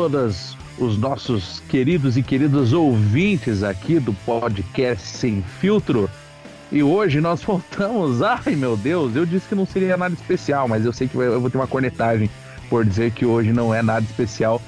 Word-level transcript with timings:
todas 0.00 0.56
os 0.78 0.96
nossos 0.96 1.62
queridos 1.68 2.16
e 2.16 2.22
queridas 2.22 2.72
ouvintes 2.72 3.62
aqui 3.62 4.00
do 4.00 4.14
podcast 4.14 5.06
Sem 5.06 5.42
Filtro. 5.42 6.08
E 6.72 6.82
hoje 6.82 7.20
nós 7.20 7.42
voltamos. 7.44 8.22
Ai 8.22 8.56
meu 8.56 8.78
Deus, 8.78 9.14
eu 9.14 9.26
disse 9.26 9.46
que 9.46 9.54
não 9.54 9.66
seria 9.66 9.98
nada 9.98 10.14
especial, 10.14 10.66
mas 10.66 10.86
eu 10.86 10.92
sei 10.94 11.06
que 11.06 11.14
eu 11.14 11.38
vou 11.38 11.50
ter 11.50 11.58
uma 11.58 11.66
cornetagem 11.66 12.30
por 12.70 12.82
dizer 12.82 13.10
que 13.10 13.26
hoje 13.26 13.52
não 13.52 13.74
é 13.74 13.82
nada 13.82 14.06
especial 14.06 14.62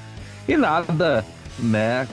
e 0.47 0.55
nada, 0.55 1.25
né? 1.57 2.07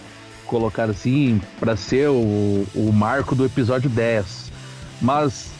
Colocar 0.46 0.88
assim 0.88 1.38
para 1.58 1.76
ser 1.76 2.08
o, 2.08 2.66
o 2.74 2.90
marco 2.90 3.34
do 3.34 3.44
episódio 3.44 3.90
10. 3.90 4.50
Mas 4.98 5.50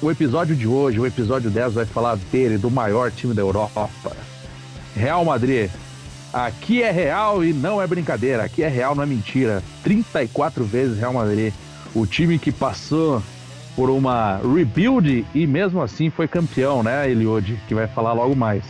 o 0.00 0.10
episódio 0.10 0.56
de 0.56 0.66
hoje, 0.66 0.98
o 0.98 1.04
episódio 1.04 1.50
10, 1.50 1.74
vai 1.74 1.84
falar 1.84 2.16
dele, 2.32 2.56
do 2.56 2.70
maior 2.70 3.10
time 3.10 3.34
da 3.34 3.42
Europa. 3.42 3.90
Real 4.96 5.22
Madrid. 5.22 5.70
Aqui 6.34 6.82
é 6.82 6.90
real 6.90 7.44
e 7.44 7.52
não 7.52 7.80
é 7.80 7.86
brincadeira. 7.86 8.42
Aqui 8.42 8.64
é 8.64 8.68
real, 8.68 8.96
não 8.96 9.04
é 9.04 9.06
mentira. 9.06 9.62
34 9.84 10.64
vezes 10.64 10.98
Real 10.98 11.12
Madrid. 11.12 11.54
O 11.94 12.04
time 12.08 12.40
que 12.40 12.50
passou 12.50 13.22
por 13.76 13.88
uma 13.88 14.38
rebuild 14.38 15.24
e 15.32 15.46
mesmo 15.46 15.80
assim 15.80 16.10
foi 16.10 16.26
campeão, 16.26 16.82
né, 16.82 17.08
Eliode? 17.08 17.56
Que 17.68 17.74
vai 17.74 17.86
falar 17.86 18.14
logo 18.14 18.34
mais. 18.34 18.64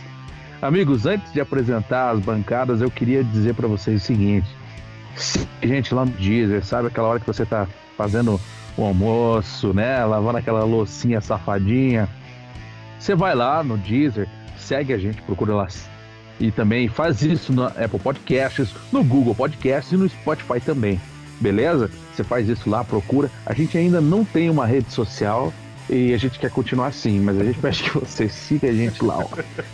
Amigos, 0.61 1.07
antes 1.07 1.33
de 1.33 1.41
apresentar 1.41 2.11
as 2.11 2.19
bancadas, 2.19 2.81
eu 2.81 2.91
queria 2.91 3.23
dizer 3.23 3.55
para 3.55 3.67
vocês 3.67 3.99
o 4.03 4.05
seguinte: 4.05 4.47
gente 5.63 5.91
lá 5.91 6.05
no 6.05 6.11
Deezer, 6.11 6.63
sabe 6.63 6.89
aquela 6.89 7.07
hora 7.07 7.19
que 7.19 7.25
você 7.25 7.47
tá 7.47 7.67
fazendo 7.97 8.39
o 8.77 8.83
almoço, 8.83 9.73
né, 9.73 10.05
lavando 10.05 10.37
aquela 10.37 10.63
loucinha 10.63 11.19
safadinha, 11.19 12.07
você 12.99 13.15
vai 13.15 13.33
lá 13.33 13.63
no 13.63 13.75
Deezer, 13.75 14.27
segue 14.55 14.93
a 14.93 14.99
gente, 14.99 15.19
procura 15.23 15.55
lá 15.55 15.67
e 16.39 16.51
também 16.51 16.87
faz 16.87 17.21
isso 17.21 17.53
no 17.53 17.65
Apple 17.65 17.99
Podcasts, 17.99 18.69
no 18.91 19.03
Google 19.03 19.35
Podcasts 19.35 19.91
e 19.91 19.97
no 19.97 20.07
Spotify 20.09 20.59
também. 20.59 20.99
Beleza? 21.39 21.89
Você 22.13 22.23
faz 22.23 22.47
isso 22.47 22.69
lá, 22.69 22.83
procura. 22.83 23.29
A 23.45 23.53
gente 23.53 23.77
ainda 23.77 23.99
não 24.01 24.23
tem 24.23 24.49
uma 24.49 24.65
rede 24.65 24.91
social 24.91 25.53
e 25.89 26.13
a 26.13 26.17
gente 26.17 26.39
quer 26.39 26.49
continuar 26.49 26.87
assim, 26.87 27.19
mas 27.19 27.39
a 27.39 27.43
gente 27.43 27.59
pede 27.59 27.83
que 27.83 27.97
você 27.97 28.27
siga 28.29 28.69
a 28.69 28.73
gente 28.73 29.03
lá. 29.03 29.17
Ó. 29.19 29.27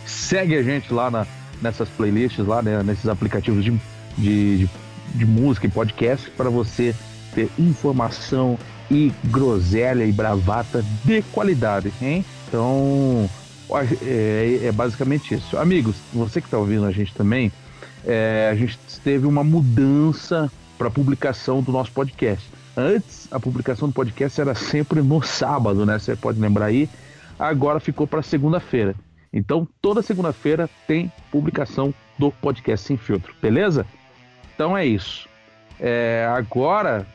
Segue 0.04 0.56
a 0.56 0.62
gente 0.62 0.92
lá 0.92 1.10
na, 1.10 1.26
nessas 1.60 1.88
playlists, 1.88 2.44
lá 2.46 2.62
né, 2.62 2.82
nesses 2.82 3.08
aplicativos 3.08 3.64
de, 3.64 3.72
de, 4.16 4.58
de, 4.58 4.70
de 5.14 5.26
música 5.26 5.66
e 5.66 5.70
podcast 5.70 6.30
para 6.30 6.50
você 6.50 6.94
ter 7.34 7.48
informação 7.58 8.58
e 8.90 9.12
groselha 9.24 10.04
e 10.04 10.12
bravata 10.12 10.84
de 11.04 11.22
qualidade, 11.32 11.92
hein? 12.02 12.24
Então, 12.48 13.28
é, 13.80 14.60
é 14.64 14.72
basicamente 14.72 15.34
isso. 15.34 15.56
Amigos, 15.56 15.96
você 16.12 16.40
que 16.40 16.46
está 16.46 16.58
ouvindo 16.58 16.84
a 16.86 16.90
gente 16.90 17.14
também, 17.14 17.52
é, 18.04 18.48
a 18.50 18.54
gente 18.54 18.78
teve 19.02 19.26
uma 19.26 19.44
mudança 19.44 20.50
para 20.78 20.88
a 20.88 20.90
publicação 20.90 21.62
do 21.62 21.72
nosso 21.72 21.92
podcast. 21.92 22.50
Antes, 22.76 23.28
a 23.30 23.38
publicação 23.38 23.88
do 23.88 23.94
podcast 23.94 24.40
era 24.40 24.54
sempre 24.54 25.02
no 25.02 25.22
sábado, 25.22 25.84
né? 25.84 25.98
Você 25.98 26.16
pode 26.16 26.40
lembrar 26.40 26.66
aí. 26.66 26.88
Agora 27.38 27.80
ficou 27.80 28.06
para 28.06 28.22
segunda-feira. 28.22 28.94
Então, 29.32 29.66
toda 29.80 30.02
segunda-feira 30.02 30.68
tem 30.86 31.10
publicação 31.30 31.94
do 32.18 32.30
podcast 32.30 32.86
Sem 32.86 32.96
Filtro, 32.96 33.34
beleza? 33.40 33.86
Então 34.54 34.76
é 34.76 34.84
isso. 34.84 35.28
É, 35.80 36.28
agora, 36.36 37.06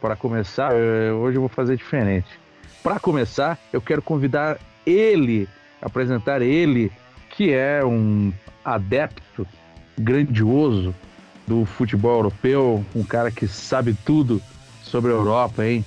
para 0.00 0.16
começar, 0.16 0.72
é, 0.74 1.12
hoje 1.12 1.36
eu 1.36 1.42
vou 1.42 1.48
fazer 1.48 1.76
diferente. 1.76 2.28
Para 2.82 3.00
começar, 3.00 3.58
eu 3.72 3.80
quero 3.80 4.02
convidar 4.02 4.58
ele 4.86 5.48
apresentar 5.80 6.42
ele, 6.42 6.90
que 7.30 7.52
é 7.52 7.84
um 7.84 8.32
adepto 8.64 9.46
grandioso 9.98 10.94
do 11.46 11.64
futebol 11.64 12.16
europeu, 12.16 12.84
um 12.94 13.02
cara 13.02 13.30
que 13.30 13.46
sabe 13.46 13.94
tudo 14.04 14.40
sobre 14.82 15.10
a 15.10 15.14
Europa, 15.14 15.64
hein? 15.64 15.84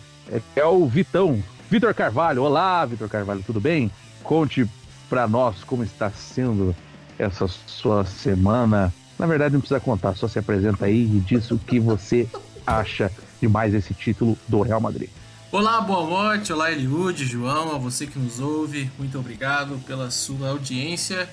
É, 0.55 0.65
o 0.65 0.85
Vitão, 0.85 1.41
Vitor 1.69 1.93
Carvalho. 1.93 2.43
Olá, 2.43 2.85
Vitor 2.85 3.09
Carvalho, 3.09 3.43
tudo 3.45 3.59
bem? 3.59 3.91
Conte 4.23 4.69
para 5.09 5.27
nós 5.27 5.63
como 5.63 5.83
está 5.83 6.09
sendo 6.11 6.75
essa 7.17 7.47
sua 7.47 8.05
semana. 8.05 8.93
Na 9.17 9.25
verdade, 9.25 9.53
não 9.53 9.61
precisa 9.61 9.79
contar, 9.79 10.15
só 10.15 10.27
se 10.27 10.37
apresenta 10.37 10.85
aí 10.85 11.03
e 11.03 11.19
diz 11.19 11.49
o 11.49 11.57
que 11.57 11.79
você 11.79 12.27
acha 12.65 13.11
de 13.41 13.47
mais 13.47 13.73
esse 13.73 13.93
título 13.93 14.37
do 14.47 14.61
Real 14.61 14.81
Madrid. 14.81 15.09
Olá, 15.49 15.79
boa 15.79 16.05
noite, 16.05 16.51
olá 16.51 16.73
Eliud, 16.73 17.25
João, 17.25 17.73
a 17.73 17.77
você 17.77 18.05
que 18.05 18.19
nos 18.19 18.41
ouve, 18.41 18.91
muito 18.99 19.17
obrigado 19.17 19.81
pela 19.87 20.11
sua 20.11 20.49
audiência. 20.49 21.29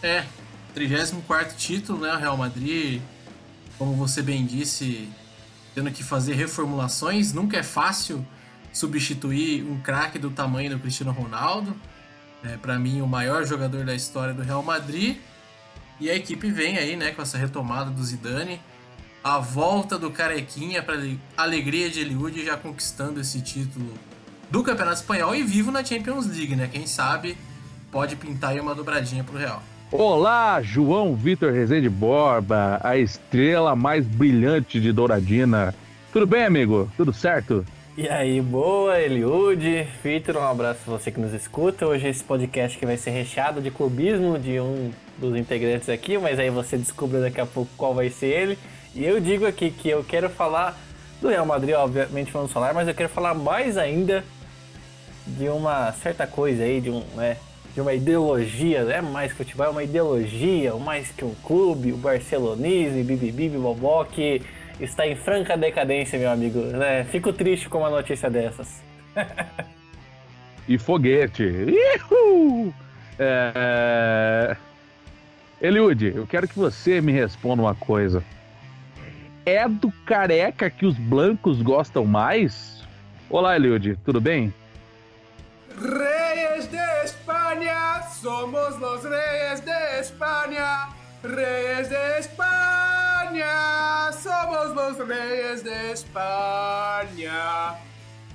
É, 0.00 0.24
34 0.74 1.56
título, 1.56 1.98
né? 1.98 2.12
O 2.12 2.18
Real 2.18 2.36
Madrid, 2.36 3.02
como 3.76 3.94
você 3.94 4.22
bem 4.22 4.46
disse, 4.46 5.08
tendo 5.74 5.90
que 5.90 6.04
fazer 6.04 6.34
reformulações. 6.34 7.32
Nunca 7.32 7.56
é 7.56 7.64
fácil 7.64 8.24
substituir 8.72 9.64
um 9.64 9.80
craque 9.80 10.20
do 10.20 10.30
tamanho 10.30 10.70
do 10.70 10.78
Cristiano 10.78 11.10
Ronaldo. 11.10 11.74
É, 12.44 12.56
para 12.56 12.78
mim, 12.78 13.00
o 13.00 13.08
maior 13.08 13.44
jogador 13.44 13.84
da 13.84 13.94
história 13.94 14.32
do 14.32 14.42
Real 14.42 14.62
Madrid. 14.62 15.16
E 15.98 16.08
a 16.08 16.14
equipe 16.14 16.48
vem 16.48 16.78
aí, 16.78 16.94
né, 16.94 17.10
com 17.10 17.22
essa 17.22 17.36
retomada 17.36 17.90
do 17.90 18.04
Zidane 18.04 18.60
a 19.28 19.38
volta 19.40 19.98
do 19.98 20.10
Carequinha 20.10 20.82
para 20.82 20.96
alegria 21.36 21.90
de 21.90 22.00
Eliud 22.00 22.42
já 22.42 22.56
conquistando 22.56 23.20
esse 23.20 23.42
título 23.42 23.92
do 24.50 24.62
Campeonato 24.62 25.00
Espanhol 25.00 25.34
e 25.34 25.42
vivo 25.42 25.70
na 25.70 25.84
Champions 25.84 26.26
League, 26.26 26.56
né? 26.56 26.66
Quem 26.72 26.86
sabe 26.86 27.36
pode 27.92 28.16
pintar 28.16 28.52
aí 28.52 28.60
uma 28.60 28.74
dobradinha 28.74 29.22
pro 29.22 29.36
Real. 29.36 29.62
Olá, 29.92 30.62
João 30.62 31.14
Vitor 31.14 31.52
Rezende 31.52 31.90
Borba, 31.90 32.80
a 32.82 32.96
estrela 32.96 33.76
mais 33.76 34.06
brilhante 34.06 34.80
de 34.80 34.92
Douradina. 34.92 35.74
Tudo 36.10 36.26
bem, 36.26 36.46
amigo? 36.46 36.90
Tudo 36.96 37.12
certo? 37.12 37.66
E 37.98 38.08
aí, 38.08 38.40
boa, 38.40 38.98
Eliud, 38.98 39.86
Vitor, 40.02 40.38
um 40.38 40.46
abraço 40.46 40.80
a 40.86 40.90
você 40.98 41.10
que 41.10 41.20
nos 41.20 41.34
escuta. 41.34 41.86
Hoje 41.86 42.08
esse 42.08 42.24
podcast 42.24 42.78
que 42.78 42.86
vai 42.86 42.96
ser 42.96 43.10
recheado 43.10 43.60
de 43.60 43.70
clubismo 43.70 44.38
de 44.38 44.58
um 44.58 44.90
dos 45.18 45.36
integrantes 45.36 45.90
aqui, 45.90 46.16
mas 46.16 46.38
aí 46.38 46.48
você 46.48 46.78
descobre 46.78 47.20
daqui 47.20 47.42
a 47.42 47.46
pouco 47.46 47.70
qual 47.76 47.92
vai 47.92 48.08
ser 48.08 48.28
ele. 48.28 48.58
E 48.94 49.04
eu 49.04 49.20
digo 49.20 49.46
aqui 49.46 49.70
que 49.70 49.88
eu 49.88 50.04
quero 50.04 50.28
falar 50.28 50.78
do 51.20 51.28
Real 51.28 51.46
Madrid, 51.46 51.74
obviamente 51.74 52.32
vamos 52.32 52.52
falar, 52.52 52.72
mas 52.72 52.88
eu 52.88 52.94
quero 52.94 53.08
falar 53.08 53.34
mais 53.34 53.76
ainda 53.76 54.24
de 55.26 55.48
uma 55.48 55.92
certa 55.92 56.26
coisa 56.26 56.62
aí, 56.62 56.80
de 56.80 56.90
um, 56.90 57.00
né, 57.14 57.36
de 57.74 57.80
uma 57.80 57.92
ideologia, 57.92 58.78
é 58.78 59.00
mais 59.00 59.32
futebol, 59.32 59.66
é 59.66 59.70
uma 59.70 59.84
ideologia, 59.84 60.74
mais 60.74 61.10
que 61.10 61.24
um 61.24 61.34
clube, 61.44 61.92
o 61.92 61.96
barcelonismo, 61.96 63.04
bibibi, 63.04 63.48
bobó, 63.50 64.04
que 64.04 64.42
está 64.80 65.06
em 65.06 65.16
franca 65.16 65.56
decadência, 65.56 66.18
meu 66.18 66.30
amigo, 66.30 66.60
né? 66.60 67.04
Fico 67.04 67.32
triste 67.32 67.68
com 67.68 67.78
uma 67.78 67.90
notícia 67.90 68.30
dessas. 68.30 68.82
e 70.68 70.78
foguete. 70.78 71.74
É... 73.18 74.56
Eliud, 75.60 76.12
eu 76.14 76.26
quero 76.26 76.46
que 76.46 76.58
você 76.58 77.00
me 77.00 77.12
responda 77.12 77.62
uma 77.62 77.74
coisa 77.74 78.22
é 79.48 79.66
do 79.66 79.90
careca 80.04 80.68
que 80.68 80.84
os 80.84 80.94
blancos 80.98 81.62
gostam 81.62 82.04
mais? 82.04 82.84
Olá, 83.30 83.56
Eliud, 83.56 83.98
tudo 84.04 84.20
bem? 84.20 84.52
Reis 85.80 86.66
de 86.66 86.76
Espanha, 87.04 88.02
somos 88.20 88.76
os 88.76 89.04
reis 89.04 89.60
de 89.60 90.00
Espanha. 90.00 90.88
Reis 91.24 91.88
de 91.88 92.18
Espanha, 92.18 93.46
somos 94.12 94.98
os 94.98 95.08
reis 95.08 95.62
de 95.62 95.92
Espanha. 95.92 97.74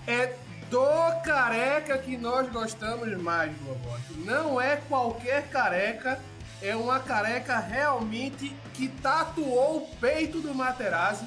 É 0.08 0.34
do 0.72 1.22
careca 1.24 2.00
que 2.00 2.18
nós 2.18 2.50
gostamos 2.50 3.16
mais, 3.22 3.52
vovó. 3.60 3.98
Não 4.26 4.60
é 4.60 4.78
qualquer 4.90 5.44
careca 5.50 6.20
é 6.64 6.78
uma 6.78 6.98
careca 6.98 7.60
realmente 7.60 8.56
que 8.74 8.88
tatuou 8.88 9.80
o 9.80 9.96
peito 9.98 10.40
do 10.40 10.56
Materazzi. 10.56 11.26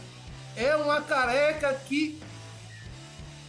É 0.57 0.75
uma 0.75 1.03
careca 1.03 1.75
que 1.75 2.19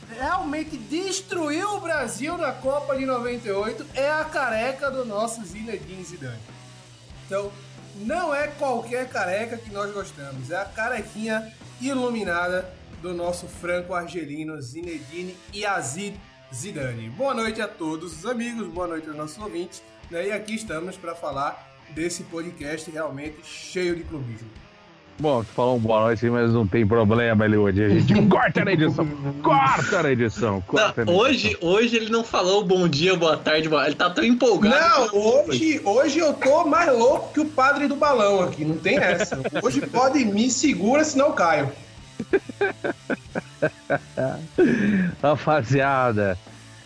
realmente 0.10 0.76
destruiu 0.76 1.76
o 1.76 1.80
Brasil 1.80 2.38
na 2.38 2.52
Copa 2.52 2.98
de 2.98 3.06
98. 3.06 3.86
É 3.96 4.12
a 4.12 4.26
careca 4.26 4.92
do 4.92 5.06
nosso 5.06 5.44
Zinedine 5.46 6.04
Zidane. 6.04 6.42
Então, 7.26 7.50
não 7.96 8.36
é 8.36 8.48
qualquer 8.48 9.08
careca 9.08 9.58
que 9.58 9.72
nós 9.72 9.94
gostamos. 9.94 10.52
É 10.52 10.58
a 10.58 10.66
carequinha 10.66 11.54
iluminada 11.80 12.70
do 13.02 13.14
nosso 13.14 13.48
franco-argelino 13.48 14.62
Zinedine 14.62 15.38
Yazid 15.56 16.20
Zidane. 16.54 17.10
Boa 17.12 17.34
noite 17.34 17.62
a 17.62 17.68
todos 17.68 18.12
os 18.12 18.26
amigos, 18.26 18.68
boa 18.68 18.88
noite 18.88 19.08
aos 19.08 19.16
nossos 19.16 19.38
ouvintes. 19.38 19.82
Né? 20.12 20.28
E 20.28 20.32
aqui 20.34 20.54
estamos 20.56 20.98
para 20.98 21.16
falar 21.16 21.77
desse 21.90 22.24
podcast 22.24 22.90
realmente 22.90 23.38
cheio 23.44 23.96
de 23.96 24.04
clubismo. 24.04 24.48
Bom, 25.20 25.44
tu 25.44 25.48
falou 25.48 25.78
um 25.78 25.80
boa 25.80 26.02
noite, 26.02 26.30
mas 26.30 26.54
não 26.54 26.68
tem 26.68 26.86
problema, 26.86 27.46
Eliud. 27.46 27.84
A 27.84 27.90
gente 27.90 28.14
corta 28.30 28.64
na 28.64 28.72
edição. 28.72 29.08
Corta 29.42 30.04
na 30.04 30.12
edição. 30.12 30.62
Corta 30.62 31.04
não, 31.04 31.14
na 31.14 31.20
hoje, 31.20 31.48
edição. 31.48 31.70
hoje 31.70 31.96
ele 31.96 32.12
não 32.12 32.24
falou 32.24 32.64
bom 32.64 32.88
dia, 32.88 33.16
boa 33.16 33.36
tarde, 33.36 33.68
boa... 33.68 33.88
ele 33.88 33.96
tá 33.96 34.12
tão 34.12 34.24
empolgado. 34.24 35.08
Não, 35.08 35.16
hoje, 35.16 35.82
hoje 35.84 36.20
eu 36.20 36.34
tô 36.34 36.66
mais 36.66 36.96
louco 36.96 37.34
que 37.34 37.40
o 37.40 37.46
padre 37.46 37.88
do 37.88 37.96
balão 37.96 38.42
aqui, 38.42 38.64
não 38.64 38.78
tem 38.78 39.00
essa. 39.00 39.40
Hoje 39.64 39.82
pode 39.82 40.24
me 40.24 40.52
segura, 40.52 41.04
senão 41.04 41.28
eu 41.28 41.34
caio. 41.34 41.72
Rapaziada, 45.22 46.38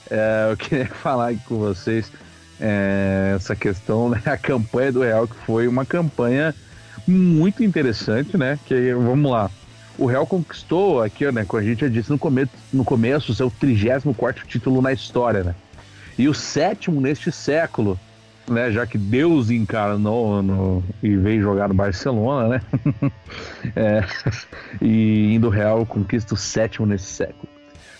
é, 0.09 0.47
eu 0.51 0.55
queria 0.55 0.85
falar 0.87 1.31
aqui 1.31 1.41
com 1.45 1.57
vocês 1.57 2.09
é, 2.61 3.33
essa 3.35 3.55
questão, 3.55 4.09
né? 4.09 4.21
A 4.25 4.37
campanha 4.37 4.91
do 4.91 5.01
Real, 5.01 5.27
que 5.27 5.35
foi 5.45 5.67
uma 5.67 5.83
campanha 5.83 6.53
muito 7.07 7.63
interessante, 7.63 8.37
né? 8.37 8.59
Que 8.65 8.93
vamos 8.93 9.31
lá. 9.31 9.49
O 9.97 10.05
Real 10.05 10.25
conquistou 10.25 11.01
aqui, 11.01 11.29
né? 11.31 11.43
Como 11.43 11.61
a 11.61 11.65
gente 11.65 11.81
já 11.81 11.87
disse 11.87 12.11
no 12.11 12.19
começo, 12.19 12.51
no 12.71 12.85
começo 12.85 13.33
seu 13.33 13.49
34 13.49 14.45
título 14.45 14.81
na 14.81 14.93
história, 14.93 15.43
né? 15.43 15.55
E 16.17 16.27
o 16.27 16.33
sétimo 16.33 17.01
neste 17.01 17.31
século, 17.31 17.99
né? 18.47 18.71
Já 18.71 18.85
que 18.85 18.97
Deus 18.97 19.49
encarnou 19.49 20.43
no, 20.43 20.83
e 21.01 21.15
veio 21.15 21.41
jogar 21.41 21.67
no 21.67 21.73
Barcelona, 21.73 22.47
né? 22.47 23.11
é, 23.75 24.03
e 24.79 25.33
indo 25.33 25.49
Real 25.49 25.85
conquista 25.85 26.35
o 26.35 26.37
sétimo 26.37 26.85
nesse 26.85 27.05
século. 27.05 27.49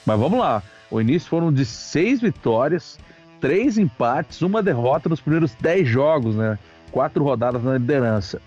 Mas 0.06 0.20
vamos 0.20 0.40
lá. 0.40 0.62
O 0.90 1.00
início 1.00 1.30
foram 1.30 1.52
de 1.52 1.66
seis 1.66 2.22
vitórias, 2.22 3.00
três 3.42 3.78
empates, 3.78 4.42
uma 4.42 4.64
derrota 4.64 5.10
nos 5.10 5.20
primeiros 5.20 5.54
dez 5.60 5.88
jogos, 5.88 6.36
né? 6.36 6.58
Quatro 6.92 7.24
rodadas 7.24 7.64
na 7.64 7.74
liderança 7.74 8.40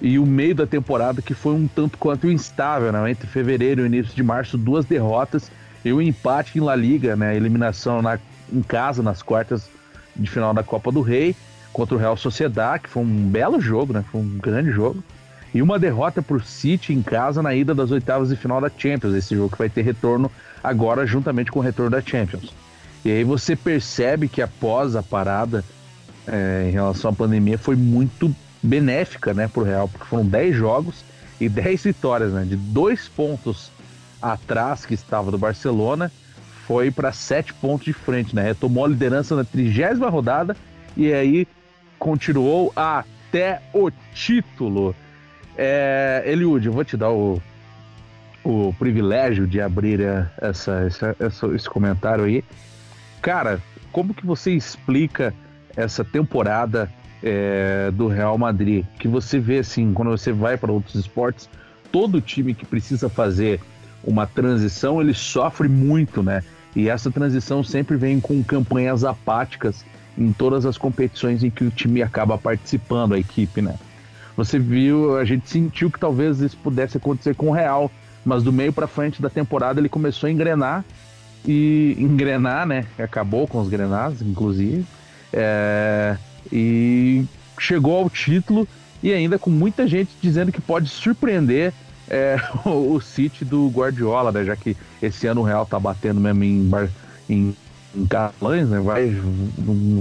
e 0.00 0.18
o 0.18 0.26
meio 0.26 0.54
da 0.54 0.66
temporada 0.66 1.22
que 1.22 1.34
foi 1.34 1.54
um 1.54 1.68
tanto 1.68 1.98
quanto 1.98 2.28
instável, 2.28 2.90
né? 2.92 3.10
Entre 3.10 3.26
fevereiro 3.26 3.82
e 3.82 3.86
início 3.86 4.14
de 4.14 4.22
março, 4.22 4.58
duas 4.58 4.84
derrotas 4.84 5.50
e 5.84 5.92
um 5.92 6.00
empate 6.00 6.58
em 6.58 6.60
La 6.60 6.74
Liga, 6.74 7.14
né? 7.14 7.36
Eliminação 7.36 8.02
na, 8.02 8.18
em 8.52 8.62
casa 8.62 9.02
nas 9.02 9.22
quartas 9.22 9.68
de 10.16 10.28
final 10.28 10.52
da 10.52 10.62
Copa 10.62 10.90
do 10.90 11.00
Rei 11.00 11.36
contra 11.72 11.94
o 11.94 11.98
Real 11.98 12.16
Sociedad, 12.16 12.80
que 12.80 12.88
foi 12.88 13.02
um 13.02 13.28
belo 13.28 13.60
jogo, 13.60 13.92
né? 13.92 14.04
Foi 14.10 14.20
um 14.20 14.38
grande 14.38 14.70
jogo. 14.70 15.02
E 15.52 15.62
uma 15.62 15.78
derrota 15.78 16.20
por 16.20 16.42
City 16.44 16.92
em 16.92 17.02
casa 17.02 17.40
na 17.40 17.54
ida 17.54 17.74
das 17.74 17.90
oitavas 17.92 18.28
de 18.28 18.36
final 18.36 18.60
da 18.60 18.70
Champions. 18.76 19.14
Esse 19.14 19.36
jogo 19.36 19.50
que 19.50 19.58
vai 19.58 19.68
ter 19.68 19.82
retorno 19.82 20.30
agora 20.62 21.06
juntamente 21.06 21.52
com 21.52 21.60
o 21.60 21.62
retorno 21.62 21.90
da 21.90 22.00
Champions. 22.00 22.52
E 23.04 23.10
aí 23.10 23.24
você 23.24 23.54
percebe 23.54 24.28
que 24.28 24.40
após 24.40 24.96
a 24.96 25.02
parada 25.02 25.64
é, 26.26 26.66
em 26.68 26.70
relação 26.70 27.10
à 27.10 27.14
pandemia 27.14 27.58
foi 27.58 27.76
muito 27.76 28.34
benéfica, 28.62 29.34
né, 29.34 29.46
pro 29.46 29.62
Real, 29.62 29.88
porque 29.88 30.06
foram 30.06 30.24
10 30.24 30.56
jogos 30.56 31.04
e 31.38 31.48
10 31.48 31.82
vitórias, 31.84 32.32
né, 32.32 32.44
de 32.44 32.56
dois 32.56 33.08
pontos 33.08 33.70
atrás 34.22 34.86
que 34.86 34.94
estava 34.94 35.30
do 35.30 35.36
Barcelona, 35.36 36.10
foi 36.66 36.90
para 36.90 37.12
7 37.12 37.52
pontos 37.54 37.84
de 37.84 37.92
frente, 37.92 38.34
né, 38.34 38.42
retomou 38.42 38.86
a 38.86 38.88
liderança 38.88 39.36
na 39.36 39.44
trigésima 39.44 40.08
rodada 40.08 40.56
e 40.96 41.12
aí 41.12 41.46
continuou 41.98 42.72
até 42.74 43.60
o 43.74 43.90
título. 44.14 44.96
É, 45.56 46.22
Eliud, 46.26 46.66
eu 46.66 46.72
vou 46.72 46.84
te 46.84 46.96
dar 46.96 47.10
o, 47.10 47.40
o 48.42 48.74
privilégio 48.78 49.46
de 49.46 49.60
abrir 49.60 50.00
essa, 50.40 50.84
essa, 50.86 51.16
essa, 51.20 51.46
esse 51.48 51.68
comentário 51.68 52.24
aí. 52.24 52.42
Cara, 53.24 53.58
como 53.90 54.12
que 54.12 54.26
você 54.26 54.50
explica 54.50 55.32
essa 55.74 56.04
temporada 56.04 56.90
é, 57.22 57.90
do 57.90 58.06
Real 58.06 58.36
Madrid, 58.36 58.84
que 58.98 59.08
você 59.08 59.38
vê 59.38 59.60
assim, 59.60 59.94
quando 59.94 60.10
você 60.10 60.30
vai 60.30 60.58
para 60.58 60.70
outros 60.70 60.94
esportes, 60.94 61.48
todo 61.90 62.20
time 62.20 62.52
que 62.52 62.66
precisa 62.66 63.08
fazer 63.08 63.62
uma 64.04 64.26
transição, 64.26 65.00
ele 65.00 65.14
sofre 65.14 65.70
muito, 65.70 66.22
né? 66.22 66.44
E 66.76 66.90
essa 66.90 67.10
transição 67.10 67.64
sempre 67.64 67.96
vem 67.96 68.20
com 68.20 68.44
campanhas 68.44 69.04
apáticas 69.04 69.86
em 70.18 70.30
todas 70.30 70.66
as 70.66 70.76
competições 70.76 71.42
em 71.42 71.48
que 71.48 71.64
o 71.64 71.70
time 71.70 72.02
acaba 72.02 72.36
participando, 72.36 73.14
a 73.14 73.18
equipe, 73.18 73.62
né? 73.62 73.76
Você 74.36 74.58
viu, 74.58 75.16
a 75.16 75.24
gente 75.24 75.48
sentiu 75.48 75.90
que 75.90 75.98
talvez 75.98 76.42
isso 76.42 76.58
pudesse 76.58 76.98
acontecer 76.98 77.34
com 77.34 77.48
o 77.48 77.52
Real, 77.52 77.90
mas 78.22 78.42
do 78.42 78.52
meio 78.52 78.70
para 78.70 78.86
frente 78.86 79.22
da 79.22 79.30
temporada 79.30 79.80
ele 79.80 79.88
começou 79.88 80.26
a 80.26 80.30
engrenar 80.30 80.84
e 81.46 81.96
engrenar, 81.98 82.66
né? 82.66 82.84
Acabou 82.98 83.46
com 83.46 83.60
os 83.60 83.68
grenados, 83.68 84.22
inclusive. 84.22 84.84
É, 85.32 86.16
e 86.52 87.24
chegou 87.58 87.96
ao 87.96 88.10
título 88.10 88.66
e 89.02 89.12
ainda 89.12 89.38
com 89.38 89.50
muita 89.50 89.86
gente 89.86 90.10
dizendo 90.20 90.52
que 90.52 90.60
pode 90.60 90.88
surpreender 90.88 91.72
é, 92.08 92.36
o, 92.64 93.00
City 93.00 93.44
do 93.44 93.68
Guardiola, 93.68 94.32
né? 94.32 94.44
Já 94.44 94.56
que 94.56 94.76
esse 95.02 95.26
ano 95.26 95.42
o 95.42 95.44
Real 95.44 95.66
tá 95.66 95.78
batendo 95.78 96.20
mesmo 96.20 96.44
em, 96.44 96.70
em, 97.28 97.56
em 97.94 98.06
catalães, 98.06 98.68
né? 98.68 98.80
Vai, 98.80 99.14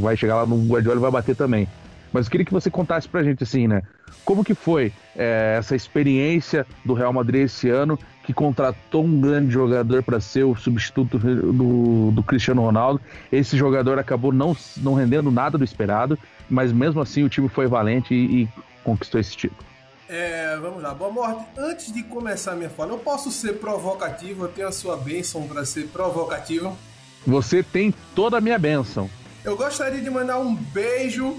vai 0.02 0.16
chegar 0.16 0.36
lá 0.36 0.46
no 0.46 0.66
Guardiola 0.66 0.98
e 0.98 1.02
vai 1.02 1.12
bater 1.12 1.36
também. 1.36 1.68
Mas 2.12 2.26
eu 2.26 2.32
queria 2.32 2.46
que 2.46 2.54
você 2.54 2.70
contasse 2.70 3.08
pra 3.08 3.24
gente 3.24 3.44
assim, 3.44 3.68
né? 3.68 3.82
Como 4.24 4.44
que 4.44 4.54
foi 4.54 4.94
é, 5.16 5.56
essa 5.58 5.76
experiência 5.76 6.66
do 6.86 6.94
Real 6.94 7.12
Madrid 7.12 7.44
esse 7.44 7.70
ano, 7.70 8.00
que 8.24 8.34
contratou 8.34 9.04
um 9.04 9.20
grande 9.20 9.52
jogador 9.52 10.02
para 10.02 10.20
ser 10.20 10.44
o 10.44 10.56
substituto 10.56 11.20
do, 11.20 12.12
do, 12.12 12.24
Cristiano 12.24 12.62
Ronaldo? 12.62 13.02
Esse 13.32 13.58
jogador 13.58 14.00
acabou 14.00 14.32
não, 14.32 14.56
não 14.78 14.94
rendendo 14.94 15.30
nada 15.30 15.58
do 15.58 15.64
esperado, 15.64 16.18
mas 16.50 16.72
mesmo 16.72 17.02
assim 17.02 17.24
o 17.24 17.30
time 17.30 17.50
foi 17.50 17.68
valente 17.68 18.14
e, 18.14 18.44
e 18.44 18.50
conquistou 18.84 19.20
esse 19.20 19.36
título. 19.36 19.64
É, 20.08 20.58
vamos 20.58 20.82
lá, 20.82 20.94
boa 20.94 21.12
morte. 21.12 21.46
Antes 21.58 21.92
de 21.92 22.04
começar 22.04 22.56
minha 22.56 22.70
fala, 22.70 22.92
eu 22.92 23.00
posso 23.00 23.32
ser 23.32 23.54
provocativo, 23.60 24.46
eu 24.46 24.50
tenho 24.50 24.68
a 24.68 24.72
sua 24.72 24.96
bênção 24.96 25.48
para 25.48 25.66
ser 25.66 25.88
provocativo. 25.88 26.78
Você 27.26 27.64
tem 27.64 27.94
toda 28.14 28.38
a 28.38 28.42
minha 28.42 28.60
bênção. 28.60 29.10
Eu 29.44 29.58
gostaria 29.58 30.02
de 30.02 30.10
mandar 30.10 30.40
um 30.40 30.54
beijo 30.56 31.38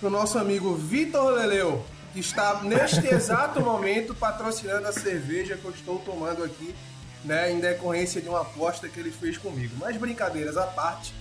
pro 0.00 0.10
nosso 0.10 0.38
amigo 0.38 0.74
Vitor 0.74 1.32
Leleu, 1.32 1.84
que 2.12 2.20
está 2.20 2.62
neste 2.62 3.06
exato 3.06 3.60
momento 3.60 4.14
patrocinando 4.14 4.86
a 4.86 4.92
cerveja 4.92 5.56
que 5.56 5.64
eu 5.64 5.70
estou 5.70 5.98
tomando 5.98 6.42
aqui, 6.44 6.74
né, 7.24 7.50
em 7.52 7.60
decorrência 7.60 8.20
de 8.20 8.28
uma 8.28 8.42
aposta 8.42 8.88
que 8.88 8.98
ele 8.98 9.10
fez 9.10 9.36
comigo. 9.36 9.74
Mas 9.78 9.96
brincadeiras 9.96 10.56
à 10.56 10.66
parte, 10.66 11.14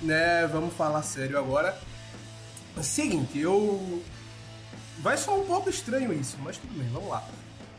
né, 0.00 0.46
vamos 0.46 0.74
falar 0.74 1.02
sério 1.02 1.38
agora. 1.38 1.78
Seguinte, 2.82 3.38
eu 3.38 4.02
vai 4.98 5.16
soar 5.16 5.38
um 5.38 5.46
pouco 5.46 5.68
estranho 5.68 6.12
isso, 6.12 6.36
mas 6.42 6.56
tudo 6.56 6.72
bem, 6.78 6.88
vamos 6.88 7.08
lá. 7.08 7.26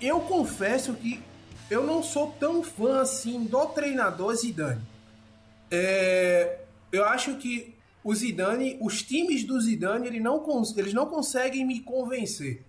Eu 0.02 0.20
confesso 0.22 0.94
que 0.94 1.24
eu 1.70 1.84
não 1.84 2.04
sou 2.04 2.32
tão 2.40 2.64
fã 2.64 3.02
assim 3.02 3.46
do 3.46 3.66
treinador 3.68 4.36
Zidane. 4.36 4.82
É, 5.72 6.60
eu 6.92 7.06
acho 7.06 7.36
que 7.36 7.76
o 8.04 8.14
Zidane, 8.14 8.78
os 8.82 9.02
times 9.02 9.44
do 9.44 9.60
Zidane, 9.60 10.08
ele 10.08 10.20
não, 10.20 10.44
eles 10.76 10.94
não 10.94 11.06
conseguem 11.06 11.66
me 11.66 11.80
convencer. 11.80 12.64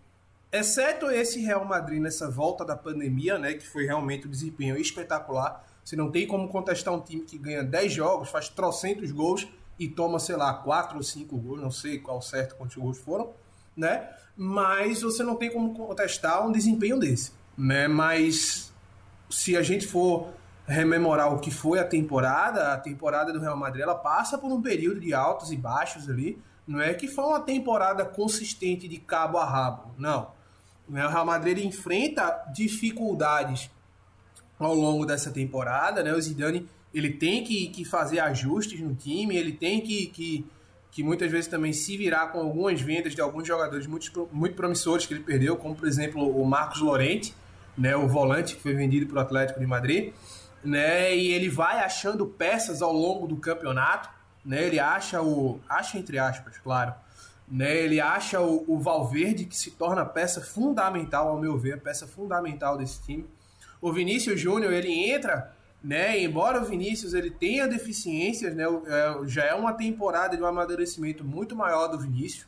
Exceto 0.52 1.10
esse 1.10 1.40
Real 1.40 1.64
Madrid 1.64 2.00
nessa 2.00 2.30
volta 2.30 2.64
da 2.64 2.76
pandemia, 2.76 3.38
né, 3.38 3.54
que 3.54 3.66
foi 3.66 3.84
realmente 3.84 4.28
um 4.28 4.30
desempenho 4.30 4.76
espetacular. 4.76 5.66
Você 5.84 5.96
não 5.96 6.10
tem 6.10 6.26
como 6.26 6.48
contestar 6.48 6.94
um 6.94 7.00
time 7.00 7.22
que 7.22 7.36
ganha 7.36 7.64
10 7.64 7.92
jogos, 7.92 8.30
faz 8.30 8.48
trocentos 8.48 9.10
gols 9.10 9.48
e 9.78 9.88
toma, 9.88 10.20
sei 10.20 10.36
lá, 10.36 10.54
4 10.54 10.96
ou 10.96 11.02
5 11.02 11.36
gols, 11.36 11.60
não 11.60 11.72
sei 11.72 11.98
qual 11.98 12.22
certo 12.22 12.54
quantos 12.54 12.76
gols 12.76 12.98
foram, 12.98 13.32
né? 13.76 14.08
Mas 14.36 15.02
você 15.02 15.24
não 15.24 15.34
tem 15.34 15.52
como 15.52 15.74
contestar 15.74 16.46
um 16.46 16.52
desempenho 16.52 16.98
desse, 16.98 17.32
né? 17.58 17.88
Mas 17.88 18.72
se 19.28 19.56
a 19.56 19.62
gente 19.62 19.86
for 19.86 20.28
rememorar 20.66 21.32
o 21.32 21.38
que 21.38 21.50
foi 21.50 21.78
a 21.78 21.84
temporada, 21.84 22.72
a 22.72 22.78
temporada 22.78 23.32
do 23.32 23.40
Real 23.40 23.56
Madrid 23.56 23.82
ela 23.82 23.94
passa 23.94 24.38
por 24.38 24.50
um 24.50 24.62
período 24.62 25.00
de 25.00 25.12
altos 25.12 25.52
e 25.52 25.56
baixos 25.56 26.08
ali. 26.08 26.38
Não 26.66 26.80
é 26.80 26.94
que 26.94 27.06
foi 27.06 27.24
uma 27.24 27.40
temporada 27.40 28.04
consistente 28.04 28.88
de 28.88 28.96
cabo 28.98 29.36
a 29.36 29.44
rabo, 29.44 29.94
não. 29.98 30.30
O 30.88 30.92
Real 30.92 31.26
Madrid 31.26 31.58
enfrenta 31.58 32.44
dificuldades 32.52 33.70
ao 34.58 34.74
longo 34.74 35.04
dessa 35.04 35.30
temporada, 35.30 36.02
né? 36.02 36.12
O 36.12 36.20
Zidane 36.20 36.66
ele 36.92 37.10
tem 37.10 37.44
que, 37.44 37.68
que 37.68 37.84
fazer 37.84 38.20
ajustes 38.20 38.80
no 38.80 38.94
time, 38.94 39.36
ele 39.36 39.52
tem 39.52 39.80
que, 39.80 40.06
que, 40.06 40.46
que 40.90 41.02
muitas 41.02 41.30
vezes 41.30 41.48
também 41.48 41.72
se 41.72 41.96
virar 41.96 42.28
com 42.28 42.38
algumas 42.38 42.80
vendas 42.80 43.14
de 43.14 43.20
alguns 43.20 43.46
jogadores 43.46 43.86
muito, 43.86 44.28
muito 44.32 44.54
promissores 44.54 45.04
que 45.04 45.12
ele 45.12 45.24
perdeu, 45.24 45.56
como 45.56 45.74
por 45.74 45.88
exemplo 45.88 46.40
o 46.40 46.46
Marcos 46.46 46.80
Lorente, 46.80 47.34
né, 47.76 47.96
o 47.96 48.06
volante 48.06 48.54
que 48.54 48.62
foi 48.62 48.72
vendido 48.72 49.06
para 49.06 49.16
o 49.16 49.20
Atlético 49.20 49.58
de 49.58 49.66
Madrid 49.66 50.12
né? 50.64 51.14
E 51.14 51.32
ele 51.32 51.48
vai 51.48 51.80
achando 51.80 52.26
peças 52.26 52.80
ao 52.80 52.92
longo 52.92 53.26
do 53.26 53.36
campeonato, 53.36 54.08
né? 54.44 54.64
Ele 54.64 54.80
acha 54.80 55.22
o, 55.22 55.60
acha 55.68 55.98
entre 55.98 56.18
aspas, 56.18 56.58
claro, 56.58 56.94
né? 57.46 57.76
Ele 57.76 58.00
acha 58.00 58.40
o, 58.40 58.64
o 58.66 58.78
Valverde 58.78 59.44
que 59.44 59.56
se 59.56 59.72
torna 59.72 60.04
peça 60.04 60.40
fundamental, 60.40 61.28
ao 61.28 61.38
meu 61.38 61.58
ver, 61.58 61.80
peça 61.80 62.06
fundamental 62.06 62.78
desse 62.78 63.02
time. 63.02 63.26
O 63.80 63.92
Vinícius 63.92 64.40
Júnior 64.40 64.72
ele 64.72 64.92
entra, 65.10 65.54
né? 65.82 66.18
Embora 66.20 66.62
o 66.62 66.64
Vinícius 66.64 67.12
ele 67.12 67.30
tenha 67.30 67.68
deficiências, 67.68 68.54
né? 68.54 68.64
É, 68.64 69.28
já 69.28 69.44
é 69.44 69.54
uma 69.54 69.74
temporada 69.74 70.36
de 70.36 70.42
um 70.42 70.46
amadurecimento 70.46 71.22
muito 71.22 71.54
maior 71.54 71.88
do 71.88 71.98
Vinícius. 71.98 72.46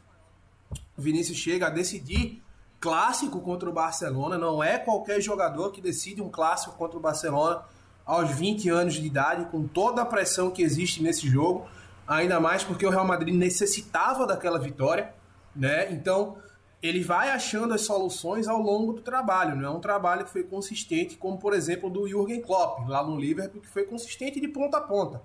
O 0.96 1.02
Vinícius 1.02 1.36
chega 1.36 1.66
a 1.66 1.70
decidir 1.70 2.42
clássico 2.80 3.40
contra 3.40 3.68
o 3.68 3.72
Barcelona, 3.72 4.38
não 4.38 4.62
é 4.62 4.78
qualquer 4.78 5.20
jogador 5.20 5.70
que 5.70 5.80
decide 5.80 6.22
um 6.22 6.30
clássico 6.30 6.76
contra 6.76 6.96
o 6.96 7.00
Barcelona 7.00 7.62
aos 8.06 8.30
20 8.30 8.68
anos 8.68 8.94
de 8.94 9.04
idade, 9.04 9.46
com 9.50 9.66
toda 9.66 10.02
a 10.02 10.06
pressão 10.06 10.50
que 10.50 10.62
existe 10.62 11.02
nesse 11.02 11.28
jogo, 11.28 11.66
ainda 12.06 12.38
mais 12.38 12.62
porque 12.62 12.86
o 12.86 12.90
Real 12.90 13.06
Madrid 13.06 13.34
necessitava 13.34 14.26
daquela 14.26 14.58
vitória, 14.58 15.12
né? 15.54 15.90
Então, 15.92 16.36
ele 16.80 17.02
vai 17.02 17.30
achando 17.30 17.74
as 17.74 17.80
soluções 17.80 18.46
ao 18.46 18.60
longo 18.60 18.92
do 18.92 19.02
trabalho, 19.02 19.56
não 19.56 19.68
é 19.68 19.70
um 19.70 19.80
trabalho 19.80 20.24
que 20.24 20.30
foi 20.30 20.44
consistente, 20.44 21.16
como 21.16 21.36
por 21.38 21.52
exemplo 21.52 21.90
do 21.90 22.06
Jürgen 22.06 22.40
Klopp, 22.40 22.88
lá 22.88 23.04
no 23.04 23.18
Liverpool, 23.18 23.60
que 23.60 23.68
foi 23.68 23.84
consistente 23.84 24.40
de 24.40 24.46
ponta 24.46 24.78
a 24.78 24.80
ponta, 24.80 25.20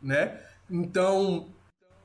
né? 0.00 0.40
Então, 0.70 1.48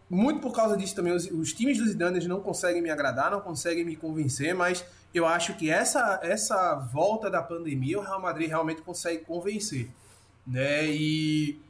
muito 0.09 0.41
por 0.41 0.53
causa 0.53 0.75
disso 0.75 0.95
também, 0.95 1.13
os, 1.13 1.25
os 1.31 1.53
times 1.53 1.77
dos 1.77 1.89
Zidane 1.89 2.27
não 2.27 2.41
conseguem 2.41 2.81
me 2.81 2.89
agradar, 2.89 3.31
não 3.31 3.39
conseguem 3.39 3.85
me 3.85 3.95
convencer, 3.95 4.53
mas 4.53 4.83
eu 5.13 5.25
acho 5.25 5.55
que 5.55 5.69
essa, 5.69 6.19
essa 6.23 6.75
volta 6.75 7.29
da 7.29 7.41
pandemia 7.41 7.99
o 7.99 8.01
Real 8.01 8.21
Madrid 8.21 8.49
realmente 8.49 8.81
consegue 8.81 9.23
convencer, 9.23 9.89
né? 10.49 10.87
E 10.87 11.61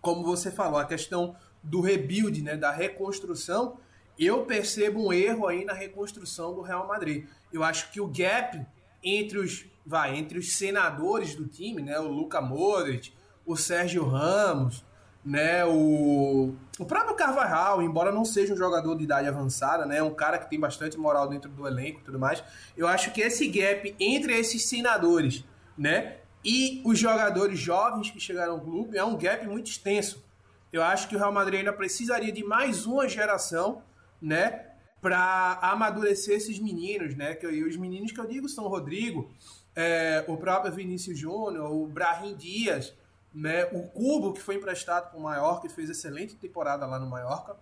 como 0.00 0.22
você 0.24 0.50
falou, 0.50 0.78
a 0.78 0.84
questão 0.84 1.34
do 1.62 1.80
rebuild, 1.80 2.42
né, 2.42 2.56
da 2.56 2.70
reconstrução, 2.70 3.76
eu 4.18 4.44
percebo 4.44 5.06
um 5.08 5.12
erro 5.12 5.46
aí 5.46 5.64
na 5.64 5.72
reconstrução 5.72 6.54
do 6.54 6.62
Real 6.62 6.86
Madrid. 6.86 7.26
Eu 7.52 7.62
acho 7.62 7.90
que 7.90 8.00
o 8.00 8.06
gap 8.06 8.64
entre 9.02 9.38
os, 9.38 9.66
vai, 9.84 10.16
entre 10.16 10.38
os 10.38 10.54
senadores 10.54 11.34
do 11.34 11.46
time, 11.46 11.82
né, 11.82 11.98
o 11.98 12.08
Luca 12.08 12.40
Modric, 12.40 13.12
o 13.44 13.56
Sérgio 13.56 14.04
Ramos, 14.04 14.84
né, 15.24 15.64
o, 15.64 16.54
o 16.78 16.84
próprio 16.84 17.16
Carvajal, 17.16 17.82
embora 17.82 18.12
não 18.12 18.24
seja 18.24 18.54
um 18.54 18.56
jogador 18.56 18.96
de 18.96 19.04
idade 19.04 19.26
avançada, 19.28 19.84
né, 19.84 20.02
um 20.02 20.14
cara 20.14 20.38
que 20.38 20.48
tem 20.48 20.58
bastante 20.58 20.96
moral 20.96 21.28
dentro 21.28 21.50
do 21.50 21.66
elenco 21.66 22.00
e 22.00 22.04
tudo 22.04 22.18
mais, 22.18 22.42
eu 22.76 22.86
acho 22.86 23.12
que 23.12 23.20
esse 23.20 23.48
gap 23.48 23.94
entre 23.98 24.38
esses 24.38 24.68
senadores, 24.68 25.44
né, 25.76 26.18
e 26.48 26.80
os 26.84 26.96
jogadores 26.96 27.58
jovens 27.58 28.08
que 28.08 28.20
chegaram 28.20 28.52
ao 28.52 28.60
clube 28.60 28.96
é 28.96 29.02
um 29.02 29.18
gap 29.18 29.44
muito 29.48 29.68
extenso. 29.68 30.24
Eu 30.72 30.80
acho 30.80 31.08
que 31.08 31.16
o 31.16 31.18
Real 31.18 31.32
Madrid 31.32 31.58
ainda 31.58 31.72
precisaria 31.72 32.30
de 32.30 32.44
mais 32.44 32.86
uma 32.86 33.08
geração 33.08 33.82
né, 34.22 34.66
para 35.00 35.58
amadurecer 35.60 36.36
esses 36.36 36.60
meninos, 36.60 37.16
né? 37.16 37.34
Que 37.34 37.46
eu, 37.46 37.66
os 37.66 37.76
meninos 37.76 38.12
que 38.12 38.20
eu 38.20 38.26
digo 38.26 38.48
são 38.48 38.64
o 38.64 38.68
Rodrigo, 38.68 39.28
é, 39.74 40.24
o 40.28 40.36
próprio 40.36 40.72
Vinícius 40.72 41.18
Júnior, 41.18 41.68
o 41.72 41.84
Brahim 41.88 42.36
Dias, 42.36 42.94
né? 43.34 43.64
O 43.72 43.82
Cubo 43.88 44.32
que 44.32 44.40
foi 44.40 44.54
emprestado 44.54 45.10
para 45.10 45.18
o 45.18 45.22
Mallorca 45.22 45.66
e 45.66 45.70
fez 45.70 45.90
excelente 45.90 46.36
temporada 46.36 46.86
lá 46.86 46.96
no 47.00 47.10
Mallorca, 47.10 47.56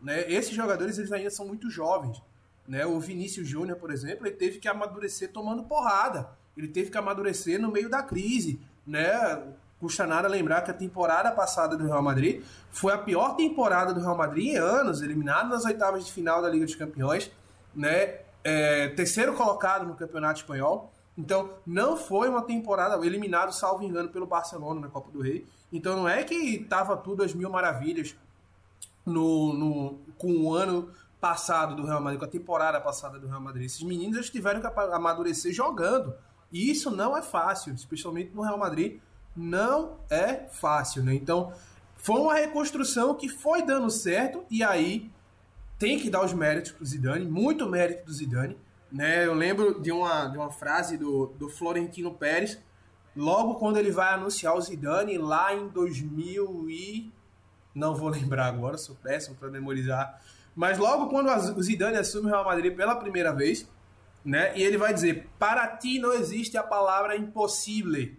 né? 0.00 0.24
Esses 0.26 0.54
jogadores 0.54 0.96
eles 0.96 1.12
ainda 1.12 1.28
são 1.28 1.46
muito 1.46 1.68
jovens, 1.68 2.22
né? 2.66 2.86
O 2.86 2.98
Vinícius 2.98 3.46
Júnior, 3.46 3.76
por 3.76 3.90
exemplo, 3.90 4.26
ele 4.26 4.36
teve 4.36 4.58
que 4.58 4.68
amadurecer 4.68 5.30
tomando 5.32 5.64
porrada, 5.64 6.30
ele 6.56 6.68
teve 6.68 6.90
que 6.90 6.98
amadurecer 6.98 7.60
no 7.60 7.70
meio 7.70 7.88
da 7.88 8.02
crise, 8.02 8.60
né? 8.86 9.42
custa 9.82 10.06
nada 10.06 10.28
lembrar 10.28 10.62
que 10.62 10.70
a 10.70 10.74
temporada 10.74 11.32
passada 11.32 11.76
do 11.76 11.84
Real 11.84 12.00
Madrid 12.00 12.44
foi 12.70 12.92
a 12.92 12.98
pior 12.98 13.34
temporada 13.34 13.92
do 13.92 13.98
Real 13.98 14.16
Madrid 14.16 14.54
em 14.54 14.56
anos, 14.56 15.02
eliminado 15.02 15.48
nas 15.48 15.64
oitavas 15.64 16.06
de 16.06 16.12
final 16.12 16.40
da 16.40 16.48
Liga 16.48 16.64
dos 16.64 16.76
Campeões, 16.76 17.32
né? 17.74 18.20
É, 18.44 18.88
terceiro 18.90 19.34
colocado 19.34 19.84
no 19.84 19.94
Campeonato 19.94 20.38
Espanhol. 20.38 20.92
Então, 21.18 21.50
não 21.66 21.96
foi 21.96 22.28
uma 22.28 22.42
temporada 22.42 23.04
eliminado, 23.04 23.52
salvo 23.52 23.82
engano, 23.82 24.08
pelo 24.08 24.24
Barcelona 24.24 24.80
na 24.80 24.88
Copa 24.88 25.10
do 25.10 25.20
Rei. 25.20 25.44
Então, 25.72 25.96
não 25.96 26.08
é 26.08 26.22
que 26.22 26.34
estava 26.34 26.96
tudo 26.96 27.24
às 27.24 27.34
mil 27.34 27.50
maravilhas 27.50 28.14
no, 29.04 29.52
no, 29.52 29.98
com 30.16 30.32
o 30.44 30.54
ano 30.54 30.90
passado 31.20 31.74
do 31.74 31.84
Real 31.84 32.00
Madrid, 32.00 32.20
com 32.20 32.24
a 32.24 32.28
temporada 32.28 32.80
passada 32.80 33.18
do 33.18 33.26
Real 33.26 33.40
Madrid. 33.40 33.66
Esses 33.66 33.82
meninos 33.82 34.16
eles 34.16 34.30
tiveram 34.30 34.60
que 34.60 34.66
amadurecer 34.66 35.52
jogando. 35.52 36.14
E 36.52 36.70
isso 36.70 36.90
não 36.90 37.16
é 37.16 37.22
fácil, 37.22 37.72
especialmente 37.72 38.30
no 38.34 38.42
Real 38.42 38.58
Madrid, 38.58 39.00
não 39.34 39.98
é 40.10 40.46
fácil, 40.50 41.02
né? 41.02 41.14
Então, 41.14 41.52
foi 41.96 42.20
uma 42.20 42.34
reconstrução 42.34 43.14
que 43.14 43.28
foi 43.28 43.62
dando 43.62 43.88
certo 43.90 44.44
e 44.50 44.62
aí 44.62 45.10
tem 45.78 45.98
que 45.98 46.10
dar 46.10 46.24
os 46.24 46.32
méritos 46.32 46.72
pro 46.72 46.84
Zidane, 46.84 47.24
muito 47.24 47.68
mérito 47.68 48.04
do 48.04 48.12
Zidane, 48.12 48.56
né? 48.90 49.26
Eu 49.26 49.34
lembro 49.34 49.80
de 49.80 49.90
uma, 49.90 50.26
de 50.26 50.36
uma 50.36 50.50
frase 50.50 50.98
do, 50.98 51.26
do 51.38 51.48
Florentino 51.48 52.12
Pérez, 52.12 52.58
logo 53.16 53.54
quando 53.54 53.78
ele 53.78 53.90
vai 53.90 54.12
anunciar 54.12 54.54
o 54.54 54.60
Zidane 54.60 55.16
lá 55.16 55.54
em 55.54 55.68
2000 55.68 56.68
e 56.68 57.12
não 57.74 57.94
vou 57.94 58.08
lembrar 58.10 58.46
agora, 58.46 58.76
sou 58.76 58.94
péssimo 58.96 59.36
para 59.36 59.48
memorizar, 59.48 60.20
mas 60.54 60.78
logo 60.78 61.08
quando 61.08 61.30
o 61.56 61.62
Zidane 61.62 61.96
assume 61.96 62.26
o 62.26 62.30
Real 62.30 62.44
Madrid 62.44 62.76
pela 62.76 62.94
primeira 62.96 63.32
vez, 63.32 63.66
né? 64.24 64.56
E 64.56 64.62
ele 64.62 64.78
vai 64.78 64.92
dizer: 64.92 65.28
"Para 65.38 65.66
ti 65.76 65.98
não 65.98 66.12
existe 66.12 66.56
a 66.56 66.62
palavra 66.62 67.16
impossível, 67.16 68.14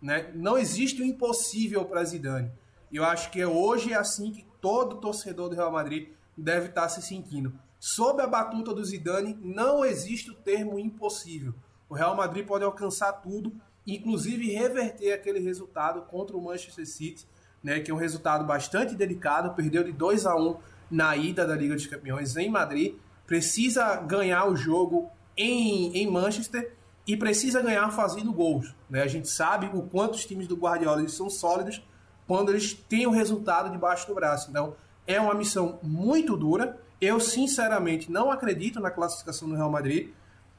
né? 0.00 0.30
Não 0.34 0.58
existe 0.58 1.00
o 1.00 1.04
impossível 1.04 1.84
para 1.84 2.04
Zidane. 2.04 2.52
Eu 2.92 3.04
acho 3.04 3.30
que 3.30 3.44
hoje 3.44 3.92
é 3.92 3.96
assim 3.96 4.30
que 4.32 4.46
todo 4.60 5.00
torcedor 5.00 5.48
do 5.48 5.56
Real 5.56 5.72
Madrid 5.72 6.08
deve 6.36 6.68
estar 6.68 6.82
tá 6.82 6.88
se 6.88 7.02
sentindo. 7.02 7.52
Sob 7.80 8.22
a 8.22 8.26
batuta 8.26 8.72
do 8.72 8.84
Zidane, 8.84 9.38
não 9.42 9.84
existe 9.84 10.30
o 10.30 10.34
termo 10.34 10.78
impossível. 10.78 11.54
O 11.88 11.94
Real 11.94 12.16
Madrid 12.16 12.46
pode 12.46 12.64
alcançar 12.64 13.12
tudo, 13.12 13.52
inclusive 13.86 14.52
reverter 14.52 15.12
aquele 15.12 15.38
resultado 15.38 16.02
contra 16.02 16.36
o 16.36 16.42
Manchester 16.42 16.86
City, 16.86 17.26
né, 17.62 17.80
que 17.80 17.90
é 17.90 17.94
um 17.94 17.98
resultado 17.98 18.44
bastante 18.44 18.94
delicado, 18.94 19.54
perdeu 19.54 19.84
de 19.84 19.92
2 19.92 20.26
a 20.26 20.36
1 20.36 20.56
na 20.90 21.16
ida 21.16 21.46
da 21.46 21.54
Liga 21.54 21.74
dos 21.74 21.86
Campeões 21.86 22.36
em 22.36 22.48
Madrid, 22.48 22.94
precisa 23.26 23.96
ganhar 23.96 24.46
o 24.46 24.56
jogo 24.56 25.10
em, 25.36 25.96
em 25.96 26.10
Manchester 26.10 26.74
e 27.06 27.16
precisa 27.16 27.60
ganhar 27.60 27.90
fazendo 27.90 28.32
gols. 28.32 28.74
Né? 28.88 29.02
A 29.02 29.06
gente 29.06 29.28
sabe 29.28 29.70
o 29.72 29.82
quanto 29.82 30.14
os 30.14 30.24
times 30.24 30.46
do 30.46 30.56
Guardiola 30.56 31.00
eles 31.00 31.14
são 31.14 31.28
sólidos 31.28 31.82
quando 32.26 32.50
eles 32.50 32.74
têm 32.74 33.06
o 33.06 33.10
resultado 33.10 33.70
debaixo 33.70 34.06
do 34.06 34.14
braço. 34.14 34.50
Então, 34.50 34.74
é 35.06 35.20
uma 35.20 35.34
missão 35.34 35.78
muito 35.82 36.36
dura. 36.36 36.80
Eu, 37.00 37.20
sinceramente, 37.20 38.10
não 38.10 38.30
acredito 38.30 38.80
na 38.80 38.90
classificação 38.90 39.48
do 39.48 39.54
Real 39.54 39.70
Madrid, 39.70 40.10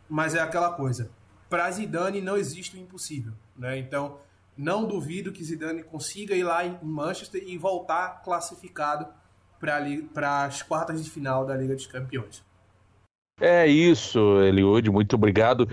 mas 0.08 0.36
é 0.36 0.40
aquela 0.40 0.72
coisa. 0.74 1.10
Para 1.50 1.72
Zidane 1.72 2.22
não 2.22 2.38
existe 2.38 2.78
o 2.78 2.80
impossível. 2.80 3.34
Né? 3.56 3.80
Então, 3.80 4.20
não 4.56 4.86
duvido 4.86 5.32
que 5.32 5.44
Zidane 5.44 5.84
consiga 5.84 6.36
ir 6.36 6.44
lá 6.44 6.66
em 6.66 6.78
Manchester 6.84 7.44
e 7.46 7.58
voltar 7.58 8.22
classificado 8.24 9.08
para 9.60 10.46
as 10.46 10.62
quartas 10.62 11.04
de 11.04 11.10
final 11.10 11.46
da 11.46 11.56
Liga 11.56 11.76
dos 11.76 11.88
Campeões. 11.88 12.44
É 13.40 13.68
isso, 13.68 14.42
Eliud, 14.42 14.90
muito 14.90 15.16
obrigado. 15.16 15.68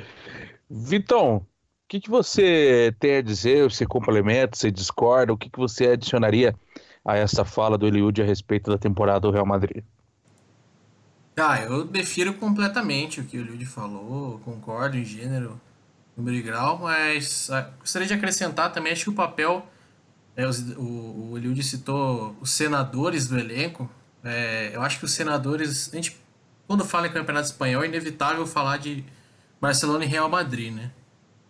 Vitão, 0.69 1.37
o 1.37 1.47
que, 1.89 2.01
que 2.01 2.11
você 2.11 2.95
tem 2.99 3.17
a 3.17 3.23
dizer? 3.23 3.65
Você 3.71 3.87
complementa, 3.87 4.57
você 4.57 4.71
discorda? 4.71 5.33
O 5.33 5.37
que, 5.37 5.49
que 5.51 5.59
você 5.59 5.89
adicionaria 5.89 6.55
a 7.05 7.17
essa 7.17 7.45
fala 7.45 7.79
do 7.79 7.87
Eliud 7.87 8.21
a 8.21 8.25
respeito 8.25 8.71
da 8.71 8.79
temporada 8.79 9.21
do 9.21 9.31
Real 9.31 9.47
Madrid? 9.47 9.85
Ah, 11.37 11.63
eu 11.63 11.85
defiro 11.85 12.35
completamente 12.35 13.21
o 13.21 13.25
que 13.25 13.39
o 13.39 13.41
Eliud 13.41 13.65
falou, 13.65 14.39
concordo 14.41 14.99
em 14.99 15.05
gênero, 15.05 15.59
número 16.17 16.37
e 16.37 16.43
grau, 16.43 16.79
mas 16.79 17.51
ah, 17.51 17.71
gostaria 17.81 18.07
de 18.07 18.13
acrescentar 18.15 18.71
também, 18.73 18.93
acho 18.93 19.05
que 19.05 19.11
o 19.11 19.15
papel, 19.15 19.67
é, 20.37 20.47
o, 20.47 21.31
o 21.33 21.39
Eliud 21.39 21.63
citou 21.63 22.37
os 22.41 22.51
senadores 22.51 23.27
do 23.27 23.39
elenco, 23.39 23.91
é, 24.23 24.73
eu 24.75 24.83
acho 24.83 24.99
que 24.99 25.07
os 25.07 25.13
senadores, 25.13 25.91
a 25.93 25.97
gente, 25.97 26.22
quando 26.73 26.87
fala 26.87 27.07
em 27.07 27.13
campeonato 27.13 27.49
espanhol, 27.49 27.85
é 27.85 27.87
inevitável 27.87 28.47
falar 28.47 28.79
de 28.79 29.05
Barcelona 29.61 30.07
e 30.07 30.09
Real 30.09 30.27
Madrid, 30.31 30.73
né? 30.73 30.91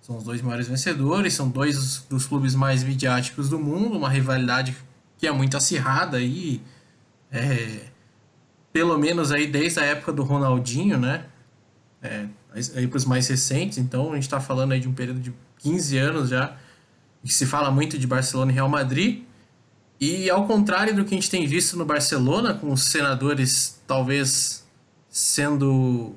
São 0.01 0.17
os 0.17 0.25
dois 0.25 0.43
maiores 0.43 0.67
vencedores, 0.67 1.33
são 1.33 1.49
dois 1.49 1.99
dos 2.11 2.27
clubes 2.27 2.57
mais 2.57 2.83
midiáticos 2.83 3.49
do 3.49 3.57
mundo, 3.57 3.97
uma 3.97 4.11
rivalidade 4.11 4.77
que 5.17 5.25
é 5.25 5.31
muito 5.31 5.57
acirrada 5.57 6.17
aí, 6.17 6.61
é, 7.31 7.83
pelo 8.73 8.99
menos 8.99 9.31
aí 9.31 9.47
desde 9.47 9.79
a 9.79 9.85
época 9.85 10.13
do 10.13 10.25
Ronaldinho, 10.25 10.99
né? 10.99 11.27
É, 12.03 12.27
aí 12.75 12.89
para 12.89 12.97
os 12.97 13.05
mais 13.05 13.29
recentes, 13.29 13.79
então 13.79 14.11
a 14.11 14.17
gente 14.17 14.25
está 14.25 14.41
falando 14.41 14.73
aí 14.73 14.81
de 14.81 14.89
um 14.89 14.93
período 14.93 15.21
de 15.21 15.33
15 15.59 15.99
anos 15.99 16.31
já, 16.31 16.57
que 17.25 17.33
se 17.33 17.47
fala 17.47 17.71
muito 17.71 17.97
de 17.97 18.09
Barcelona 18.09 18.51
e 18.51 18.55
Real 18.57 18.69
Madrid. 18.69 19.23
E 20.01 20.29
ao 20.29 20.49
contrário 20.49 20.97
do 20.97 21.05
que 21.05 21.15
a 21.15 21.17
gente 21.17 21.31
tem 21.31 21.47
visto 21.47 21.77
no 21.79 21.85
Barcelona, 21.85 22.55
com 22.55 22.73
os 22.73 22.83
senadores 22.87 23.81
talvez 23.87 24.62
sendo 25.13 26.15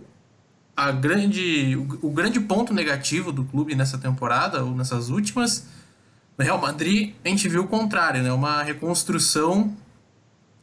a 0.76 0.90
grande, 0.90 1.76
o, 1.76 2.08
o, 2.08 2.12
grande 2.12 2.40
ponto 2.40 2.74
negativo 2.74 3.30
do 3.30 3.44
clube 3.44 3.76
nessa 3.76 3.98
temporada, 3.98 4.64
ou 4.64 4.74
nessas 4.74 5.10
últimas, 5.10 5.68
no 6.38 6.46
Real 6.46 6.60
Madrid, 6.60 7.14
a 7.24 7.28
gente 7.28 7.50
viu 7.50 7.64
o 7.64 7.68
contrário, 7.68 8.24
né? 8.24 8.32
Uma 8.32 8.64
reconstrução, 8.64 9.76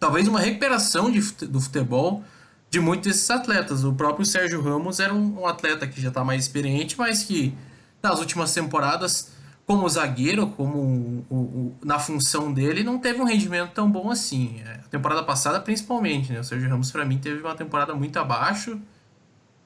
talvez 0.01 0.27
uma 0.27 0.41
recuperação 0.41 1.11
de, 1.11 1.21
do 1.47 1.61
futebol 1.61 2.25
de 2.71 2.81
muitos 2.81 3.13
desses 3.13 3.31
atletas. 3.31 3.85
O 3.85 3.93
próprio 3.93 4.25
Sérgio 4.25 4.63
Ramos 4.63 4.99
era 4.99 5.13
um, 5.13 5.43
um 5.43 5.47
atleta 5.47 5.87
que 5.87 6.01
já 6.01 6.09
está 6.09 6.25
mais 6.25 6.43
experiente, 6.43 6.99
mas 6.99 7.23
que 7.23 7.55
nas 8.03 8.19
últimas 8.19 8.53
temporadas, 8.55 9.31
como 9.73 9.89
zagueiro, 9.89 10.49
como 10.49 11.25
o, 11.31 11.35
o, 11.35 11.75
na 11.83 11.99
função 11.99 12.53
dele, 12.53 12.85
não 12.85 12.99
teve 12.99 13.23
um 13.23 13.25
rendimento 13.25 13.71
tão 13.73 13.91
bom 13.91 14.11
assim. 14.11 14.63
A 14.85 14.89
temporada 14.89 15.23
passada, 15.23 15.59
principalmente, 15.61 16.31
né? 16.31 16.41
O 16.41 16.45
Sérgio 16.45 16.69
Ramos, 16.69 16.91
para 16.91 17.07
mim, 17.07 17.17
teve 17.17 17.41
uma 17.41 17.55
temporada 17.55 17.95
muito 17.95 18.19
abaixo 18.19 18.79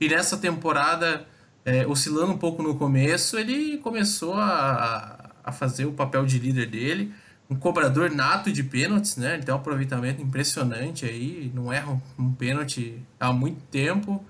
E 0.01 0.09
nessa 0.09 0.37
temporada, 0.37 1.27
é, 1.65 1.85
oscilando 1.87 2.33
um 2.33 2.39
pouco 2.39 2.63
no 2.63 2.77
começo, 2.77 3.37
ele 3.37 3.79
começou 3.79 4.35
a, 4.35 5.33
a 5.43 5.51
fazer 5.53 5.87
o 5.87 5.93
papel 5.93 6.25
de 6.25 6.39
líder 6.39 6.67
dele. 6.71 7.13
Um 7.51 7.57
cobrador 7.57 8.11
nato 8.11 8.53
de 8.53 8.63
pênaltis, 8.63 9.17
né? 9.17 9.35
Ele 9.35 9.43
tem 9.43 9.53
um 9.55 9.59
aproveitamento 9.59 10.23
impressionante 10.23 11.05
aí, 11.05 11.51
não 11.53 11.73
erra 11.73 12.01
um 12.19 12.33
pênalti 12.33 13.03
há 13.19 13.33
muito 13.33 13.61
tempo. 13.73 14.25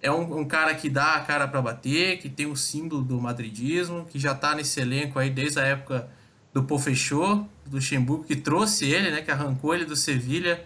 É 0.00 0.10
um, 0.10 0.40
um 0.40 0.44
cara 0.44 0.74
que 0.74 0.88
dá 0.88 1.14
a 1.14 1.20
cara 1.20 1.48
para 1.48 1.60
bater, 1.60 2.18
que 2.18 2.28
tem 2.28 2.46
o 2.46 2.56
símbolo 2.56 3.02
do 3.02 3.20
madridismo, 3.20 4.04
que 4.04 4.18
já 4.18 4.34
tá 4.34 4.54
nesse 4.54 4.80
elenco 4.80 5.18
aí 5.18 5.28
desde 5.28 5.58
a 5.58 5.64
época 5.64 6.08
do 6.52 6.62
Pofechô, 6.62 7.44
do 7.66 7.76
Luxemburgo, 7.76 8.24
que 8.24 8.36
trouxe 8.36 8.86
ele, 8.86 9.10
né? 9.10 9.22
Que 9.22 9.30
arrancou 9.30 9.74
ele 9.74 9.84
do 9.84 9.96
Sevilha 9.96 10.64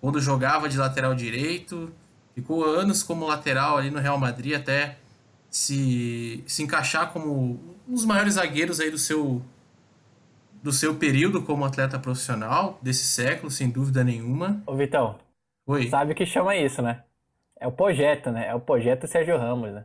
quando 0.00 0.20
jogava 0.20 0.68
de 0.68 0.76
lateral 0.76 1.14
direito. 1.14 1.90
Ficou 2.34 2.64
anos 2.64 3.02
como 3.02 3.26
lateral 3.26 3.78
ali 3.78 3.90
no 3.90 3.98
Real 3.98 4.18
Madrid 4.18 4.54
até 4.54 4.98
se, 5.50 6.44
se 6.46 6.62
encaixar 6.62 7.12
como 7.12 7.58
um 7.88 7.94
dos 7.94 8.04
maiores 8.04 8.34
zagueiros 8.34 8.78
aí 8.78 8.90
do 8.90 8.98
seu 8.98 9.42
do 10.62 10.72
seu 10.72 10.96
período 10.96 11.42
como 11.42 11.64
atleta 11.64 11.96
profissional 11.96 12.78
desse 12.82 13.06
século, 13.06 13.50
sem 13.50 13.70
dúvida 13.70 14.02
nenhuma. 14.02 14.60
Ô 14.66 14.74
Vitão, 14.74 15.16
Oi. 15.64 15.88
sabe 15.88 16.10
o 16.12 16.14
que 16.14 16.26
chama 16.26 16.56
isso, 16.56 16.82
né? 16.82 17.04
É 17.58 17.66
o 17.66 17.72
projeto, 17.72 18.30
né? 18.30 18.48
É 18.48 18.54
o 18.54 18.60
projeto 18.60 19.06
Sérgio 19.06 19.36
Ramos, 19.38 19.72
né? 19.72 19.84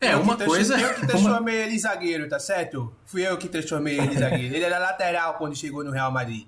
É, 0.00 0.14
Eu 0.14 0.20
uma 0.22 0.36
coisa. 0.36 0.78
Eu 0.80 0.94
que 0.94 1.00
uma- 1.00 1.06
transformei 1.08 1.56
ele 1.62 1.74
em 1.74 1.78
zagueiro, 1.78 2.28
tá 2.28 2.38
certo? 2.38 2.92
Fui 3.04 3.26
eu 3.26 3.36
que 3.36 3.48
transformei 3.48 3.98
ele 3.98 4.14
em 4.14 4.18
zagueiro. 4.18 4.54
Ele 4.54 4.64
era 4.64 4.78
lateral 4.78 5.34
quando 5.34 5.56
chegou 5.56 5.84
no 5.84 5.90
Real 5.90 6.10
Madrid. 6.10 6.46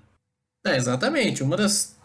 É, 0.65 0.75
exatamente. 0.75 1.43
Uma 1.43 1.57
das, 1.57 1.97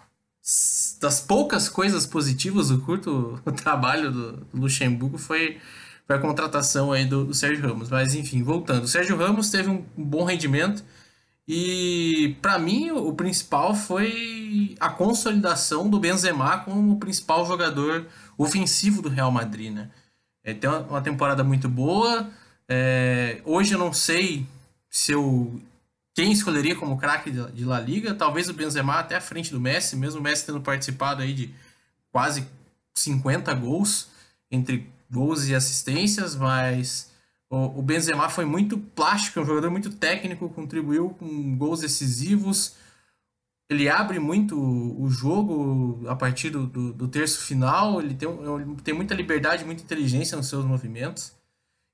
das 1.00 1.20
poucas 1.20 1.68
coisas 1.68 2.06
positivas 2.06 2.68
do 2.68 2.80
curto 2.80 3.40
trabalho 3.62 4.10
do, 4.10 4.46
Luxemburgo 4.52 5.18
foi, 5.18 5.58
foi 6.06 6.16
a 6.16 6.20
contratação 6.20 6.92
aí 6.92 7.04
do, 7.04 7.24
do 7.24 7.34
Sérgio 7.34 7.66
Ramos. 7.66 7.88
Mas 7.90 8.14
enfim, 8.14 8.42
voltando. 8.42 8.84
O 8.84 8.88
Sérgio 8.88 9.16
Ramos 9.16 9.50
teve 9.50 9.68
um, 9.68 9.84
um 9.96 10.04
bom 10.04 10.24
rendimento 10.24 10.84
e 11.48 12.36
para 12.42 12.58
mim 12.58 12.90
o, 12.90 13.08
o 13.08 13.14
principal 13.14 13.74
foi 13.74 14.74
a 14.80 14.88
consolidação 14.90 15.88
do 15.88 16.00
Benzema 16.00 16.58
como 16.58 16.94
o 16.94 16.98
principal 16.98 17.46
jogador 17.46 18.06
ofensivo 18.36 19.02
do 19.02 19.08
Real 19.08 19.30
Madrid, 19.30 19.72
né? 19.72 19.90
É, 20.44 20.54
tem 20.54 20.68
uma, 20.70 21.00
temporada 21.00 21.42
muito 21.42 21.68
boa. 21.68 22.30
É, 22.68 23.40
hoje 23.44 23.74
eu 23.74 23.78
não 23.78 23.92
sei 23.92 24.46
se 24.88 25.12
eu 25.12 25.60
quem 26.14 26.32
escolheria 26.32 26.74
como 26.74 26.96
craque 26.96 27.30
de 27.30 27.64
La 27.64 27.78
Liga, 27.78 28.14
talvez 28.14 28.48
o 28.48 28.54
Benzema 28.54 28.94
até 28.94 29.16
à 29.16 29.20
frente 29.20 29.50
do 29.50 29.60
Messi, 29.60 29.96
mesmo 29.96 30.20
o 30.20 30.22
Messi 30.22 30.46
tendo 30.46 30.62
participado 30.62 31.20
aí 31.20 31.34
de 31.34 31.54
quase 32.10 32.48
50 32.94 33.52
gols 33.52 34.08
entre 34.50 34.88
gols 35.10 35.46
e 35.46 35.54
assistências, 35.54 36.34
mas 36.34 37.10
o, 37.50 37.80
o 37.80 37.82
Benzema 37.82 38.28
foi 38.28 38.44
muito 38.44 38.78
plástico, 38.78 39.38
é 39.38 39.42
um 39.42 39.46
jogador 39.46 39.70
muito 39.70 39.90
técnico, 39.90 40.48
contribuiu 40.48 41.10
com 41.10 41.56
gols 41.56 41.80
decisivos. 41.80 42.74
Ele 43.68 43.88
abre 43.88 44.18
muito 44.18 44.56
o 44.56 45.10
jogo 45.10 46.04
a 46.08 46.14
partir 46.14 46.50
do, 46.50 46.66
do, 46.66 46.92
do 46.92 47.08
terço 47.08 47.44
final, 47.44 48.00
ele 48.00 48.14
tem, 48.14 48.28
ele 48.28 48.76
tem 48.82 48.94
muita 48.94 49.14
liberdade, 49.14 49.64
muita 49.64 49.82
inteligência 49.82 50.36
nos 50.36 50.48
seus 50.48 50.64
movimentos. 50.64 51.32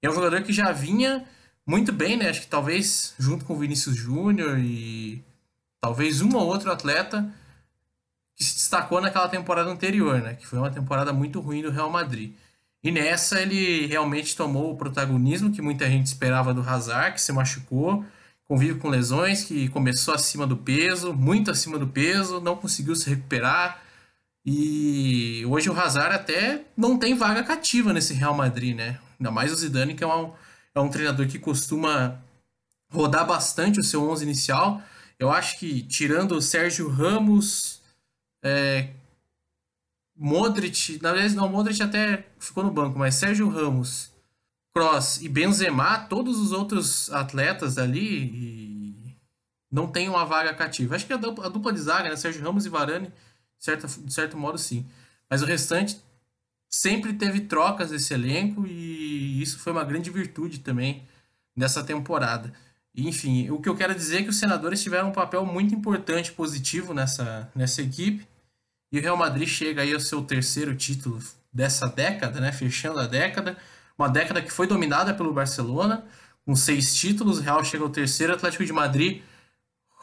É 0.03 0.11
um 0.11 0.15
jogador 0.15 0.43
que 0.43 0.53
já 0.53 0.71
vinha 0.71 1.25
muito 1.67 1.93
bem, 1.93 2.17
né? 2.17 2.29
Acho 2.29 2.43
que 2.43 2.47
talvez 2.47 3.15
junto 3.19 3.45
com 3.45 3.55
o 3.55 3.59
Vinícius 3.59 3.97
Júnior 3.97 4.59
e 4.59 5.25
talvez 5.81 6.21
um 6.21 6.37
ou 6.37 6.47
outro 6.47 6.71
atleta 6.71 7.33
que 8.37 8.45
se 8.45 8.55
destacou 8.55 9.01
naquela 9.01 9.29
temporada 9.29 9.71
anterior, 9.71 10.21
né? 10.21 10.35
Que 10.35 10.47
foi 10.47 10.59
uma 10.59 10.71
temporada 10.71 11.13
muito 11.13 11.41
ruim 11.41 11.63
do 11.63 11.71
Real 11.71 11.91
Madrid. 11.91 12.35
E 12.83 12.91
nessa 12.91 13.41
ele 13.41 13.87
realmente 13.87 14.37
tomou 14.37 14.73
o 14.73 14.77
protagonismo 14.77 15.53
que 15.53 15.63
muita 15.63 15.89
gente 15.89 16.07
esperava 16.07 16.53
do 16.53 16.69
Hazard, 16.69 17.15
que 17.15 17.21
se 17.21 17.33
machucou, 17.33 18.05
convive 18.53 18.79
com 18.79 18.91
lesões, 18.91 19.45
que 19.45 19.67
começou 19.71 20.13
acima 20.13 20.47
do 20.47 20.59
peso, 20.59 21.15
muito 21.15 21.51
acima 21.51 21.79
do 21.79 21.87
peso, 21.87 22.39
não 22.39 22.55
conseguiu 22.55 22.95
se 22.95 23.09
recuperar. 23.09 23.83
E 24.45 25.43
hoje 25.47 25.71
o 25.71 25.81
Hazard 25.81 26.15
até 26.15 26.67
não 26.77 26.99
tem 26.99 27.15
vaga 27.15 27.43
cativa 27.43 27.95
nesse 27.95 28.13
Real 28.13 28.35
Madrid, 28.35 28.77
né? 28.77 29.01
Ainda 29.19 29.31
mais 29.31 29.51
o 29.51 29.57
Zidane, 29.57 29.95
que 29.95 30.05
é 30.05 30.07
um, 30.07 30.35
é 30.75 30.81
um 30.81 30.91
treinador 30.91 31.27
que 31.29 31.39
costuma 31.39 32.21
rodar 32.91 33.27
bastante 33.27 33.81
o 33.81 33.83
seu 33.83 34.07
11 34.11 34.23
inicial. 34.23 34.83
Eu 35.19 35.31
acho 35.31 35.59
que 35.59 35.81
tirando 35.85 36.33
o 36.33 36.43
Sérgio 36.43 36.91
Ramos, 36.91 37.81
é, 38.45 38.91
Modric, 40.15 41.01
na 41.01 41.13
verdade 41.13 41.35
não, 41.35 41.49
Modric 41.49 41.83
até 41.83 42.27
ficou 42.39 42.63
no 42.63 42.71
banco, 42.71 42.99
mas 42.99 43.15
Sérgio 43.15 43.49
Ramos, 43.49 44.12
Kroos 44.75 45.21
e 45.21 45.29
Benzema, 45.29 45.99
todos 45.99 46.39
os 46.39 46.53
outros 46.53 47.13
atletas 47.13 47.77
ali 47.79 48.95
não 49.71 49.87
tem 49.87 50.09
uma 50.09 50.25
vaga 50.25 50.55
cativa. 50.55 50.97
Acho 50.97 51.07
que 51.07 51.13
a 51.13 51.17
dupla, 51.17 51.47
a 51.47 51.49
dupla 51.49 51.73
de 51.73 51.81
zaga, 51.81 52.11
né, 52.11 52.17
Sérgio 52.17 52.43
Ramos 52.43 52.67
e 52.67 52.69
Varane, 52.69 53.09
de, 53.09 53.65
certa, 53.65 53.87
de 53.87 54.13
certo 54.13 54.37
modo 54.37 54.59
sim. 54.59 54.87
Mas 55.29 55.43
o 55.43 55.47
restante 55.47 55.99
sempre 56.69 57.13
teve 57.13 57.41
trocas 57.41 57.91
desse 57.91 58.13
elenco 58.13 58.67
e 58.67 59.41
isso 59.43 59.59
foi 59.59 59.73
uma 59.73 59.85
grande 59.85 60.11
virtude 60.11 60.61
também 60.61 61.03
dessa 61.57 61.83
temporada. 61.83 62.53
Enfim, 62.95 63.51
o 63.51 63.61
que 63.61 63.69
eu 63.69 63.77
quero 63.77 63.95
dizer 63.95 64.19
é 64.19 64.23
que 64.23 64.29
os 64.29 64.39
senadores 64.39 64.83
tiveram 64.83 65.09
um 65.09 65.13
papel 65.13 65.47
muito 65.47 65.75
importante, 65.75 66.33
positivo 66.33 66.93
nessa, 66.93 67.51
nessa 67.55 67.81
equipe. 67.81 68.27
E 68.91 68.99
o 68.99 69.03
Real 69.03 69.17
Madrid 69.17 69.49
chega 69.49 69.81
aí 69.81 69.95
ao 69.95 70.01
seu 70.01 70.23
terceiro 70.23 70.77
título 70.77 71.19
dessa 71.51 71.87
década, 71.87 72.41
né? 72.41 72.53
Fechando 72.53 73.01
a 73.01 73.07
década. 73.07 73.57
Uma 73.99 74.09
década 74.09 74.41
que 74.43 74.51
foi 74.51 74.67
dominada 74.67 75.15
pelo 75.15 75.33
Barcelona, 75.33 76.05
com 76.45 76.55
seis 76.57 76.95
títulos. 76.95 77.39
O 77.39 77.43
Real 77.43 77.65
chega 77.65 77.85
ao 77.85 77.91
terceiro. 77.91 78.33
Atlético 78.33 78.65
de 78.65 78.73
Madrid 78.73 79.21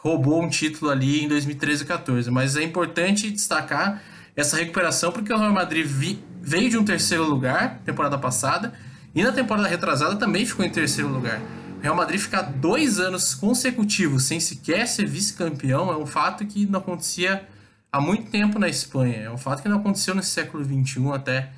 roubou 0.02 0.41
um 0.41 0.49
título 0.49 0.89
ali 0.91 1.23
em 1.23 1.28
2013 1.28 1.84
e 1.84 1.86
14. 1.86 2.32
Mas 2.32 2.56
é 2.56 2.63
importante 2.63 3.30
destacar 3.30 4.02
essa 4.36 4.56
recuperação, 4.58 5.12
porque 5.12 5.34
o 5.34 5.38
Real 5.38 5.52
Madrid 5.52 5.86
vi- 5.86 6.23
veio 6.41 6.69
de 6.69 6.78
um 6.78 6.86
terceiro 6.86 7.25
lugar 7.25 7.80
temporada 7.84 8.17
passada. 8.17 8.73
E 9.13 9.23
na 9.23 9.32
temporada 9.32 9.67
retrasada 9.67 10.15
também 10.15 10.45
ficou 10.45 10.63
em 10.63 10.69
terceiro 10.69 11.10
lugar. 11.10 11.41
O 11.80 11.82
Real 11.82 11.95
Madrid 11.95 12.19
ficar 12.19 12.43
dois 12.43 12.99
anos 12.99 13.34
consecutivos 13.34 14.23
sem 14.23 14.39
sequer 14.39 14.88
ser 14.88 15.06
vice-campeão 15.08 15.91
é 15.91 15.97
um 15.97 16.06
fato 16.06 16.45
que 16.45 16.65
não 16.65 16.80
acontecia 16.80 17.47
há 17.91 17.99
muito 17.99 18.30
tempo 18.30 18.60
na 18.60 18.69
Espanha. 18.69 19.17
É 19.23 19.32
um 19.32 19.38
fato 19.38 19.63
que 19.63 19.67
não 19.69 19.80
aconteceu 19.80 20.13
nesse 20.13 20.30
século 20.30 20.63
XXI 20.63 21.12
até 21.13 21.49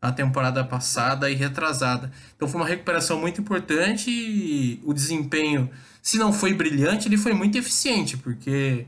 a 0.00 0.10
temporada 0.10 0.64
passada 0.64 1.30
e 1.30 1.34
retrasada. 1.34 2.10
Então 2.34 2.48
foi 2.48 2.60
uma 2.60 2.66
recuperação 2.66 3.20
muito 3.20 3.40
importante 3.40 4.10
e 4.10 4.80
o 4.84 4.94
desempenho, 4.94 5.70
se 6.02 6.16
não 6.18 6.32
foi 6.32 6.54
brilhante, 6.54 7.06
ele 7.06 7.18
foi 7.18 7.32
muito 7.34 7.58
eficiente, 7.58 8.16
porque 8.16 8.86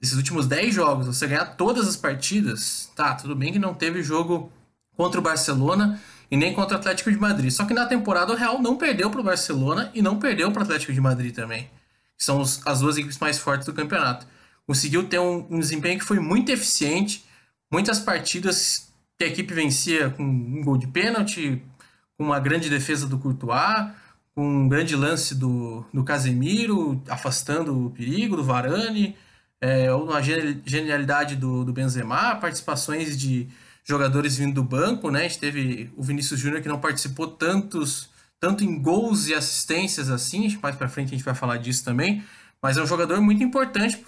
esses 0.00 0.16
últimos 0.16 0.46
10 0.46 0.74
jogos, 0.74 1.06
você 1.06 1.26
ganhar 1.26 1.44
todas 1.56 1.86
as 1.86 1.96
partidas, 1.96 2.90
tá, 2.96 3.14
tudo 3.14 3.36
bem 3.36 3.52
que 3.52 3.58
não 3.58 3.74
teve 3.74 4.02
jogo 4.02 4.50
contra 4.96 5.20
o 5.20 5.22
Barcelona 5.22 6.00
e 6.30 6.36
nem 6.36 6.54
contra 6.54 6.76
o 6.76 6.80
Atlético 6.80 7.10
de 7.10 7.18
Madrid. 7.18 7.50
Só 7.50 7.64
que 7.66 7.74
na 7.74 7.84
temporada 7.84 8.32
o 8.32 8.36
Real 8.36 8.60
não 8.62 8.76
perdeu 8.76 9.10
para 9.10 9.20
o 9.20 9.24
Barcelona 9.24 9.90
e 9.92 10.00
não 10.00 10.18
perdeu 10.18 10.50
para 10.52 10.60
o 10.60 10.62
Atlético 10.62 10.92
de 10.92 11.00
Madrid 11.00 11.34
também. 11.34 11.64
Que 12.16 12.24
são 12.24 12.40
os- 12.40 12.64
as 12.66 12.80
duas 12.80 12.96
equipes 12.96 13.18
mais 13.18 13.38
fortes 13.38 13.66
do 13.66 13.72
campeonato. 13.74 14.26
Conseguiu 14.66 15.04
ter 15.04 15.18
um, 15.18 15.46
um 15.50 15.58
desempenho 15.58 15.98
que 15.98 16.04
foi 16.04 16.18
muito 16.20 16.50
eficiente. 16.50 17.24
Muitas 17.70 17.98
partidas 17.98 18.89
que 19.20 19.24
a 19.24 19.26
equipe 19.26 19.52
vencia 19.52 20.08
com 20.08 20.22
um 20.22 20.62
gol 20.64 20.78
de 20.78 20.86
pênalti, 20.86 21.62
com 22.16 22.24
uma 22.24 22.40
grande 22.40 22.70
defesa 22.70 23.06
do 23.06 23.18
Courtois, 23.18 23.90
com 24.34 24.42
um 24.42 24.66
grande 24.66 24.96
lance 24.96 25.34
do, 25.34 25.84
do 25.92 26.02
Casemiro, 26.02 27.02
afastando 27.06 27.84
o 27.84 27.90
perigo, 27.90 28.34
do 28.34 28.42
Varane, 28.42 29.14
é, 29.60 29.92
uma 29.92 30.22
geni- 30.22 30.62
genialidade 30.64 31.36
do, 31.36 31.66
do 31.66 31.70
Benzema, 31.70 32.34
participações 32.36 33.18
de 33.18 33.46
jogadores 33.84 34.38
vindo 34.38 34.54
do 34.54 34.64
banco, 34.64 35.10
né? 35.10 35.20
A 35.20 35.22
gente 35.24 35.38
teve 35.38 35.92
o 35.98 36.02
Vinícius 36.02 36.40
Júnior 36.40 36.62
que 36.62 36.68
não 36.68 36.80
participou 36.80 37.26
tantos, 37.26 38.08
tanto 38.40 38.64
em 38.64 38.80
gols 38.80 39.28
e 39.28 39.34
assistências 39.34 40.08
assim, 40.08 40.58
mais 40.62 40.76
pra 40.76 40.88
frente 40.88 41.08
a 41.08 41.10
gente 41.10 41.24
vai 41.24 41.34
falar 41.34 41.58
disso 41.58 41.84
também, 41.84 42.24
mas 42.62 42.78
é 42.78 42.82
um 42.82 42.86
jogador 42.86 43.20
muito 43.20 43.44
importante 43.44 44.02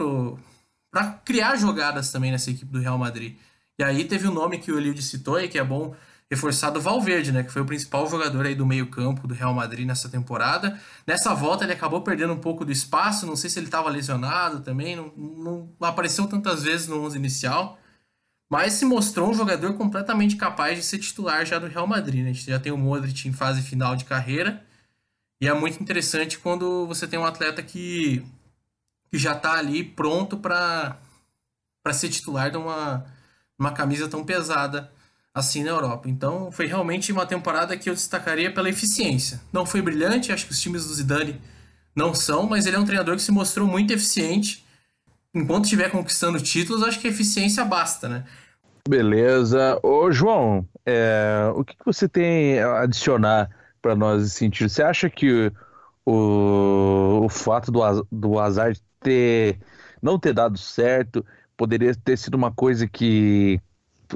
para 0.90 1.04
criar 1.22 1.56
jogadas 1.56 2.10
também 2.10 2.30
nessa 2.30 2.50
equipe 2.50 2.72
do 2.72 2.80
Real 2.80 2.96
Madrid. 2.96 3.36
E 3.78 3.84
aí 3.84 4.04
teve 4.04 4.26
o 4.26 4.32
nome 4.32 4.58
que 4.58 4.70
o 4.70 4.78
Eliud 4.78 5.00
citou 5.02 5.40
e 5.40 5.48
que 5.48 5.58
é 5.58 5.64
bom 5.64 5.94
reforçar 6.30 6.70
do 6.70 6.80
Valverde, 6.80 7.30
né, 7.30 7.42
que 7.42 7.52
foi 7.52 7.60
o 7.60 7.66
principal 7.66 8.08
jogador 8.08 8.46
aí 8.46 8.54
do 8.54 8.64
meio-campo 8.64 9.28
do 9.28 9.34
Real 9.34 9.52
Madrid 9.52 9.86
nessa 9.86 10.08
temporada. 10.08 10.80
Nessa 11.06 11.34
volta 11.34 11.64
ele 11.64 11.74
acabou 11.74 12.00
perdendo 12.00 12.32
um 12.32 12.38
pouco 12.38 12.64
do 12.64 12.72
espaço, 12.72 13.26
não 13.26 13.36
sei 13.36 13.50
se 13.50 13.58
ele 13.58 13.66
estava 13.66 13.90
lesionado 13.90 14.60
também, 14.60 14.96
não, 14.96 15.12
não 15.14 15.68
apareceu 15.80 16.26
tantas 16.26 16.62
vezes 16.62 16.88
no 16.88 17.02
11 17.02 17.18
inicial, 17.18 17.78
mas 18.50 18.72
se 18.72 18.86
mostrou 18.86 19.30
um 19.30 19.34
jogador 19.34 19.74
completamente 19.74 20.36
capaz 20.36 20.78
de 20.78 20.84
ser 20.84 20.98
titular 20.98 21.44
já 21.44 21.58
do 21.58 21.66
Real 21.66 21.86
Madrid. 21.86 22.24
Né? 22.24 22.30
A 22.30 22.32
gente 22.32 22.50
já 22.50 22.58
tem 22.58 22.72
o 22.72 22.78
Modric 22.78 23.28
em 23.28 23.32
fase 23.32 23.60
final 23.60 23.94
de 23.94 24.06
carreira, 24.06 24.64
e 25.38 25.48
é 25.48 25.52
muito 25.52 25.82
interessante 25.82 26.38
quando 26.38 26.86
você 26.86 27.06
tem 27.06 27.18
um 27.18 27.26
atleta 27.26 27.62
que, 27.62 28.24
que 29.10 29.18
já 29.18 29.32
está 29.32 29.54
ali 29.54 29.84
pronto 29.84 30.38
para 30.38 30.96
ser 31.92 32.08
titular 32.08 32.50
de 32.50 32.56
uma, 32.56 33.04
uma 33.62 33.72
camisa 33.72 34.08
tão 34.08 34.24
pesada 34.24 34.90
assim 35.32 35.62
na 35.62 35.70
Europa. 35.70 36.08
Então 36.08 36.50
foi 36.50 36.66
realmente 36.66 37.12
uma 37.12 37.24
temporada 37.24 37.76
que 37.76 37.88
eu 37.88 37.94
destacaria 37.94 38.52
pela 38.52 38.68
eficiência. 38.68 39.40
Não 39.52 39.64
foi 39.64 39.80
brilhante, 39.80 40.32
acho 40.32 40.46
que 40.46 40.52
os 40.52 40.60
times 40.60 40.84
do 40.86 40.92
Zidane 40.92 41.40
não 41.94 42.12
são, 42.12 42.46
mas 42.46 42.66
ele 42.66 42.76
é 42.76 42.78
um 42.78 42.84
treinador 42.84 43.14
que 43.16 43.22
se 43.22 43.30
mostrou 43.30 43.66
muito 43.66 43.92
eficiente. 43.92 44.64
Enquanto 45.34 45.64
estiver 45.64 45.90
conquistando 45.90 46.40
títulos, 46.40 46.82
acho 46.82 47.00
que 47.00 47.06
a 47.06 47.10
eficiência 47.10 47.64
basta, 47.64 48.08
né? 48.08 48.24
Beleza. 48.86 49.78
Ô, 49.82 50.10
João, 50.10 50.66
é, 50.84 51.50
o 51.54 51.64
que, 51.64 51.76
você 51.84 52.08
tem 52.08 52.58
a 52.58 52.80
adicionar 52.80 53.48
para 53.80 53.94
nós 53.94 54.22
nesse 54.22 54.34
sentido? 54.34 54.68
Você 54.68 54.82
acha 54.82 55.08
que 55.08 55.50
o, 56.04 57.22
o 57.24 57.28
fato 57.28 57.70
do, 57.70 58.06
do 58.10 58.38
azar 58.40 58.74
ter, 59.00 59.58
não 60.02 60.18
ter 60.18 60.34
dado 60.34 60.58
certo 60.58 61.24
poderia 61.62 61.94
ter 61.94 62.18
sido 62.18 62.34
uma 62.34 62.50
coisa 62.50 62.88
que 62.88 63.60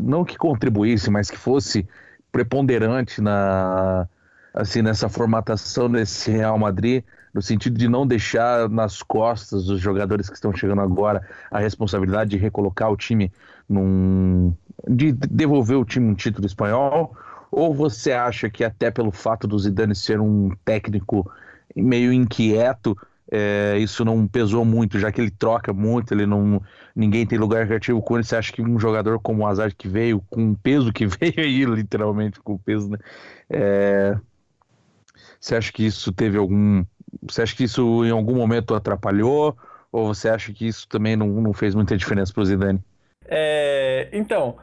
não 0.03 0.25
que 0.25 0.37
contribuísse, 0.37 1.09
mas 1.09 1.31
que 1.31 1.37
fosse 1.37 1.87
preponderante 2.33 3.21
na 3.21 4.09
assim 4.53 4.83
nessa 4.83 5.09
formatação 5.09 5.89
desse 5.89 6.29
Real 6.29 6.59
Madrid, 6.59 7.05
no 7.33 7.41
sentido 7.41 7.79
de 7.79 7.87
não 7.87 8.05
deixar 8.05 8.69
nas 8.69 9.01
costas 9.01 9.67
dos 9.67 9.81
jogadores 9.81 10.29
que 10.29 10.35
estão 10.35 10.53
chegando 10.53 10.81
agora 10.81 11.23
a 11.49 11.61
responsabilidade 11.61 12.31
de 12.31 12.37
recolocar 12.37 12.91
o 12.91 12.97
time 12.97 13.31
num 13.69 14.53
de 14.89 15.13
devolver 15.13 15.79
o 15.79 15.85
time 15.85 16.09
um 16.09 16.15
título 16.17 16.47
espanhol, 16.49 17.17
ou 17.49 17.73
você 17.73 18.11
acha 18.11 18.51
que 18.51 18.65
até 18.65 18.91
pelo 18.91 19.13
fato 19.13 19.47
do 19.47 19.57
Zidane 19.57 19.95
ser 19.95 20.19
um 20.21 20.51
técnico 20.65 21.31
meio 21.77 22.13
inquieto, 22.13 22.99
é, 23.31 23.77
isso 23.79 24.05
não 24.05 24.27
pesou 24.27 24.65
muito, 24.65 24.99
já 24.99 25.11
que 25.11 25.21
ele 25.21 25.31
troca 25.31 25.73
muito, 25.73 26.12
ele 26.15 26.27
não. 26.27 26.62
ninguém 26.95 27.27
tem 27.27 27.39
lugar 27.39 27.67
criativo 27.67 28.01
com 28.01 28.15
ele. 28.15 28.25
Você 28.25 28.37
acha 28.37 28.53
que 28.53 28.62
um 28.62 28.79
jogador 28.79 29.19
como 29.19 29.43
o 29.43 29.47
Hazard 29.47 29.75
que 29.75 29.89
veio, 29.89 30.23
com 30.31 30.53
o 30.53 30.57
peso 30.57 30.93
que 30.93 31.07
veio 31.07 31.35
aí, 31.39 31.65
literalmente 31.65 32.41
com 32.41 32.55
o 32.55 32.59
peso, 32.59 32.89
né? 32.89 32.99
É, 33.51 34.17
você 35.41 35.57
acha 35.57 35.73
que 35.73 35.85
isso 35.85 36.12
teve 36.12 36.39
algum. 36.39 36.85
Você 37.23 37.43
acha 37.43 37.57
que 37.57 37.65
isso 37.65 38.05
em 38.05 38.11
algum 38.11 38.37
momento 38.37 38.75
atrapalhou? 38.75 39.57
Ou 39.91 40.15
você 40.15 40.29
acha 40.29 40.53
que 40.53 40.67
isso 40.67 40.87
também 40.89 41.17
não, 41.17 41.29
não 41.29 41.53
fez 41.53 41.75
muita 41.75 41.97
diferença 41.97 42.33
para 42.33 42.43
o 42.43 42.45
Zidane? 42.45 42.83
É, 43.25 44.09
então, 44.12 44.57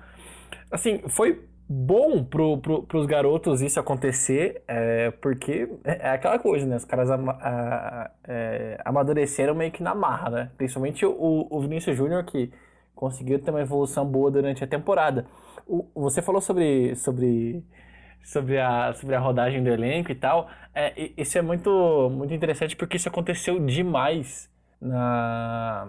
assim, 0.71 1.01
foi 1.09 1.41
bom 1.67 2.23
pro, 2.23 2.57
pro, 2.57 2.83
pros 2.83 3.05
garotos 3.05 3.61
isso 3.61 3.79
acontecer, 3.79 4.63
é, 4.67 5.11
porque 5.11 5.69
é, 5.83 6.07
é 6.07 6.09
aquela 6.11 6.37
coisa, 6.39 6.65
né? 6.65 6.75
Os 6.75 6.85
caras 6.85 7.09
a, 7.09 8.11
é, 8.27 8.79
amadureceram 8.83 9.55
meio 9.55 9.71
que 9.71 9.81
na 9.81 9.95
marra, 9.95 10.29
né? 10.29 10.51
Principalmente 10.57 11.05
o, 11.05 11.47
o 11.49 11.61
Vinícius 11.61 11.95
Júnior, 11.95 12.23
que 12.25 12.51
conseguiu 12.95 13.39
ter 13.39 13.51
uma 13.51 13.61
evolução 13.61 14.05
boa 14.05 14.29
durante 14.29 14.63
a 14.63 14.67
temporada. 14.67 15.25
O, 15.67 15.87
você 15.95 16.21
falou 16.21 16.41
sobre, 16.41 16.95
sobre, 16.95 17.63
sobre, 18.23 18.59
a, 18.59 18.93
sobre 18.93 19.15
a 19.15 19.19
rodagem 19.19 19.63
do 19.63 19.69
elenco 19.69 20.11
e 20.11 20.15
tal. 20.15 20.49
É, 20.73 21.11
isso 21.17 21.37
é 21.37 21.41
muito, 21.41 22.09
muito 22.11 22.33
interessante 22.33 22.75
porque 22.75 22.97
isso 22.97 23.09
aconteceu 23.09 23.59
demais 23.59 24.49
na 24.81 25.87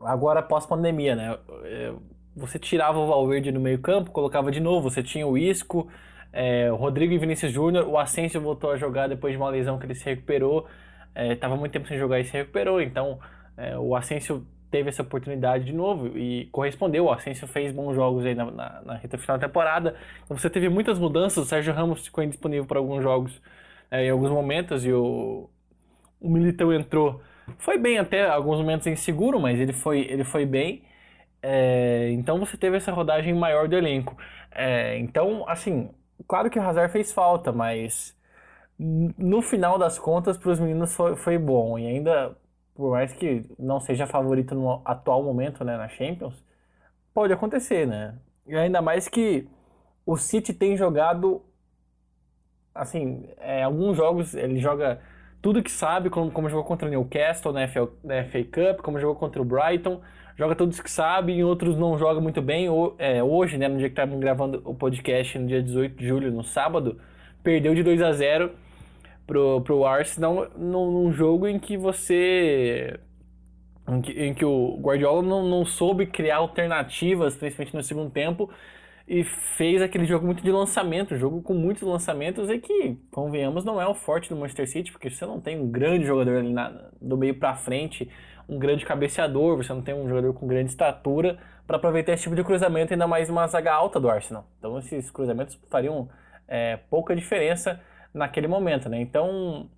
agora 0.00 0.42
pós-pandemia, 0.42 1.14
né? 1.14 1.38
É, 1.64 1.92
você 2.34 2.58
tirava 2.58 2.98
o 2.98 3.06
Valverde 3.06 3.52
no 3.52 3.60
meio-campo, 3.60 4.10
colocava 4.10 4.50
de 4.50 4.60
novo, 4.60 4.88
você 4.88 5.02
tinha 5.02 5.26
o 5.26 5.36
Isco, 5.36 5.88
é, 6.32 6.70
o 6.70 6.76
Rodrigo 6.76 7.12
e 7.12 7.18
Vinícius 7.18 7.52
Júnior, 7.52 7.86
o 7.88 7.98
Asensio 7.98 8.40
voltou 8.40 8.70
a 8.70 8.76
jogar 8.76 9.08
depois 9.08 9.32
de 9.32 9.38
uma 9.38 9.50
lesão 9.50 9.78
que 9.78 9.86
ele 9.86 9.94
se 9.94 10.04
recuperou, 10.04 10.66
estava 11.14 11.54
é, 11.54 11.58
muito 11.58 11.72
tempo 11.72 11.88
sem 11.88 11.98
jogar 11.98 12.20
e 12.20 12.24
se 12.24 12.32
recuperou, 12.32 12.80
então 12.80 13.18
é, 13.56 13.76
o 13.76 13.94
Asensio 13.96 14.46
teve 14.70 14.88
essa 14.88 15.02
oportunidade 15.02 15.64
de 15.64 15.72
novo 15.72 16.16
e 16.16 16.46
correspondeu. 16.52 17.06
O 17.06 17.12
Asensio 17.12 17.46
fez 17.48 17.72
bons 17.72 17.94
jogos 17.94 18.24
aí 18.24 18.34
na, 18.34 18.50
na, 18.50 18.82
na 18.82 18.94
reta 18.94 19.18
final 19.18 19.36
da 19.36 19.46
temporada. 19.46 19.96
Então 20.24 20.36
você 20.36 20.48
teve 20.48 20.68
muitas 20.68 20.98
mudanças. 20.98 21.44
O 21.44 21.48
Sérgio 21.48 21.74
Ramos 21.74 22.04
ficou 22.04 22.22
indisponível 22.22 22.64
para 22.64 22.78
alguns 22.78 23.02
jogos 23.02 23.42
é, 23.90 24.06
em 24.06 24.10
alguns 24.10 24.30
momentos 24.30 24.84
e 24.84 24.92
o, 24.92 25.50
o 26.20 26.30
Militão 26.30 26.72
entrou. 26.72 27.20
Foi 27.58 27.78
bem 27.78 27.98
até 27.98 28.28
alguns 28.28 28.58
momentos 28.58 28.86
inseguro, 28.86 29.40
mas 29.40 29.58
ele 29.58 29.72
foi, 29.72 30.00
ele 30.02 30.22
foi 30.22 30.46
bem. 30.46 30.82
É, 31.42 32.10
então 32.12 32.38
você 32.38 32.56
teve 32.56 32.76
essa 32.76 32.92
rodagem 32.92 33.34
maior 33.34 33.68
do 33.68 33.76
elenco. 33.76 34.16
É, 34.50 34.98
então, 34.98 35.48
assim, 35.48 35.90
claro 36.28 36.50
que 36.50 36.58
o 36.58 36.62
Hazard 36.62 36.92
fez 36.92 37.12
falta, 37.12 37.52
mas 37.52 38.16
no 38.78 39.42
final 39.42 39.78
das 39.78 39.98
contas, 39.98 40.38
para 40.38 40.50
os 40.50 40.60
meninos 40.60 40.94
foi, 40.94 41.16
foi, 41.16 41.38
bom. 41.38 41.78
E 41.78 41.86
ainda, 41.86 42.36
por 42.74 42.92
mais 42.92 43.12
que 43.12 43.44
não 43.58 43.80
seja 43.80 44.06
favorito 44.06 44.54
no 44.54 44.82
atual 44.84 45.22
momento 45.22 45.64
né, 45.64 45.76
na 45.76 45.88
Champions, 45.88 46.42
pode 47.14 47.32
acontecer, 47.32 47.86
né? 47.86 48.18
E 48.46 48.56
ainda 48.56 48.82
mais 48.82 49.08
que 49.08 49.48
o 50.06 50.16
City 50.16 50.54
tem 50.54 50.76
jogado, 50.76 51.42
assim, 52.74 53.28
é, 53.38 53.62
alguns 53.62 53.96
jogos 53.96 54.34
ele 54.34 54.58
joga 54.58 55.00
tudo 55.40 55.62
que 55.62 55.70
sabe, 55.70 56.10
como, 56.10 56.30
como 56.30 56.48
jogou 56.48 56.64
contra 56.64 56.86
o 56.86 56.90
Newcastle 56.90 57.52
na 57.52 57.66
FA, 57.68 57.88
na 58.04 58.24
FA 58.24 58.44
Cup, 58.44 58.82
como 58.82 58.98
jogou 58.98 59.16
contra 59.16 59.40
o 59.40 59.44
Brighton 59.44 60.00
joga 60.40 60.56
todos 60.56 60.80
que 60.80 60.90
sabe, 60.90 61.34
em 61.34 61.44
outros 61.44 61.76
não 61.76 61.98
joga 61.98 62.18
muito 62.18 62.40
bem. 62.40 62.66
É, 62.98 63.22
hoje, 63.22 63.58
né, 63.58 63.68
no 63.68 63.76
dia 63.76 63.88
que 63.88 63.92
estávamos 63.92 64.18
gravando 64.18 64.62
o 64.64 64.74
podcast, 64.74 65.38
no 65.38 65.46
dia 65.46 65.62
18 65.62 65.94
de 65.94 66.08
julho, 66.08 66.32
no 66.32 66.42
sábado, 66.42 66.98
perdeu 67.42 67.74
de 67.74 67.82
2 67.82 68.00
a 68.00 68.12
0 68.12 68.50
pro, 69.26 69.60
pro 69.60 69.84
Arsenal 69.84 70.48
num, 70.56 70.90
num 70.90 71.12
jogo 71.12 71.46
em 71.46 71.58
que 71.58 71.76
você. 71.76 72.98
Em 73.86 74.00
que, 74.00 74.12
em 74.12 74.32
que 74.32 74.44
o 74.44 74.78
Guardiola 74.80 75.20
não, 75.20 75.46
não 75.46 75.66
soube 75.66 76.06
criar 76.06 76.36
alternativas, 76.36 77.36
principalmente 77.36 77.76
no 77.76 77.82
segundo 77.82 78.10
tempo, 78.10 78.48
e 79.10 79.24
fez 79.24 79.82
aquele 79.82 80.04
jogo 80.04 80.24
muito 80.24 80.40
de 80.40 80.52
lançamento, 80.52 81.16
jogo 81.16 81.42
com 81.42 81.52
muitos 81.52 81.82
lançamentos 81.82 82.48
e 82.48 82.60
que, 82.60 82.96
convenhamos, 83.10 83.64
não 83.64 83.82
é 83.82 83.84
o 83.84 83.92
forte 83.92 84.28
do 84.28 84.36
Manchester 84.36 84.68
City, 84.68 84.92
porque 84.92 85.10
você 85.10 85.26
não 85.26 85.40
tem 85.40 85.60
um 85.60 85.68
grande 85.68 86.06
jogador 86.06 86.36
ali 86.36 86.52
na, 86.52 86.68
do 87.02 87.16
meio 87.18 87.34
para 87.34 87.56
frente 87.56 88.08
um 88.48 88.56
grande 88.56 88.86
cabeceador, 88.86 89.56
você 89.56 89.72
não 89.72 89.82
tem 89.82 89.92
um 89.92 90.08
jogador 90.08 90.32
com 90.32 90.46
grande 90.46 90.70
estatura 90.70 91.38
para 91.66 91.76
aproveitar 91.76 92.12
esse 92.12 92.22
tipo 92.22 92.36
de 92.36 92.44
cruzamento, 92.44 92.92
ainda 92.92 93.08
mais 93.08 93.28
uma 93.28 93.48
zaga 93.48 93.72
alta 93.72 93.98
do 93.98 94.08
Arsenal. 94.08 94.46
Então 94.60 94.78
esses 94.78 95.10
cruzamentos 95.10 95.58
fariam 95.68 96.08
é, 96.46 96.76
pouca 96.76 97.16
diferença 97.16 97.80
naquele 98.14 98.46
momento, 98.46 98.88
né? 98.88 99.00
Então 99.00 99.68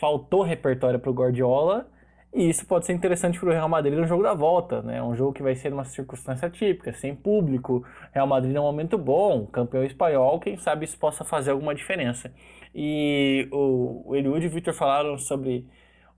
faltou 0.00 0.42
repertório 0.42 0.98
para 0.98 1.10
o 1.10 1.14
Guardiola 1.14 1.86
e 2.32 2.50
isso 2.50 2.66
pode 2.66 2.84
ser 2.86 2.92
interessante 2.92 3.38
para 3.38 3.48
o 3.48 3.52
Real 3.52 3.68
Madrid 3.68 3.94
no 3.94 4.06
jogo 4.06 4.22
da 4.22 4.34
volta, 4.34 4.82
né? 4.82 5.02
Um 5.02 5.14
jogo 5.14 5.32
que 5.32 5.42
vai 5.42 5.54
ser 5.54 5.72
uma 5.72 5.84
circunstância 5.84 6.50
típica, 6.50 6.92
sem 6.92 7.14
público. 7.14 7.84
Real 8.12 8.26
Madrid 8.26 8.54
é 8.54 8.60
um 8.60 8.64
momento 8.64 8.98
bom, 8.98 9.46
campeão 9.46 9.84
espanhol, 9.84 10.38
quem 10.38 10.56
sabe 10.58 10.84
isso 10.84 10.98
possa 10.98 11.24
fazer 11.24 11.52
alguma 11.52 11.74
diferença. 11.74 12.32
E 12.74 13.48
o, 13.50 14.14
Eliud 14.14 14.44
e 14.44 14.48
o 14.48 14.50
Victor 14.50 14.74
falaram 14.74 15.16
sobre 15.16 15.66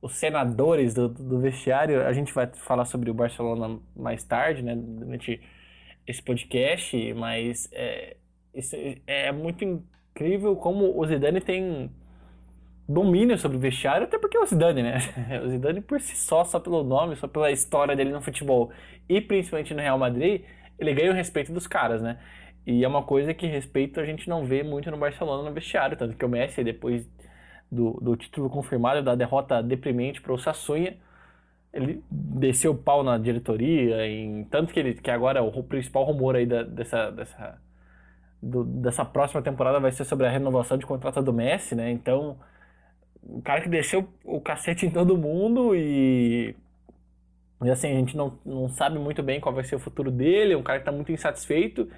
os 0.03 0.17
senadores 0.17 0.93
do, 0.93 1.09
do 1.09 1.39
vestiário. 1.39 2.05
A 2.05 2.13
gente 2.13 2.35
vai 2.35 2.47
falar 2.47 2.85
sobre 2.85 3.11
o 3.11 3.15
Barcelona 3.15 3.79
mais 3.95 4.25
tarde, 4.25 4.63
né, 4.63 4.75
durante 4.77 5.41
esse 6.07 6.23
podcast, 6.23 7.15
mas 7.15 7.69
é, 7.73 8.17
isso 8.55 8.75
é 9.07 9.31
muito 9.31 9.65
incrível 9.65 10.57
como 10.57 10.99
o 10.99 11.07
Zidane 11.07 11.41
tem 11.41 11.91
domínio 12.89 13.37
sobre 13.37 13.59
o 13.59 13.61
vestiário, 13.61 14.05
até 14.07 14.19
porque 14.19 14.37
é 14.37 14.41
o 14.41 14.47
Zidane, 14.47 14.83
né? 14.83 14.99
O 15.45 15.49
Zidane 15.49 15.81
por 15.81 16.01
si 16.01 16.17
só, 16.17 16.45
só 16.45 16.59
pelo 16.59 16.83
nome, 16.83 17.17
só 17.17 17.29
pela 17.29 17.51
história 17.51 17.95
dele 17.95 18.11
no 18.11 18.23
futebol 18.23 18.73
e 19.09 19.21
principalmente 19.21 19.75
no 19.75 19.81
Real 19.81 19.99
Madrid, 19.99 20.43
ele 20.79 20.95
ganha 20.95 21.11
o 21.11 21.15
respeito 21.15 21.53
dos 21.53 21.67
caras, 21.67 22.01
né? 22.01 22.19
E 22.67 22.85
é 22.85 22.89
uma 22.89 23.03
coisa 23.03 23.35
que 23.35 23.47
respeito 23.47 24.01
a 24.01 24.05
gente 24.05 24.29
não 24.29 24.45
vê 24.45 24.63
muito 24.63 24.91
no 24.91 24.97
Barcelona 24.97 25.49
no 25.49 25.55
vestiário, 25.55 25.97
tanto 25.97 26.17
que 26.17 26.25
o 26.25 26.29
Messi 26.29 26.63
depois 26.65 27.09
do, 27.71 27.93
do 28.01 28.17
título 28.17 28.51
confirmado, 28.51 29.03
da 29.03 29.15
derrota 29.15 29.63
deprimente 29.63 30.21
para 30.21 30.33
o 30.33 30.39
Sassunha. 30.39 30.97
Ele 31.73 32.03
desceu 32.11 32.73
o 32.73 32.77
pau 32.77 33.03
na 33.03 33.19
diretoria, 33.19 34.07
em, 34.07 34.45
tanto 34.45 34.73
que, 34.73 34.81
ele, 34.81 34.95
que 34.95 35.11
agora 35.11 35.43
o 35.43 35.63
principal 35.63 36.05
rumor 36.05 36.37
aí 36.37 36.47
da, 36.47 36.63
dessa, 36.63 37.11
dessa, 37.11 37.59
do, 38.43 38.65
dessa 38.65 39.05
próxima 39.05 39.43
temporada 39.43 39.79
vai 39.79 39.93
ser 39.93 40.05
sobre 40.05 40.27
a 40.27 40.31
renovação 40.31 40.79
de 40.79 40.87
contrato 40.87 41.23
do 41.23 41.33
Messi, 41.33 41.75
né? 41.75 41.91
Então, 41.91 42.39
o 43.23 43.43
cara 43.43 43.61
que 43.61 43.69
desceu 43.69 44.09
o 44.25 44.41
cacete 44.41 44.87
em 44.87 44.91
todo 44.91 45.17
mundo 45.17 45.75
e. 45.75 46.55
E 47.65 47.71
assim, 47.71 47.89
a 47.89 47.95
gente 47.95 48.17
não, 48.17 48.39
não 48.47 48.69
sabe 48.69 48.99
muito 48.99 49.21
bem 49.23 49.41
qual 49.41 49.55
vai 49.55 49.65
ser 49.65 49.75
o 49.75 49.81
futuro 49.81 50.13
dele, 50.13 50.53
é 50.55 50.57
um 50.57 50.63
cara 50.63 50.79
que 50.79 50.83
está 50.83 50.93
muito 50.93 51.11
insatisfeito 51.11 51.89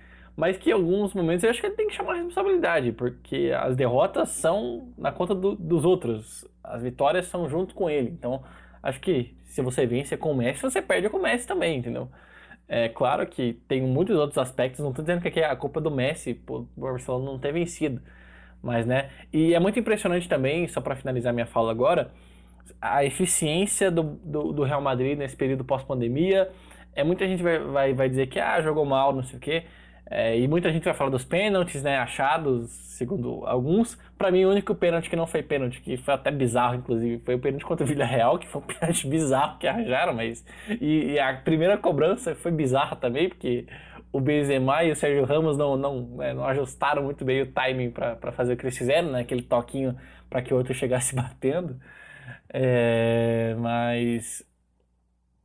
mas 0.41 0.57
que 0.57 0.71
em 0.71 0.73
alguns 0.73 1.13
momentos 1.13 1.45
eu 1.45 1.51
acho 1.51 1.61
que 1.61 1.67
ele 1.67 1.77
tem 1.77 1.89
que 1.89 1.95
chamar 1.95 2.13
a 2.13 2.17
responsabilidade, 2.17 2.93
porque 2.93 3.53
as 3.55 3.77
derrotas 3.77 4.31
são 4.31 4.89
na 4.97 5.13
conta 5.13 5.35
do, 5.35 5.55
dos 5.55 5.85
outros, 5.85 6.49
as 6.65 6.83
vitórias 6.83 7.27
são 7.27 7.47
junto 7.47 7.75
com 7.75 7.91
ele. 7.91 8.09
Então, 8.09 8.43
acho 8.83 9.01
que 9.01 9.37
se 9.45 9.61
você 9.61 9.85
vence 9.87 10.17
com 10.17 10.33
o 10.33 10.35
Messi, 10.35 10.63
você 10.63 10.81
perde 10.81 11.11
com 11.11 11.19
o 11.19 11.23
Messi 11.23 11.47
também, 11.47 11.79
entendeu? 11.79 12.09
É 12.67 12.89
claro 12.89 13.27
que 13.27 13.55
tem 13.69 13.83
muitos 13.83 14.17
outros 14.17 14.39
aspectos, 14.39 14.81
não 14.81 14.91
estou 14.91 15.05
dizendo 15.05 15.21
que 15.21 15.29
aqui 15.29 15.41
é 15.41 15.45
a 15.45 15.57
culpa 15.57 15.79
do 15.79 15.91
Messi, 15.91 16.33
por 16.33 16.67
o 16.75 16.81
Barcelona 16.81 17.25
não 17.27 17.39
ter 17.39 17.53
vencido, 17.53 18.01
mas 18.63 18.87
né, 18.87 19.11
e 19.33 19.55
é 19.55 19.61
muito 19.61 19.79
impressionante 19.79 20.29
também, 20.29 20.69
só 20.69 20.81
para 20.81 20.97
finalizar 20.97 21.33
minha 21.33 21.47
fala 21.47 21.71
agora, 21.71 22.11
a 22.81 23.05
eficiência 23.05 23.91
do, 23.91 24.03
do, 24.03 24.53
do 24.53 24.63
Real 24.63 24.81
Madrid 24.81 25.19
nesse 25.19 25.37
período 25.37 25.65
pós-pandemia. 25.65 26.51
É 26.95 27.05
muita 27.05 27.27
gente 27.27 27.43
vai, 27.43 27.59
vai, 27.59 27.95
vai 27.95 28.09
dizer 28.09 28.27
que 28.27 28.39
ah, 28.41 28.61
jogou 28.61 28.85
mal, 28.85 29.15
não 29.15 29.23
sei 29.23 29.37
o 29.39 29.41
quê 29.41 29.65
É, 30.11 30.37
e 30.39 30.49
muita 30.49 30.73
gente 30.73 30.85
vai 30.85 30.95
falar 30.95 31.11
dos 31.11 31.25
pênaltis, 31.25 31.83
né, 31.83 31.97
achados, 31.99 32.71
segundo 32.71 33.47
alguns. 33.47 33.97
Para 34.19 34.31
mim, 34.31 34.45
o 34.45 34.51
único 34.51 34.75
pênalti 34.75 35.09
que 35.09 35.17
não 35.17 35.27
foi 35.27 35.43
pênalti, 35.43 35.81
que 35.81 35.97
foi 35.97 36.15
até 36.15 36.31
bizarro, 36.31 36.75
inclusive, 36.75 37.23
foi 37.25 37.37
o 37.37 37.39
pênalti 37.39 37.65
contra 37.65 37.85
o 37.85 37.89
Villarreal, 37.89 38.39
que 38.39 38.49
foi 38.49 38.61
um 38.61 38.65
pênalti 38.65 39.07
bizarro 39.09 39.59
que 39.59 39.67
arranjaram, 39.69 40.13
mas... 40.13 40.45
E, 40.81 41.13
e 41.13 41.21
a 41.21 41.35
primeira 41.35 41.79
cobrança 41.79 42.35
foi 42.35 42.51
bizarra 42.51 42.97
também, 42.97 43.29
porque 43.29 43.67
o 44.13 44.21
Benzema 44.21 44.85
e 44.85 44.91
o 44.91 44.97
Sérgio 44.97 45.25
Ramos 45.25 45.57
não, 45.57 45.77
não, 45.77 46.23
é, 46.23 46.35
não 46.35 46.45
ajustaram 46.45 47.03
muito 47.03 47.25
bem 47.25 47.43
o 47.43 47.53
timing 47.53 47.91
para 47.91 48.33
fazer 48.33 48.55
o 48.55 48.57
que 48.57 48.65
eles 48.65 48.77
fizeram, 48.77 49.13
né, 49.13 49.21
aquele 49.21 49.43
toquinho 49.43 49.97
para 50.29 50.43
que 50.43 50.53
o 50.53 50.57
outro 50.57 50.73
chegasse 50.75 51.15
batendo. 51.15 51.81
É, 52.53 53.55
mas 53.59 54.45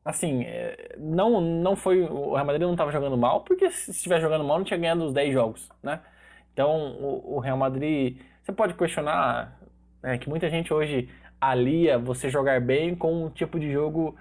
assim, 0.03 0.43
é, 0.43 0.95
não, 0.97 1.41
não 1.41 1.75
foi. 1.75 2.03
O 2.03 2.33
Real 2.33 2.45
Madrid 2.45 2.61
não 2.61 2.73
estava 2.73 2.91
jogando 2.91 3.17
mal, 3.17 3.41
porque 3.41 3.71
se 3.71 3.91
estiver 3.91 4.21
jogando 4.21 4.43
mal, 4.43 4.57
não 4.59 4.65
tinha 4.65 4.79
ganhado 4.79 5.03
os 5.03 5.13
10 5.13 5.33
jogos, 5.33 5.69
né? 5.81 6.01
Então, 6.53 6.93
o, 6.99 7.35
o 7.35 7.39
Real 7.39 7.57
Madrid. 7.57 8.19
Você 8.43 8.51
pode 8.51 8.75
questionar 8.75 9.59
né, 10.03 10.19
que 10.19 10.29
muita 10.29 10.47
gente 10.51 10.71
hoje 10.71 11.09
alia 11.41 11.97
você 11.97 12.29
jogar 12.29 12.61
bem 12.61 12.95
com 12.95 13.25
um 13.25 13.29
tipo 13.29 13.59
de 13.59 13.71
jogo 13.71 14.15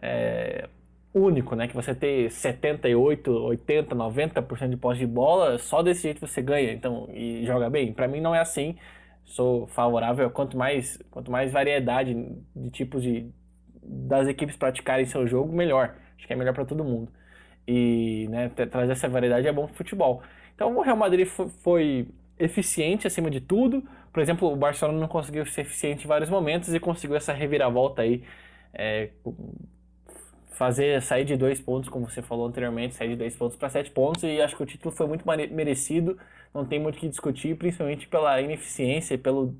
é, 0.00 0.68
único, 1.16 1.56
né? 1.56 1.66
Que 1.66 1.74
você 1.74 1.94
ter 1.94 2.30
78, 2.30 3.30
80, 3.30 3.94
90% 3.94 4.68
de 4.68 4.76
posse 4.76 5.00
de 5.00 5.06
bola, 5.06 5.58
só 5.58 5.82
desse 5.82 6.02
jeito 6.02 6.20
você 6.20 6.42
ganha, 6.42 6.72
então, 6.72 7.08
e 7.12 7.44
joga 7.46 7.70
bem. 7.70 7.92
Para 7.92 8.06
mim 8.06 8.20
não 8.20 8.34
é 8.34 8.40
assim. 8.40 8.76
Sou 9.24 9.66
favorável 9.68 10.30
quanto 10.30 10.56
mais, 10.56 10.98
quanto 11.10 11.30
mais 11.30 11.50
variedade 11.50 12.14
de 12.54 12.70
tipos 12.70 13.02
de, 13.02 13.30
das 13.82 14.28
equipes 14.28 14.56
praticarem 14.56 15.06
seu 15.06 15.26
jogo, 15.26 15.52
melhor. 15.52 15.96
Acho 16.16 16.26
que 16.26 16.32
é 16.32 16.36
melhor 16.36 16.54
para 16.54 16.64
todo 16.64 16.84
mundo. 16.84 17.10
E 17.66 18.28
né, 18.30 18.48
trazer 18.50 18.92
essa 18.92 19.08
variedade 19.08 19.48
é 19.48 19.52
bom 19.52 19.66
pro 19.66 19.74
futebol. 19.74 20.22
Então 20.54 20.76
o 20.76 20.82
Real 20.82 20.96
Madrid 20.96 21.26
foi 21.26 22.08
eficiente 22.38 23.06
acima 23.06 23.30
de 23.30 23.40
tudo. 23.40 23.82
Por 24.12 24.22
exemplo, 24.22 24.52
o 24.52 24.56
Barcelona 24.56 24.98
não 24.98 25.08
conseguiu 25.08 25.44
ser 25.46 25.62
eficiente 25.62 26.04
em 26.04 26.08
vários 26.08 26.30
momentos 26.30 26.72
e 26.72 26.78
conseguiu 26.78 27.16
essa 27.16 27.32
reviravolta 27.32 28.02
aí. 28.02 28.22
É, 28.72 29.10
fazer 30.56 31.02
sair 31.02 31.24
de 31.24 31.36
dois 31.36 31.60
pontos, 31.60 31.88
como 31.88 32.08
você 32.08 32.22
falou 32.22 32.46
anteriormente, 32.46 32.94
sair 32.94 33.10
de 33.10 33.16
dois 33.16 33.36
pontos 33.36 33.56
para 33.56 33.68
sete 33.68 33.90
pontos. 33.90 34.22
E 34.24 34.40
acho 34.40 34.56
que 34.56 34.62
o 34.62 34.66
título 34.66 34.94
foi 34.94 35.06
muito 35.06 35.24
merecido. 35.26 36.16
Não 36.54 36.64
tem 36.64 36.80
muito 36.80 36.96
o 36.96 36.98
que 36.98 37.08
discutir, 37.08 37.56
principalmente 37.56 38.08
pela 38.08 38.40
ineficiência 38.40 39.14
e 39.14 39.18
pelo 39.18 39.54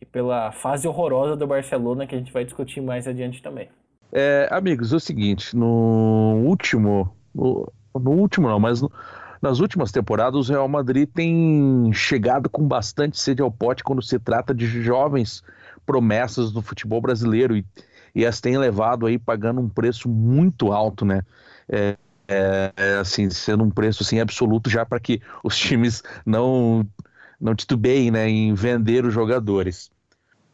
e 0.00 0.04
pela 0.04 0.52
fase 0.52 0.86
horrorosa 0.86 1.36
do 1.36 1.46
Barcelona, 1.46 2.06
que 2.06 2.14
a 2.14 2.18
gente 2.18 2.32
vai 2.32 2.44
discutir 2.44 2.80
mais 2.80 3.08
adiante 3.08 3.42
também. 3.42 3.68
É, 4.12 4.48
amigos, 4.50 4.92
é 4.92 4.96
o 4.96 5.00
seguinte, 5.00 5.56
no 5.56 6.40
último, 6.44 7.12
no, 7.34 7.70
no 7.94 8.10
último 8.12 8.48
não, 8.48 8.60
mas 8.60 8.80
no, 8.80 8.90
nas 9.42 9.58
últimas 9.58 9.90
temporadas 9.90 10.48
o 10.48 10.52
Real 10.52 10.68
Madrid 10.68 11.08
tem 11.12 11.90
chegado 11.92 12.48
com 12.48 12.66
bastante 12.66 13.18
sede 13.18 13.42
ao 13.42 13.50
pote 13.50 13.82
quando 13.82 14.00
se 14.00 14.18
trata 14.18 14.54
de 14.54 14.66
jovens 14.66 15.42
promessas 15.84 16.52
do 16.52 16.62
futebol 16.62 17.00
brasileiro 17.00 17.56
e, 17.56 17.64
e 18.14 18.26
as 18.26 18.40
tem 18.40 18.56
levado 18.58 19.06
aí 19.06 19.18
pagando 19.18 19.60
um 19.60 19.68
preço 19.68 20.08
muito 20.08 20.72
alto, 20.72 21.04
né? 21.04 21.22
É, 21.68 21.96
é, 22.26 22.72
é 22.76 22.92
assim, 22.98 23.30
sendo 23.30 23.64
um 23.64 23.70
preço 23.70 24.02
assim 24.02 24.20
absoluto 24.20 24.68
já 24.68 24.84
para 24.84 25.00
que 25.00 25.20
os 25.42 25.56
times 25.56 26.02
não 26.24 26.86
não 27.40 27.54
titubeiem 27.54 28.10
né, 28.10 28.28
em 28.28 28.52
vender 28.52 29.04
os 29.04 29.14
jogadores. 29.14 29.90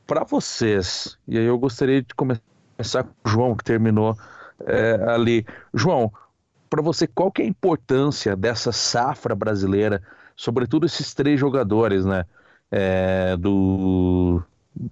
Para 0.06 0.22
vocês, 0.22 1.16
e 1.26 1.38
aí 1.38 1.46
eu 1.46 1.58
gostaria 1.58 2.02
de 2.02 2.14
começar 2.14 3.04
com 3.04 3.14
o 3.24 3.30
João, 3.30 3.56
que 3.56 3.64
terminou 3.64 4.14
é, 4.66 5.02
ali. 5.08 5.46
João, 5.72 6.12
para 6.68 6.82
você, 6.82 7.06
qual 7.06 7.32
que 7.32 7.40
é 7.40 7.44
a 7.46 7.48
importância 7.48 8.36
dessa 8.36 8.70
safra 8.70 9.34
brasileira, 9.34 10.02
sobretudo 10.36 10.84
esses 10.84 11.14
três 11.14 11.40
jogadores, 11.40 12.04
né? 12.04 12.24
É, 12.70 13.36
do 13.36 14.42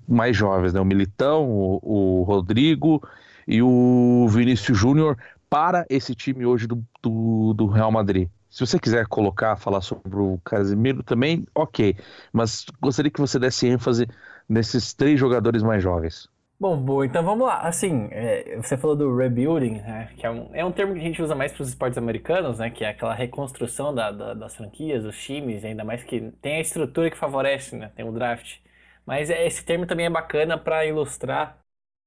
mais 0.09 0.37
jovens, 0.37 0.73
né? 0.73 0.81
O 0.81 0.85
Militão, 0.85 1.49
o, 1.49 1.81
o 1.83 2.23
Rodrigo 2.23 3.03
e 3.47 3.63
o 3.63 4.27
Vinícius 4.29 4.79
Júnior 4.79 5.17
para 5.49 5.85
esse 5.91 6.15
time 6.15 6.47
hoje 6.47 6.67
do, 6.67 6.83
do, 7.03 7.53
do 7.55 7.67
Real 7.67 7.91
Madrid. 7.93 8.29
Se 8.49 8.65
você 8.65 8.79
quiser 8.79 9.07
colocar, 9.07 9.57
falar 9.57 9.81
sobre 9.81 10.15
o 10.15 10.39
Casemiro 10.45 11.03
também, 11.03 11.47
ok. 11.55 11.97
Mas 12.33 12.67
gostaria 12.81 13.11
que 13.11 13.21
você 13.21 13.39
desse 13.39 13.67
ênfase 13.67 14.07
nesses 14.49 14.93
três 14.93 15.19
jogadores 15.19 15.63
mais 15.63 15.83
jovens. 15.83 16.29
Bom, 16.61 16.77
boa, 16.77 17.05
então 17.05 17.25
vamos 17.25 17.47
lá. 17.47 17.61
Assim, 17.63 18.09
é, 18.13 18.57
você 18.63 18.77
falou 18.77 18.95
do 18.95 19.17
rebuilding, 19.17 19.81
né, 19.81 20.11
que 20.17 20.25
é 20.25 20.31
um, 20.31 20.51
é 20.53 20.65
um 20.65 20.71
termo 20.71 20.93
que 20.95 21.01
a 21.01 21.03
gente 21.03 21.21
usa 21.21 21.35
mais 21.35 21.51
para 21.51 21.63
os 21.63 21.71
esportes 21.71 21.99
americanos, 21.99 22.61
né, 22.61 22.71
que 22.71 22.85
é 22.85 22.91
aquela 22.91 23.15
reconstrução 23.15 23.93
da, 23.93 24.13
da, 24.13 24.33
das 24.33 24.55
franquias, 24.55 25.03
dos 25.03 25.19
times, 25.19 25.65
ainda 25.65 25.83
mais 25.83 26.05
que 26.05 26.33
tem 26.41 26.59
a 26.59 26.61
estrutura 26.61 27.11
que 27.11 27.17
favorece, 27.17 27.75
né, 27.75 27.91
tem 27.97 28.09
o 28.09 28.13
draft. 28.13 28.59
Mas 29.07 29.31
é, 29.31 29.47
esse 29.47 29.65
termo 29.65 29.87
também 29.87 30.07
é 30.07 30.11
bacana 30.11 30.59
para 30.59 30.85
ilustrar 30.87 31.59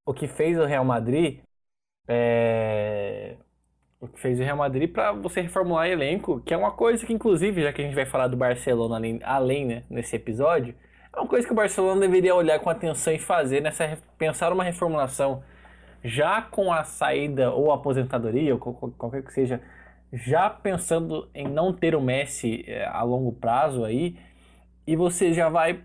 o 0.06 0.14
que 0.14 0.28
fez 0.28 0.58
o 0.58 0.64
Real 0.64 0.84
Madrid 0.84 1.40
é, 2.08 3.36
o 4.00 4.08
que 4.08 4.20
fez 4.20 4.38
o 4.38 4.42
Real 4.42 4.56
Madrid 4.56 4.92
para 4.92 5.12
você 5.12 5.40
reformular 5.40 5.88
elenco, 5.88 6.40
que 6.40 6.54
é 6.54 6.56
uma 6.56 6.72
coisa 6.72 7.04
que, 7.06 7.12
inclusive, 7.12 7.62
já 7.62 7.72
que 7.72 7.82
a 7.82 7.84
gente 7.84 7.94
vai 7.94 8.06
falar 8.06 8.28
do 8.28 8.36
Barcelona 8.36 8.96
além, 8.96 9.20
além 9.24 9.66
né, 9.66 9.84
nesse 9.90 10.16
episódio, 10.16 10.74
é 11.14 11.18
uma 11.18 11.28
coisa 11.28 11.46
que 11.46 11.52
o 11.52 11.56
Barcelona 11.56 12.00
deveria 12.00 12.34
olhar 12.34 12.58
com 12.60 12.70
atenção 12.70 13.12
e 13.12 13.18
fazer 13.18 13.60
nessa 13.62 13.98
pensar 14.18 14.52
uma 14.52 14.64
reformulação 14.64 15.42
já 16.04 16.42
com 16.42 16.72
a 16.72 16.84
saída 16.84 17.50
ou 17.52 17.72
aposentadoria, 17.72 18.54
ou 18.54 18.60
qualquer 18.60 19.22
que 19.24 19.32
seja, 19.32 19.60
já 20.12 20.48
pensando 20.48 21.28
em 21.34 21.48
não 21.48 21.72
ter 21.72 21.94
o 21.96 22.00
Messi 22.00 22.64
eh, 22.66 22.86
a 22.86 23.02
longo 23.02 23.32
prazo 23.32 23.84
aí, 23.84 24.16
e 24.86 24.94
você 24.96 25.32
já 25.32 25.48
vai 25.48 25.80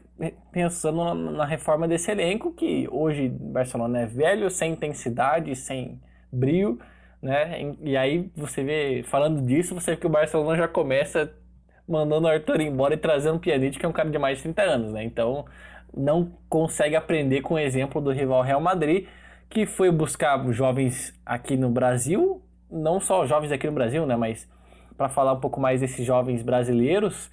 pensando 0.52 1.04
na, 1.04 1.14
na 1.16 1.46
reforma 1.46 1.88
desse 1.88 2.12
elenco, 2.12 2.54
que 2.54 2.88
hoje 2.92 3.30
Barcelona 3.30 4.02
é 4.02 4.06
velho, 4.06 4.50
sem 4.50 4.74
intensidade, 4.74 5.56
sem 5.56 6.00
brilho, 6.32 6.80
né? 7.22 7.76
E 7.82 7.98
aí 7.98 8.32
você 8.36 8.64
vê, 8.64 9.04
falando 9.04 9.42
disso, 9.42 9.74
você 9.74 9.92
vê 9.92 9.98
que 9.98 10.06
o 10.06 10.10
Barcelona 10.10 10.56
já 10.56 10.68
começa 10.68 11.34
mandando 11.88 12.28
o 12.28 12.30
Arthur 12.30 12.62
embora 12.62 12.94
e 12.94 12.98
trazendo 12.98 13.38
o 13.38 13.40
Pjanic, 13.40 13.80
que 13.80 13.86
é 13.86 13.90
um 13.90 13.92
cara 13.94 14.10
de 14.10 14.18
mais 14.18 14.38
de 14.38 14.44
30 14.44 14.62
anos, 14.62 14.94
né? 14.94 15.04
Então, 15.04 15.46
não 15.96 16.32
consegue 16.48 16.96
aprender 16.96 17.42
com 17.42 17.56
o 17.56 17.60
exemplo 17.60 18.00
do 18.00 18.12
rival 18.12 18.42
Real 18.42 18.62
Madrid, 18.62 19.08
que 19.50 19.66
foi 19.66 19.92
buscar 19.92 20.42
jovens 20.52 21.14
aqui 21.26 21.58
no 21.58 21.70
Brasil, 21.70 22.42
não 22.72 23.00
só 23.00 23.26
jovens 23.26 23.52
aqui 23.52 23.68
no 23.68 23.74
Brasil, 23.74 24.06
né? 24.06 24.16
Mas 24.16 24.50
para 24.98 25.10
falar 25.10 25.34
um 25.34 25.40
pouco 25.40 25.60
mais 25.60 25.82
desses 25.82 26.06
jovens 26.06 26.42
brasileiros, 26.42 27.30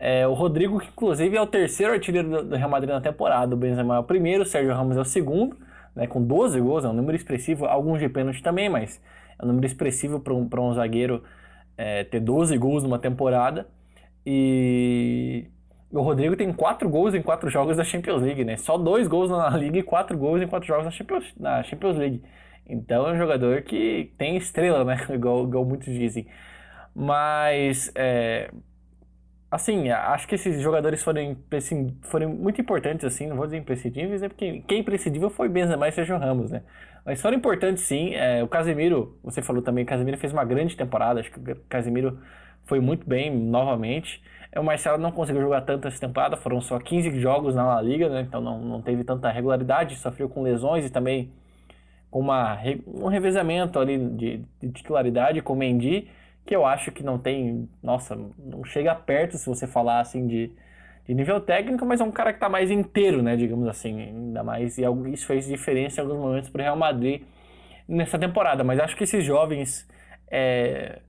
é, 0.00 0.26
o 0.26 0.32
Rodrigo, 0.32 0.80
que 0.80 0.88
inclusive 0.88 1.36
é 1.36 1.40
o 1.42 1.46
terceiro 1.46 1.92
artilheiro 1.92 2.42
do 2.42 2.56
Real 2.56 2.70
Madrid 2.70 2.90
na 2.90 3.02
temporada, 3.02 3.54
o 3.54 3.58
Benzema 3.58 3.96
é 3.96 3.98
o 3.98 4.02
primeiro, 4.02 4.44
o 4.44 4.46
Sérgio 4.46 4.72
Ramos 4.72 4.96
é 4.96 5.00
o 5.00 5.04
segundo, 5.04 5.58
né, 5.94 6.06
com 6.06 6.22
12 6.22 6.58
gols, 6.58 6.84
é 6.86 6.88
um 6.88 6.94
número 6.94 7.14
expressivo, 7.14 7.66
alguns 7.66 8.00
de 8.00 8.08
pênalti 8.08 8.42
também, 8.42 8.70
mas 8.70 8.98
é 9.38 9.44
um 9.44 9.48
número 9.48 9.66
expressivo 9.66 10.18
para 10.18 10.32
um, 10.32 10.48
um 10.50 10.72
zagueiro 10.72 11.22
é, 11.76 12.04
ter 12.04 12.18
12 12.20 12.56
gols 12.56 12.82
numa 12.82 12.98
temporada. 12.98 13.68
E 14.24 15.46
o 15.90 16.00
Rodrigo 16.00 16.36
tem 16.36 16.52
4 16.52 16.88
gols 16.88 17.14
em 17.14 17.22
4 17.22 17.50
jogos 17.50 17.76
da 17.76 17.84
Champions 17.84 18.22
League, 18.22 18.44
né? 18.44 18.56
Só 18.56 18.78
2 18.78 19.06
gols 19.06 19.30
na 19.30 19.50
Liga 19.56 19.78
e 19.78 19.82
4 19.82 20.16
gols 20.16 20.40
em 20.40 20.46
4 20.46 20.66
jogos 20.66 20.84
na 20.86 20.90
Champions, 20.90 21.34
na 21.38 21.62
Champions 21.62 21.96
League. 21.96 22.22
Então 22.66 23.06
é 23.08 23.12
um 23.12 23.18
jogador 23.18 23.62
que 23.62 24.12
tem 24.16 24.36
estrela, 24.36 24.84
né? 24.84 24.96
igual, 25.12 25.44
igual 25.44 25.64
muitos 25.64 25.92
dizem. 25.92 26.26
Mas, 26.94 27.92
é, 27.94 28.50
assim, 29.50 29.90
acho 29.90 30.28
que 30.28 30.34
esses 30.36 30.60
jogadores 30.60 31.02
foram, 31.02 31.36
foram 32.02 32.28
muito 32.28 32.60
importantes, 32.60 33.04
assim, 33.04 33.26
não 33.26 33.36
vou 33.36 33.46
dizer 33.46 33.58
imprescindíveis, 33.58 34.22
né? 34.22 34.28
Porque 34.28 34.62
quem 34.66 34.80
imprescindível 34.80 35.28
foi 35.28 35.48
Benzema 35.48 35.88
e 35.88 35.92
Sérgio 35.92 36.16
Ramos, 36.16 36.50
né? 36.50 36.62
Mas 37.04 37.20
foram 37.20 37.36
importantes 37.36 37.82
sim. 37.84 38.14
É, 38.14 38.42
o 38.42 38.48
Casemiro, 38.48 39.18
você 39.22 39.42
falou 39.42 39.62
também, 39.62 39.84
o 39.84 39.86
Casemiro 39.86 40.18
fez 40.18 40.32
uma 40.32 40.44
grande 40.44 40.76
temporada. 40.76 41.20
Acho 41.20 41.30
que 41.30 41.38
o 41.38 41.56
Casemiro 41.68 42.18
foi 42.64 42.78
muito 42.80 43.08
bem 43.08 43.34
novamente. 43.34 44.22
É, 44.52 44.60
o 44.60 44.64
Marcelo 44.64 44.98
não 44.98 45.10
conseguiu 45.10 45.42
jogar 45.42 45.62
tanto 45.62 45.88
essa 45.88 46.00
temporada, 46.00 46.36
foram 46.36 46.60
só 46.60 46.78
15 46.78 47.18
jogos 47.20 47.54
na 47.54 47.64
La 47.64 47.82
Liga, 47.82 48.08
né? 48.08 48.20
Então 48.22 48.40
não, 48.40 48.60
não 48.60 48.82
teve 48.82 49.04
tanta 49.04 49.30
regularidade, 49.30 49.96
sofreu 49.96 50.28
com 50.28 50.42
lesões 50.42 50.84
e 50.86 50.90
também 50.90 51.32
com 52.10 52.20
uma, 52.20 52.58
um 52.86 53.06
revezamento 53.06 53.78
ali 53.78 53.98
de, 53.98 54.44
de 54.60 54.72
titularidade 54.72 55.40
com 55.42 55.52
o 55.52 55.56
Mendy, 55.56 56.08
que 56.44 56.54
eu 56.54 56.64
acho 56.66 56.90
que 56.92 57.02
não 57.02 57.18
tem, 57.18 57.68
nossa, 57.82 58.16
não 58.38 58.64
chega 58.64 58.94
perto 58.94 59.36
se 59.38 59.46
você 59.46 59.66
falar 59.66 60.00
assim 60.00 60.26
de, 60.26 60.52
de 61.06 61.14
nível 61.14 61.40
técnico, 61.40 61.84
mas 61.86 62.00
é 62.00 62.04
um 62.04 62.10
cara 62.10 62.32
que 62.32 62.36
está 62.36 62.48
mais 62.48 62.70
inteiro, 62.70 63.22
né, 63.22 63.36
digamos 63.36 63.68
assim, 63.68 64.00
ainda 64.00 64.42
mais, 64.42 64.78
e 64.78 64.82
isso 65.12 65.26
fez 65.26 65.46
diferença 65.46 66.00
em 66.00 66.04
alguns 66.04 66.20
momentos 66.20 66.50
para 66.50 66.60
o 66.60 66.64
Real 66.64 66.76
Madrid 66.76 67.22
nessa 67.88 68.18
temporada, 68.18 68.64
mas 68.64 68.80
acho 68.80 68.96
que 68.96 69.04
esses 69.04 69.24
jovens, 69.24 69.88
é, 70.30 71.00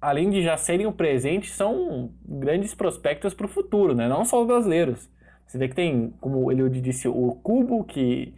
além 0.00 0.30
de 0.30 0.42
já 0.42 0.56
serem 0.56 0.86
o 0.86 0.92
presente, 0.92 1.50
são 1.50 2.10
grandes 2.24 2.74
prospectos 2.74 3.34
para 3.34 3.46
o 3.46 3.48
futuro, 3.48 3.94
né, 3.94 4.08
não 4.08 4.24
só 4.24 4.40
os 4.40 4.46
brasileiros. 4.46 5.10
Você 5.46 5.58
vê 5.58 5.68
que 5.68 5.74
tem, 5.74 6.14
como 6.20 6.50
Eliud 6.52 6.80
disse, 6.80 7.08
o 7.08 7.34
Cubo, 7.42 7.82
que 7.82 8.32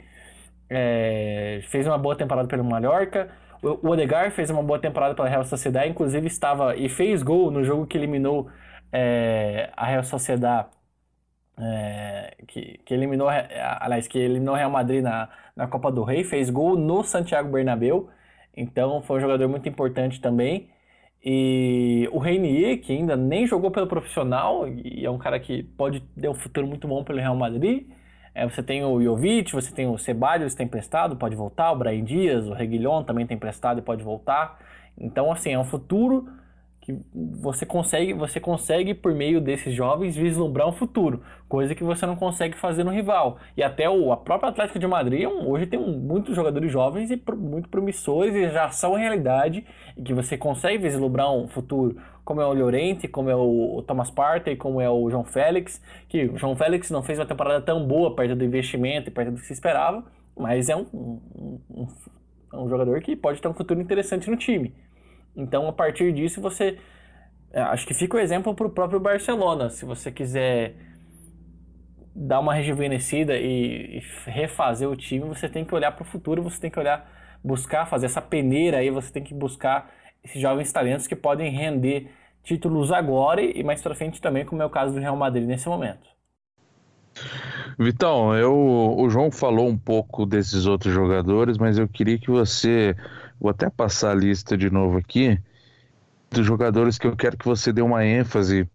é, 0.71 1.61
fez 1.69 1.87
uma 1.87 1.99
boa 1.99 2.17
temporada 2.17 2.49
pelo 2.49 2.65
Mallorca, 2.65 3.31
O 3.63 3.89
Odegar 3.89 4.33
fez 4.33 4.51
uma 4.51 4.63
boa 4.63 4.79
temporada 4.81 5.15
pela 5.15 5.29
Real 5.29 5.45
Sociedade, 5.45 5.89
inclusive 5.89 6.27
estava 6.27 6.75
e 6.77 6.89
fez 6.89 7.23
gol 7.23 7.51
no 7.51 7.63
jogo 7.63 7.87
que 7.87 7.97
eliminou 7.97 8.51
é, 8.93 9.71
a 9.77 9.87
Real 9.87 10.03
Sociedade, 10.03 10.69
é, 11.59 12.37
que, 12.49 12.79
que, 12.85 12.93
eliminou, 12.93 13.29
aliás, 13.29 14.09
que 14.09 14.19
eliminou 14.19 14.55
Real 14.57 14.71
Madrid 14.71 15.03
na, 15.03 15.29
na 15.55 15.69
Copa 15.69 15.93
do 15.93 16.03
Rei, 16.03 16.25
fez 16.25 16.51
gol 16.51 16.77
no 16.77 17.05
Santiago 17.05 17.51
Bernabéu, 17.53 18.11
então 18.57 19.01
foi 19.03 19.19
um 19.19 19.21
jogador 19.21 19.49
muito 19.49 19.69
importante 19.69 20.21
também. 20.21 20.69
E 21.25 22.09
o 22.13 22.19
Reinier, 22.19 22.81
que 22.81 22.93
ainda 22.93 23.17
nem 23.17 23.47
jogou 23.47 23.71
pelo 23.71 23.87
profissional, 23.87 24.67
e 24.69 25.07
é 25.07 25.11
um 25.11 25.19
cara 25.19 25.39
que 25.39 25.63
pode 25.63 26.01
ter 26.01 26.29
um 26.29 26.35
futuro 26.35 26.67
muito 26.67 26.89
bom 26.89 27.05
pelo 27.05 27.21
Real 27.21 27.37
Madrid. 27.37 27.87
É, 28.35 28.49
você 28.49 28.63
tem 28.63 28.83
o 28.85 29.03
Jovic, 29.03 29.53
você 29.53 29.73
tem 29.73 29.87
o 29.87 29.99
Ceballos, 29.99 30.55
tem 30.55 30.67
emprestado, 30.67 31.17
pode 31.17 31.37
voltar. 31.37 31.73
O 31.73 31.77
Brian 31.77 32.03
Dias, 32.03 32.47
o 32.47 32.53
Reguilhon 32.53 33.03
também 33.03 33.27
tem 33.27 33.37
emprestado 33.37 33.79
e 33.79 33.83
pode 33.83 34.03
voltar. 34.03 34.59
Então, 34.97 35.31
assim, 35.31 35.53
é 35.53 35.59
um 35.59 35.65
futuro 35.65 36.29
que 36.83 37.01
você 37.15 37.65
consegue, 37.65 38.13
você 38.13 38.41
consegue 38.41 38.93
por 38.93 39.15
meio 39.15 39.41
desses 39.41 39.73
jovens 39.73 40.17
vislumbrar 40.17 40.69
um 40.69 40.73
futuro, 40.73 41.23
coisa 41.49 41.77
que 41.77 41.85
você 41.85 42.05
não 42.05 42.17
consegue 42.17 42.57
fazer 42.57 42.83
no 42.83 42.91
rival. 42.91 43.39
E 43.57 43.63
até 43.63 43.89
o 43.89 44.13
a 44.13 44.17
própria 44.17 44.51
Atlético 44.51 44.81
de 44.81 44.87
Madrid 44.89 45.29
hoje 45.29 45.67
tem 45.67 45.79
muitos 45.79 46.35
jogadores 46.35 46.73
jovens 46.73 47.13
e 47.13 47.23
muito 47.37 47.69
promissores 47.69 48.35
e 48.35 48.51
já 48.51 48.69
são 48.71 48.95
realidade 48.95 49.65
e 49.97 50.03
que 50.03 50.13
você 50.13 50.37
consegue 50.37 50.83
vislumbrar 50.83 51.33
um 51.33 51.47
futuro, 51.47 51.97
como 52.25 52.41
é 52.41 52.47
o 52.47 52.53
Llorente, 52.53 53.07
como 53.07 53.31
é 53.31 53.37
o 53.37 53.85
Thomas 53.87 54.11
Partey, 54.11 54.57
como 54.57 54.81
é 54.81 54.91
o 54.91 55.09
João 55.09 55.25
Félix, 55.25 55.81
que 56.09 56.25
o 56.25 56.37
João 56.37 56.57
Félix 56.57 56.91
não 56.91 57.05
fez 57.05 57.17
uma 57.17 57.27
temporada 57.27 57.61
tão 57.65 57.87
boa 57.87 58.13
perto 58.17 58.35
do 58.35 58.45
investimento 58.45 59.09
e 59.09 59.13
perto 59.13 59.31
do 59.31 59.41
que 59.41 59.47
se 59.47 59.53
esperava, 59.53 60.05
mas 60.37 60.69
é 60.69 60.75
um, 60.75 60.87
um, 60.93 61.61
um, 61.71 61.87
um 62.55 62.69
jogador 62.69 63.01
que 63.03 63.15
pode 63.15 63.41
ter 63.41 63.47
um 63.47 63.55
futuro 63.55 63.81
interessante 63.81 64.29
no 64.29 64.37
time. 64.37 64.75
Então, 65.37 65.69
a 65.69 65.73
partir 65.73 66.13
disso, 66.13 66.41
você. 66.41 66.79
É, 67.53 67.61
acho 67.61 67.87
que 67.87 67.95
fica 67.95 68.17
o 68.17 68.21
exemplo 68.21 68.55
para 68.55 68.67
o 68.67 68.71
próprio 68.71 69.01
Barcelona. 69.01 69.69
Se 69.71 69.85
você 69.85 70.11
quiser 70.11 70.75
dar 72.15 72.41
uma 72.41 72.55
rejuvenescida 72.55 73.37
e, 73.37 73.99
e 73.99 74.03
refazer 74.31 74.89
o 74.89 74.97
time, 74.97 75.27
você 75.27 75.49
tem 75.49 75.65
que 75.65 75.75
olhar 75.75 75.93
para 75.93 76.03
o 76.03 76.07
futuro, 76.07 76.43
você 76.43 76.61
tem 76.61 76.71
que 76.71 76.79
olhar, 76.79 77.39
buscar 77.43 77.87
fazer 77.87 78.07
essa 78.07 78.21
peneira 78.21 78.79
aí, 78.79 78.91
você 78.91 79.11
tem 79.13 79.23
que 79.23 79.35
buscar 79.35 79.91
esses 80.23 80.41
jovens 80.41 80.71
talentos 80.73 81.07
que 81.07 81.17
podem 81.17 81.51
render 81.51 82.11
títulos 82.43 82.93
agora 82.93 83.43
e 83.43 83.63
mais 83.63 83.81
para 83.81 83.95
frente 83.95 84.21
também, 84.21 84.45
como 84.45 84.63
é 84.63 84.67
o 84.67 84.71
caso 84.71 84.95
do 84.95 85.01
Real 85.01 85.17
Madrid 85.17 85.47
nesse 85.47 85.69
momento. 85.69 86.13
Vitão, 87.79 88.35
eu, 88.35 88.55
o 88.55 89.09
João 89.09 89.31
falou 89.31 89.69
um 89.69 89.77
pouco 89.77 90.27
desses 90.27 90.67
outros 90.67 90.93
jogadores, 90.93 91.59
mas 91.59 91.79
eu 91.79 91.89
queria 91.89 92.19
que 92.19 92.31
você 92.31 92.97
Vou 93.43 93.51
até 93.51 93.69
passar 93.69 94.13
a 94.13 94.15
lista 94.15 94.57
de 94.57 94.71
novo 94.71 94.99
aqui 94.99 95.37
dos 96.31 96.47
jogadores 96.47 96.97
que 96.97 97.09
eu 97.09 97.17
quero 97.17 97.37
que 97.37 97.45
você 97.45 97.73
dê 97.73 97.83
uma 97.83 98.07
ênfase 98.07 98.71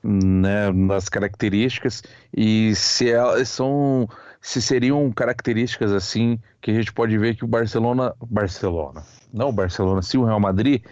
né, 0.00 0.70
nas 0.70 1.08
características 1.08 2.04
e 2.32 2.72
se 2.76 3.10
elas 3.10 3.48
são 3.48 4.08
se 4.40 4.62
seriam 4.62 5.10
características 5.10 5.92
assim 5.92 6.38
que 6.60 6.70
a 6.70 6.74
gente 6.74 6.92
pode 6.92 7.18
ver 7.18 7.34
que 7.34 7.44
o 7.44 7.48
Barcelona 7.48 8.14
Barcelona 8.30 9.04
não 9.32 9.48
o 9.48 9.52
Barcelona 9.52 10.02
se 10.02 10.16
o 10.16 10.24
Real 10.24 10.38
Madrid 10.38 10.84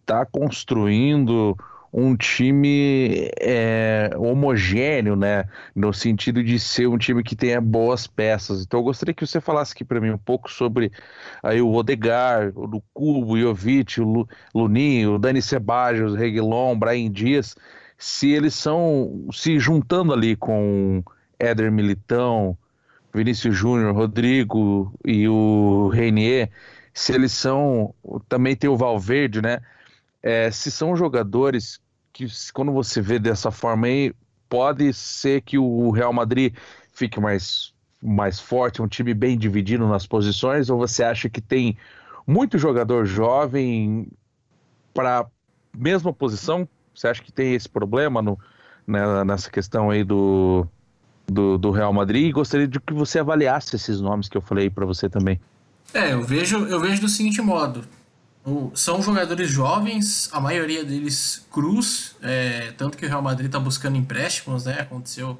está 0.00 0.26
construindo 0.26 1.56
um 1.92 2.16
time 2.16 3.30
é, 3.38 4.10
homogêneo, 4.16 5.14
né? 5.14 5.44
No 5.74 5.92
sentido 5.92 6.42
de 6.42 6.58
ser 6.58 6.86
um 6.86 6.96
time 6.96 7.22
que 7.22 7.36
tenha 7.36 7.60
boas 7.60 8.06
peças. 8.06 8.62
Então 8.62 8.80
eu 8.80 8.84
gostaria 8.84 9.12
que 9.12 9.26
você 9.26 9.40
falasse 9.40 9.74
aqui 9.74 9.84
para 9.84 10.00
mim 10.00 10.10
um 10.10 10.18
pouco 10.18 10.50
sobre 10.50 10.90
aí 11.42 11.60
o 11.60 11.72
Odegar, 11.74 12.50
o 12.54 12.82
Cubo, 12.94 13.34
o 13.34 13.38
Jovic, 13.38 14.00
o 14.00 14.26
Luninho, 14.54 15.14
o 15.14 15.18
Dani 15.18 15.42
Ceballos, 15.42 16.14
o 16.14 16.16
Reguilon, 16.16 16.78
Brian 16.78 17.10
Dias, 17.10 17.54
se 17.98 18.30
eles 18.30 18.54
são 18.54 19.28
se 19.30 19.58
juntando 19.58 20.14
ali 20.14 20.34
com 20.34 21.04
Éder 21.38 21.70
Militão, 21.70 22.56
Vinícius 23.12 23.54
Júnior, 23.54 23.94
Rodrigo 23.94 24.94
e 25.04 25.28
o 25.28 25.88
Reinier, 25.88 26.50
se 26.94 27.12
eles 27.12 27.32
são 27.32 27.94
também 28.28 28.56
tem 28.56 28.70
o 28.70 28.76
Valverde, 28.78 29.42
né? 29.42 29.60
É, 30.22 30.50
se 30.50 30.70
são 30.70 30.96
jogadores 30.96 31.81
que 32.12 32.26
quando 32.52 32.72
você 32.72 33.00
vê 33.00 33.18
dessa 33.18 33.50
forma 33.50 33.86
aí, 33.86 34.12
pode 34.48 34.92
ser 34.92 35.40
que 35.40 35.58
o 35.58 35.90
Real 35.90 36.12
Madrid 36.12 36.54
fique 36.92 37.18
mais, 37.18 37.72
mais 38.02 38.38
forte, 38.38 38.82
um 38.82 38.88
time 38.88 39.14
bem 39.14 39.38
dividido 39.38 39.88
nas 39.88 40.06
posições, 40.06 40.68
ou 40.68 40.78
você 40.78 41.02
acha 41.02 41.30
que 41.30 41.40
tem 41.40 41.76
muito 42.26 42.58
jogador 42.58 43.06
jovem 43.06 44.06
para 44.92 45.26
mesma 45.74 46.12
posição? 46.12 46.68
Você 46.94 47.08
acha 47.08 47.22
que 47.22 47.32
tem 47.32 47.54
esse 47.54 47.68
problema 47.68 48.20
no, 48.20 48.38
né, 48.86 49.24
nessa 49.24 49.50
questão 49.50 49.88
aí 49.88 50.04
do, 50.04 50.66
do, 51.26 51.56
do, 51.56 51.70
Real 51.70 51.92
Madrid? 51.92 52.26
E 52.26 52.32
gostaria 52.32 52.68
de 52.68 52.78
que 52.78 52.92
você 52.92 53.18
avaliasse 53.20 53.74
esses 53.74 54.00
nomes 54.02 54.28
que 54.28 54.36
eu 54.36 54.42
falei 54.42 54.68
para 54.68 54.84
você 54.84 55.08
também. 55.08 55.40
É, 55.94 56.12
eu 56.12 56.22
vejo, 56.22 56.58
eu 56.66 56.78
vejo 56.78 57.00
do 57.00 57.08
seguinte 57.08 57.40
modo 57.40 57.82
são 58.74 59.00
jogadores 59.00 59.48
jovens, 59.48 60.28
a 60.32 60.40
maioria 60.40 60.84
deles 60.84 61.46
cruz, 61.50 62.16
é, 62.20 62.72
tanto 62.72 62.98
que 62.98 63.06
o 63.06 63.08
Real 63.08 63.22
Madrid 63.22 63.46
está 63.46 63.60
buscando 63.60 63.96
empréstimos, 63.96 64.64
né? 64.64 64.80
Aconteceu 64.80 65.38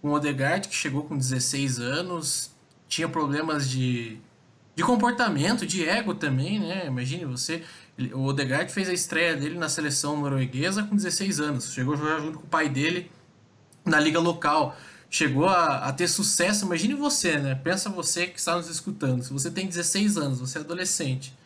com 0.00 0.10
o 0.10 0.12
Odegaard, 0.12 0.68
que 0.68 0.74
chegou 0.74 1.02
com 1.02 1.16
16 1.16 1.80
anos, 1.80 2.52
tinha 2.88 3.08
problemas 3.08 3.68
de, 3.68 4.18
de 4.76 4.84
comportamento, 4.84 5.66
de 5.66 5.88
ego 5.88 6.14
também, 6.14 6.60
né? 6.60 6.86
Imagine 6.86 7.24
você, 7.24 7.64
o 8.12 8.24
Odegaard 8.26 8.72
fez 8.72 8.88
a 8.88 8.92
estreia 8.92 9.36
dele 9.36 9.58
na 9.58 9.68
seleção 9.68 10.20
norueguesa 10.20 10.84
com 10.84 10.94
16 10.94 11.40
anos, 11.40 11.72
chegou 11.72 11.94
a 11.94 11.96
jogar 11.96 12.20
junto 12.20 12.38
com 12.38 12.44
o 12.46 12.48
pai 12.48 12.68
dele 12.68 13.10
na 13.84 13.98
liga 13.98 14.20
local, 14.20 14.76
chegou 15.10 15.48
a, 15.48 15.88
a 15.88 15.92
ter 15.92 16.06
sucesso. 16.06 16.66
Imagine 16.66 16.94
você, 16.94 17.36
né? 17.38 17.56
Pensa 17.56 17.90
você 17.90 18.28
que 18.28 18.38
está 18.38 18.54
nos 18.54 18.68
escutando, 18.68 19.24
se 19.24 19.32
você 19.32 19.50
tem 19.50 19.66
16 19.66 20.16
anos, 20.16 20.38
você 20.38 20.58
é 20.58 20.60
adolescente, 20.60 21.36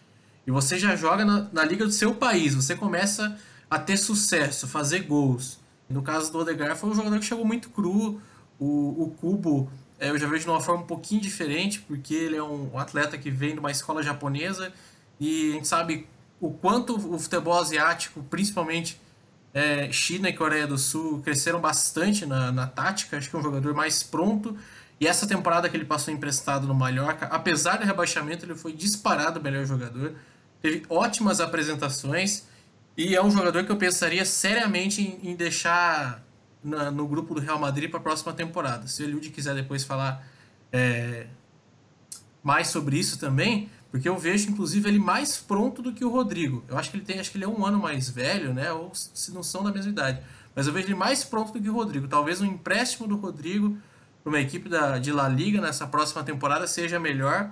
e 0.46 0.50
você 0.50 0.78
já 0.78 0.96
joga 0.96 1.24
na, 1.24 1.48
na 1.52 1.64
liga 1.64 1.84
do 1.84 1.92
seu 1.92 2.14
país, 2.14 2.54
você 2.54 2.74
começa 2.74 3.38
a 3.70 3.78
ter 3.78 3.96
sucesso, 3.96 4.66
fazer 4.66 5.00
gols. 5.00 5.58
No 5.88 6.02
caso 6.02 6.32
do 6.32 6.38
Odegaard, 6.38 6.78
foi 6.78 6.90
um 6.90 6.94
jogador 6.94 7.18
que 7.18 7.24
chegou 7.24 7.44
muito 7.44 7.70
cru. 7.70 8.20
O, 8.58 9.04
o 9.04 9.16
Kubo 9.20 9.70
é, 10.02 10.10
eu 10.10 10.18
já 10.18 10.26
vejo 10.26 10.44
de 10.44 10.50
uma 10.50 10.60
forma 10.60 10.82
um 10.82 10.86
pouquinho 10.86 11.20
diferente, 11.20 11.80
porque 11.80 12.12
ele 12.12 12.36
é 12.36 12.42
um, 12.42 12.72
um 12.74 12.78
atleta 12.78 13.16
que 13.16 13.30
vem 13.30 13.52
de 13.52 13.60
uma 13.60 13.70
escola 13.70 14.02
japonesa 14.02 14.72
e 15.20 15.50
a 15.50 15.52
gente 15.54 15.68
sabe 15.68 16.08
o 16.40 16.50
quanto 16.50 16.96
o 16.96 17.18
futebol 17.20 17.56
asiático, 17.56 18.20
principalmente 18.24 19.00
é, 19.54 19.92
China 19.92 20.28
e 20.28 20.32
Coreia 20.32 20.66
do 20.66 20.76
Sul, 20.76 21.20
cresceram 21.22 21.60
bastante 21.60 22.26
na, 22.26 22.50
na 22.50 22.66
tática. 22.66 23.16
Acho 23.16 23.30
que 23.30 23.36
é 23.36 23.38
um 23.38 23.42
jogador 23.42 23.72
mais 23.74 24.02
pronto. 24.02 24.56
E 24.98 25.06
essa 25.06 25.24
temporada 25.24 25.68
que 25.68 25.76
ele 25.76 25.84
passou 25.84 26.12
emprestado 26.12 26.66
no 26.66 26.74
Mallorca, 26.74 27.26
apesar 27.26 27.76
do 27.76 27.84
rebaixamento, 27.84 28.44
ele 28.44 28.56
foi 28.56 28.72
disparado 28.72 29.38
o 29.38 29.42
melhor 29.42 29.64
jogador 29.64 30.14
teve 30.62 30.84
ótimas 30.88 31.40
apresentações 31.40 32.46
e 32.96 33.14
é 33.14 33.22
um 33.22 33.30
jogador 33.30 33.64
que 33.64 33.72
eu 33.72 33.76
pensaria 33.76 34.24
seriamente 34.24 35.02
em, 35.02 35.30
em 35.30 35.36
deixar 35.36 36.22
na, 36.62 36.90
no 36.90 37.06
grupo 37.08 37.34
do 37.34 37.40
Real 37.40 37.58
Madrid 37.58 37.90
para 37.90 37.98
a 37.98 38.02
próxima 38.02 38.32
temporada. 38.32 38.86
Se 38.86 39.02
o 39.02 39.04
Eliud 39.04 39.28
quiser 39.30 39.54
depois 39.54 39.82
falar 39.82 40.26
é, 40.72 41.26
mais 42.42 42.68
sobre 42.68 42.98
isso 42.98 43.18
também, 43.18 43.68
porque 43.90 44.08
eu 44.08 44.16
vejo 44.16 44.48
inclusive 44.48 44.88
ele 44.88 44.98
mais 44.98 45.36
pronto 45.36 45.82
do 45.82 45.92
que 45.92 46.04
o 46.04 46.08
Rodrigo. 46.08 46.64
Eu 46.68 46.78
acho 46.78 46.90
que 46.90 46.96
ele 46.96 47.04
tem, 47.04 47.18
acho 47.18 47.30
que 47.30 47.36
ele 47.36 47.44
é 47.44 47.48
um 47.48 47.66
ano 47.66 47.78
mais 47.78 48.08
velho, 48.08 48.54
né? 48.54 48.72
Ou 48.72 48.92
se 48.94 49.32
não 49.32 49.42
são 49.42 49.64
da 49.64 49.72
mesma 49.72 49.90
idade. 49.90 50.22
Mas 50.54 50.66
eu 50.66 50.72
vejo 50.72 50.86
ele 50.86 50.94
mais 50.94 51.24
pronto 51.24 51.52
do 51.52 51.60
que 51.60 51.68
o 51.68 51.74
Rodrigo. 51.74 52.06
Talvez 52.08 52.40
um 52.40 52.46
empréstimo 52.46 53.08
do 53.08 53.16
Rodrigo 53.16 53.76
para 54.22 54.30
uma 54.30 54.40
equipe 54.40 54.68
da, 54.68 54.98
de 54.98 55.10
La 55.12 55.28
Liga 55.28 55.60
nessa 55.60 55.86
próxima 55.86 56.22
temporada 56.22 56.66
seja 56.66 57.00
melhor. 57.00 57.50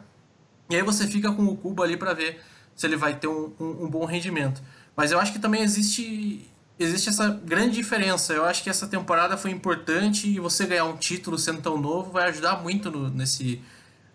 E 0.68 0.76
aí 0.76 0.82
você 0.82 1.06
fica 1.06 1.32
com 1.32 1.44
o 1.46 1.56
Cubo 1.56 1.82
ali 1.82 1.96
para 1.96 2.14
ver 2.14 2.40
se 2.74 2.86
ele 2.86 2.96
vai 2.96 3.14
ter 3.16 3.28
um, 3.28 3.52
um, 3.58 3.84
um 3.84 3.88
bom 3.88 4.04
rendimento. 4.04 4.62
Mas 4.96 5.12
eu 5.12 5.20
acho 5.20 5.32
que 5.32 5.38
também 5.38 5.62
existe 5.62 6.46
existe 6.78 7.10
essa 7.10 7.28
grande 7.28 7.74
diferença. 7.74 8.32
Eu 8.32 8.44
acho 8.44 8.62
que 8.62 8.70
essa 8.70 8.86
temporada 8.86 9.36
foi 9.36 9.50
importante 9.50 10.28
e 10.28 10.40
você 10.40 10.66
ganhar 10.66 10.86
um 10.86 10.96
título 10.96 11.38
sendo 11.38 11.60
tão 11.60 11.76
novo 11.78 12.10
vai 12.10 12.28
ajudar 12.30 12.62
muito 12.62 12.90
no, 12.90 13.10
nesse 13.10 13.60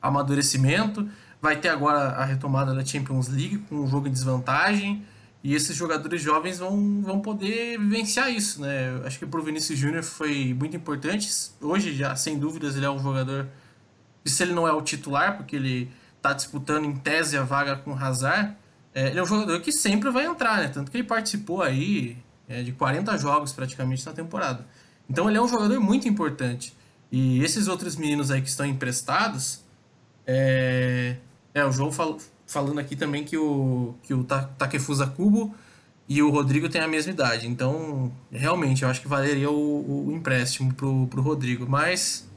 amadurecimento. 0.01 1.07
Vai 1.39 1.57
ter 1.57 1.69
agora 1.69 1.99
a 2.15 2.25
retomada 2.25 2.73
da 2.73 2.83
Champions 2.83 3.27
League 3.27 3.59
com 3.69 3.75
um 3.75 3.87
jogo 3.87 4.07
em 4.07 4.11
desvantagem 4.11 5.05
e 5.43 5.53
esses 5.53 5.75
jogadores 5.75 6.23
jovens 6.23 6.57
vão, 6.57 7.03
vão 7.03 7.19
poder 7.21 7.77
vivenciar 7.77 8.31
isso, 8.31 8.61
né? 8.61 8.99
Acho 9.05 9.19
que 9.19 9.27
para 9.27 9.39
o 9.39 9.43
Vinícius 9.43 9.77
Júnior 9.77 10.01
foi 10.01 10.55
muito 10.55 10.75
importante. 10.75 11.29
Hoje 11.61 11.93
já 11.93 12.15
sem 12.15 12.39
dúvidas 12.39 12.75
ele 12.75 12.85
é 12.85 12.89
um 12.89 12.99
jogador 12.99 13.47
se 14.25 14.41
ele 14.41 14.53
não 14.53 14.67
é 14.67 14.73
o 14.73 14.81
titular 14.81 15.37
porque 15.37 15.55
ele 15.55 15.91
está 16.25 16.33
disputando 16.33 16.85
em 16.85 16.95
tese 16.95 17.37
a 17.37 17.43
vaga 17.43 17.75
com 17.75 17.91
o 17.91 17.95
Hazard, 17.95 18.55
é, 18.93 19.09
ele 19.09 19.19
é 19.19 19.23
um 19.23 19.25
jogador 19.25 19.59
que 19.61 19.71
sempre 19.71 20.09
vai 20.09 20.25
entrar, 20.25 20.57
né? 20.57 20.69
Tanto 20.69 20.89
que 20.89 20.97
ele 20.97 21.03
participou 21.03 21.61
aí 21.61 22.17
é, 22.47 22.63
de 22.63 22.71
40 22.71 23.17
jogos 23.17 23.53
praticamente 23.53 24.05
na 24.05 24.13
temporada. 24.13 24.65
Então 25.09 25.29
ele 25.29 25.37
é 25.37 25.41
um 25.41 25.47
jogador 25.47 25.79
muito 25.79 26.07
importante. 26.07 26.75
E 27.11 27.43
esses 27.43 27.67
outros 27.67 27.95
meninos 27.95 28.31
aí 28.31 28.41
que 28.41 28.49
estão 28.49 28.65
emprestados, 28.65 29.63
é, 30.25 31.17
É, 31.53 31.63
o 31.65 31.71
João 31.71 31.91
fal 31.91 32.17
falando 32.47 32.79
aqui 32.79 32.95
também 32.95 33.23
que 33.23 33.37
o, 33.37 33.95
que 34.03 34.13
o 34.13 34.23
Takefusa 34.23 35.07
Kubo 35.07 35.55
e 36.07 36.21
o 36.21 36.29
Rodrigo 36.29 36.69
têm 36.69 36.81
a 36.81 36.87
mesma 36.87 37.11
idade. 37.11 37.47
Então, 37.47 38.11
realmente, 38.31 38.83
eu 38.83 38.89
acho 38.89 39.01
que 39.01 39.07
valeria 39.07 39.49
o, 39.49 40.07
o 40.07 40.11
empréstimo 40.11 40.73
pro, 40.73 41.07
pro 41.07 41.21
Rodrigo. 41.21 41.65
Mas, 41.67 42.29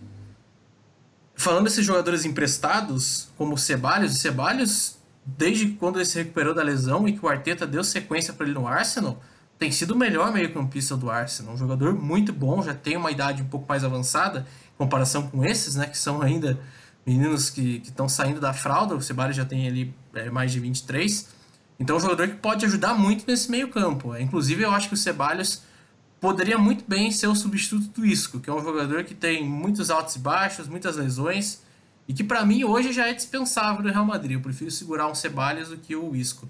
falando 1.38 1.64
desses 1.64 1.86
jogadores 1.86 2.24
emprestados, 2.24 3.28
como 3.38 3.54
o 3.54 3.58
Ceballos, 3.58 4.12
o 4.12 4.16
Ceballos, 4.16 4.98
desde 5.24 5.68
quando 5.68 5.96
ele 5.96 6.04
se 6.04 6.18
recuperou 6.18 6.52
da 6.52 6.64
lesão 6.64 7.06
e 7.06 7.12
que 7.12 7.24
o 7.24 7.28
Arteta 7.28 7.64
deu 7.64 7.84
sequência 7.84 8.34
para 8.34 8.44
ele 8.44 8.54
no 8.54 8.66
Arsenal, 8.66 9.22
tem 9.56 9.70
sido 9.70 9.92
o 9.92 9.96
melhor 9.96 10.32
meio-campista 10.32 10.96
do 10.96 11.08
Arsenal. 11.08 11.54
Um 11.54 11.56
jogador 11.56 11.94
muito 11.94 12.32
bom, 12.32 12.60
já 12.60 12.74
tem 12.74 12.96
uma 12.96 13.12
idade 13.12 13.40
um 13.40 13.46
pouco 13.46 13.66
mais 13.68 13.84
avançada 13.84 14.46
em 14.74 14.76
comparação 14.76 15.28
com 15.28 15.44
esses, 15.44 15.76
né, 15.76 15.86
que 15.86 15.96
são 15.96 16.20
ainda 16.20 16.58
meninos 17.06 17.50
que 17.50 17.82
estão 17.84 18.08
saindo 18.08 18.40
da 18.40 18.52
fralda. 18.52 18.96
O 18.96 19.00
Ceballos 19.00 19.36
já 19.36 19.44
tem 19.44 19.68
ali 19.68 19.94
é, 20.14 20.28
mais 20.30 20.50
de 20.50 20.58
23. 20.58 21.28
Então 21.78 21.94
é 21.94 21.98
um 21.98 22.02
jogador 22.02 22.26
que 22.26 22.34
pode 22.34 22.66
ajudar 22.66 22.94
muito 22.94 23.24
nesse 23.28 23.48
meio-campo. 23.48 24.12
É, 24.12 24.20
inclusive, 24.20 24.64
eu 24.64 24.72
acho 24.72 24.88
que 24.88 24.94
o 24.94 24.96
Ceballos 24.96 25.62
poderia 26.20 26.58
muito 26.58 26.84
bem 26.86 27.10
ser 27.10 27.26
o 27.28 27.34
substituto 27.34 28.00
do 28.00 28.06
Isco, 28.06 28.40
que 28.40 28.50
é 28.50 28.52
um 28.52 28.62
jogador 28.62 29.04
que 29.04 29.14
tem 29.14 29.44
muitos 29.44 29.90
altos 29.90 30.16
e 30.16 30.18
baixos, 30.18 30.68
muitas 30.68 30.96
lesões, 30.96 31.62
e 32.06 32.12
que 32.12 32.24
para 32.24 32.44
mim 32.44 32.64
hoje 32.64 32.92
já 32.92 33.06
é 33.06 33.12
dispensável 33.12 33.82
no 33.82 33.90
Real 33.90 34.04
Madrid. 34.04 34.32
Eu 34.32 34.40
prefiro 34.40 34.70
segurar 34.70 35.08
um 35.08 35.14
Ceballos 35.14 35.68
do 35.68 35.76
que 35.76 35.94
o 35.94 36.14
Isco. 36.16 36.48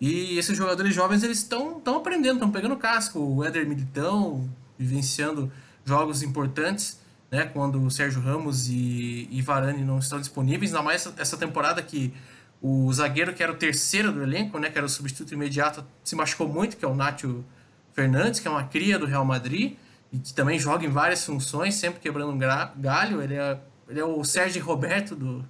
E 0.00 0.38
esses 0.38 0.56
jogadores 0.56 0.94
jovens 0.94 1.22
eles 1.22 1.38
estão 1.38 1.80
aprendendo, 1.96 2.34
estão 2.34 2.50
pegando 2.50 2.76
casco. 2.76 3.18
O 3.18 3.44
Éder 3.44 3.68
Militão 3.68 4.48
vivenciando 4.78 5.52
jogos 5.84 6.22
importantes, 6.22 6.98
né, 7.30 7.44
quando 7.44 7.82
o 7.82 7.90
Sérgio 7.90 8.20
Ramos 8.20 8.68
e, 8.68 9.28
e 9.30 9.42
Varane 9.42 9.84
não 9.84 9.98
estão 9.98 10.18
disponíveis, 10.18 10.72
ainda 10.72 10.82
mais 10.82 11.12
essa 11.16 11.36
temporada 11.36 11.82
que 11.82 12.12
o 12.60 12.92
zagueiro 12.92 13.32
que 13.32 13.42
era 13.42 13.50
o 13.50 13.56
terceiro 13.56 14.12
do 14.12 14.22
elenco, 14.22 14.58
né, 14.58 14.70
que 14.70 14.78
era 14.78 14.86
o 14.86 14.88
substituto 14.88 15.34
imediato, 15.34 15.84
se 16.04 16.14
machucou 16.14 16.48
muito, 16.48 16.76
que 16.76 16.84
é 16.84 16.88
o 16.88 16.94
Nátio 16.94 17.44
Fernandes, 17.92 18.40
que 18.40 18.48
é 18.48 18.50
uma 18.50 18.64
cria 18.64 18.98
do 18.98 19.06
Real 19.06 19.24
Madrid 19.24 19.76
e 20.12 20.18
que 20.18 20.32
também 20.34 20.58
joga 20.58 20.84
em 20.84 20.90
várias 20.90 21.24
funções, 21.24 21.74
sempre 21.74 22.00
quebrando 22.00 22.32
um 22.32 22.38
galho. 22.38 23.22
Ele 23.22 23.34
é, 23.34 23.58
ele 23.88 24.00
é 24.00 24.04
o 24.04 24.22
Sérgio 24.24 24.62
Roberto 24.64 25.14
do, 25.14 25.44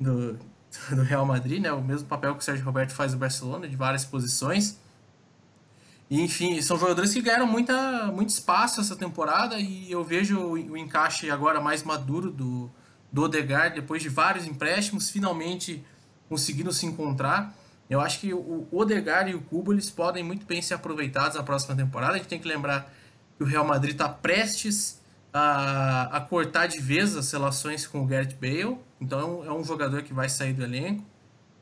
do, 0.00 0.38
do 0.90 1.02
Real 1.02 1.26
Madrid, 1.26 1.60
né? 1.60 1.72
O 1.72 1.82
mesmo 1.82 2.08
papel 2.08 2.34
que 2.34 2.40
o 2.40 2.44
Sérgio 2.44 2.64
Roberto 2.64 2.92
faz 2.92 3.12
no 3.12 3.18
Barcelona, 3.18 3.68
de 3.68 3.76
várias 3.76 4.04
posições. 4.04 4.78
E, 6.08 6.20
enfim, 6.20 6.60
são 6.60 6.78
jogadores 6.78 7.12
que 7.12 7.22
ganharam 7.22 7.46
muita, 7.46 8.06
muito 8.12 8.28
espaço 8.28 8.80
essa 8.80 8.94
temporada 8.94 9.58
e 9.58 9.90
eu 9.90 10.04
vejo 10.04 10.38
o, 10.38 10.52
o 10.52 10.76
encaixe 10.76 11.30
agora 11.30 11.58
mais 11.58 11.82
maduro 11.82 12.30
do, 12.30 12.70
do 13.10 13.22
Odegaard, 13.22 13.74
depois 13.74 14.02
de 14.02 14.10
vários 14.10 14.46
empréstimos, 14.46 15.08
finalmente 15.08 15.82
conseguindo 16.28 16.70
se 16.72 16.84
encontrar. 16.84 17.54
Eu 17.92 18.00
acho 18.00 18.20
que 18.20 18.32
o 18.32 18.66
Odegaard 18.72 19.30
e 19.30 19.34
o 19.34 19.42
Cubo 19.42 19.70
eles 19.70 19.90
podem 19.90 20.24
muito 20.24 20.46
bem 20.46 20.62
ser 20.62 20.72
aproveitados 20.72 21.36
na 21.36 21.42
próxima 21.42 21.76
temporada. 21.76 22.14
A 22.14 22.16
gente 22.16 22.26
tem 22.26 22.38
que 22.38 22.48
lembrar 22.48 22.90
que 23.36 23.44
o 23.44 23.46
Real 23.46 23.66
Madrid 23.66 23.92
está 23.92 24.08
prestes 24.08 24.98
a, 25.30 26.04
a 26.16 26.20
cortar 26.22 26.68
de 26.68 26.80
vez 26.80 27.14
as 27.14 27.30
relações 27.30 27.86
com 27.86 28.02
o 28.02 28.06
Gareth 28.06 28.38
Bale. 28.40 28.78
Então 28.98 29.44
é 29.44 29.52
um 29.52 29.62
jogador 29.62 30.02
que 30.02 30.14
vai 30.14 30.30
sair 30.30 30.54
do 30.54 30.62
elenco, 30.62 31.04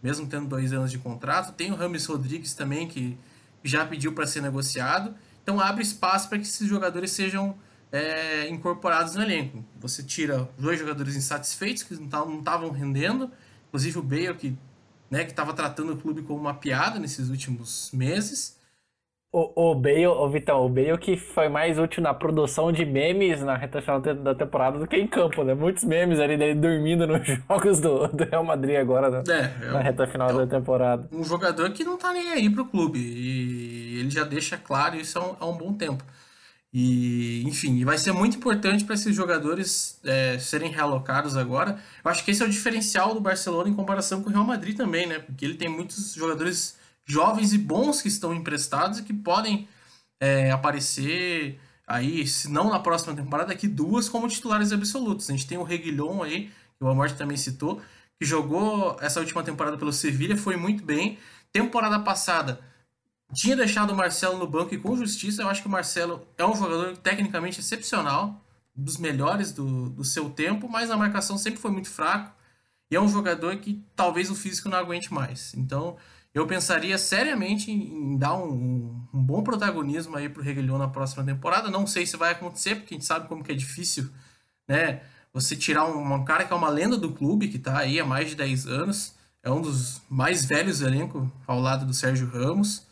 mesmo 0.00 0.24
tendo 0.28 0.46
dois 0.46 0.72
anos 0.72 0.92
de 0.92 0.98
contrato. 0.98 1.52
Tem 1.52 1.72
o 1.72 1.74
Rames 1.74 2.06
Rodrigues 2.06 2.54
também, 2.54 2.86
que 2.86 3.18
já 3.64 3.84
pediu 3.84 4.12
para 4.12 4.24
ser 4.24 4.40
negociado. 4.40 5.12
Então 5.42 5.58
abre 5.58 5.82
espaço 5.82 6.28
para 6.28 6.38
que 6.38 6.44
esses 6.44 6.68
jogadores 6.68 7.10
sejam 7.10 7.56
é, 7.90 8.48
incorporados 8.48 9.16
no 9.16 9.22
elenco. 9.24 9.64
Você 9.80 10.00
tira 10.00 10.48
dois 10.56 10.78
jogadores 10.78 11.16
insatisfeitos 11.16 11.82
que 11.82 11.96
não 11.96 12.38
estavam 12.38 12.70
rendendo, 12.70 13.28
inclusive 13.66 13.98
o 13.98 14.02
Bale, 14.02 14.34
que 14.34 14.56
né, 15.10 15.24
estava 15.24 15.52
tratando 15.52 15.92
o 15.92 15.96
clube 15.96 16.22
como 16.22 16.40
uma 16.40 16.54
piada 16.54 16.98
nesses 16.98 17.28
últimos 17.28 17.90
meses. 17.92 18.58
O, 19.32 19.70
o 19.70 19.74
Bale, 19.76 20.08
o 20.08 20.28
Vitão, 20.28 20.66
o 20.66 20.68
Bale 20.68 20.98
que 20.98 21.16
foi 21.16 21.48
mais 21.48 21.78
útil 21.78 22.02
na 22.02 22.12
produção 22.12 22.72
de 22.72 22.84
memes 22.84 23.40
na 23.42 23.56
reta 23.56 23.80
final 23.80 24.00
da 24.00 24.34
temporada 24.34 24.76
do 24.76 24.88
que 24.88 24.96
em 24.96 25.06
campo, 25.06 25.44
né? 25.44 25.54
Muitos 25.54 25.84
memes 25.84 26.18
ali 26.18 26.36
dele 26.36 26.58
dormindo 26.58 27.06
nos 27.06 27.24
jogos 27.48 27.78
do, 27.78 28.08
do 28.08 28.24
Real 28.24 28.42
Madrid 28.42 28.76
agora, 28.76 29.08
né? 29.08 29.22
É, 29.28 29.66
é 29.66 29.70
na 29.70 29.78
reta 29.78 30.04
final 30.08 30.30
é 30.30 30.32
da 30.32 30.46
temporada. 30.48 31.08
Um 31.12 31.22
jogador 31.22 31.70
que 31.70 31.84
não 31.84 31.96
tá 31.96 32.12
nem 32.12 32.32
aí 32.32 32.50
pro 32.50 32.64
clube. 32.64 32.98
E 32.98 34.00
ele 34.00 34.10
já 34.10 34.24
deixa 34.24 34.56
claro 34.56 34.96
isso 34.96 35.16
há 35.16 35.24
um, 35.24 35.36
há 35.38 35.46
um 35.46 35.56
bom 35.56 35.72
tempo. 35.74 36.02
E, 36.72 37.42
enfim, 37.46 37.84
vai 37.84 37.98
ser 37.98 38.12
muito 38.12 38.36
importante 38.36 38.84
para 38.84 38.94
esses 38.94 39.14
jogadores 39.14 39.98
é, 40.04 40.38
serem 40.38 40.70
realocados 40.70 41.36
agora. 41.36 41.82
Eu 42.04 42.10
acho 42.10 42.24
que 42.24 42.30
esse 42.30 42.42
é 42.42 42.46
o 42.46 42.50
diferencial 42.50 43.12
do 43.12 43.20
Barcelona 43.20 43.68
em 43.68 43.74
comparação 43.74 44.22
com 44.22 44.30
o 44.30 44.32
Real 44.32 44.44
Madrid 44.44 44.76
também, 44.76 45.06
né? 45.06 45.18
Porque 45.18 45.44
ele 45.44 45.54
tem 45.54 45.68
muitos 45.68 46.14
jogadores 46.14 46.76
jovens 47.04 47.52
e 47.52 47.58
bons 47.58 48.00
que 48.00 48.08
estão 48.08 48.32
emprestados 48.32 49.00
e 49.00 49.02
que 49.02 49.12
podem 49.12 49.68
é, 50.20 50.52
aparecer 50.52 51.58
aí, 51.86 52.24
se 52.26 52.48
não 52.48 52.70
na 52.70 52.78
próxima 52.78 53.14
temporada, 53.16 53.52
aqui 53.52 53.66
duas 53.66 54.08
como 54.08 54.28
titulares 54.28 54.72
absolutos. 54.72 55.28
A 55.28 55.32
gente 55.32 55.48
tem 55.48 55.58
o 55.58 55.64
Reguilhon 55.64 56.22
aí, 56.22 56.52
que 56.78 56.84
o 56.84 56.88
Amorte 56.88 57.16
também 57.16 57.36
citou, 57.36 57.82
que 58.16 58.24
jogou 58.24 58.96
essa 59.00 59.18
última 59.18 59.42
temporada 59.42 59.76
pelo 59.76 59.92
Sevilha, 59.92 60.36
foi 60.36 60.56
muito 60.56 60.84
bem. 60.84 61.18
Temporada 61.52 61.98
passada 61.98 62.60
tinha 63.32 63.56
deixado 63.56 63.90
o 63.90 63.96
Marcelo 63.96 64.38
no 64.38 64.46
banco 64.46 64.74
e 64.74 64.78
com 64.78 64.96
justiça, 64.96 65.42
eu 65.42 65.48
acho 65.48 65.62
que 65.62 65.68
o 65.68 65.70
Marcelo 65.70 66.26
é 66.36 66.44
um 66.44 66.54
jogador 66.54 66.96
tecnicamente 66.96 67.60
excepcional, 67.60 68.44
dos 68.74 68.96
melhores 68.96 69.52
do, 69.52 69.90
do 69.90 70.04
seu 70.04 70.30
tempo, 70.30 70.68
mas 70.68 70.88
na 70.88 70.96
marcação 70.96 71.36
sempre 71.36 71.60
foi 71.60 71.70
muito 71.70 71.88
fraco. 71.88 72.32
E 72.90 72.96
é 72.96 73.00
um 73.00 73.08
jogador 73.08 73.56
que 73.56 73.84
talvez 73.94 74.30
o 74.30 74.34
físico 74.34 74.68
não 74.68 74.78
aguente 74.78 75.12
mais. 75.12 75.54
Então, 75.54 75.96
eu 76.34 76.46
pensaria 76.46 76.96
seriamente 76.98 77.70
em, 77.70 78.16
dar 78.16 78.34
um, 78.34 79.06
um, 79.12 79.22
bom 79.22 79.42
protagonismo 79.42 80.16
aí 80.16 80.28
pro 80.28 80.42
Reguilhão 80.42 80.78
na 80.78 80.88
próxima 80.88 81.24
temporada. 81.24 81.70
Não 81.70 81.86
sei 81.86 82.06
se 82.06 82.16
vai 82.16 82.32
acontecer, 82.32 82.76
porque 82.76 82.94
a 82.94 82.96
gente 82.96 83.06
sabe 83.06 83.28
como 83.28 83.44
que 83.44 83.52
é 83.52 83.54
difícil, 83.54 84.10
né? 84.68 85.02
Você 85.32 85.54
tirar 85.54 85.84
um, 85.86 86.14
um 86.14 86.24
cara 86.24 86.44
que 86.44 86.52
é 86.52 86.56
uma 86.56 86.68
lenda 86.68 86.96
do 86.96 87.12
clube, 87.12 87.48
que 87.48 87.56
está 87.56 87.78
aí 87.78 88.00
há 88.00 88.04
mais 88.04 88.30
de 88.30 88.34
10 88.34 88.66
anos, 88.66 89.14
é 89.42 89.50
um 89.50 89.60
dos 89.60 90.02
mais 90.08 90.44
velhos 90.44 90.80
do 90.80 90.86
elenco, 90.86 91.30
ao 91.46 91.60
lado 91.60 91.86
do 91.86 91.94
Sérgio 91.94 92.28
Ramos. 92.28 92.86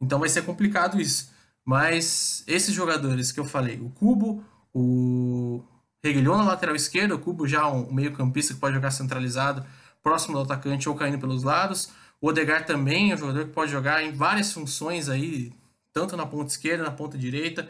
Então 0.00 0.18
vai 0.18 0.28
ser 0.28 0.42
complicado 0.42 1.00
isso. 1.00 1.30
Mas 1.64 2.42
esses 2.46 2.74
jogadores 2.74 3.30
que 3.30 3.38
eu 3.38 3.44
falei, 3.44 3.78
o 3.80 3.90
Cubo, 3.90 4.44
o 4.72 5.62
Reguilhão 6.02 6.38
na 6.38 6.44
lateral 6.44 6.74
esquerda, 6.74 7.14
o 7.14 7.18
Cubo 7.18 7.46
já 7.46 7.68
um 7.68 7.92
meio 7.92 8.12
campista 8.12 8.54
que 8.54 8.60
pode 8.60 8.74
jogar 8.74 8.90
centralizado, 8.90 9.64
próximo 10.02 10.34
do 10.34 10.42
atacante 10.42 10.88
ou 10.88 10.94
caindo 10.94 11.18
pelos 11.18 11.42
lados. 11.42 11.90
O 12.20 12.28
Odegar 12.28 12.66
também 12.66 13.12
é 13.12 13.14
um 13.14 13.18
jogador 13.18 13.46
que 13.46 13.52
pode 13.52 13.70
jogar 13.70 14.02
em 14.02 14.12
várias 14.12 14.52
funções 14.52 15.08
aí, 15.08 15.52
tanto 15.92 16.16
na 16.16 16.26
ponta 16.26 16.50
esquerda, 16.50 16.84
na 16.84 16.90
ponta 16.90 17.16
direita, 17.18 17.68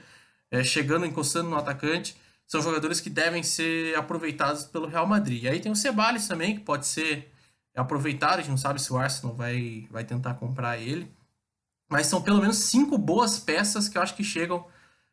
é, 0.50 0.62
chegando, 0.62 1.06
encostando 1.06 1.50
no 1.50 1.56
atacante. 1.56 2.16
São 2.46 2.60
jogadores 2.60 3.00
que 3.00 3.10
devem 3.10 3.42
ser 3.42 3.96
aproveitados 3.96 4.64
pelo 4.64 4.88
Real 4.88 5.06
Madrid. 5.06 5.44
E 5.44 5.48
aí 5.48 5.60
tem 5.60 5.70
o 5.70 5.76
Ceballos 5.76 6.26
também, 6.26 6.56
que 6.56 6.62
pode 6.62 6.86
ser 6.86 7.30
aproveitado. 7.76 8.34
A 8.34 8.36
gente 8.38 8.50
não 8.50 8.56
sabe 8.56 8.82
se 8.82 8.92
o 8.92 8.98
Arsenal 8.98 9.34
vai, 9.36 9.86
vai 9.90 10.04
tentar 10.04 10.34
comprar 10.34 10.78
ele. 10.78 11.08
Mas 11.90 12.06
são 12.06 12.22
pelo 12.22 12.40
menos 12.40 12.56
cinco 12.56 12.96
boas 12.96 13.38
peças 13.38 13.88
que 13.88 13.98
eu 13.98 14.02
acho 14.02 14.14
que 14.14 14.24
chegam 14.24 14.64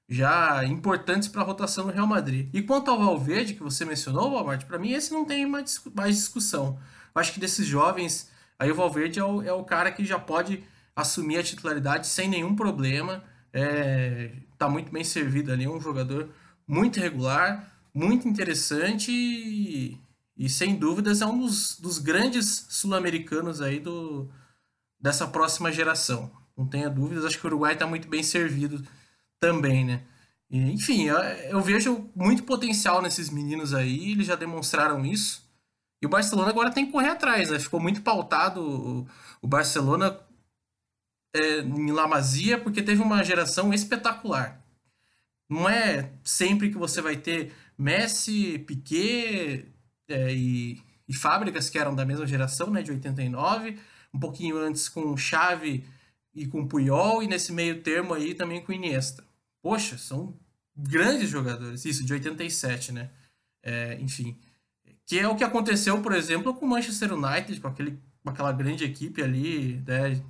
já 0.08 0.64
importantes 0.64 1.28
para 1.28 1.42
a 1.42 1.46
rotação 1.46 1.88
do 1.88 1.92
Real 1.92 2.08
Madrid. 2.08 2.50
E 2.54 2.62
quanto 2.62 2.90
ao 2.90 3.00
Valverde, 3.00 3.56
que 3.56 3.64
você 3.64 3.84
mencionou, 3.84 4.32
Walmart, 4.32 4.64
para 4.66 4.80
mim 4.80 4.92
esse 4.92 5.12
não 5.12 5.26
tem 5.26 5.46
mais, 5.46 5.82
discussão. 6.16 6.80
Eu 7.14 7.20
acho 7.20 7.34
que 7.34 7.40
desses 7.40 7.66
jovens 7.66 8.32
Aí 8.60 8.72
o 8.72 8.76
Valverde 8.76 9.20
é 9.20 9.24
o, 9.24 9.42
é 9.42 9.54
o 9.54 9.64
cara 9.64 9.92
que 9.92 10.04
já 10.04 10.18
pode 10.20 10.64
assumir 10.96 11.38
a 11.38 11.44
titularidade 11.44 12.08
sem 12.08 12.28
nenhum 12.28 12.56
problema. 12.56 13.24
É, 13.54 14.32
tá 14.58 14.68
muito 14.68 14.92
bem 14.92 15.04
servido 15.04 15.52
ali, 15.52 15.68
um 15.68 15.80
jogador 15.80 16.30
muito 16.68 17.00
regular, 17.00 17.72
muito 17.94 18.28
interessante 18.28 19.12
e, 19.12 19.98
e 20.36 20.50
sem 20.50 20.76
dúvidas 20.76 21.22
é 21.22 21.26
um 21.26 21.40
dos, 21.40 21.80
dos 21.80 22.00
grandes 22.00 22.66
sul-americanos 22.70 23.62
aí 23.62 23.80
do, 23.80 24.30
dessa 25.00 25.28
próxima 25.28 25.72
geração. 25.72 26.32
Não 26.58 26.66
tenha 26.66 26.89
dúvidas, 26.89 27.24
acho 27.24 27.39
que 27.39 27.45
o 27.45 27.49
Uruguai 27.49 27.74
está 27.74 27.86
muito 27.86 28.08
bem 28.08 28.24
servido 28.24 28.84
também, 29.39 29.86
né? 29.86 30.01
E, 30.49 30.60
enfim, 30.72 31.05
eu, 31.05 31.18
eu 31.18 31.62
vejo 31.62 32.10
muito 32.16 32.43
potencial 32.43 33.01
nesses 33.01 33.30
meninos 33.30 33.74
aí, 33.74 34.14
eles 34.14 34.26
já 34.26 34.36
demonstraram 34.36 35.05
isso. 35.05 35.45
E 36.01 36.05
o 36.05 36.10
Barcelona 36.10 36.49
agora 36.49 36.72
tem 36.72 36.86
que 36.86 36.91
correr 36.91 37.10
atrás, 37.10 37.51
né? 37.51 37.60
Ficou 37.60 37.80
muito 37.80 38.01
pautado 38.01 38.62
o, 38.62 39.08
o 39.41 39.47
Barcelona 39.47 40.20
é, 41.36 41.60
em 41.60 41.91
La 41.91 42.08
Masia 42.08 42.58
porque 42.58 42.82
teve 42.82 43.01
uma 43.01 43.24
geração 43.24 43.74
espetacular. 43.74 44.64
Não 45.49 45.70
é 45.70 46.12
sempre 46.24 46.70
que 46.72 46.78
você 46.78 47.01
vai 47.01 47.18
ter 47.18 47.53
Messi, 47.78 48.60
Piquet 48.60 49.66
é, 50.10 50.34
e, 50.34 50.82
e 51.08 51.14
Fábricas, 51.14 51.70
que 51.70 51.80
eram 51.80 51.95
da 51.95 52.05
mesma 52.05 52.26
geração, 52.28 52.70
né, 52.72 52.82
de 52.82 52.91
89, 52.91 53.80
um 54.14 54.20
pouquinho 54.20 54.58
antes 54.58 54.89
com 54.89 55.16
Xavi 55.16 55.86
e 56.38 56.46
com 56.46 56.68
Puyol, 56.68 57.24
e 57.24 57.28
nesse 57.28 57.52
meio 57.52 57.82
termo 57.82 58.14
aí 58.14 58.36
também 58.36 58.62
com 58.64 58.72
Iniesta. 58.72 59.24
Poxa, 59.62 59.98
são 59.98 60.38
grandes 60.76 61.30
jogadores. 61.30 61.84
Isso, 61.84 62.06
de 62.06 62.14
87, 62.14 62.92
né? 62.92 63.10
É, 63.64 63.98
enfim 64.00 64.38
Que 65.06 65.20
é 65.20 65.28
o 65.28 65.36
que 65.36 65.44
aconteceu, 65.44 66.00
por 66.02 66.14
exemplo, 66.14 66.54
com 66.54 66.66
o 66.66 66.70
Manchester 66.70 67.12
United, 67.14 67.60
com, 67.60 67.68
aquele, 67.68 68.00
com 68.24 68.30
aquela 68.30 68.52
grande 68.52 68.84
equipe 68.84 69.22
ali, 69.22 69.84
né, 69.86 70.22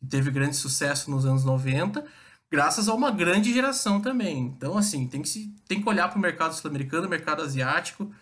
que 0.00 0.06
teve 0.06 0.30
grande 0.32 0.56
sucesso 0.56 1.10
nos 1.10 1.24
anos 1.24 1.44
90, 1.44 2.04
graças 2.50 2.88
a 2.88 2.94
uma 2.94 3.10
grande 3.12 3.52
geração 3.52 4.00
também. 4.00 4.38
Então, 4.38 4.76
assim, 4.76 5.06
tem 5.06 5.22
que, 5.22 5.28
se, 5.28 5.54
tem 5.68 5.80
que 5.80 5.88
olhar 5.88 6.08
para 6.08 6.18
o 6.18 6.20
mercado 6.20 6.54
sul-americano, 6.54 7.08
mercado 7.08 7.42
asiático, 7.42 8.12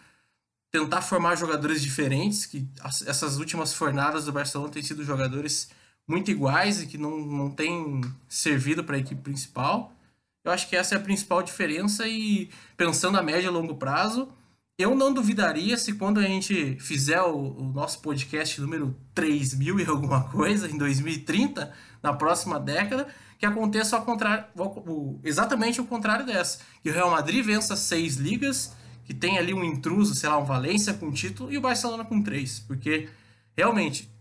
tentar 0.71 1.03
formar 1.03 1.37
jogadores 1.37 1.83
diferentes, 1.83 2.45
que 2.47 2.69
essas 3.07 3.39
últimas 3.39 3.73
fornadas 3.73 4.27
do 4.27 4.33
Barcelona 4.33 4.71
têm 4.71 4.83
sido 4.83 5.05
jogadores 5.05 5.71
muito 6.09 6.31
iguais 6.31 6.83
e 6.83 6.87
que 6.87 6.99
não, 6.99 7.19
não 7.19 7.51
têm 7.51 8.01
servido 8.29 8.85
para 8.85 8.97
a 8.97 8.99
equipe 8.99 9.21
principal. 9.21 9.93
Eu 10.45 10.53
acho 10.53 10.69
que 10.69 10.77
essa 10.77 10.95
é 10.95 10.99
a 10.99 11.01
principal 11.01 11.43
diferença 11.43 12.07
e 12.09 12.51
pensando 12.77 13.17
a 13.17 13.23
médio 13.23 13.49
e 13.49 13.53
longo 13.53 13.77
prazo, 13.77 14.29
eu 14.79 14.95
não 14.95 15.13
duvidaria 15.13 15.77
se 15.79 15.93
quando 15.93 16.19
a 16.19 16.25
gente 16.25 16.77
fizer 16.81 17.21
o, 17.23 17.37
o 17.37 17.73
nosso 17.73 18.01
podcast 18.01 18.61
número 18.61 18.97
3000 19.15 19.81
e 19.81 19.87
alguma 19.87 20.25
coisa, 20.31 20.69
em 20.69 20.77
2030, 20.77 21.73
na 22.03 22.13
próxima 22.13 22.59
década, 22.59 23.07
que 23.39 23.47
aconteça 23.47 23.97
ao 23.97 24.05
contrário, 24.05 24.47
exatamente 25.23 25.81
o 25.81 25.85
contrário 25.85 26.27
dessa. 26.27 26.61
Que 26.83 26.91
o 26.91 26.93
Real 26.93 27.11
Madrid 27.11 27.45
vença 27.45 27.77
seis 27.77 28.17
ligas, 28.17 28.73
que 29.05 29.15
tem 29.15 29.39
ali 29.39 29.53
um 29.53 29.65
intruso, 29.65 30.15
sei 30.15 30.29
lá, 30.29 30.39
um 30.39 30.45
Valência 30.45 30.95
com 30.95 31.11
título 31.13 31.53
e 31.53 31.59
o 31.59 31.61
Barcelona 31.61 32.05
com 32.05 32.23
três. 32.23 32.61
Porque, 32.61 33.09
realmente, 33.57 34.12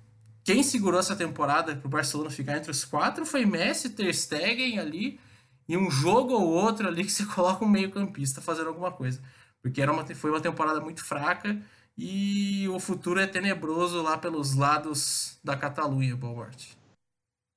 quem 0.44 0.64
segurou 0.64 1.00
essa 1.00 1.16
temporada 1.16 1.76
para 1.76 1.88
o 1.88 1.90
Barcelona 1.90 2.30
ficar 2.30 2.58
entre 2.58 2.72
os 2.72 2.84
quatro 2.84 3.26
foi 3.26 3.46
Messi, 3.46 3.90
Ter 3.90 4.14
Stegen 4.14 4.80
ali, 4.80 5.20
e 5.68 5.78
um 5.78 5.90
jogo 5.90 6.34
ou 6.34 6.50
outro 6.50 6.88
ali 6.88 7.04
que 7.04 7.12
você 7.12 7.26
coloca 7.34 7.64
um 7.64 7.70
meio 7.70 7.92
campista 7.92 8.42
fazendo 8.42 8.68
alguma 8.68 8.92
coisa. 8.92 9.22
Porque 9.62 9.82
era 9.82 9.92
uma, 9.92 10.06
foi 10.06 10.32
uma 10.32 10.42
temporada 10.42 10.82
muito 10.82 11.04
fraca 11.04 11.58
e 11.98 12.68
o 12.70 12.80
futuro 12.80 13.20
é 13.20 13.28
tenebroso 13.28 14.02
lá 14.02 14.18
pelos 14.18 14.56
lados 14.56 15.40
da 15.44 15.56
Catalunha, 15.56 16.16
Balmort. 16.16 16.74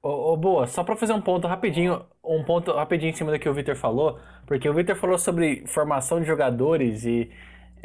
Ô, 0.03 0.33
ô, 0.33 0.37
boa, 0.37 0.67
só 0.67 0.85
para 0.85 0.97
fazer 0.97 1.15
um 1.15 1.21
ponto 1.21 1.49
rapidinho, 1.49 2.05
um 2.23 2.45
ponto 2.45 2.71
rapidinho 2.73 3.11
em 3.11 3.17
cima 3.17 3.33
do 3.33 3.39
que 3.39 3.49
o 3.49 3.55
Victor 3.55 3.75
falou, 3.75 4.21
porque 4.47 4.69
o 4.69 4.75
Victor 4.75 4.97
falou 4.97 5.17
sobre 5.17 5.67
formação 5.67 6.21
de 6.21 6.27
jogadores 6.27 7.07
e 7.07 7.31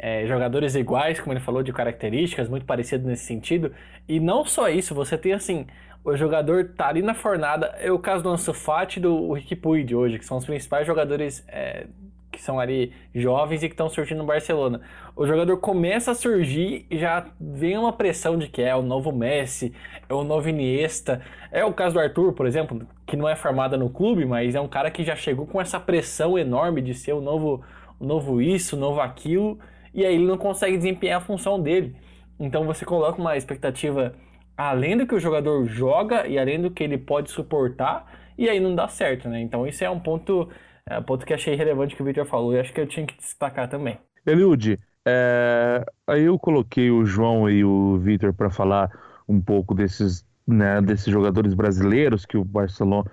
é, 0.02 0.26
jogadores 0.26 0.74
iguais, 0.74 1.20
como 1.20 1.34
ele 1.34 1.40
falou, 1.40 1.62
de 1.62 1.74
características 1.74 2.48
muito 2.48 2.64
parecidas 2.64 3.06
nesse 3.06 3.26
sentido. 3.26 3.70
E 4.08 4.18
não 4.18 4.46
só 4.46 4.68
isso, 4.70 4.94
você 4.94 5.18
tem 5.18 5.34
assim, 5.34 5.66
o 6.02 6.16
jogador 6.16 6.72
tá 6.74 6.88
ali 6.88 7.02
na 7.02 7.14
fornada, 7.14 7.66
é 7.78 7.92
o 7.92 7.98
caso 7.98 8.22
do 8.22 8.30
Ansu 8.30 8.54
Fati 8.54 8.98
e 8.98 9.02
do 9.02 9.30
Ricky 9.34 9.54
Puig 9.54 9.94
hoje, 9.94 10.18
que 10.18 10.24
são 10.24 10.38
os 10.38 10.46
principais 10.46 10.86
jogadores 10.86 11.44
é, 11.48 11.86
que 12.32 12.40
são 12.40 12.58
ali 12.58 12.94
jovens 13.14 13.62
e 13.62 13.68
que 13.68 13.74
estão 13.74 13.90
surgindo 13.90 14.18
no 14.18 14.24
Barcelona. 14.24 14.80
O 15.14 15.26
jogador 15.26 15.58
começa 15.58 16.12
a 16.12 16.14
surgir 16.14 16.86
e 16.90 16.96
já 16.96 17.26
vem 17.38 17.76
uma 17.76 17.92
pressão 17.92 18.38
de 18.38 18.48
que 18.48 18.62
é 18.62 18.74
o 18.74 18.80
novo 18.80 19.12
Messi, 19.12 19.74
é 20.08 20.14
o 20.14 20.24
novo 20.24 20.48
Iniesta. 20.48 21.20
É 21.52 21.62
o 21.62 21.74
caso 21.74 21.94
do 21.94 22.00
Arthur, 22.00 22.32
por 22.32 22.46
exemplo, 22.46 22.86
que 23.04 23.16
não 23.16 23.28
é 23.28 23.36
formado 23.36 23.76
no 23.76 23.90
clube, 23.90 24.24
mas 24.24 24.54
é 24.54 24.60
um 24.60 24.68
cara 24.68 24.90
que 24.90 25.04
já 25.04 25.14
chegou 25.14 25.46
com 25.46 25.60
essa 25.60 25.78
pressão 25.78 26.38
enorme 26.38 26.80
de 26.80 26.94
ser 26.94 27.12
o 27.12 27.20
novo, 27.20 27.62
o 27.98 28.06
novo 28.06 28.40
isso, 28.40 28.76
o 28.76 28.78
novo 28.78 29.00
aquilo, 29.00 29.58
e 29.92 30.04
aí 30.04 30.14
ele 30.14 30.26
não 30.26 30.38
consegue 30.38 30.76
desempenhar 30.76 31.20
a 31.20 31.24
função 31.24 31.60
dele. 31.60 31.94
Então 32.38 32.64
você 32.64 32.84
coloca 32.84 33.20
uma 33.20 33.36
expectativa 33.36 34.14
além 34.56 34.96
do 34.96 35.06
que 35.06 35.14
o 35.14 35.20
jogador 35.20 35.66
joga 35.66 36.26
e 36.26 36.38
além 36.38 36.60
do 36.60 36.70
que 36.70 36.82
ele 36.82 36.98
pode 36.98 37.30
suportar, 37.30 38.06
e 38.36 38.48
aí 38.48 38.60
não 38.60 38.74
dá 38.74 38.88
certo, 38.88 39.28
né? 39.28 39.40
Então 39.40 39.66
isso 39.66 39.84
é 39.84 39.90
um 39.90 40.00
ponto 40.00 40.48
é, 40.86 41.00
ponto 41.00 41.24
que 41.24 41.32
achei 41.32 41.54
relevante 41.54 41.94
que 41.94 42.02
o 42.02 42.04
Victor 42.04 42.26
falou 42.26 42.54
e 42.54 42.60
acho 42.60 42.72
que 42.72 42.80
eu 42.80 42.86
tinha 42.86 43.06
que 43.06 43.16
destacar 43.16 43.68
também. 43.68 43.98
Eliud, 44.26 44.78
é, 45.06 45.84
aí 46.06 46.24
eu 46.24 46.38
coloquei 46.38 46.90
o 46.90 47.04
João 47.04 47.48
e 47.48 47.64
o 47.64 47.98
Victor 47.98 48.34
para 48.34 48.50
falar 48.50 48.90
um 49.28 49.40
pouco 49.40 49.74
desses, 49.74 50.26
né, 50.46 50.80
desses 50.80 51.06
jogadores 51.06 51.54
brasileiros 51.54 52.26
que 52.26 52.36
o 52.36 52.44
Barcelona, 52.44 53.10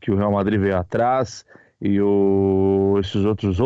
que 0.00 0.10
o 0.10 0.16
Real 0.16 0.32
Madrid 0.32 0.60
veio 0.60 0.76
atrás 0.76 1.44
e 1.80 2.00
o, 2.00 2.96
esses 2.98 3.24
outros 3.24 3.60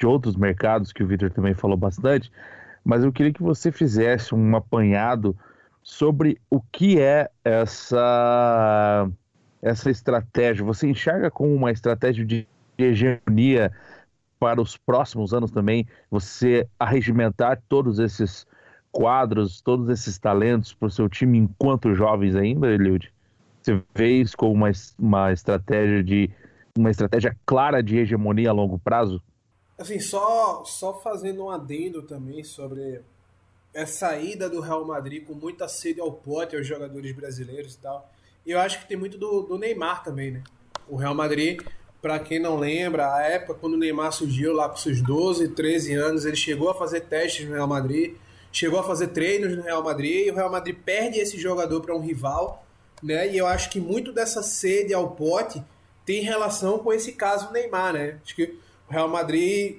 de 0.00 0.06
outros 0.06 0.34
mercados 0.34 0.92
que 0.92 1.02
o 1.02 1.06
Victor 1.06 1.30
também 1.30 1.52
falou 1.52 1.76
bastante, 1.76 2.32
mas 2.82 3.04
eu 3.04 3.12
queria 3.12 3.32
que 3.32 3.42
você 3.42 3.70
fizesse 3.70 4.34
um 4.34 4.56
apanhado 4.56 5.36
sobre 5.82 6.40
o 6.48 6.60
que 6.60 6.98
é 6.98 7.28
essa 7.44 9.08
essa 9.60 9.90
estratégia. 9.90 10.64
Você 10.64 10.88
enxerga 10.88 11.30
como 11.30 11.54
uma 11.54 11.70
estratégia 11.70 12.24
de 12.24 12.48
hegemonia 12.78 13.70
para 14.38 14.58
os 14.58 14.74
próximos 14.74 15.34
anos 15.34 15.50
também, 15.50 15.86
você 16.10 16.66
arregimentar 16.78 17.62
todos 17.68 17.98
esses 17.98 18.46
quadros, 18.90 19.60
todos 19.60 19.90
esses 19.90 20.18
talentos 20.18 20.72
para 20.72 20.88
o 20.88 20.90
seu 20.90 21.10
time 21.10 21.36
enquanto 21.36 21.94
jovens 21.94 22.34
ainda, 22.34 22.72
Eliud? 22.72 23.12
Você 23.60 23.82
vê 23.94 24.12
isso 24.12 24.34
como 24.34 24.54
uma, 24.54 24.70
uma 24.98 25.30
estratégia 25.30 26.02
de 26.02 26.30
uma 26.78 26.90
estratégia 26.90 27.36
clara 27.44 27.82
de 27.82 27.98
hegemonia 27.98 28.48
a 28.48 28.54
longo 28.54 28.78
prazo? 28.78 29.22
Assim, 29.80 29.98
só, 29.98 30.62
só 30.64 31.00
fazendo 31.00 31.44
um 31.44 31.50
adendo 31.50 32.02
também 32.02 32.44
sobre 32.44 33.00
essa 33.72 34.10
saída 34.10 34.46
do 34.48 34.60
Real 34.60 34.84
Madrid 34.84 35.24
com 35.24 35.32
muita 35.32 35.66
sede 35.68 36.00
ao 36.00 36.12
pote 36.12 36.54
aos 36.54 36.66
jogadores 36.66 37.16
brasileiros 37.16 37.74
e 37.74 37.78
tal. 37.78 38.12
Eu 38.46 38.60
acho 38.60 38.78
que 38.80 38.86
tem 38.86 38.96
muito 38.96 39.16
do, 39.16 39.40
do 39.40 39.56
Neymar 39.56 40.04
também, 40.04 40.32
né? 40.32 40.42
O 40.86 40.96
Real 40.96 41.14
Madrid 41.14 41.62
para 42.02 42.18
quem 42.18 42.38
não 42.38 42.58
lembra, 42.58 43.14
a 43.14 43.22
época 43.22 43.54
quando 43.54 43.74
o 43.74 43.78
Neymar 43.78 44.12
surgiu 44.12 44.52
lá 44.52 44.68
com 44.68 44.76
seus 44.76 45.02
12, 45.02 45.48
13 45.48 45.94
anos, 45.94 46.24
ele 46.24 46.36
chegou 46.36 46.70
a 46.70 46.74
fazer 46.74 47.00
testes 47.02 47.46
no 47.46 47.54
Real 47.54 47.66
Madrid, 47.66 48.16
chegou 48.52 48.80
a 48.80 48.82
fazer 48.82 49.08
treinos 49.08 49.56
no 49.56 49.62
Real 49.62 49.82
Madrid, 49.82 50.26
e 50.26 50.30
o 50.30 50.34
Real 50.34 50.50
Madrid 50.50 50.76
perde 50.76 51.18
esse 51.18 51.38
jogador 51.38 51.80
para 51.80 51.94
um 51.94 52.00
rival, 52.00 52.64
né? 53.02 53.30
E 53.30 53.36
eu 53.36 53.46
acho 53.46 53.70
que 53.70 53.80
muito 53.80 54.12
dessa 54.12 54.42
sede 54.42 54.94
ao 54.94 55.10
pote 55.10 55.62
tem 56.04 56.22
relação 56.22 56.78
com 56.78 56.92
esse 56.92 57.12
caso 57.12 57.52
Neymar, 57.52 57.92
né? 57.92 58.18
Acho 58.24 58.34
que 58.34 58.58
o 58.90 58.92
Real 58.92 59.08
Madrid 59.08 59.78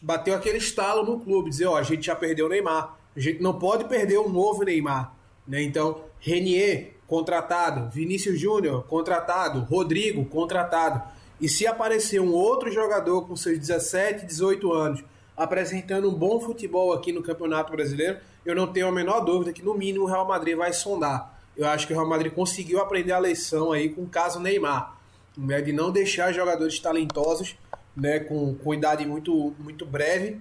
bateu 0.00 0.34
aquele 0.34 0.58
estalo 0.58 1.04
no 1.04 1.18
clube, 1.18 1.50
dizer, 1.50 1.66
ó, 1.66 1.76
a 1.76 1.82
gente 1.82 2.06
já 2.06 2.14
perdeu 2.14 2.46
o 2.46 2.48
Neymar, 2.48 2.96
a 3.14 3.20
gente 3.20 3.42
não 3.42 3.58
pode 3.58 3.84
perder 3.84 4.18
um 4.18 4.28
novo 4.28 4.62
Neymar, 4.62 5.12
né? 5.46 5.60
Então, 5.60 6.04
Renier 6.20 6.92
contratado, 7.08 7.90
Vinícius 7.90 8.38
Júnior 8.38 8.84
contratado, 8.84 9.60
Rodrigo 9.60 10.24
contratado. 10.26 11.02
E 11.40 11.48
se 11.48 11.66
aparecer 11.66 12.20
um 12.20 12.32
outro 12.32 12.70
jogador 12.70 13.26
com 13.26 13.34
seus 13.34 13.58
17, 13.58 14.26
18 14.26 14.72
anos 14.72 15.04
apresentando 15.36 16.08
um 16.08 16.14
bom 16.14 16.38
futebol 16.38 16.92
aqui 16.92 17.12
no 17.12 17.22
Campeonato 17.22 17.72
Brasileiro, 17.72 18.18
eu 18.44 18.54
não 18.54 18.66
tenho 18.66 18.86
a 18.86 18.92
menor 18.92 19.20
dúvida 19.24 19.52
que 19.52 19.62
no 19.62 19.74
mínimo 19.74 20.04
o 20.04 20.06
Real 20.06 20.28
Madrid 20.28 20.56
vai 20.56 20.72
sondar. 20.72 21.40
Eu 21.56 21.66
acho 21.66 21.86
que 21.86 21.92
o 21.92 21.96
Real 21.96 22.08
Madrid 22.08 22.32
conseguiu 22.32 22.80
aprender 22.80 23.12
a 23.12 23.18
lição 23.18 23.72
aí 23.72 23.88
com 23.88 24.02
o 24.02 24.06
caso 24.06 24.38
Neymar, 24.38 24.96
né, 25.36 25.60
de 25.60 25.72
não 25.72 25.90
deixar 25.90 26.32
jogadores 26.32 26.78
talentosos, 26.78 27.56
né, 27.96 28.20
com, 28.20 28.54
com 28.54 28.74
idade 28.74 29.06
muito, 29.06 29.54
muito 29.58 29.84
breve, 29.84 30.40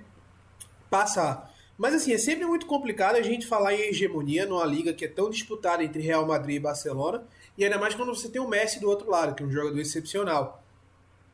passar. 0.89 1.53
Mas 1.77 1.93
assim, 1.93 2.13
é 2.13 2.17
sempre 2.17 2.45
muito 2.45 2.65
complicado 2.65 3.15
a 3.15 3.21
gente 3.21 3.47
falar 3.47 3.73
em 3.73 3.89
hegemonia 3.89 4.45
numa 4.45 4.65
liga 4.65 4.93
que 4.93 5.05
é 5.05 5.07
tão 5.07 5.29
disputada 5.29 5.83
entre 5.83 6.01
Real 6.01 6.27
Madrid 6.27 6.57
e 6.57 6.59
Barcelona, 6.59 7.23
e 7.57 7.63
ainda 7.63 7.77
mais 7.77 7.95
quando 7.95 8.13
você 8.13 8.29
tem 8.29 8.41
o 8.41 8.47
Messi 8.47 8.79
do 8.79 8.89
outro 8.89 9.09
lado, 9.09 9.33
que 9.33 9.43
é 9.43 9.45
um 9.45 9.51
jogador 9.51 9.79
excepcional. 9.79 10.63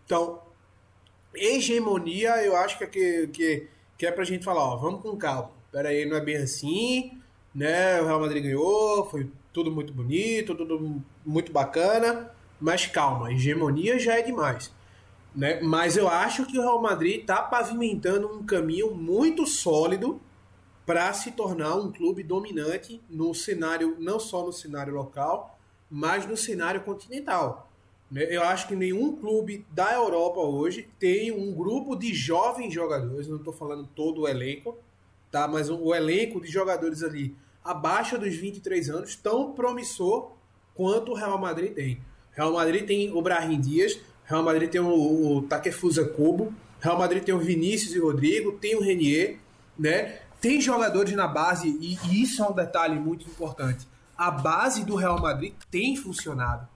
Então, 0.05 0.41
hegemonia, 1.33 2.43
eu 2.43 2.55
acho 2.55 2.77
que, 2.77 2.87
que, 2.87 3.27
que, 3.27 3.67
que 3.97 4.05
é 4.05 4.11
pra 4.11 4.23
gente 4.23 4.45
falar, 4.45 4.63
ó, 4.63 4.77
vamos 4.77 5.01
com 5.01 5.17
calma. 5.17 5.51
Pera 5.71 5.89
aí, 5.89 6.05
não 6.05 6.15
é 6.15 6.21
bem 6.21 6.37
assim, 6.37 7.19
né? 7.53 8.01
O 8.01 8.05
Real 8.05 8.19
Madrid 8.19 8.43
ganhou, 8.43 9.05
foi 9.09 9.29
tudo 9.51 9.71
muito 9.71 9.93
bonito, 9.93 10.53
tudo 10.53 11.01
muito 11.25 11.51
bacana, 11.51 12.31
mas 12.59 12.85
calma, 12.85 13.33
hegemonia 13.33 13.97
já 13.97 14.19
é 14.19 14.21
demais. 14.21 14.71
Né? 15.35 15.59
Mas 15.61 15.97
eu 15.97 16.07
acho 16.07 16.45
que 16.45 16.57
o 16.57 16.61
Real 16.61 16.81
Madrid 16.81 17.21
está 17.21 17.41
pavimentando 17.41 18.27
um 18.27 18.45
caminho 18.45 18.95
muito 18.95 19.45
sólido 19.45 20.21
para 20.85 21.11
se 21.13 21.31
tornar 21.31 21.75
um 21.75 21.91
clube 21.91 22.23
dominante 22.23 23.01
no 23.09 23.33
cenário, 23.33 23.97
não 23.99 24.19
só 24.19 24.45
no 24.45 24.53
cenário 24.53 24.93
local, 24.93 25.59
mas 25.89 26.25
no 26.25 26.37
cenário 26.37 26.81
continental. 26.81 27.69
Né? 28.09 28.27
Eu 28.29 28.43
acho 28.43 28.67
que 28.67 28.75
nenhum 28.75 29.15
clube 29.15 29.65
da 29.71 29.93
Europa 29.93 30.39
hoje 30.39 30.87
tem 30.99 31.31
um 31.31 31.53
grupo 31.53 31.95
de 31.95 32.13
jovens 32.13 32.73
jogadores, 32.73 33.27
não 33.27 33.37
estou 33.37 33.53
falando 33.53 33.89
todo 33.95 34.21
o 34.21 34.27
elenco, 34.27 34.77
tá? 35.31 35.47
mas 35.47 35.69
o 35.69 35.93
elenco 35.93 36.39
de 36.39 36.47
jogadores 36.47 37.03
ali 37.03 37.35
abaixo 37.63 38.17
dos 38.17 38.35
23 38.35 38.89
anos 38.91 39.15
tão 39.15 39.53
promissor 39.53 40.31
quanto 40.75 41.11
o 41.11 41.15
Real 41.15 41.37
Madrid 41.39 41.73
tem. 41.73 41.99
Real 42.31 42.53
Madrid 42.53 42.85
tem 42.85 43.11
o 43.11 43.21
Brahim 43.21 43.59
Dias, 43.59 43.99
Real 44.25 44.43
Madrid 44.43 44.69
tem 44.69 44.81
o, 44.81 45.37
o 45.37 45.41
Takefusa 45.43 46.05
Kubo, 46.05 46.53
Real 46.79 46.97
Madrid 46.97 47.23
tem 47.23 47.33
o 47.35 47.39
Vinícius 47.39 47.93
e 47.95 47.99
Rodrigo, 47.99 48.53
tem 48.53 48.75
o 48.75 48.81
Renier, 48.81 49.37
né? 49.77 50.19
Tem 50.41 50.59
jogadores 50.61 51.13
na 51.13 51.27
base 51.27 51.67
e, 51.79 51.97
e 52.07 52.21
isso 52.21 52.43
é 52.43 52.47
um 52.47 52.53
detalhe 52.53 52.99
muito 52.99 53.27
importante. 53.27 53.87
A 54.17 54.29
base 54.31 54.83
do 54.83 54.95
Real 54.95 55.19
Madrid 55.21 55.53
tem 55.69 55.95
funcionado 55.95 56.67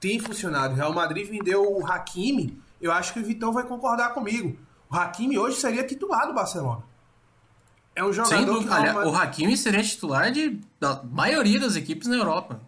tem 0.00 0.18
funcionado. 0.18 0.74
O 0.74 0.76
Real 0.76 0.92
Madrid 0.92 1.28
vendeu 1.30 1.62
o 1.78 1.86
Hakimi, 1.86 2.58
eu 2.80 2.90
acho 2.90 3.12
que 3.12 3.20
o 3.20 3.24
Vitão 3.24 3.52
vai 3.52 3.62
concordar 3.62 4.12
comigo. 4.12 4.58
O 4.90 4.96
Hakimi 4.96 5.38
hoje 5.38 5.60
seria 5.60 5.84
titular 5.86 6.26
do 6.26 6.34
Barcelona. 6.34 6.82
É 7.94 8.02
um 8.02 8.12
Sem 8.12 8.24
jogador 8.24 8.40
que 8.40 8.52
dúvida. 8.64 8.92
Madrid- 8.94 9.12
o 9.12 9.14
Hakimi 9.16 9.56
seria 9.56 9.80
titular 9.84 10.32
de, 10.32 10.58
da 10.80 11.00
maioria 11.04 11.60
das 11.60 11.76
equipes 11.76 12.08
na 12.08 12.16
Europa. 12.16 12.60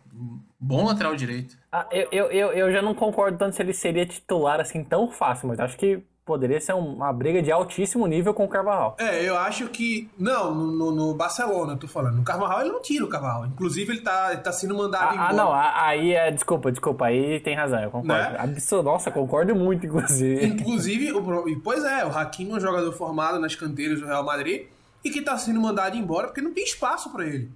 Bom 0.66 0.86
lateral 0.86 1.14
direito. 1.14 1.56
Ah, 1.70 1.86
eu, 1.92 2.08
eu, 2.10 2.24
eu, 2.30 2.52
eu 2.52 2.72
já 2.72 2.80
não 2.80 2.94
concordo 2.94 3.36
tanto 3.36 3.54
se 3.56 3.62
ele 3.62 3.72
seria 3.74 4.06
titular 4.06 4.60
assim 4.60 4.82
tão 4.82 5.10
fácil, 5.10 5.48
mas 5.48 5.60
acho 5.60 5.76
que 5.76 6.02
poderia 6.24 6.58
ser 6.58 6.72
um- 6.72 6.94
uma 6.94 7.12
briga 7.12 7.42
de 7.42 7.52
altíssimo 7.52 8.06
nível 8.06 8.32
com 8.32 8.44
o 8.46 8.48
Carvajal. 8.48 8.96
É, 8.98 9.22
eu 9.28 9.36
acho 9.36 9.68
que. 9.68 10.08
Não, 10.18 10.54
no, 10.54 10.90
no- 10.90 11.14
Barcelona, 11.14 11.74
eu 11.74 11.76
tô 11.76 11.86
falando. 11.86 12.16
No 12.16 12.24
Carvajal 12.24 12.62
ele 12.62 12.70
não 12.70 12.80
tira 12.80 13.04
o 13.04 13.08
Carvajal. 13.08 13.44
Inclusive, 13.44 13.92
ele 13.92 14.00
tá, 14.00 14.32
ele 14.32 14.40
tá 14.40 14.50
sendo 14.50 14.74
mandado 14.74 15.10
Ah, 15.10 15.14
embora. 15.14 15.28
ah, 15.28 15.32
não, 15.34 15.52
ah, 15.52 15.86
aí 15.86 16.14
é. 16.14 16.30
Desculpa, 16.30 16.70
desculpa, 16.72 17.04
aí 17.06 17.40
tem 17.40 17.54
razão, 17.54 17.78
eu 17.82 17.90
concordo. 17.90 18.32
Né? 18.32 18.36
Absurdo, 18.38 18.84
nossa, 18.84 19.10
concordo 19.10 19.54
muito, 19.54 19.84
inclusive. 19.84 20.46
Inclusive, 20.46 21.12
o, 21.12 21.48
e, 21.48 21.56
pois 21.56 21.84
é, 21.84 22.06
o 22.06 22.16
Hakimi 22.16 22.52
é 22.52 22.54
um 22.54 22.60
jogador 22.60 22.90
formado 22.92 23.38
nas 23.38 23.54
canteiras 23.54 24.00
do 24.00 24.06
Real 24.06 24.24
Madrid 24.24 24.62
e 25.04 25.10
que 25.10 25.20
tá 25.20 25.36
sendo 25.36 25.60
mandado 25.60 25.94
embora 25.94 26.28
porque 26.28 26.40
não 26.40 26.54
tem 26.54 26.64
espaço 26.64 27.10
para 27.12 27.26
ele. 27.26 27.50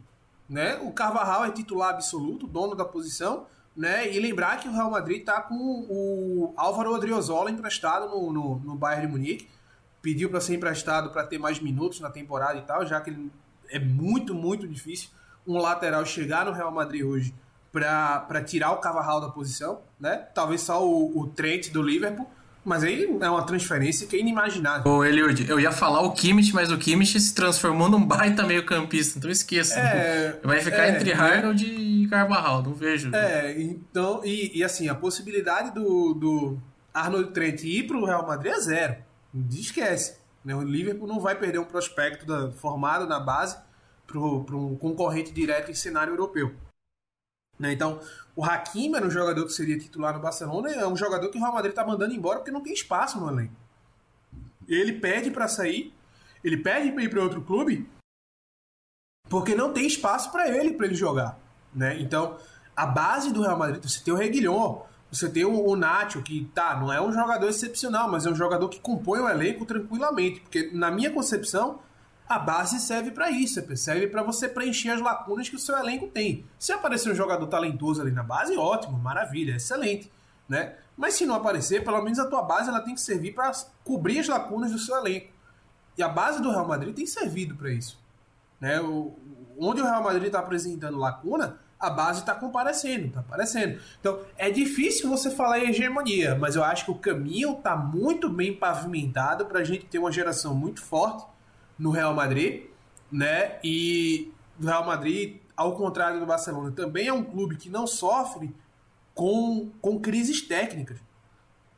Né? 0.48 0.76
O 0.82 0.92
Carvajal 0.92 1.44
é 1.44 1.50
titular 1.50 1.90
absoluto, 1.90 2.46
dono 2.46 2.74
da 2.74 2.84
posição. 2.84 3.46
Né? 3.76 4.12
E 4.12 4.18
lembrar 4.18 4.58
que 4.58 4.68
o 4.68 4.72
Real 4.72 4.90
Madrid 4.90 5.24
tá 5.24 5.40
com 5.40 5.54
o 5.54 6.54
Álvaro 6.56 6.92
Odriozola 6.92 7.50
emprestado 7.50 8.08
no, 8.08 8.32
no, 8.32 8.56
no 8.56 8.74
Bayern 8.74 9.06
de 9.06 9.12
Munique. 9.12 9.48
Pediu 10.00 10.30
para 10.30 10.40
ser 10.40 10.54
emprestado 10.54 11.10
para 11.10 11.24
ter 11.24 11.38
mais 11.38 11.60
minutos 11.60 12.00
na 12.00 12.10
temporada 12.10 12.58
e 12.58 12.62
tal, 12.62 12.86
já 12.86 13.00
que 13.00 13.10
ele, 13.10 13.30
é 13.68 13.78
muito, 13.78 14.34
muito 14.34 14.66
difícil 14.66 15.10
um 15.46 15.58
lateral 15.58 16.04
chegar 16.04 16.44
no 16.44 16.52
Real 16.52 16.70
Madrid 16.70 17.04
hoje 17.04 17.34
para 17.72 18.42
tirar 18.42 18.72
o 18.72 18.78
Carvajal 18.78 19.20
da 19.20 19.28
posição. 19.28 19.80
Né? 19.98 20.16
Talvez 20.34 20.62
só 20.62 20.86
o, 20.86 21.18
o 21.18 21.26
Trent 21.28 21.70
do 21.70 21.82
Liverpool. 21.82 22.28
Mas 22.64 22.82
aí 22.84 23.04
é 23.20 23.30
uma 23.30 23.44
transferência 23.46 24.06
que 24.06 24.16
é 24.16 24.20
inimaginável. 24.20 24.90
Ô, 24.90 25.04
Eliud, 25.04 25.48
eu 25.48 25.58
ia 25.58 25.72
falar 25.72 26.02
o 26.02 26.12
Kimmich, 26.12 26.52
mas 26.54 26.70
o 26.70 26.76
Kimmich 26.76 27.18
se 27.18 27.34
transformou 27.34 27.88
num 27.88 28.04
baita 28.04 28.42
meio 28.44 28.64
campista, 28.66 29.18
então 29.18 29.30
esqueça. 29.30 29.78
É, 29.78 30.38
Vai 30.44 30.60
ficar 30.60 30.84
é, 30.86 30.90
entre 30.90 31.14
né? 31.14 31.20
Arnold 31.20 31.64
e 31.64 32.06
Carvajal, 32.08 32.62
não 32.62 32.74
vejo. 32.74 33.14
É, 33.14 33.58
então, 33.60 34.20
e, 34.24 34.58
e 34.58 34.62
assim, 34.64 34.88
a 34.88 34.94
possibilidade 34.94 35.72
do, 35.72 36.12
do 36.14 36.58
Arnold 36.92 37.30
Trent 37.32 37.62
ir 37.64 37.86
pro 37.86 38.04
Real 38.04 38.26
Madrid 38.26 38.52
é 38.52 38.60
zero. 38.60 38.96
Esquece. 39.50 40.18
Né? 40.44 40.54
O 40.54 40.62
Liverpool 40.62 41.06
não 41.08 41.20
vai 41.20 41.34
perder 41.36 41.58
um 41.58 41.64
prospecto 41.64 42.26
da- 42.26 42.50
formado 42.52 43.06
na 43.06 43.20
base 43.20 43.56
para 44.06 44.18
um 44.18 44.76
concorrente 44.76 45.32
direto 45.32 45.70
em 45.70 45.74
cenário 45.74 46.12
europeu. 46.12 46.54
Né? 47.58 47.72
Então, 47.72 48.00
o 48.38 48.44
Hakimi 48.44 48.94
era 48.94 49.04
um 49.04 49.10
jogador 49.10 49.44
que 49.46 49.52
seria 49.52 49.76
titular 49.76 50.14
no 50.14 50.20
Barcelona, 50.20 50.70
é 50.70 50.86
um 50.86 50.94
jogador 50.94 51.28
que 51.28 51.36
o 51.36 51.40
Real 51.40 51.52
Madrid 51.52 51.72
está 51.72 51.84
mandando 51.84 52.14
embora 52.14 52.38
porque 52.38 52.52
não 52.52 52.60
tem 52.60 52.72
espaço 52.72 53.18
no 53.18 53.28
elenco. 53.28 53.52
Ele 54.68 54.92
pede 54.92 55.28
para 55.28 55.48
sair, 55.48 55.92
ele 56.44 56.56
pede 56.58 56.92
para 56.92 57.02
ir 57.02 57.10
para 57.10 57.20
outro 57.20 57.42
clube 57.42 57.90
porque 59.28 59.56
não 59.56 59.72
tem 59.72 59.88
espaço 59.88 60.30
para 60.30 60.48
ele 60.48 60.74
para 60.74 60.86
ele 60.86 60.94
jogar, 60.94 61.36
né? 61.74 62.00
Então, 62.00 62.38
a 62.76 62.86
base 62.86 63.32
do 63.32 63.42
Real 63.42 63.58
Madrid, 63.58 63.82
você 63.82 64.04
tem 64.04 64.14
o 64.14 64.16
Reguilhon, 64.16 64.82
você 65.10 65.28
tem 65.28 65.44
o, 65.44 65.66
o 65.66 65.74
Nacho, 65.74 66.22
que 66.22 66.48
tá, 66.54 66.78
não 66.78 66.92
é 66.92 67.02
um 67.02 67.12
jogador 67.12 67.48
excepcional, 67.48 68.08
mas 68.08 68.24
é 68.24 68.30
um 68.30 68.36
jogador 68.36 68.68
que 68.68 68.78
compõe 68.78 69.18
o 69.18 69.28
elenco 69.28 69.66
tranquilamente, 69.66 70.38
porque 70.42 70.70
na 70.72 70.92
minha 70.92 71.10
concepção, 71.10 71.80
a 72.28 72.38
base 72.38 72.78
serve 72.78 73.10
para 73.10 73.30
isso, 73.30 73.64
serve 73.76 74.06
para 74.06 74.22
você 74.22 74.46
preencher 74.48 74.90
as 74.90 75.00
lacunas 75.00 75.48
que 75.48 75.56
o 75.56 75.58
seu 75.58 75.76
elenco 75.78 76.08
tem. 76.08 76.44
Se 76.58 76.72
aparecer 76.72 77.10
um 77.10 77.14
jogador 77.14 77.46
talentoso 77.46 78.02
ali 78.02 78.10
na 78.10 78.22
base, 78.22 78.56
ótimo, 78.56 78.98
maravilha, 78.98 79.56
excelente, 79.56 80.12
né? 80.46 80.74
Mas 80.96 81.14
se 81.14 81.24
não 81.24 81.34
aparecer, 81.34 81.82
pelo 81.82 82.02
menos 82.02 82.18
a 82.18 82.26
tua 82.26 82.42
base 82.42 82.68
ela 82.68 82.80
tem 82.80 82.94
que 82.94 83.00
servir 83.00 83.32
para 83.32 83.52
cobrir 83.82 84.18
as 84.18 84.28
lacunas 84.28 84.72
do 84.72 84.78
seu 84.78 84.96
elenco. 84.96 85.32
E 85.96 86.02
a 86.02 86.08
base 86.08 86.42
do 86.42 86.50
Real 86.50 86.66
Madrid 86.66 86.94
tem 86.94 87.06
servido 87.06 87.54
para 87.54 87.70
isso. 87.70 87.98
Né? 88.60 88.80
O, 88.80 89.16
onde 89.58 89.80
o 89.80 89.84
Real 89.84 90.02
Madrid 90.02 90.26
está 90.26 90.40
apresentando 90.40 90.98
lacuna, 90.98 91.58
a 91.78 91.88
base 91.88 92.20
está 92.20 92.34
comparecendo, 92.34 93.06
está 93.06 93.20
aparecendo. 93.20 93.80
Então 94.00 94.20
é 94.36 94.50
difícil 94.50 95.08
você 95.08 95.30
falar 95.30 95.60
em 95.60 95.70
hegemonia, 95.70 96.34
mas 96.34 96.56
eu 96.56 96.64
acho 96.64 96.84
que 96.84 96.90
o 96.90 96.96
caminho 96.96 97.52
está 97.52 97.76
muito 97.76 98.28
bem 98.28 98.54
pavimentado 98.54 99.46
para 99.46 99.60
a 99.60 99.64
gente 99.64 99.86
ter 99.86 99.98
uma 99.98 100.12
geração 100.12 100.54
muito 100.54 100.82
forte 100.82 101.24
no 101.78 101.90
Real 101.90 102.14
Madrid, 102.14 102.66
né? 103.10 103.58
E 103.62 104.32
o 104.60 104.64
Real 104.64 104.84
Madrid, 104.84 105.36
ao 105.56 105.76
contrário 105.76 106.18
do 106.20 106.26
Barcelona, 106.26 106.72
também 106.72 107.06
é 107.08 107.12
um 107.12 107.22
clube 107.24 107.56
que 107.56 107.70
não 107.70 107.86
sofre 107.86 108.54
com, 109.14 109.70
com 109.80 109.98
crises 110.00 110.42
técnicas. 110.42 110.98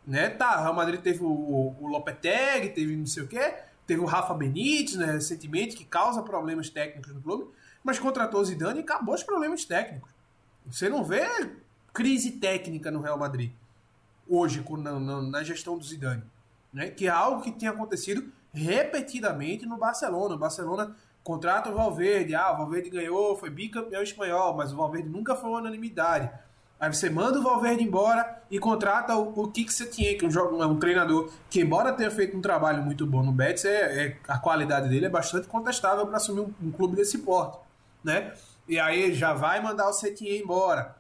Né? 0.07 0.29
Tá, 0.31 0.59
o 0.59 0.63
Real 0.63 0.75
Madrid 0.75 1.01
teve 1.01 1.23
o, 1.23 1.29
o 1.81 1.87
Lopetegui, 1.87 2.71
teve 2.71 2.97
não 2.97 3.07
sei 3.07 3.23
o 3.23 3.29
quê, 3.29 3.55
teve 3.87 4.01
o 4.01 4.07
Rafa 4.07 4.35
Benítez, 4.35 4.97
né, 4.97 5.07
recentemente, 5.13 5.77
que 5.77 5.85
causa 5.85 6.23
problemas 6.23 6.69
técnicos 6.71 7.13
no 7.15 7.21
clube, 7.21 7.51
mas 7.85 7.99
contratou 7.99 8.41
o 8.41 8.45
Zidane 8.45 8.81
e 8.81 8.83
acabou 8.83 9.15
os 9.15 9.23
problemas 9.23 9.65
técnicos. 9.65 10.11
Você 10.67 10.89
não 10.89 11.05
vê 11.05 11.23
crise 11.93 12.33
técnica 12.33 12.91
no 12.91 13.01
Real 13.01 13.19
Madrid 13.19 13.53
hoje 14.29 14.65
na, 14.79 14.99
na- 14.99 15.23
na 15.23 15.43
gestão 15.43 15.77
do 15.77 15.85
Zidane, 15.85 16.23
né? 16.73 16.89
que 16.91 17.07
é 17.07 17.11
algo 17.11 17.43
que 17.43 17.51
tem 17.53 17.69
acontecido 17.69 18.33
repetidamente 18.53 19.67
no 19.67 19.77
Barcelona. 19.77 20.35
O 20.35 20.39
Barcelona 20.39 20.97
contrata 21.23 21.71
o 21.71 21.75
Valverde, 21.75 22.35
ah, 22.35 22.53
o 22.53 22.57
Valverde 22.59 22.91
ganhou, 22.91 23.37
foi 23.37 23.51
bicampeão 23.51 24.03
espanhol, 24.03 24.57
mas 24.57 24.73
o 24.73 24.77
Valverde 24.77 25.09
nunca 25.09 25.35
foi 25.35 25.51
unanimidade. 25.51 26.31
Aí 26.79 26.91
você 26.91 27.11
manda 27.11 27.39
o 27.39 27.43
Valverde 27.43 27.85
embora 27.85 28.43
e 28.51 28.59
contrata 28.59 29.15
o, 29.15 29.39
o 29.39 29.51
Kik 29.51 29.71
Setien, 29.71 30.17
que 30.17 30.25
é 30.25 30.29
um, 30.29 30.31
jo- 30.31 30.65
um 30.67 30.79
treinador 30.79 31.31
que, 31.51 31.61
embora 31.61 31.93
tenha 31.93 32.11
feito 32.11 32.35
um 32.37 32.41
trabalho 32.41 32.83
muito 32.83 33.07
bom 33.07 33.23
no 33.23 33.33
Betis, 33.33 33.67
é, 33.67 34.07
é- 34.07 34.17
a 34.27 34.39
qualidade 34.39 34.89
dele 34.89 35.05
é 35.05 35.11
bastante 35.11 35.47
contestável 35.47 36.07
para 36.07 36.17
assumir 36.17 36.41
um, 36.41 36.55
um 36.63 36.73
clube 36.73 36.97
desse 36.97 37.19
porte. 37.19 37.59
Né? 38.03 38.33
E 38.67 38.79
aí 38.81 39.13
já 39.13 39.35
vai 39.35 39.61
mandar 39.61 39.89
o 39.91 39.93
Setien 39.93 40.41
embora. 40.41 40.97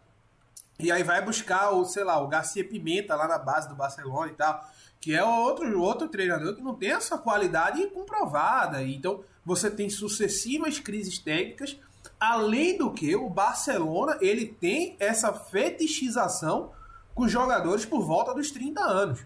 E 0.78 0.92
aí 0.92 1.02
vai 1.02 1.22
buscar 1.22 1.70
o, 1.70 1.84
sei 1.86 2.04
lá, 2.04 2.20
o 2.20 2.28
Garcia 2.28 2.62
Pimenta 2.66 3.14
lá 3.14 3.26
na 3.26 3.38
base 3.38 3.66
do 3.68 3.74
Barcelona 3.74 4.30
e 4.30 4.34
tal, 4.34 4.62
que 5.00 5.14
é 5.14 5.24
outro, 5.24 5.80
outro 5.80 6.08
treinador 6.08 6.54
que 6.54 6.62
não 6.62 6.74
tem 6.74 6.90
essa 6.90 7.16
qualidade 7.16 7.84
comprovada. 7.88 8.82
Então 8.82 9.20
você 9.44 9.70
tem 9.70 9.88
sucessivas 9.88 10.78
crises 10.78 11.18
técnicas, 11.18 11.78
além 12.18 12.76
do 12.76 12.92
que 12.92 13.16
o 13.16 13.30
Barcelona 13.30 14.18
ele 14.20 14.46
tem 14.46 14.96
essa 15.00 15.32
fetichização 15.32 16.72
com 17.14 17.26
jogadores 17.26 17.84
por 17.84 18.04
volta 18.04 18.34
dos 18.34 18.50
30 18.50 18.80
anos. 18.82 19.20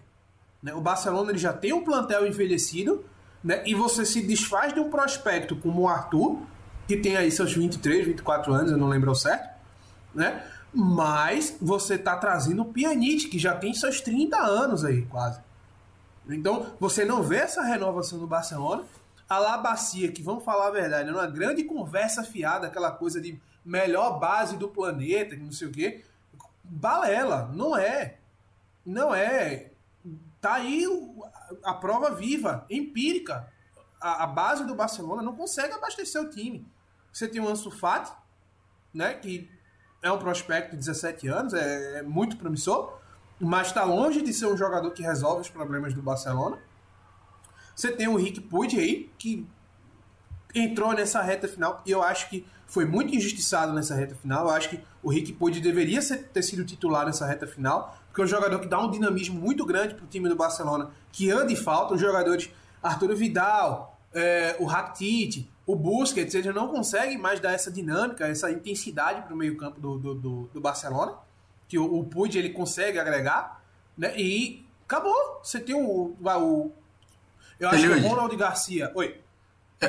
né? 0.63 0.73
O 0.73 0.81
Barcelona 0.81 1.31
ele 1.31 1.39
já 1.39 1.51
tem 1.51 1.73
um 1.73 1.83
plantel 1.83 2.25
envelhecido, 2.25 3.03
né? 3.43 3.61
e 3.65 3.75
você 3.75 4.05
se 4.05 4.21
desfaz 4.21 4.73
de 4.73 4.79
um 4.79 4.89
prospecto 4.89 5.55
como 5.57 5.83
o 5.83 5.87
Arthur, 5.87 6.39
que 6.87 6.97
tem 6.97 7.17
aí 7.17 7.29
seus 7.29 7.53
23, 7.53 8.05
24 8.07 8.53
anos, 8.53 8.71
eu 8.71 8.77
não 8.77 8.87
lembro 8.87 9.13
certo, 9.15 9.49
né? 10.13 10.43
Mas 10.73 11.55
você 11.61 11.97
tá 11.97 12.15
trazendo 12.17 12.61
o 12.61 12.65
Pjanic, 12.65 13.27
que 13.27 13.39
já 13.39 13.55
tem 13.55 13.73
seus 13.73 14.01
30 14.01 14.37
anos 14.37 14.83
aí, 14.83 15.03
quase. 15.03 15.44
Então, 16.29 16.75
você 16.79 17.05
não 17.05 17.21
vê 17.21 17.37
essa 17.37 17.61
renovação 17.63 18.17
do 18.19 18.27
Barcelona. 18.27 18.83
A 19.27 19.37
La 19.37 19.57
Bacia, 19.57 20.11
que 20.11 20.21
vamos 20.21 20.43
falar 20.43 20.67
a 20.67 20.71
verdade, 20.71 21.09
é 21.09 21.11
uma 21.11 21.27
grande 21.27 21.63
conversa 21.63 22.23
fiada, 22.23 22.67
aquela 22.67 22.91
coisa 22.91 23.19
de 23.19 23.39
melhor 23.63 24.19
base 24.19 24.57
do 24.57 24.67
planeta, 24.67 25.35
não 25.35 25.51
sei 25.51 25.67
o 25.67 25.71
quê. 25.71 26.03
Balela, 26.63 27.49
não 27.53 27.77
é. 27.77 28.17
Não 28.85 29.13
é. 29.13 29.71
Tá 30.39 30.55
aí 30.55 30.85
a 31.63 31.73
prova 31.73 32.13
viva, 32.13 32.65
empírica. 32.69 33.51
A, 33.99 34.23
a 34.23 34.27
base 34.27 34.65
do 34.65 34.75
Barcelona 34.75 35.21
não 35.21 35.35
consegue 35.35 35.73
abastecer 35.73 36.21
o 36.21 36.29
time. 36.29 36.67
Você 37.11 37.27
tem 37.27 37.41
o 37.41 37.47
Ansu 37.47 37.71
Fati, 37.71 38.11
né, 38.93 39.13
que 39.13 39.49
é 40.01 40.11
um 40.11 40.19
prospecto 40.19 40.71
de 40.71 40.77
17 40.77 41.27
anos, 41.27 41.53
é, 41.53 41.99
é 41.99 42.01
muito 42.03 42.37
promissor, 42.37 42.99
mas 43.39 43.67
está 43.67 43.83
longe 43.83 44.21
de 44.21 44.33
ser 44.33 44.45
um 44.47 44.57
jogador 44.57 44.91
que 44.91 45.01
resolve 45.03 45.41
os 45.41 45.49
problemas 45.49 45.93
do 45.93 46.01
Barcelona. 46.01 46.57
Você 47.75 47.91
tem 47.91 48.07
o 48.07 48.15
Rick 48.15 48.39
Puig 48.41 48.77
aí, 48.79 49.09
que 49.17 49.45
entrou 50.53 50.93
nessa 50.93 51.21
reta 51.21 51.47
final, 51.47 51.81
e 51.85 51.91
eu 51.91 52.01
acho 52.01 52.29
que 52.29 52.45
foi 52.65 52.85
muito 52.85 53.13
injustiçado 53.13 53.73
nessa 53.73 53.93
reta 53.93 54.15
final. 54.15 54.45
Eu 54.45 54.51
acho 54.51 54.69
que 54.69 54.81
o 55.03 55.09
Rick 55.09 55.33
Puig 55.33 55.59
deveria 55.59 56.01
ser- 56.01 56.29
ter 56.29 56.41
sido 56.41 56.63
titular 56.63 57.05
nessa 57.05 57.25
reta 57.25 57.45
final, 57.45 57.97
porque 58.07 58.21
é 58.21 58.23
um 58.23 58.27
jogador 58.27 58.59
que 58.59 58.67
dá 58.67 58.79
um 58.79 58.89
dinamismo 58.89 59.39
muito 59.39 59.65
grande 59.65 59.93
para 59.95 60.05
o 60.05 60.07
time 60.07 60.29
do 60.29 60.35
Barcelona, 60.35 60.91
que 61.11 61.29
anda 61.29 61.51
em 61.51 61.55
falta. 61.55 61.93
Os 61.93 61.99
jogadores 62.01 62.49
Arturo 62.81 63.15
Vidal, 63.15 63.99
é, 64.13 64.55
o 64.59 64.65
Rakitic, 64.65 65.49
o 65.67 65.75
Busquets, 65.75 66.33
eles 66.33 66.55
não 66.55 66.69
conseguem 66.69 67.17
mais 67.17 67.39
dar 67.41 67.51
essa 67.51 67.69
dinâmica, 67.71 68.25
essa 68.27 68.49
intensidade 68.49 69.23
para 69.23 69.33
o 69.33 69.37
meio-campo 69.37 69.81
do, 69.81 69.97
do, 69.97 70.15
do, 70.15 70.49
do 70.53 70.61
Barcelona, 70.61 71.13
que 71.67 71.77
o, 71.77 71.85
o 71.85 72.27
ele 72.27 72.49
consegue 72.49 72.99
agregar, 72.99 73.61
né? 73.97 74.13
E 74.17 74.65
acabou. 74.85 75.39
Você 75.43 75.59
tem 75.59 75.75
o. 75.75 76.15
o 76.19 76.71
eu 77.59 77.69
acho 77.69 77.81
que 77.81 77.87
o 77.87 78.07
Ronald 78.07 78.35
Garcia. 78.35 78.91
Oi. 78.95 79.19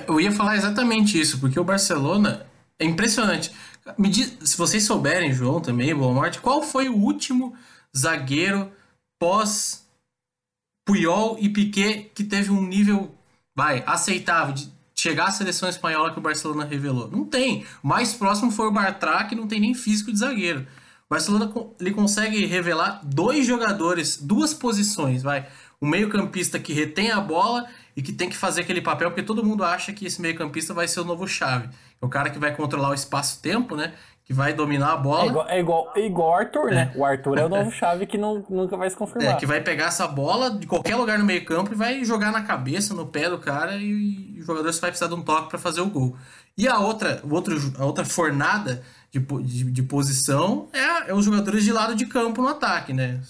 Eu 0.06 0.20
ia 0.20 0.32
falar 0.32 0.56
exatamente 0.56 1.20
isso, 1.20 1.40
porque 1.40 1.58
o 1.58 1.64
Barcelona 1.64 2.46
é 2.78 2.84
impressionante. 2.84 3.52
Me 3.96 4.08
diz, 4.08 4.36
se 4.42 4.56
vocês 4.56 4.84
souberem, 4.84 5.32
João 5.32 5.60
também, 5.60 5.94
Boa 5.94 6.12
Morte, 6.12 6.40
qual 6.40 6.62
foi 6.62 6.88
o 6.88 6.96
último 6.96 7.56
zagueiro 7.96 8.70
pós 9.18 9.86
Puyol 10.86 11.36
e 11.40 11.48
Piquet 11.48 12.10
que 12.14 12.24
teve 12.24 12.50
um 12.50 12.62
nível, 12.62 13.14
vai, 13.54 13.82
aceitável, 13.86 14.54
de 14.54 14.70
chegar 14.94 15.26
à 15.26 15.32
seleção 15.32 15.68
espanhola 15.68 16.12
que 16.12 16.18
o 16.18 16.22
Barcelona 16.22 16.64
revelou. 16.64 17.10
Não 17.10 17.24
tem. 17.24 17.64
O 17.82 17.88
mais 17.88 18.14
próximo 18.14 18.50
foi 18.50 18.66
o 18.66 18.72
Bartra, 18.72 19.24
que 19.24 19.34
não 19.34 19.46
tem 19.46 19.60
nem 19.60 19.74
físico 19.74 20.12
de 20.12 20.18
zagueiro. 20.18 20.66
O 21.08 21.14
Barcelona 21.14 21.52
ele 21.78 21.92
consegue 21.92 22.46
revelar 22.46 23.00
dois 23.04 23.46
jogadores, 23.46 24.16
duas 24.20 24.52
posições, 24.52 25.22
vai. 25.22 25.46
O 25.80 25.86
meio-campista 25.86 26.58
que 26.58 26.72
retém 26.72 27.12
a 27.12 27.20
bola 27.20 27.66
e 27.96 28.02
que 28.02 28.12
tem 28.12 28.28
que 28.28 28.36
fazer 28.36 28.62
aquele 28.62 28.80
papel, 28.80 29.10
porque 29.10 29.22
todo 29.22 29.44
mundo 29.44 29.62
acha 29.62 29.92
que 29.92 30.06
esse 30.06 30.20
meio-campista 30.20 30.74
vai 30.74 30.88
ser 30.88 31.00
o 31.00 31.04
novo 31.04 31.26
chave. 31.28 31.68
É 32.02 32.04
o 32.04 32.08
cara 32.08 32.28
que 32.28 32.40
vai 32.40 32.54
controlar 32.54 32.90
o 32.90 32.94
espaço-tempo, 32.94 33.76
né? 33.76 33.92
Que 34.24 34.32
vai 34.32 34.52
dominar 34.52 34.94
a 34.94 34.96
bola. 34.96 35.22
É 35.22 35.28
igual, 35.28 35.48
é 35.48 35.60
igual, 35.60 35.92
é 35.94 36.06
igual 36.06 36.30
o 36.30 36.34
Arthur, 36.34 36.70
né? 36.72 36.92
É. 36.92 36.98
O 36.98 37.04
Arthur 37.04 37.38
é 37.38 37.44
o 37.44 37.48
novo 37.48 37.70
chave 37.72 38.06
que 38.06 38.18
não, 38.18 38.44
nunca 38.50 38.76
vai 38.76 38.90
se 38.90 38.96
confirmar. 38.96 39.34
É, 39.34 39.36
que 39.36 39.46
vai 39.46 39.60
pegar 39.60 39.86
essa 39.86 40.08
bola 40.08 40.50
de 40.50 40.66
qualquer 40.66 40.96
lugar 40.96 41.20
no 41.20 41.24
meio-campo 41.24 41.72
e 41.72 41.76
vai 41.76 42.04
jogar 42.04 42.32
na 42.32 42.42
cabeça, 42.42 42.94
no 42.94 43.06
pé 43.06 43.30
do 43.30 43.38
cara, 43.38 43.76
e, 43.76 44.34
e 44.34 44.40
o 44.40 44.44
jogador 44.44 44.72
só 44.72 44.80
vai 44.80 44.90
precisar 44.90 45.08
de 45.08 45.14
um 45.14 45.22
toque 45.22 45.50
para 45.50 45.58
fazer 45.58 45.80
o 45.82 45.86
gol. 45.86 46.16
E 46.58 46.66
a 46.66 46.80
outra, 46.80 47.20
o 47.22 47.32
outro, 47.32 47.56
a 47.78 47.84
outra 47.84 48.04
fornada 48.04 48.82
de, 49.10 49.20
de, 49.20 49.64
de 49.64 49.82
posição 49.82 50.68
é, 50.72 51.10
é 51.10 51.14
os 51.14 51.24
jogadores 51.24 51.64
de 51.64 51.72
lado 51.72 51.94
de 51.94 52.06
campo 52.06 52.42
no 52.42 52.48
ataque, 52.48 52.92
né? 52.92 53.20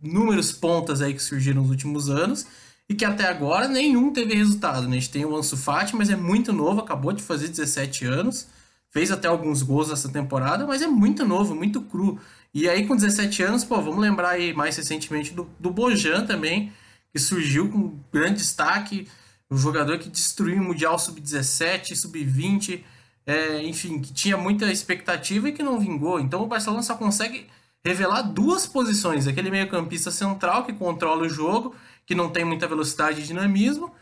Números 0.00 0.52
pontas 0.52 1.00
aí 1.00 1.14
que 1.14 1.22
surgiram 1.22 1.62
nos 1.62 1.70
últimos 1.70 2.10
anos 2.10 2.46
e 2.88 2.94
que 2.94 3.04
até 3.04 3.26
agora 3.26 3.68
nenhum 3.68 4.12
teve 4.12 4.34
resultado, 4.34 4.88
né? 4.88 4.96
A 4.96 5.00
gente 5.00 5.10
tem 5.10 5.24
o 5.24 5.36
Ansu 5.36 5.56
Fati, 5.56 5.96
mas 5.96 6.10
é 6.10 6.16
muito 6.16 6.52
novo, 6.52 6.80
acabou 6.80 7.12
de 7.12 7.22
fazer 7.22 7.48
17 7.48 8.04
anos, 8.04 8.48
fez 8.90 9.10
até 9.10 9.28
alguns 9.28 9.62
gols 9.62 9.88
nessa 9.88 10.08
temporada, 10.08 10.66
mas 10.66 10.82
é 10.82 10.86
muito 10.86 11.24
novo, 11.24 11.54
muito 11.54 11.80
cru. 11.80 12.20
E 12.52 12.68
aí 12.68 12.86
com 12.86 12.94
17 12.94 13.42
anos, 13.42 13.64
pô, 13.64 13.80
vamos 13.80 14.00
lembrar 14.00 14.30
aí 14.30 14.52
mais 14.52 14.76
recentemente 14.76 15.32
do, 15.32 15.48
do 15.58 15.70
Bojan 15.70 16.26
também, 16.26 16.72
que 17.10 17.18
surgiu 17.18 17.68
com 17.70 17.98
grande 18.12 18.38
destaque, 18.38 19.08
um 19.50 19.56
jogador 19.56 19.98
que 19.98 20.08
destruiu 20.08 20.60
o 20.60 20.64
Mundial 20.64 20.98
Sub-17, 20.98 21.94
Sub-20, 21.94 22.82
é, 23.26 23.62
enfim, 23.62 24.00
que 24.00 24.12
tinha 24.12 24.36
muita 24.36 24.70
expectativa 24.70 25.48
e 25.48 25.52
que 25.52 25.62
não 25.62 25.78
vingou. 25.78 26.20
Então 26.20 26.42
o 26.42 26.46
Barcelona 26.46 26.82
só 26.82 26.94
consegue 26.94 27.46
revelar 27.84 28.22
duas 28.22 28.66
posições: 28.66 29.26
aquele 29.26 29.50
meio-campista 29.50 30.10
central 30.10 30.64
que 30.64 30.72
controla 30.72 31.22
o 31.22 31.28
jogo, 31.28 31.74
que 32.06 32.14
não 32.14 32.30
tem 32.30 32.44
muita 32.44 32.66
velocidade 32.66 33.20
e 33.20 33.24
dinamismo, 33.24 33.92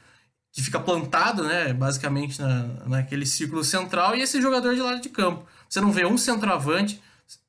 que 0.53 0.63
fica 0.63 0.81
plantado, 0.81 1.45
né, 1.45 1.73
basicamente 1.73 2.41
na, 2.41 2.63
naquele 2.87 3.27
círculo 3.27 3.63
central, 3.63 4.17
e 4.17 4.23
esse 4.23 4.41
jogador 4.41 4.75
de 4.75 4.81
lado 4.81 5.01
de 5.01 5.09
campo. 5.09 5.45
Você 5.69 5.81
não 5.81 5.93
vê 5.93 6.05
um 6.05 6.19
centroavante. 6.19 7.01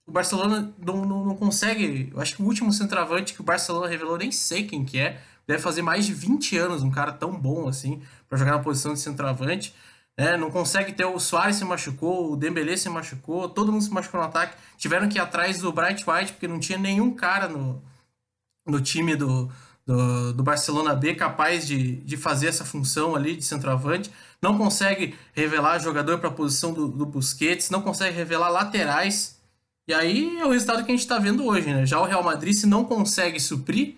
O 0.05 0.11
Barcelona 0.11 0.73
não, 0.77 1.05
não, 1.05 1.25
não 1.25 1.35
consegue. 1.35 2.11
Eu 2.13 2.19
acho 2.19 2.35
que 2.35 2.41
o 2.41 2.45
último 2.45 2.71
centroavante 2.73 3.33
que 3.33 3.41
o 3.41 3.43
Barcelona 3.43 3.87
revelou, 3.87 4.17
nem 4.17 4.31
sei 4.31 4.65
quem 4.67 4.83
que 4.83 4.99
é. 4.99 5.21
Deve 5.47 5.61
fazer 5.61 5.81
mais 5.81 6.05
de 6.05 6.13
20 6.13 6.57
anos, 6.57 6.83
um 6.83 6.91
cara 6.91 7.11
tão 7.11 7.33
bom 7.33 7.67
assim, 7.67 8.01
para 8.29 8.37
jogar 8.37 8.51
na 8.51 8.59
posição 8.59 8.93
de 8.93 8.99
centroavante. 8.99 9.73
É, 10.17 10.37
não 10.37 10.51
consegue 10.51 10.91
ter 10.91 11.05
o 11.05 11.19
Soares 11.19 11.55
se 11.55 11.65
machucou, 11.65 12.31
o 12.31 12.35
Dembélé 12.35 12.75
se 12.77 12.89
machucou, 12.89 13.49
todo 13.49 13.71
mundo 13.71 13.83
se 13.83 13.91
machucou 13.91 14.19
no 14.19 14.27
ataque. 14.27 14.55
Tiveram 14.77 15.07
que 15.07 15.17
ir 15.17 15.21
atrás 15.21 15.59
do 15.59 15.71
Bright 15.71 16.03
White 16.07 16.33
porque 16.33 16.47
não 16.47 16.59
tinha 16.59 16.77
nenhum 16.77 17.13
cara 17.13 17.47
no, 17.47 17.81
no 18.67 18.81
time 18.81 19.15
do, 19.15 19.49
do, 19.85 20.33
do, 20.33 20.43
Barcelona 20.43 20.93
B 20.93 21.15
capaz 21.15 21.65
de, 21.65 21.97
de 21.97 22.17
fazer 22.17 22.47
essa 22.47 22.65
função 22.65 23.15
ali 23.15 23.35
de 23.35 23.43
centroavante. 23.43 24.11
Não 24.41 24.57
consegue 24.57 25.15
revelar 25.33 25.79
jogador 25.79 26.19
para 26.19 26.29
a 26.29 26.33
posição 26.33 26.73
do, 26.73 26.87
do 26.87 27.05
Busquets, 27.05 27.69
não 27.69 27.81
consegue 27.81 28.15
revelar 28.15 28.49
laterais. 28.49 29.39
E 29.87 29.93
aí 29.93 30.37
é 30.39 30.45
o 30.45 30.51
resultado 30.51 30.83
que 30.83 30.91
a 30.91 30.95
gente 30.95 31.01
está 31.01 31.17
vendo 31.17 31.45
hoje, 31.45 31.67
né? 31.67 31.85
Já 31.85 31.99
o 31.99 32.05
Real 32.05 32.23
Madrid, 32.23 32.53
se 32.53 32.67
não 32.67 32.85
consegue 32.85 33.39
suprir, 33.39 33.95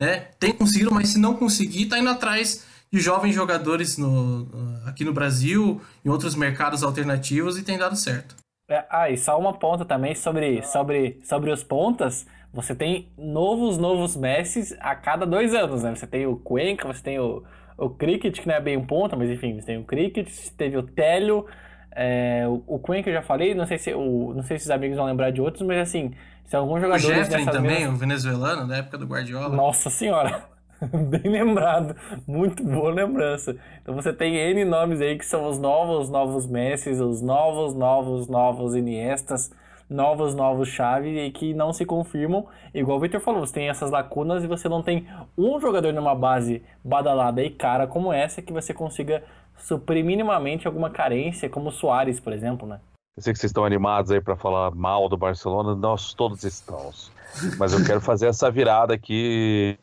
né? 0.00 0.28
Tem 0.38 0.52
conseguido, 0.52 0.92
mas 0.92 1.08
se 1.08 1.18
não 1.18 1.34
conseguir, 1.34 1.84
está 1.84 1.98
indo 1.98 2.10
atrás 2.10 2.64
de 2.92 3.00
jovens 3.00 3.34
jogadores 3.34 3.98
no, 3.98 4.48
aqui 4.86 5.04
no 5.04 5.12
Brasil, 5.12 5.80
em 6.04 6.08
outros 6.08 6.34
mercados 6.34 6.82
alternativos 6.82 7.58
e 7.58 7.64
tem 7.64 7.78
dado 7.78 7.96
certo. 7.96 8.36
É, 8.68 8.84
ah, 8.90 9.10
e 9.10 9.16
só 9.16 9.38
uma 9.38 9.52
ponta 9.52 9.84
também 9.84 10.14
sobre, 10.14 10.62
sobre, 10.62 11.20
sobre 11.24 11.50
os 11.50 11.62
pontas. 11.62 12.26
Você 12.52 12.74
tem 12.74 13.08
novos, 13.16 13.78
novos 13.78 14.16
Messi 14.16 14.76
a 14.80 14.94
cada 14.94 15.26
dois 15.26 15.54
anos, 15.54 15.82
né? 15.82 15.94
Você 15.94 16.06
tem 16.06 16.26
o 16.26 16.36
Cuenca, 16.36 16.88
você 16.88 17.02
tem 17.02 17.18
o, 17.18 17.44
o 17.76 17.90
Cricket, 17.90 18.40
que 18.40 18.48
não 18.48 18.54
é 18.54 18.60
bem 18.60 18.76
um 18.76 18.86
ponta, 18.86 19.14
mas 19.14 19.30
enfim, 19.30 19.60
você 19.60 19.66
tem 19.66 19.78
o 19.78 19.84
Cricket, 19.84 20.28
teve 20.56 20.76
o 20.76 20.82
Télio, 20.82 21.46
é, 21.92 22.44
o, 22.48 22.62
o 22.66 22.78
Cuenca 22.78 23.10
eu 23.10 23.14
já 23.14 23.22
falei, 23.22 23.54
não 23.54 23.66
sei, 23.66 23.78
se, 23.78 23.92
o, 23.94 24.32
não 24.34 24.42
sei 24.42 24.58
se 24.58 24.64
os 24.64 24.70
amigos 24.70 24.96
vão 24.96 25.06
lembrar 25.06 25.30
de 25.30 25.40
outros, 25.40 25.66
mas 25.66 25.78
assim, 25.78 26.12
são 26.44 26.60
alguns 26.60 26.80
jogadores... 26.80 27.04
O 27.04 27.08
Jeffrey 27.08 27.46
também, 27.46 27.80
mesmas... 27.80 27.94
o 27.94 27.98
venezuelano, 27.98 28.66
da 28.66 28.78
época 28.78 28.98
do 28.98 29.06
Guardiola. 29.06 29.54
Nossa 29.54 29.90
senhora! 29.90 30.55
Bem 31.08 31.32
lembrado, 31.32 31.96
muito 32.26 32.62
boa 32.62 32.90
lembrança. 32.90 33.56
Então 33.80 33.94
você 33.94 34.12
tem 34.12 34.36
N 34.36 34.64
nomes 34.64 35.00
aí 35.00 35.16
que 35.16 35.24
são 35.24 35.48
os 35.48 35.58
novos, 35.58 36.10
novos 36.10 36.46
Messi, 36.46 36.90
os 36.90 37.22
novos, 37.22 37.74
novos, 37.74 38.28
novos 38.28 38.74
Iniestas, 38.74 39.50
novos, 39.88 40.34
novos 40.34 40.68
Xavi 40.68 41.18
e 41.18 41.30
que 41.30 41.54
não 41.54 41.72
se 41.72 41.86
confirmam. 41.86 42.46
Igual 42.74 42.98
o 42.98 43.00
Victor 43.00 43.20
falou, 43.20 43.46
você 43.46 43.54
tem 43.54 43.68
essas 43.70 43.90
lacunas 43.90 44.44
e 44.44 44.46
você 44.46 44.68
não 44.68 44.82
tem 44.82 45.06
um 45.36 45.58
jogador 45.58 45.92
numa 45.94 46.14
base 46.14 46.62
badalada 46.84 47.42
e 47.42 47.50
cara 47.50 47.86
como 47.86 48.12
essa 48.12 48.42
que 48.42 48.52
você 48.52 48.74
consiga 48.74 49.24
suprir 49.56 50.04
minimamente 50.04 50.66
alguma 50.66 50.90
carência, 50.90 51.48
como 51.48 51.70
o 51.70 51.72
Soares, 51.72 52.20
por 52.20 52.34
exemplo, 52.34 52.68
né? 52.68 52.80
Eu 53.16 53.22
sei 53.22 53.32
que 53.32 53.38
vocês 53.38 53.48
estão 53.48 53.64
animados 53.64 54.10
aí 54.10 54.20
para 54.20 54.36
falar 54.36 54.72
mal 54.72 55.08
do 55.08 55.16
Barcelona, 55.16 55.74
nós 55.74 56.12
todos 56.12 56.44
estamos. 56.44 57.10
Mas 57.58 57.72
eu 57.72 57.82
quero 57.82 58.00
fazer 58.02 58.26
essa 58.26 58.50
virada 58.50 58.92
aqui 58.92 59.78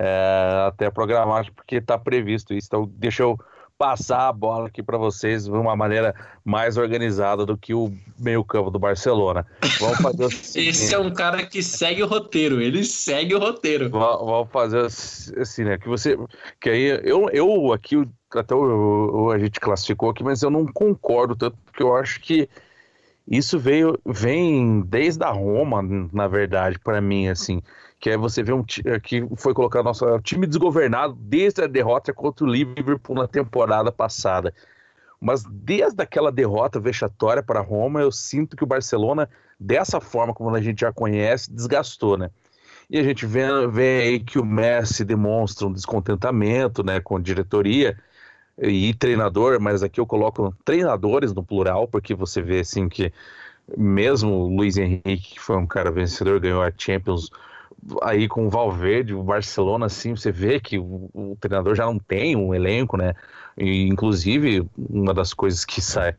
é, 0.00 0.64
até 0.66 0.90
programático, 0.90 1.56
porque 1.56 1.76
está 1.76 1.98
previsto 1.98 2.54
isso. 2.54 2.66
Então, 2.68 2.90
deixa 2.96 3.22
eu 3.22 3.38
passar 3.76 4.28
a 4.28 4.32
bola 4.32 4.68
aqui 4.68 4.82
para 4.82 4.96
vocês 4.96 5.44
de 5.44 5.50
uma 5.50 5.76
maneira 5.76 6.14
mais 6.42 6.78
organizada 6.78 7.44
do 7.44 7.56
que 7.56 7.74
o 7.74 7.92
meio-campo 8.18 8.70
do 8.70 8.78
Barcelona. 8.78 9.46
Vamos 9.78 9.98
fazer 9.98 10.24
Esse 10.58 10.94
é 10.94 10.98
um 10.98 11.12
cara 11.12 11.44
que 11.46 11.62
segue 11.62 12.02
o 12.02 12.06
roteiro, 12.06 12.62
ele 12.62 12.82
segue 12.82 13.34
o 13.34 13.38
roteiro. 13.38 13.90
Vamos 13.90 14.50
fazer 14.50 14.86
assim, 14.86 15.64
né? 15.64 15.76
Que 15.76 15.88
você. 15.88 16.18
Que 16.58 16.70
aí 16.70 17.00
eu, 17.04 17.28
eu 17.30 17.72
aqui, 17.72 17.96
até 18.34 18.54
o, 18.54 19.24
o, 19.24 19.30
a 19.30 19.38
gente 19.38 19.60
classificou 19.60 20.10
aqui, 20.10 20.24
mas 20.24 20.42
eu 20.42 20.50
não 20.50 20.66
concordo 20.66 21.36
tanto, 21.36 21.58
porque 21.64 21.82
eu 21.82 21.94
acho 21.94 22.20
que 22.20 22.48
isso 23.28 23.58
veio, 23.58 23.98
vem 24.04 24.80
desde 24.80 25.22
a 25.24 25.30
Roma, 25.30 25.82
na 26.10 26.26
verdade, 26.26 26.78
para 26.78 27.02
mim, 27.02 27.28
assim 27.28 27.62
que 28.00 28.08
é 28.08 28.16
você 28.16 28.42
ver 28.42 28.54
um 28.54 28.64
é, 28.86 28.98
que 28.98 29.22
foi 29.36 29.52
colocado 29.52 29.84
nosso 29.84 30.08
é 30.08 30.18
time 30.22 30.46
desgovernado 30.46 31.14
desde 31.20 31.62
a 31.62 31.66
derrota 31.66 32.14
contra 32.14 32.46
o 32.46 32.48
Liverpool 32.48 33.14
na 33.14 33.28
temporada 33.28 33.92
passada. 33.92 34.54
Mas 35.20 35.44
desde 35.44 36.02
aquela 36.02 36.32
derrota 36.32 36.80
vexatória 36.80 37.42
para 37.42 37.60
Roma, 37.60 38.00
eu 38.00 38.10
sinto 38.10 38.56
que 38.56 38.64
o 38.64 38.66
Barcelona, 38.66 39.28
dessa 39.58 40.00
forma 40.00 40.32
como 40.32 40.54
a 40.54 40.62
gente 40.62 40.80
já 40.80 40.90
conhece, 40.90 41.52
desgastou, 41.52 42.16
né? 42.16 42.30
E 42.88 42.98
a 42.98 43.02
gente 43.02 43.26
vê, 43.26 43.44
vê 43.68 44.00
aí 44.00 44.18
que 44.18 44.38
o 44.38 44.44
Messi 44.44 45.04
demonstra 45.04 45.66
um 45.66 45.72
descontentamento 45.72 46.82
né, 46.82 47.00
com 47.00 47.20
diretoria 47.20 47.96
e 48.58 48.94
treinador, 48.94 49.60
mas 49.60 49.82
aqui 49.82 50.00
eu 50.00 50.06
coloco 50.06 50.56
treinadores 50.64 51.32
no 51.34 51.44
plural, 51.44 51.86
porque 51.86 52.14
você 52.14 52.42
vê 52.42 52.60
assim 52.60 52.88
que 52.88 53.12
mesmo 53.76 54.32
o 54.32 54.56
Luiz 54.56 54.76
Henrique, 54.76 55.34
que 55.34 55.40
foi 55.40 55.56
um 55.56 55.66
cara 55.66 55.92
vencedor, 55.92 56.40
ganhou 56.40 56.62
a 56.62 56.72
Champions 56.76 57.30
aí 58.02 58.28
com 58.28 58.46
o 58.46 58.50
Valverde, 58.50 59.14
o 59.14 59.22
Barcelona, 59.22 59.86
assim, 59.86 60.14
você 60.14 60.30
vê 60.30 60.60
que 60.60 60.78
o, 60.78 61.10
o, 61.12 61.36
treinador 61.40 61.74
já 61.74 61.86
não 61.86 61.98
tem 61.98 62.36
um 62.36 62.54
elenco, 62.54 62.96
né? 62.96 63.14
E, 63.56 63.88
inclusive, 63.88 64.66
uma 64.76 65.14
das 65.14 65.32
coisas 65.34 65.64
que 65.64 65.80
sai, 65.80 66.14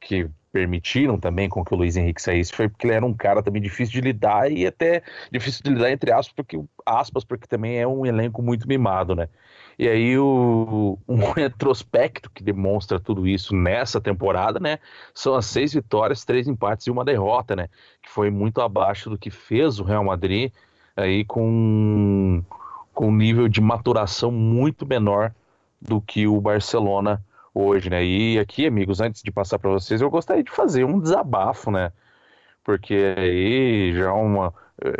que 0.00 0.28
permitiram 0.52 1.20
também 1.20 1.50
com 1.50 1.62
que 1.62 1.74
o 1.74 1.76
Luiz 1.76 1.96
Henrique 1.96 2.22
saísse 2.22 2.50
foi 2.50 2.66
porque 2.66 2.86
ele 2.86 2.94
era 2.94 3.04
um 3.04 3.12
cara 3.12 3.42
também 3.42 3.60
difícil 3.60 3.92
de 3.92 4.00
lidar 4.00 4.50
e 4.50 4.66
até 4.66 5.02
difícil 5.30 5.62
de 5.62 5.70
lidar 5.70 5.90
entre 5.90 6.10
aspas, 6.10 6.32
porque, 6.34 6.58
aspas, 6.86 7.24
porque 7.24 7.46
também 7.46 7.78
é 7.78 7.86
um 7.86 8.06
elenco 8.06 8.40
muito 8.40 8.66
mimado, 8.66 9.14
né? 9.14 9.28
E 9.78 9.86
aí 9.86 10.18
o, 10.18 10.98
um 11.06 11.30
retrospecto 11.32 12.30
que 12.30 12.42
demonstra 12.42 12.98
tudo 12.98 13.26
isso 13.28 13.54
nessa 13.54 14.00
temporada, 14.00 14.58
né? 14.58 14.78
São 15.14 15.34
as 15.34 15.46
seis 15.46 15.74
vitórias, 15.74 16.24
três 16.24 16.48
empates 16.48 16.86
e 16.86 16.90
uma 16.90 17.04
derrota, 17.04 17.54
né? 17.54 17.68
Que 18.02 18.08
foi 18.08 18.30
muito 18.30 18.60
abaixo 18.62 19.10
do 19.10 19.18
que 19.18 19.30
fez 19.30 19.78
o 19.78 19.84
Real 19.84 20.04
Madrid 20.04 20.50
aí 20.96 21.24
com, 21.24 22.42
com 22.94 23.08
um 23.08 23.14
nível 23.14 23.48
de 23.48 23.60
maturação 23.60 24.30
muito 24.30 24.86
menor 24.86 25.32
do 25.80 26.00
que 26.00 26.26
o 26.26 26.40
Barcelona 26.40 27.22
hoje, 27.54 27.90
né? 27.90 28.04
E 28.04 28.38
aqui, 28.38 28.66
amigos, 28.66 29.00
antes 29.00 29.22
de 29.22 29.30
passar 29.30 29.58
para 29.58 29.70
vocês, 29.70 30.00
eu 30.00 30.10
gostaria 30.10 30.42
de 30.42 30.50
fazer 30.50 30.84
um 30.84 30.98
desabafo, 30.98 31.70
né? 31.70 31.92
Porque 32.64 33.14
aí 33.16 33.94
já 33.94 34.12
uma 34.12 34.52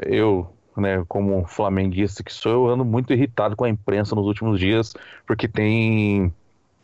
eu, 0.06 0.50
né, 0.76 1.04
como 1.08 1.44
flamenguista 1.46 2.22
que 2.22 2.32
sou, 2.32 2.52
eu 2.52 2.68
ando 2.68 2.84
muito 2.84 3.12
irritado 3.12 3.56
com 3.56 3.64
a 3.64 3.68
imprensa 3.68 4.14
nos 4.14 4.26
últimos 4.26 4.58
dias, 4.58 4.94
porque 5.26 5.48
tem 5.48 6.32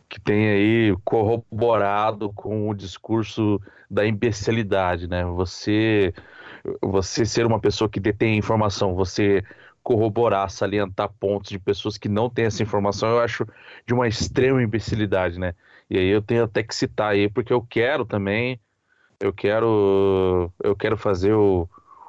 que 0.09 0.21
tem 0.21 0.49
aí 0.49 0.97
corroborado 1.05 2.31
com 2.35 2.69
o 2.69 2.75
discurso 2.75 3.59
da 3.91 4.07
imbecilidade, 4.07 5.09
né? 5.09 5.25
Você 5.25 6.13
você 6.81 7.25
ser 7.25 7.47
uma 7.47 7.61
pessoa 7.61 7.89
que 7.89 8.01
detém 8.01 8.39
informação, 8.39 8.95
você 8.95 9.45
corroborar, 9.83 10.49
salientar 10.51 11.09
pontos 11.19 11.51
de 11.51 11.59
pessoas 11.59 11.99
que 11.99 12.09
não 12.09 12.31
têm 12.31 12.45
essa 12.47 12.63
informação, 12.63 13.09
eu 13.11 13.21
acho 13.21 13.47
de 13.87 13.93
uma 13.93 14.07
extrema 14.07 14.63
imbecilidade, 14.63 15.39
né? 15.39 15.55
E 15.91 15.99
aí 15.99 16.09
eu 16.09 16.23
tenho 16.23 16.45
até 16.45 16.63
que 16.63 16.75
citar 16.75 17.13
aí, 17.13 17.29
porque 17.29 17.53
eu 17.53 17.61
quero 17.63 18.05
também, 18.05 18.61
eu 19.21 19.33
quero, 19.33 20.53
eu 20.63 20.77
quero 20.77 20.97
fazer 20.97 21.33
o, 21.35 21.69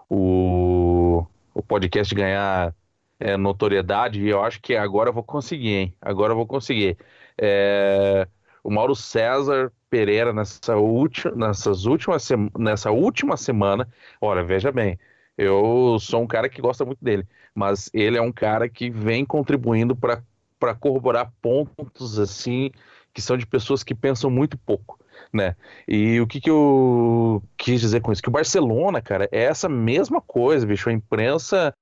o, 0.10 1.26
o 1.54 1.64
podcast 1.64 2.14
ganhar 2.14 2.74
é, 3.20 3.38
notoriedade 3.38 4.22
e 4.22 4.30
eu 4.30 4.44
acho 4.44 4.62
que 4.62 4.76
agora 4.76 5.10
eu 5.10 5.14
vou 5.14 5.24
conseguir, 5.24 5.70
hein? 5.70 5.96
Agora 6.02 6.34
eu 6.34 6.38
vou 6.38 6.48
conseguir. 6.48 6.98
É, 7.38 8.28
o 8.64 8.72
Mauro 8.72 8.96
César 8.96 9.72
Pereira 9.90 10.34
nessa 10.34 10.76
última, 10.78 11.36
nessas 11.36 11.86
últimas 11.86 12.28
nessa 12.58 12.92
última 12.92 13.38
semana, 13.38 13.88
olha, 14.22 14.44
veja 14.44 14.72
bem, 14.72 14.98
eu 15.38 15.98
sou 16.00 16.22
um 16.22 16.28
cara 16.28 16.50
que 16.50 16.62
gosta 16.62 16.86
muito 16.86 17.04
dele, 17.04 17.28
mas 17.54 17.90
ele 17.94 18.18
é 18.18 18.22
um 18.22 18.32
cara 18.32 18.70
que 18.70 18.90
vem 18.90 19.26
contribuindo 19.26 19.96
para 19.96 20.76
corroborar 20.80 21.32
pontos 21.42 22.18
assim 22.18 22.72
que 23.14 23.22
são 23.22 23.38
de 23.38 23.46
pessoas 23.46 23.84
que 23.84 23.94
pensam 23.94 24.30
muito 24.30 24.58
pouco, 24.58 25.00
né? 25.32 25.56
E 25.88 26.20
o 26.20 26.26
que, 26.26 26.42
que 26.42 26.50
eu 26.50 27.44
quis 27.56 27.80
dizer 27.80 28.02
com 28.02 28.12
isso? 28.12 28.22
Que 28.24 28.30
o 28.30 28.32
Barcelona, 28.32 29.02
cara, 29.02 29.30
é 29.32 29.44
essa 29.44 29.70
mesma 29.70 30.20
coisa, 30.20 30.66
bicho. 30.66 30.90
A 30.90 30.94
imprensa 30.94 31.74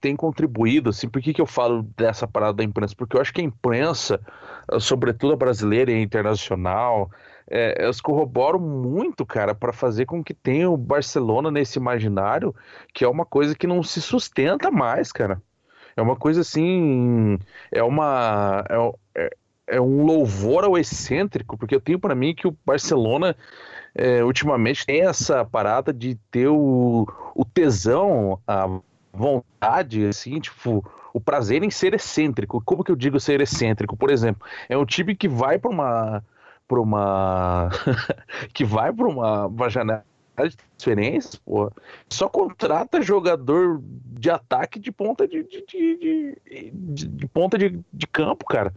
tem 0.00 0.14
contribuído, 0.14 0.90
assim, 0.90 1.08
por 1.08 1.20
que, 1.20 1.32
que 1.32 1.40
eu 1.40 1.46
falo 1.46 1.82
dessa 1.96 2.26
parada 2.26 2.54
da 2.54 2.64
imprensa? 2.64 2.94
Porque 2.96 3.16
eu 3.16 3.20
acho 3.20 3.32
que 3.32 3.40
a 3.40 3.44
imprensa, 3.44 4.20
sobretudo 4.80 5.32
a 5.32 5.36
brasileira 5.36 5.90
e 5.90 5.94
a 5.94 6.00
internacional, 6.00 7.10
é, 7.50 7.82
elas 7.82 8.00
corroboram 8.00 8.60
muito, 8.60 9.24
cara, 9.26 9.54
para 9.54 9.72
fazer 9.72 10.06
com 10.06 10.22
que 10.22 10.34
tenha 10.34 10.70
o 10.70 10.76
Barcelona 10.76 11.50
nesse 11.50 11.78
imaginário, 11.78 12.54
que 12.92 13.04
é 13.04 13.08
uma 13.08 13.24
coisa 13.24 13.54
que 13.54 13.66
não 13.66 13.82
se 13.82 14.00
sustenta 14.00 14.70
mais, 14.70 15.10
cara. 15.10 15.42
É 15.96 16.02
uma 16.02 16.14
coisa 16.14 16.42
assim, 16.42 17.38
é 17.72 17.82
uma 17.82 18.64
é, 18.68 19.24
é, 19.24 19.30
é 19.66 19.80
um 19.80 20.04
louvor 20.04 20.64
ao 20.64 20.78
excêntrico, 20.78 21.56
porque 21.58 21.74
eu 21.74 21.80
tenho 21.80 21.98
para 21.98 22.14
mim 22.14 22.34
que 22.34 22.46
o 22.46 22.56
Barcelona 22.64 23.34
é, 23.94 24.22
ultimamente 24.22 24.86
tem 24.86 25.00
essa 25.00 25.44
parada 25.44 25.92
de 25.92 26.14
ter 26.30 26.46
o, 26.48 27.06
o 27.34 27.44
tesão, 27.44 28.40
a 28.46 28.80
vontade, 29.18 30.06
assim, 30.06 30.40
tipo, 30.40 30.84
o 31.12 31.20
prazer 31.20 31.62
em 31.62 31.70
ser 31.70 31.94
excêntrico. 31.94 32.62
Como 32.64 32.84
que 32.84 32.90
eu 32.90 32.96
digo 32.96 33.18
ser 33.18 33.40
excêntrico? 33.40 33.96
Por 33.96 34.10
exemplo, 34.10 34.46
é 34.68 34.78
um 34.78 34.86
time 34.86 35.14
que 35.14 35.28
vai 35.28 35.58
para 35.58 35.70
uma 35.70 36.24
para 36.66 36.80
uma 36.80 37.70
que 38.52 38.64
vai 38.64 38.92
para 38.92 39.08
uma, 39.08 39.46
uma 39.46 39.70
janela 39.70 40.04
de 40.38 40.56
transferência, 40.56 41.40
só 42.08 42.28
contrata 42.28 43.02
jogador 43.02 43.80
de 43.82 44.30
ataque 44.30 44.78
de 44.78 44.92
ponta 44.92 45.26
de, 45.26 45.42
de, 45.42 45.64
de, 45.66 46.36
de, 46.72 47.08
de 47.08 47.26
ponta 47.26 47.58
de, 47.58 47.80
de 47.92 48.06
campo, 48.06 48.44
cara. 48.44 48.72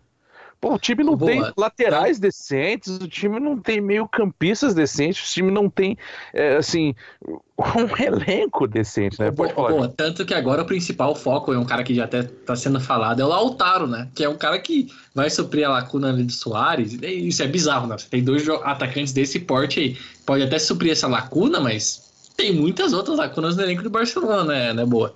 Pô, 0.62 0.76
o 0.76 0.80
time 0.80 1.04
não 1.04 1.16
Boa. 1.16 1.32
tem 1.32 1.54
laterais 1.58 2.18
é. 2.18 2.22
decentes, 2.22 2.98
o 2.98 3.08
time 3.08 3.40
não 3.40 3.58
tem 3.58 3.82
meio-campistas 3.82 4.76
decentes, 4.76 5.28
o 5.28 5.34
time 5.34 5.50
não 5.50 5.68
tem, 5.68 5.98
é, 6.32 6.56
assim, 6.56 6.94
um 7.28 7.42
elenco 8.00 8.68
decente, 8.68 9.20
né? 9.20 9.32
Pode 9.32 9.54
falar. 9.54 9.72
Boa. 9.72 9.90
Tanto 9.90 10.24
que 10.24 10.36
agora 10.36 10.62
o 10.62 10.66
principal 10.66 11.16
foco 11.16 11.52
é 11.52 11.58
um 11.58 11.66
cara 11.66 11.84
que 11.84 11.96
já 11.96 12.04
até 12.04 12.22
tá 12.22 12.56
sendo 12.56 12.80
falado, 12.80 13.20
é 13.20 13.26
o 13.26 13.28
Lautaro, 13.28 13.88
né? 13.88 14.08
Que 14.14 14.24
é 14.24 14.30
um 14.30 14.38
cara 14.38 14.60
que 14.60 14.88
vai 15.16 15.32
suprir 15.32 15.66
a 15.66 15.72
lacuna 15.72 16.10
ali 16.10 16.24
do 16.24 16.32
Soares. 16.32 16.94
Isso 17.02 17.42
é 17.42 17.48
bizarro, 17.48 17.88
né? 17.88 17.98
Você 17.98 18.08
tem 18.08 18.24
dois 18.24 18.48
atacantes 18.48 19.14
desse 19.14 19.40
porte 19.40 19.80
aí. 19.80 19.98
Pode 20.28 20.44
até 20.44 20.60
suprir 20.60 20.92
essa 20.92 21.08
lacuna, 21.08 21.60
mas 21.60 22.12
tem 22.38 22.54
muitas 22.54 22.94
outras 22.94 23.18
lacunas 23.18 23.56
no 23.56 23.64
elenco 23.64 23.82
do 23.82 23.90
Barcelona, 23.90 24.44
né, 24.44 24.74
né 24.74 24.86
Boa? 24.86 25.14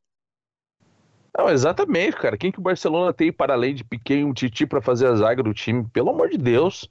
Não, 1.38 1.50
exatamente, 1.50 2.16
cara. 2.18 2.38
Quem 2.38 2.52
que 2.52 2.60
o 2.60 2.62
Barcelona 2.62 3.14
tem 3.14 3.32
para 3.32 3.54
além 3.54 3.76
de 3.76 3.84
Piquet 3.84 4.20
e 4.20 4.24
um 4.24 4.34
Titi 4.34 4.66
para 4.66 4.82
fazer 4.82 5.08
a 5.08 5.16
zaga 5.16 5.44
do 5.44 5.54
time? 5.54 5.86
Pelo 5.92 6.10
amor 6.10 6.30
de 6.30 6.38
Deus 6.38 6.90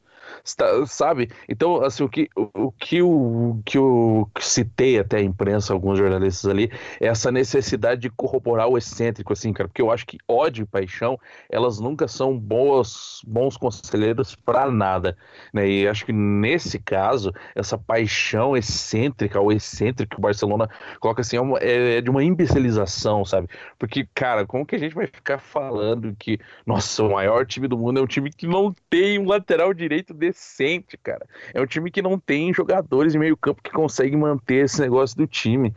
sabe? 0.86 1.30
Então, 1.48 1.82
assim, 1.82 2.04
o 2.04 2.08
que 2.08 2.28
o, 2.36 2.72
que 2.72 3.02
o 3.02 3.58
que 3.64 3.78
eu 3.78 4.30
citei 4.40 4.98
até 4.98 5.18
a 5.18 5.22
imprensa, 5.22 5.72
alguns 5.72 5.98
jornalistas 5.98 6.50
ali, 6.50 6.70
é 7.00 7.06
essa 7.06 7.30
necessidade 7.30 8.00
de 8.00 8.10
corroborar 8.10 8.68
o 8.68 8.78
excêntrico, 8.78 9.32
assim, 9.32 9.52
cara, 9.52 9.68
porque 9.68 9.82
eu 9.82 9.90
acho 9.90 10.06
que 10.06 10.18
ódio 10.28 10.62
e 10.62 10.66
paixão, 10.66 11.18
elas 11.48 11.78
nunca 11.78 12.08
são 12.08 12.38
boas, 12.38 13.20
bons 13.26 13.56
conselheiros 13.56 14.34
para 14.34 14.70
nada, 14.70 15.16
né? 15.52 15.68
E 15.68 15.88
acho 15.88 16.04
que 16.06 16.12
nesse 16.12 16.78
caso, 16.78 17.32
essa 17.54 17.78
paixão 17.78 18.56
excêntrica, 18.56 19.40
ou 19.40 19.52
excêntrico 19.52 20.14
que 20.14 20.18
o 20.18 20.22
Barcelona 20.22 20.68
coloca 21.00 21.20
assim, 21.20 21.36
é, 21.36 21.40
uma, 21.40 21.58
é, 21.58 21.98
é 21.98 22.00
de 22.00 22.10
uma 22.10 22.22
imbecilização, 22.22 23.24
sabe? 23.24 23.48
Porque, 23.78 24.08
cara, 24.14 24.46
como 24.46 24.66
que 24.66 24.76
a 24.76 24.78
gente 24.78 24.94
vai 24.94 25.06
ficar 25.06 25.38
falando 25.38 26.14
que, 26.18 26.38
nossa, 26.66 27.02
o 27.02 27.12
maior 27.12 27.46
time 27.46 27.68
do 27.68 27.78
mundo 27.78 28.00
é 28.00 28.02
um 28.02 28.06
time 28.06 28.30
que 28.30 28.46
não 28.46 28.74
tem 28.88 29.18
um 29.18 29.26
lateral 29.26 29.72
direito 29.72 30.14
decente, 30.26 30.96
cara. 30.96 31.26
É 31.52 31.60
um 31.60 31.66
time 31.66 31.90
que 31.90 32.02
não 32.02 32.18
tem 32.18 32.52
jogadores 32.52 33.12
de 33.12 33.18
meio 33.18 33.36
campo 33.36 33.62
que 33.62 33.70
conseguem 33.70 34.18
manter 34.18 34.64
esse 34.64 34.80
negócio 34.80 35.16
do 35.16 35.26
time, 35.26 35.74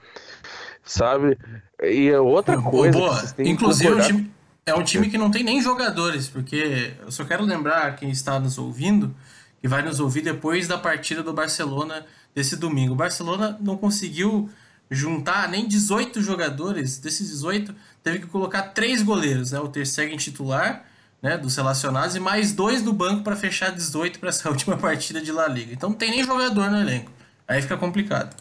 sabe? 0.83 1.37
E 1.81 2.09
é 2.09 2.19
outra 2.19 2.61
coisa. 2.61 2.97
Boa. 2.97 3.21
Inclusive, 3.39 3.93
um 3.93 4.01
time, 4.01 4.31
é 4.65 4.73
um 4.73 4.83
time 4.83 5.09
que 5.09 5.17
não 5.17 5.31
tem 5.31 5.43
nem 5.43 5.61
jogadores, 5.61 6.27
porque 6.27 6.93
eu 7.01 7.11
só 7.11 7.23
quero 7.23 7.43
lembrar 7.43 7.95
quem 7.95 8.09
está 8.09 8.39
nos 8.39 8.57
ouvindo, 8.57 9.15
que 9.61 9.67
vai 9.67 9.81
nos 9.81 9.99
ouvir 9.99 10.21
depois 10.21 10.67
da 10.67 10.77
partida 10.77 11.21
do 11.21 11.33
Barcelona 11.33 12.05
desse 12.33 12.55
domingo. 12.55 12.93
O 12.93 12.97
Barcelona 12.97 13.57
não 13.59 13.77
conseguiu 13.77 14.49
juntar 14.89 15.49
nem 15.49 15.67
18 15.67 16.21
jogadores, 16.21 16.97
desses 16.97 17.29
18, 17.29 17.73
teve 18.03 18.19
que 18.19 18.27
colocar 18.27 18.61
três 18.63 19.01
goleiros, 19.01 19.51
né? 19.51 19.59
O 19.59 19.67
Ter 19.67 19.85
Stegen 19.85 20.17
titular, 20.17 20.85
né, 21.21 21.37
dos 21.37 21.55
relacionados 21.55 22.15
e 22.15 22.19
mais 22.19 22.53
dois 22.53 22.81
do 22.81 22.93
banco 22.93 23.23
para 23.23 23.35
fechar 23.35 23.71
18 23.71 24.19
para 24.19 24.29
essa 24.29 24.49
última 24.51 24.77
partida 24.77 25.21
de 25.21 25.31
La 25.31 25.47
Liga. 25.47 25.73
Então 25.73 25.89
não 25.89 25.97
tem 25.97 26.11
nem 26.11 26.23
jogador 26.23 26.69
no 26.69 26.79
elenco. 26.79 27.11
Aí 27.47 27.61
fica 27.61 27.77
complicado. 27.77 28.35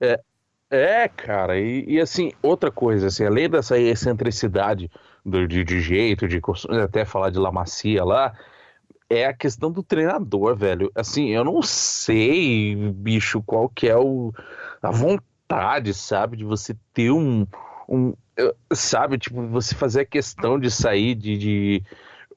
É, 0.00 0.20
é 0.70 1.08
cara, 1.08 1.58
e, 1.58 1.84
e 1.88 2.00
assim, 2.00 2.32
outra 2.42 2.70
coisa, 2.70 3.08
assim, 3.08 3.24
além 3.24 3.48
dessa 3.48 3.78
excentricidade 3.78 4.90
do, 5.24 5.46
de, 5.46 5.64
de 5.64 5.80
jeito, 5.80 6.28
de 6.28 6.40
até 6.82 7.04
falar 7.04 7.30
de 7.30 7.38
La 7.38 7.50
Macia 7.50 8.04
lá, 8.04 8.32
é 9.10 9.26
a 9.26 9.34
questão 9.34 9.70
do 9.70 9.82
treinador, 9.82 10.56
velho. 10.56 10.90
Assim, 10.94 11.28
eu 11.28 11.44
não 11.44 11.62
sei, 11.62 12.76
bicho, 12.92 13.42
qual 13.42 13.68
que 13.68 13.88
é 13.88 13.96
o, 13.96 14.32
a 14.82 14.90
vontade, 14.90 15.94
sabe, 15.94 16.36
de 16.36 16.44
você 16.44 16.76
ter 16.92 17.10
um, 17.10 17.46
um 17.88 18.14
sabe, 18.72 19.18
tipo, 19.18 19.46
você 19.48 19.74
fazer 19.74 20.02
a 20.02 20.06
questão 20.06 20.58
de 20.58 20.70
sair 20.70 21.14
de. 21.14 21.38
de... 21.38 21.82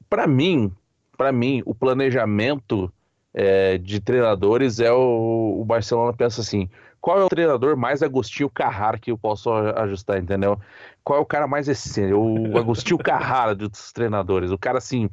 para 0.09 0.27
mim, 0.27 0.71
para 1.17 1.31
mim, 1.31 1.61
o 1.65 1.75
planejamento 1.75 2.91
é, 3.33 3.77
de 3.77 3.99
treinadores 3.99 4.79
é 4.79 4.91
o, 4.91 5.57
o 5.59 5.65
Barcelona 5.65 6.13
pensa 6.13 6.41
assim: 6.41 6.69
qual 6.99 7.19
é 7.19 7.23
o 7.23 7.29
treinador 7.29 7.75
mais 7.75 8.03
Agostinho 8.03 8.49
Carrara 8.49 8.99
que 8.99 9.11
eu 9.11 9.17
posso 9.17 9.51
ajustar, 9.51 10.19
entendeu? 10.19 10.59
Qual 11.03 11.19
é 11.19 11.21
o 11.21 11.25
cara 11.25 11.47
mais 11.47 11.67
excêntrico? 11.67 12.19
O 12.19 12.57
Agostinho 12.57 12.97
Carrara 12.99 13.55
dos 13.55 13.91
treinadores. 13.91 14.51
O 14.51 14.57
cara 14.57 14.77
assim, 14.77 15.09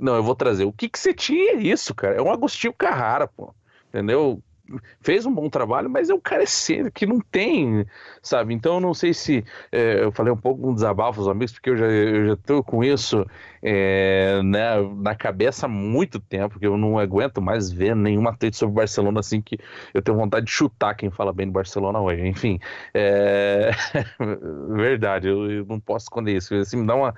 não, 0.00 0.16
eu 0.16 0.22
vou 0.22 0.34
trazer. 0.34 0.64
O 0.64 0.72
que 0.72 0.88
que 0.88 0.98
você 0.98 1.12
tinha 1.12 1.54
isso, 1.54 1.94
cara? 1.94 2.16
É 2.16 2.22
um 2.22 2.32
Agostinho 2.32 2.72
Carrara, 2.72 3.28
pô. 3.28 3.54
Entendeu? 3.88 4.42
Fez 5.00 5.26
um 5.26 5.34
bom 5.34 5.48
trabalho, 5.48 5.88
mas 5.90 6.10
é 6.10 6.14
um 6.14 6.20
cara 6.20 6.44
que 6.90 7.06
não 7.06 7.20
tem, 7.20 7.86
sabe? 8.22 8.54
Então 8.54 8.74
eu 8.74 8.80
não 8.80 8.94
sei 8.94 9.12
se 9.14 9.44
é, 9.70 10.04
eu 10.04 10.12
falei 10.12 10.32
um 10.32 10.36
pouco 10.36 10.68
um 10.68 10.74
desabafo 10.74 11.20
aos 11.20 11.28
amigos, 11.28 11.52
porque 11.52 11.70
eu 11.70 11.76
já, 11.76 11.86
eu 11.86 12.26
já 12.28 12.62
com 12.62 12.84
isso 12.84 13.26
é, 13.62 14.40
né, 14.42 14.80
na 14.96 15.14
cabeça 15.14 15.66
há 15.66 15.68
muito 15.68 16.18
tempo, 16.18 16.50
porque 16.50 16.66
eu 16.66 16.76
não 16.76 16.98
aguento 16.98 17.40
mais 17.40 17.70
ver 17.70 17.94
nenhuma 17.94 18.36
trade 18.36 18.56
sobre 18.56 18.74
Barcelona 18.74 19.20
assim 19.20 19.40
que 19.40 19.58
eu 19.94 20.02
tenho 20.02 20.16
vontade 20.16 20.46
de 20.46 20.52
chutar 20.52 20.94
quem 20.94 21.10
fala 21.10 21.32
bem 21.32 21.46
do 21.46 21.52
Barcelona 21.52 22.00
hoje. 22.00 22.26
Enfim, 22.26 22.58
é... 22.92 23.70
verdade, 24.70 25.28
eu, 25.28 25.50
eu 25.50 25.66
não 25.66 25.80
posso 25.80 26.06
esconder 26.06 26.36
isso. 26.36 26.54
Assim, 26.54 26.78
me 26.78 26.86
dá 26.86 26.94
uma 26.94 27.14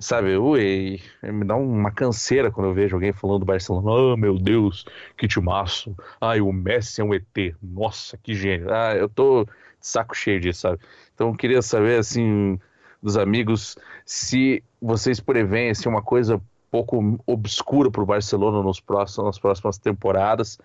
Sabe, 0.00 0.34
ui, 0.34 0.98
me 1.22 1.44
dá 1.44 1.54
uma 1.56 1.90
canseira 1.90 2.50
quando 2.50 2.68
eu 2.68 2.74
vejo 2.74 2.96
alguém 2.96 3.12
falando 3.12 3.40
do 3.40 3.44
Barcelona. 3.44 3.90
Oh, 3.90 4.16
meu 4.16 4.38
Deus, 4.38 4.86
que 5.14 5.28
timaço. 5.28 5.94
Ai, 6.18 6.40
o 6.40 6.50
Messi 6.50 7.02
é 7.02 7.04
um 7.04 7.12
ET. 7.12 7.54
Nossa, 7.62 8.16
que 8.16 8.34
gênio. 8.34 8.72
Ah, 8.72 8.94
eu 8.96 9.10
tô 9.10 9.44
de 9.44 9.50
saco 9.86 10.16
cheio 10.16 10.40
disso, 10.40 10.60
sabe? 10.62 10.78
Então 11.14 11.28
eu 11.28 11.34
queria 11.36 11.60
saber, 11.60 11.98
assim, 11.98 12.58
dos 13.02 13.18
amigos, 13.18 13.76
se 14.06 14.64
vocês 14.80 15.20
preveem 15.20 15.70
assim, 15.70 15.88
uma 15.88 16.02
coisa 16.02 16.40
pouco 16.70 17.20
obscura 17.26 17.90
para 17.90 18.02
o 18.02 18.06
Barcelona 18.06 18.62
nos 18.62 18.80
próximos, 18.80 19.26
nas 19.26 19.38
próximas 19.38 19.76
temporadas. 19.76 20.58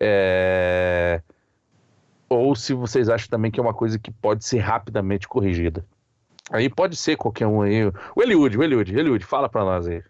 É... 0.00 1.22
Ou 2.28 2.56
se 2.56 2.74
vocês 2.74 3.08
acham 3.08 3.28
também 3.28 3.50
que 3.50 3.60
é 3.60 3.62
uma 3.62 3.74
coisa 3.74 3.96
que 3.96 4.10
pode 4.10 4.44
ser 4.44 4.58
rapidamente 4.58 5.28
corrigida. 5.28 5.84
Aí 6.50 6.68
pode 6.68 6.96
ser 6.96 7.16
qualquer 7.16 7.46
um 7.46 7.62
aí. 7.62 7.84
O 8.16 8.22
Eliud, 8.22 8.56
o 8.56 8.62
Eliud, 8.62 8.96
Eliud, 8.96 9.24
fala 9.24 9.48
pra 9.48 9.64
nós 9.64 9.86
aí. 9.86 10.02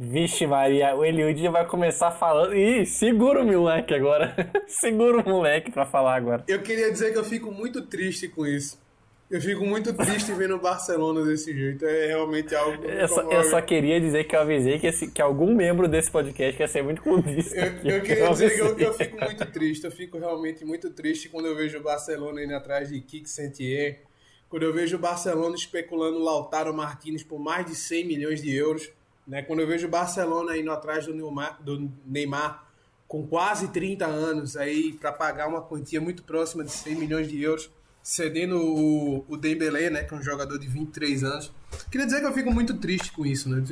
Vixe 0.00 0.46
Maria, 0.46 0.94
o 0.94 1.04
Eliud 1.04 1.42
já 1.42 1.50
vai 1.50 1.66
começar 1.66 2.12
falando. 2.12 2.54
Ih, 2.54 2.86
segura 2.86 3.42
o 3.42 3.46
moleque 3.46 3.92
agora. 3.92 4.32
segura 4.68 5.20
o 5.20 5.28
moleque 5.28 5.72
pra 5.72 5.84
falar 5.84 6.14
agora. 6.14 6.44
Eu 6.46 6.62
queria 6.62 6.92
dizer 6.92 7.12
que 7.12 7.18
eu 7.18 7.24
fico 7.24 7.50
muito 7.50 7.82
triste 7.82 8.28
com 8.28 8.46
isso. 8.46 8.80
Eu 9.28 9.40
fico 9.42 9.66
muito 9.66 9.92
triste 9.92 10.32
vendo 10.32 10.54
o 10.54 10.60
Barcelona 10.60 11.24
desse 11.24 11.52
jeito. 11.52 11.84
É 11.84 12.06
realmente 12.06 12.54
algo. 12.54 12.82
Eu 12.84 13.08
só, 13.08 13.22
eu 13.22 13.42
só 13.42 13.60
queria 13.60 14.00
dizer 14.00 14.22
que 14.24 14.36
eu 14.36 14.40
avisei 14.40 14.78
que, 14.78 14.86
esse, 14.86 15.10
que 15.10 15.20
algum 15.20 15.52
membro 15.52 15.88
desse 15.88 16.10
podcast 16.10 16.58
ia 16.58 16.68
ser 16.68 16.82
muito 16.82 17.02
clubista. 17.02 17.56
Eu, 17.56 17.64
aqui. 17.64 17.88
eu 17.88 18.00
queria 18.00 18.30
dizer 18.30 18.54
que 18.54 18.60
eu, 18.60 18.78
eu, 18.78 18.94
fico 18.94 19.16
muito 19.22 19.46
triste. 19.46 19.84
Eu 19.84 19.90
fico 19.90 20.16
realmente 20.16 20.64
muito 20.64 20.90
triste 20.90 21.28
quando 21.28 21.46
eu 21.46 21.56
vejo 21.56 21.76
o 21.76 21.82
Barcelona 21.82 22.42
indo 22.42 22.54
atrás 22.54 22.88
de 22.88 23.00
Kik 23.00 23.28
Sentier. 23.28 24.07
Quando 24.48 24.62
eu 24.62 24.72
vejo 24.72 24.96
o 24.96 24.98
Barcelona 24.98 25.54
especulando 25.54 26.18
Lautaro 26.18 26.72
Martinez 26.74 27.22
por 27.22 27.38
mais 27.38 27.66
de 27.66 27.74
100 27.74 28.06
milhões 28.06 28.42
de 28.42 28.54
euros. 28.54 28.90
Né? 29.26 29.42
Quando 29.42 29.60
eu 29.60 29.66
vejo 29.66 29.86
o 29.86 29.90
Barcelona 29.90 30.56
indo 30.56 30.70
atrás 30.70 31.06
do 31.06 31.14
Neymar, 31.14 31.62
do 31.62 31.90
Neymar 32.06 32.66
com 33.06 33.26
quase 33.26 33.68
30 33.68 34.06
anos 34.06 34.56
aí 34.56 34.92
para 34.92 35.12
pagar 35.12 35.48
uma 35.48 35.62
quantia 35.62 36.00
muito 36.00 36.22
próxima 36.22 36.64
de 36.64 36.70
100 36.70 36.94
milhões 36.94 37.28
de 37.28 37.42
euros 37.42 37.70
cedendo 38.08 38.56
o, 38.58 39.24
o 39.28 39.36
Dembélé, 39.36 39.90
né, 39.90 40.02
que 40.02 40.14
é 40.14 40.16
um 40.16 40.22
jogador 40.22 40.58
de 40.58 40.66
23 40.66 41.24
anos. 41.24 41.52
Queria 41.90 42.06
dizer 42.06 42.20
que 42.20 42.26
eu 42.26 42.32
fico 42.32 42.50
muito 42.50 42.78
triste 42.78 43.12
com 43.12 43.26
isso, 43.26 43.50
né? 43.50 43.62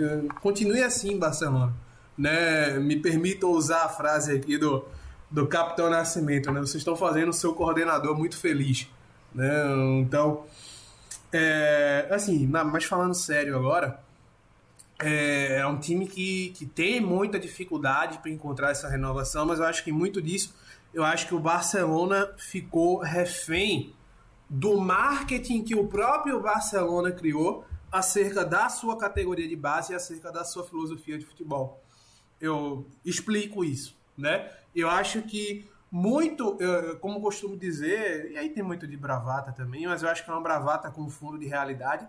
Continue 0.43 0.83
assim, 0.83 1.19
Barcelona, 1.19 1.75
né? 2.19 2.79
Me 2.79 2.97
permitam 2.97 3.51
usar 3.51 3.85
a 3.85 3.89
frase 3.89 4.37
aqui 4.37 4.59
do, 4.59 4.85
do 5.31 5.47
Capitão 5.47 5.89
Nascimento, 5.89 6.53
né? 6.53 6.61
Vocês 6.61 6.83
estão 6.83 6.95
fazendo 6.95 7.31
o 7.31 7.33
seu 7.33 7.55
coordenador 7.55 8.15
muito 8.15 8.37
feliz, 8.37 8.89
né? 9.37 10.01
Então, 10.01 10.45
é, 11.31 12.09
assim, 12.11 12.47
mas 12.47 12.85
falando 12.85 13.15
sério 13.15 13.55
agora, 13.55 14.01
é, 14.99 15.59
é 15.59 15.67
um 15.67 15.79
time 15.79 16.07
que, 16.07 16.51
que 16.57 16.65
tem 16.65 17.01
muita 17.01 17.39
dificuldade 17.39 18.19
para 18.19 18.31
encontrar 18.31 18.71
essa 18.71 18.89
renovação, 18.89 19.45
mas 19.45 19.59
eu 19.59 19.67
acho 19.67 19.85
que 19.85 19.93
muito 19.93 20.23
disso, 20.23 20.55
eu 20.95 21.05
acho 21.05 21.27
que 21.29 21.35
o 21.35 21.39
Barcelona 21.39 22.33
ficou 22.39 22.99
refém 22.99 23.95
do 24.49 24.81
marketing 24.81 25.63
que 25.63 25.75
o 25.75 25.87
próprio 25.87 26.41
Barcelona 26.41 27.13
criou 27.13 27.67
acerca 27.93 28.45
da 28.45 28.69
sua 28.71 28.97
categoria 28.97 29.47
de 29.47 29.57
base 29.57 29.93
e 29.93 29.97
acerca 29.97 30.33
da 30.33 30.45
sua 30.45 30.65
filosofia 30.65 31.19
de 31.19 31.27
futebol. 31.27 31.83
Eu 32.41 32.87
explico 33.05 33.65
isso, 33.65 33.97
né? 34.17 34.51
Eu 34.75 34.89
acho 34.89 35.23
que 35.23 35.69
muito, 35.97 36.59
como 37.01 37.23
costumo 37.23 37.57
dizer, 37.57 38.31
e 38.31 38.37
aí 38.37 38.51
tem 38.51 38.63
muito 38.63 38.87
de 38.87 38.97
bravata 38.99 39.51
também, 39.51 39.87
mas 39.87 40.03
eu 40.03 40.11
acho 40.11 40.23
que 40.23 40.31
é 40.31 40.35
uma 40.35 40.43
bravata 40.43 40.91
com 40.91 41.09
fundo 41.09 41.39
de 41.39 41.47
realidade. 41.47 42.07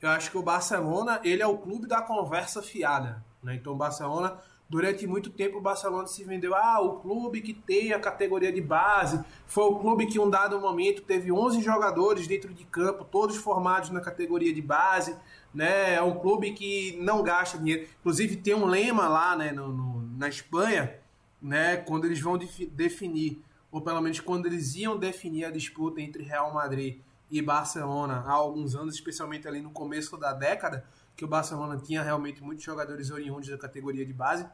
Eu 0.00 0.10
acho 0.10 0.30
que 0.30 0.38
o 0.38 0.42
Barcelona, 0.42 1.20
ele 1.24 1.42
é 1.42 1.46
o 1.46 1.58
clube 1.58 1.88
da 1.88 2.00
conversa 2.00 2.62
fiada, 2.62 3.24
né? 3.42 3.56
Então 3.56 3.72
o 3.72 3.76
Barcelona 3.76 4.38
Durante 4.68 5.06
muito 5.06 5.28
tempo 5.28 5.58
o 5.58 5.60
Barcelona 5.60 6.06
se 6.06 6.24
vendeu, 6.24 6.54
ah, 6.54 6.80
o 6.80 6.94
clube 6.94 7.42
que 7.42 7.52
tem 7.52 7.92
a 7.92 8.00
categoria 8.00 8.50
de 8.50 8.62
base, 8.62 9.22
foi 9.46 9.64
o 9.64 9.76
clube 9.76 10.06
que 10.06 10.18
um 10.18 10.28
dado 10.28 10.58
momento 10.58 11.02
teve 11.02 11.30
11 11.30 11.62
jogadores 11.62 12.26
dentro 12.26 12.52
de 12.52 12.64
campo, 12.64 13.04
todos 13.04 13.36
formados 13.36 13.90
na 13.90 14.00
categoria 14.00 14.54
de 14.54 14.62
base, 14.62 15.14
né? 15.54 15.94
É 15.94 16.02
um 16.02 16.18
clube 16.18 16.52
que 16.54 16.98
não 17.02 17.22
gasta 17.22 17.58
dinheiro. 17.58 17.86
Inclusive 18.00 18.36
tem 18.36 18.54
um 18.54 18.64
lema 18.64 19.06
lá, 19.06 19.36
né, 19.36 19.52
no, 19.52 19.68
no 19.68 19.94
na 20.16 20.28
Espanha, 20.28 20.98
né, 21.44 21.76
quando 21.76 22.06
eles 22.06 22.18
vão 22.20 22.38
definir, 22.72 23.44
ou 23.70 23.82
pelo 23.82 24.00
menos 24.00 24.18
quando 24.18 24.46
eles 24.46 24.74
iam 24.76 24.98
definir 24.98 25.44
a 25.44 25.50
disputa 25.50 26.00
entre 26.00 26.22
Real 26.22 26.54
Madrid 26.54 27.00
e 27.30 27.42
Barcelona 27.42 28.24
há 28.26 28.32
alguns 28.32 28.74
anos, 28.74 28.94
especialmente 28.94 29.46
ali 29.46 29.60
no 29.60 29.70
começo 29.70 30.16
da 30.16 30.32
década, 30.32 30.86
que 31.14 31.22
o 31.22 31.28
Barcelona 31.28 31.76
tinha 31.76 32.02
realmente 32.02 32.42
muitos 32.42 32.64
jogadores 32.64 33.10
oriundos 33.10 33.50
da 33.50 33.58
categoria 33.58 34.06
de 34.06 34.12
base, 34.12 34.46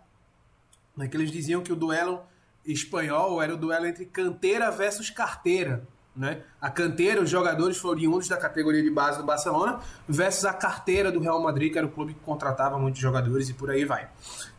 né, 0.96 1.06
que 1.06 1.16
eles 1.16 1.30
diziam 1.30 1.62
que 1.62 1.72
o 1.72 1.76
duelo 1.76 2.22
espanhol 2.66 3.40
era 3.40 3.54
o 3.54 3.56
duelo 3.56 3.86
entre 3.86 4.04
canteira 4.04 4.68
versus 4.72 5.10
carteira. 5.10 5.86
Né? 6.14 6.42
A 6.60 6.68
canteira, 6.68 7.22
os 7.22 7.30
jogadores 7.30 7.82
oriundos 7.84 8.26
da 8.26 8.36
categoria 8.36 8.82
de 8.82 8.90
base 8.90 9.18
do 9.18 9.24
Barcelona, 9.24 9.78
versus 10.08 10.44
a 10.44 10.52
carteira 10.52 11.12
do 11.12 11.20
Real 11.20 11.40
Madrid, 11.40 11.72
que 11.72 11.78
era 11.78 11.86
o 11.86 11.90
clube 11.90 12.14
que 12.14 12.20
contratava 12.20 12.76
muitos 12.78 13.00
jogadores 13.00 13.48
e 13.48 13.54
por 13.54 13.70
aí 13.70 13.84
vai. 13.84 14.10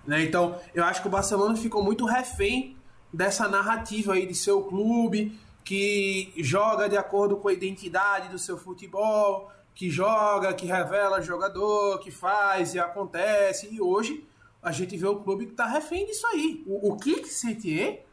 Né? 0.06 0.24
Então, 0.24 0.60
eu 0.74 0.84
acho 0.84 1.02
que 1.02 1.08
o 1.08 1.12
Barcelona 1.12 1.56
ficou 1.56 1.84
muito 1.84 2.06
refém 2.06 2.76
dessa 3.14 3.48
narrativa 3.48 4.14
aí 4.14 4.26
de 4.26 4.36
seu 4.36 4.64
clube 4.64 5.38
que 5.64 6.34
joga 6.38 6.90
de 6.90 6.98
acordo 6.98 7.38
com 7.38 7.48
a 7.48 7.54
identidade 7.54 8.30
do 8.30 8.40
seu 8.40 8.58
futebol, 8.58 9.52
que 9.74 9.90
joga, 9.90 10.54
que 10.54 10.66
revela 10.66 11.22
jogador, 11.22 12.00
que 12.00 12.12
faz 12.12 12.74
e 12.74 12.80
acontece. 12.80 13.74
E 13.74 13.80
hoje 13.80 14.26
a 14.62 14.72
gente 14.72 14.98
vê 14.98 15.08
o 15.08 15.20
clube 15.20 15.46
que 15.46 15.52
está 15.52 15.66
refém 15.66 16.06
disso 16.06 16.26
aí. 16.28 16.64
O, 16.68 16.92
o 16.92 16.98
Kik 16.98 17.28
Setier, 17.28 18.06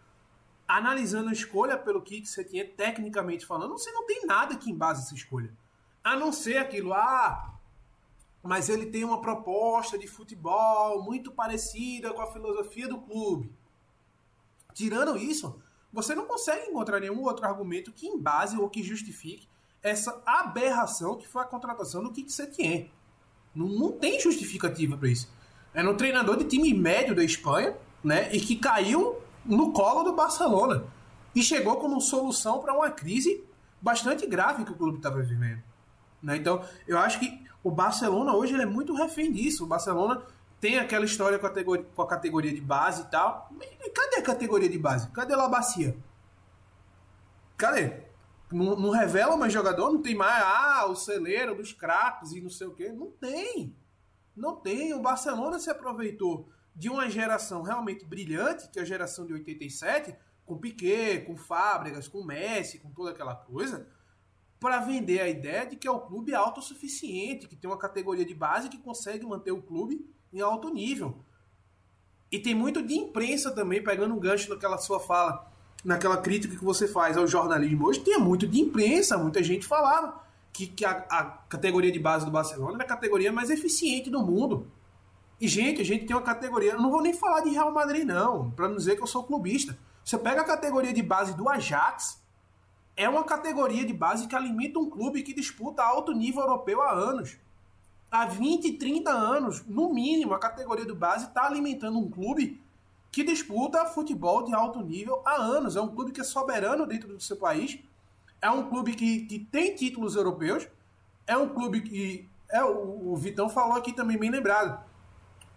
analisando 0.67 1.31
a 1.31 1.33
escolha 1.33 1.77
pelo 1.77 2.03
Kik 2.03 2.29
Setier, 2.29 2.75
tecnicamente 2.77 3.47
falando, 3.47 3.73
você 3.73 3.91
não 3.91 4.07
tem 4.07 4.27
nada 4.27 4.57
que 4.57 4.71
embase 4.71 5.03
essa 5.03 5.15
escolha. 5.15 5.53
A 6.05 6.17
não 6.17 6.33
ser 6.33 6.59
aquilo, 6.59 6.93
ah, 6.93 7.58
mas 8.49 8.71
ele 8.71 8.87
tem 8.87 9.05
uma 9.05 9.21
proposta 9.21 9.99
de 9.99 10.09
futebol 10.09 11.03
muito 11.03 11.31
parecida 11.31 12.15
com 12.15 12.23
a 12.23 12.33
filosofia 12.33 12.89
do 12.89 12.97
clube. 12.97 13.53
Tirando 14.73 15.19
isso, 15.19 15.61
você 15.93 16.15
não 16.15 16.25
consegue 16.25 16.71
encontrar 16.71 16.99
nenhum 16.99 17.23
outro 17.25 17.45
argumento 17.45 17.93
que 17.93 18.07
embase 18.07 18.57
ou 18.57 18.71
que 18.71 18.83
justifique 18.83 19.47
essa 19.83 20.23
aberração 20.25 21.19
que 21.19 21.29
foi 21.29 21.43
a 21.43 21.45
contratação 21.45 22.03
do 22.03 22.11
Kik 22.11 22.33
Setien. 22.33 22.91
Não, 23.55 23.69
não 23.69 23.93
tem 23.93 24.19
justificativa 24.19 24.97
para 24.97 25.11
isso. 25.11 25.31
É 25.75 25.87
um 25.87 25.95
treinador 25.95 26.39
de 26.39 26.45
time 26.45 26.73
médio 26.73 27.15
da 27.15 27.23
Espanha, 27.23 27.77
né? 28.03 28.35
E 28.35 28.41
que 28.41 28.57
caiu 28.57 29.19
no 29.45 29.75
colo 29.75 30.05
do 30.05 30.15
Barcelona. 30.15 30.87
E 31.35 31.43
chegou 31.43 31.77
como 31.77 32.01
solução 32.01 32.61
para 32.61 32.73
uma 32.73 32.91
crise 32.91 33.45
bastante 33.79 34.27
grave 34.27 34.65
que 34.65 34.73
o 34.73 34.77
clube 34.77 34.97
estava 34.97 35.21
vivendo. 35.21 35.63
Né? 36.23 36.39
Então, 36.39 36.65
eu 36.87 36.99
acho 36.99 37.21
que 37.21 37.47
o 37.63 37.71
Barcelona 37.71 38.35
hoje 38.35 38.55
ele 38.55 38.63
é 38.63 38.67
muito 38.67 38.95
refém 38.95 39.33
disso. 39.33 39.65
O 39.65 39.67
Barcelona 39.67 40.23
tem 40.61 40.79
aquela 40.79 41.05
história 41.05 41.39
com 41.39 41.47
a, 41.47 41.51
categoria, 41.51 41.87
com 41.95 42.03
a 42.03 42.07
categoria 42.07 42.53
de 42.53 42.61
base 42.61 43.03
e 43.03 43.07
tal. 43.07 43.51
Cadê 43.95 44.17
a 44.17 44.23
categoria 44.23 44.69
de 44.69 44.79
base? 44.79 45.11
Cadê 45.11 45.35
a 45.35 45.49
Bacia? 45.49 45.97
Cadê? 47.57 48.09
Não, 48.51 48.77
não, 48.77 48.91
revela 48.91 49.37
mais 49.37 49.53
jogador, 49.53 49.93
não 49.93 50.01
tem 50.01 50.15
mais, 50.15 50.43
ah, 50.43 50.87
o 50.89 50.95
celeiro 50.95 51.55
dos 51.55 51.73
craques 51.73 52.33
e 52.33 52.41
não 52.41 52.49
sei 52.49 52.67
o 52.67 52.75
quê. 52.75 52.91
Não 52.91 53.11
tem. 53.11 53.77
Não 54.35 54.57
tem. 54.57 54.95
O 54.95 55.03
Barcelona 55.03 55.59
se 55.59 55.69
aproveitou 55.69 56.49
de 56.75 56.89
uma 56.89 57.11
geração 57.11 57.63
realmente 57.63 58.05
brilhante, 58.05 58.69
que 58.69 58.79
é 58.79 58.83
a 58.83 58.87
geração 58.87 59.27
de 59.27 59.33
87, 59.33 60.17
com 60.47 60.57
Piquet, 60.57 61.27
com 61.27 61.37
Fábricas, 61.37 62.09
com 62.09 62.25
Messi, 62.25 62.79
com 62.79 62.91
toda 62.91 63.11
aquela 63.11 63.35
coisa, 63.35 63.87
para 64.61 64.81
vender 64.81 65.21
a 65.21 65.29
ideia 65.29 65.67
de 65.67 65.77
que 65.77 65.87
é 65.87 65.91
o 65.91 66.01
clube 66.01 66.35
autossuficiente, 66.35 67.47
que 67.47 67.57
tem 67.57 67.71
uma 67.71 67.79
categoria 67.79 68.25
de 68.25 68.35
base 68.35 68.69
que 68.69 68.79
consegue 68.79 69.25
manter 69.25 69.53
o 69.53 69.63
clube 69.63 70.05
em 70.33 70.41
alto 70.41 70.69
nível. 70.73 71.19
E 72.31 72.39
tem 72.39 72.55
muito 72.55 72.83
de 72.83 72.95
imprensa 72.95 73.51
também, 73.51 73.83
pegando 73.83 74.15
um 74.15 74.19
gancho 74.19 74.51
naquela 74.51 74.79
sua 74.79 75.01
fala 75.01 75.51
naquela 75.85 76.17
crítica 76.17 76.57
que 76.57 76.65
você 76.65 76.89
faz 76.89 77.17
ao 77.17 77.27
jornalismo 77.27 77.87
hoje, 77.87 78.01
tinha 78.01 78.19
muito 78.19 78.49
de 78.49 78.61
imprensa, 78.61 79.17
muita 79.17 79.43
gente 79.43 79.65
falava 79.65 80.21
que, 80.53 80.67
que 80.67 80.85
a, 80.85 80.91
a, 81.09 81.25
categoria 81.49 81.93
de 81.93 81.99
base 82.01 82.25
do 82.25 82.33
Barcelona 82.33 82.79
é 82.81 82.83
a 82.83 82.89
categoria 82.89 83.33
mais 83.33 83.49
eficiente 83.49 84.11
do 84.11 84.21
mundo. 84.21 84.67
E, 85.41 85.47
gente, 85.47 85.81
a 85.81 85.85
gente 85.85 86.05
tem 86.05 86.17
uma 86.17 86.23
categoria. 86.23 86.73
Eu 86.73 86.83
não 86.83 86.91
vou 86.91 87.01
nem 87.01 87.15
falar 87.15 87.43
de 87.43 87.51
Real 87.51 87.73
Madrid, 87.73 88.05
não, 88.05 88.51
para 88.51 88.69
não 88.69 88.77
dizer 88.77 88.97
que 88.97 89.03
eu 89.03 89.07
sou 89.07 89.23
clubista. 89.23 89.79
Você 90.05 90.19
pega 90.19 90.41
a 90.41 90.45
categoria 90.45 90.93
de 90.93 91.01
base 91.01 91.37
do 91.37 91.49
Ajax, 91.49 92.21
é 92.99 93.09
uma 93.09 93.23
categoria 93.23 93.87
de 93.87 93.93
base 93.93 94.27
que 94.27 94.35
alimenta 94.35 94.77
um 94.81 94.91
clube 94.91 95.23
que 95.23 95.33
disputa 95.33 95.85
alto 95.85 96.13
nível 96.13 96.43
europeu 96.43 96.83
há 96.83 96.91
anos. 96.93 97.39
Há 98.11 98.27
20, 98.27 98.73
30 98.73 99.09
anos, 99.09 99.65
no 99.67 99.95
mínimo, 99.95 100.35
a 100.35 100.39
categoria 100.39 100.85
de 100.85 100.93
base 100.93 101.27
está 101.27 101.47
alimentando 101.47 101.97
um 101.97 102.11
clube 102.11 102.61
que 103.13 103.23
disputa 103.23 103.87
futebol 103.87 104.43
de 104.43 104.53
alto 104.53 104.81
nível 104.81 105.23
há 105.25 105.37
anos. 105.37 105.77
É 105.77 105.81
um 105.81 105.87
clube 105.87 106.11
que 106.11 106.21
é 106.21 106.25
soberano 106.25 106.87
dentro 106.89 107.09
do 107.09 107.23
seu 107.23 107.37
país. 107.37 107.79
É 108.43 108.51
um 108.51 108.69
clube 108.69 108.95
que, 108.95 109.27
que 109.27 109.39
tem 109.39 109.77
títulos 109.77 110.17
europeus. 110.17 110.67
É 111.25 111.37
um 111.37 111.49
clube 111.49 111.83
que. 111.83 112.29
É, 112.51 112.65
o, 112.65 113.13
o 113.13 113.17
Vitão 113.17 113.49
falou 113.49 113.77
aqui 113.77 113.93
também, 113.93 114.19
bem 114.19 114.31
lembrado. 114.31 114.83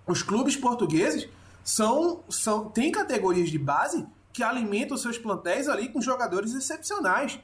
Os 0.06 0.22
clubes 0.22 0.56
portugueses 0.56 1.28
são, 1.64 2.24
são 2.30 2.70
têm 2.70 2.92
categorias 2.92 3.50
de 3.50 3.58
base 3.58 4.06
que 4.34 4.44
alimentam 4.44 4.98
seus 4.98 5.18
plantéis 5.18 5.68
ali 5.68 5.90
com 5.90 6.02
jogadores 6.02 6.54
excepcionais. 6.54 7.40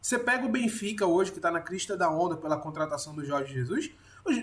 Você 0.00 0.18
pega 0.18 0.46
o 0.46 0.48
Benfica 0.48 1.06
hoje, 1.06 1.32
que 1.32 1.38
está 1.38 1.50
na 1.50 1.60
crista 1.60 1.96
da 1.96 2.10
onda 2.10 2.36
pela 2.36 2.56
contratação 2.56 3.14
do 3.14 3.24
Jorge 3.24 3.54
Jesus. 3.54 3.90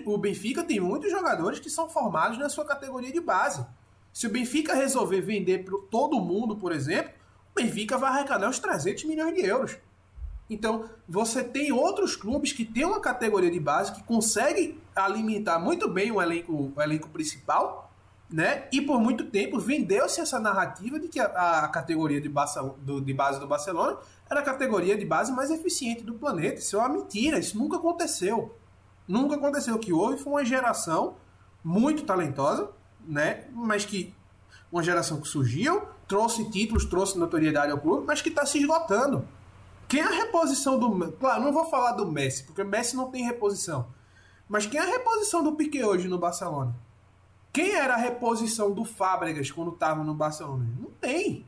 O 0.04 0.18
Benfica 0.18 0.62
tem 0.62 0.80
muitos 0.80 1.10
jogadores 1.10 1.58
que 1.58 1.70
são 1.70 1.88
formados 1.88 2.38
na 2.38 2.48
sua 2.48 2.64
categoria 2.64 3.12
de 3.12 3.20
base. 3.20 3.64
Se 4.12 4.26
o 4.26 4.30
Benfica 4.30 4.74
resolver 4.74 5.20
vender 5.20 5.64
para 5.64 5.76
todo 5.90 6.20
mundo, 6.20 6.56
por 6.56 6.72
exemplo, 6.72 7.12
o 7.50 7.60
Benfica 7.60 7.98
vai 7.98 8.10
arrecadar 8.10 8.48
uns 8.48 8.58
300 8.58 9.04
milhões 9.04 9.34
de 9.34 9.40
euros. 9.44 9.76
Então, 10.48 10.88
você 11.08 11.42
tem 11.42 11.72
outros 11.72 12.14
clubes 12.14 12.52
que 12.52 12.64
têm 12.64 12.84
uma 12.84 13.00
categoria 13.00 13.50
de 13.50 13.58
base 13.58 13.92
que 13.92 14.02
consegue 14.02 14.78
alimentar 14.94 15.58
muito 15.58 15.88
bem 15.88 16.12
o 16.12 16.20
elenco, 16.20 16.72
o 16.76 16.82
elenco 16.82 17.08
principal, 17.08 17.83
né? 18.34 18.66
E 18.72 18.80
por 18.80 19.00
muito 19.00 19.26
tempo 19.26 19.60
vendeu-se 19.60 20.20
essa 20.20 20.40
narrativa 20.40 20.98
de 20.98 21.06
que 21.06 21.20
a, 21.20 21.60
a 21.60 21.68
categoria 21.68 22.20
de, 22.20 22.28
Barça, 22.28 22.60
do, 22.78 23.00
de 23.00 23.14
base 23.14 23.38
do 23.38 23.46
Barcelona 23.46 23.96
era 24.28 24.40
a 24.40 24.42
categoria 24.42 24.98
de 24.98 25.04
base 25.04 25.30
mais 25.30 25.52
eficiente 25.52 26.02
do 26.02 26.14
planeta. 26.14 26.58
Isso 26.58 26.74
é 26.74 26.80
uma 26.80 26.88
mentira, 26.88 27.38
isso 27.38 27.56
nunca 27.56 27.76
aconteceu. 27.76 28.52
Nunca 29.06 29.36
aconteceu. 29.36 29.76
O 29.76 29.78
que 29.78 29.92
houve 29.92 30.18
foi 30.18 30.32
uma 30.32 30.44
geração 30.44 31.14
muito 31.62 32.02
talentosa, 32.02 32.70
né? 33.06 33.44
Mas 33.52 33.84
que 33.84 34.12
uma 34.72 34.82
geração 34.82 35.20
que 35.20 35.28
surgiu, 35.28 35.82
trouxe 36.08 36.50
títulos, 36.50 36.84
trouxe 36.84 37.16
notoriedade 37.16 37.70
ao 37.70 37.78
clube, 37.78 38.04
mas 38.04 38.20
que 38.20 38.30
está 38.30 38.44
se 38.44 38.58
esgotando. 38.58 39.24
Quem 39.86 40.00
é 40.00 40.08
a 40.08 40.10
reposição 40.10 40.76
do. 40.76 41.12
Claro, 41.12 41.40
não 41.40 41.52
vou 41.52 41.66
falar 41.66 41.92
do 41.92 42.10
Messi, 42.10 42.42
porque 42.42 42.62
o 42.62 42.66
Messi 42.66 42.96
não 42.96 43.12
tem 43.12 43.24
reposição. 43.24 43.86
Mas 44.48 44.66
quem 44.66 44.80
é 44.80 44.82
a 44.82 44.86
reposição 44.86 45.40
do 45.40 45.52
Piquet 45.52 45.84
hoje 45.84 46.08
no 46.08 46.18
Barcelona? 46.18 46.74
Quem 47.54 47.74
era 47.74 47.94
a 47.94 47.96
reposição 47.96 48.72
do 48.72 48.84
Fábregas 48.84 49.50
quando 49.50 49.72
estava 49.72 50.02
no 50.02 50.12
Barcelona? 50.12 50.66
Não 50.78 50.90
tem. 51.00 51.46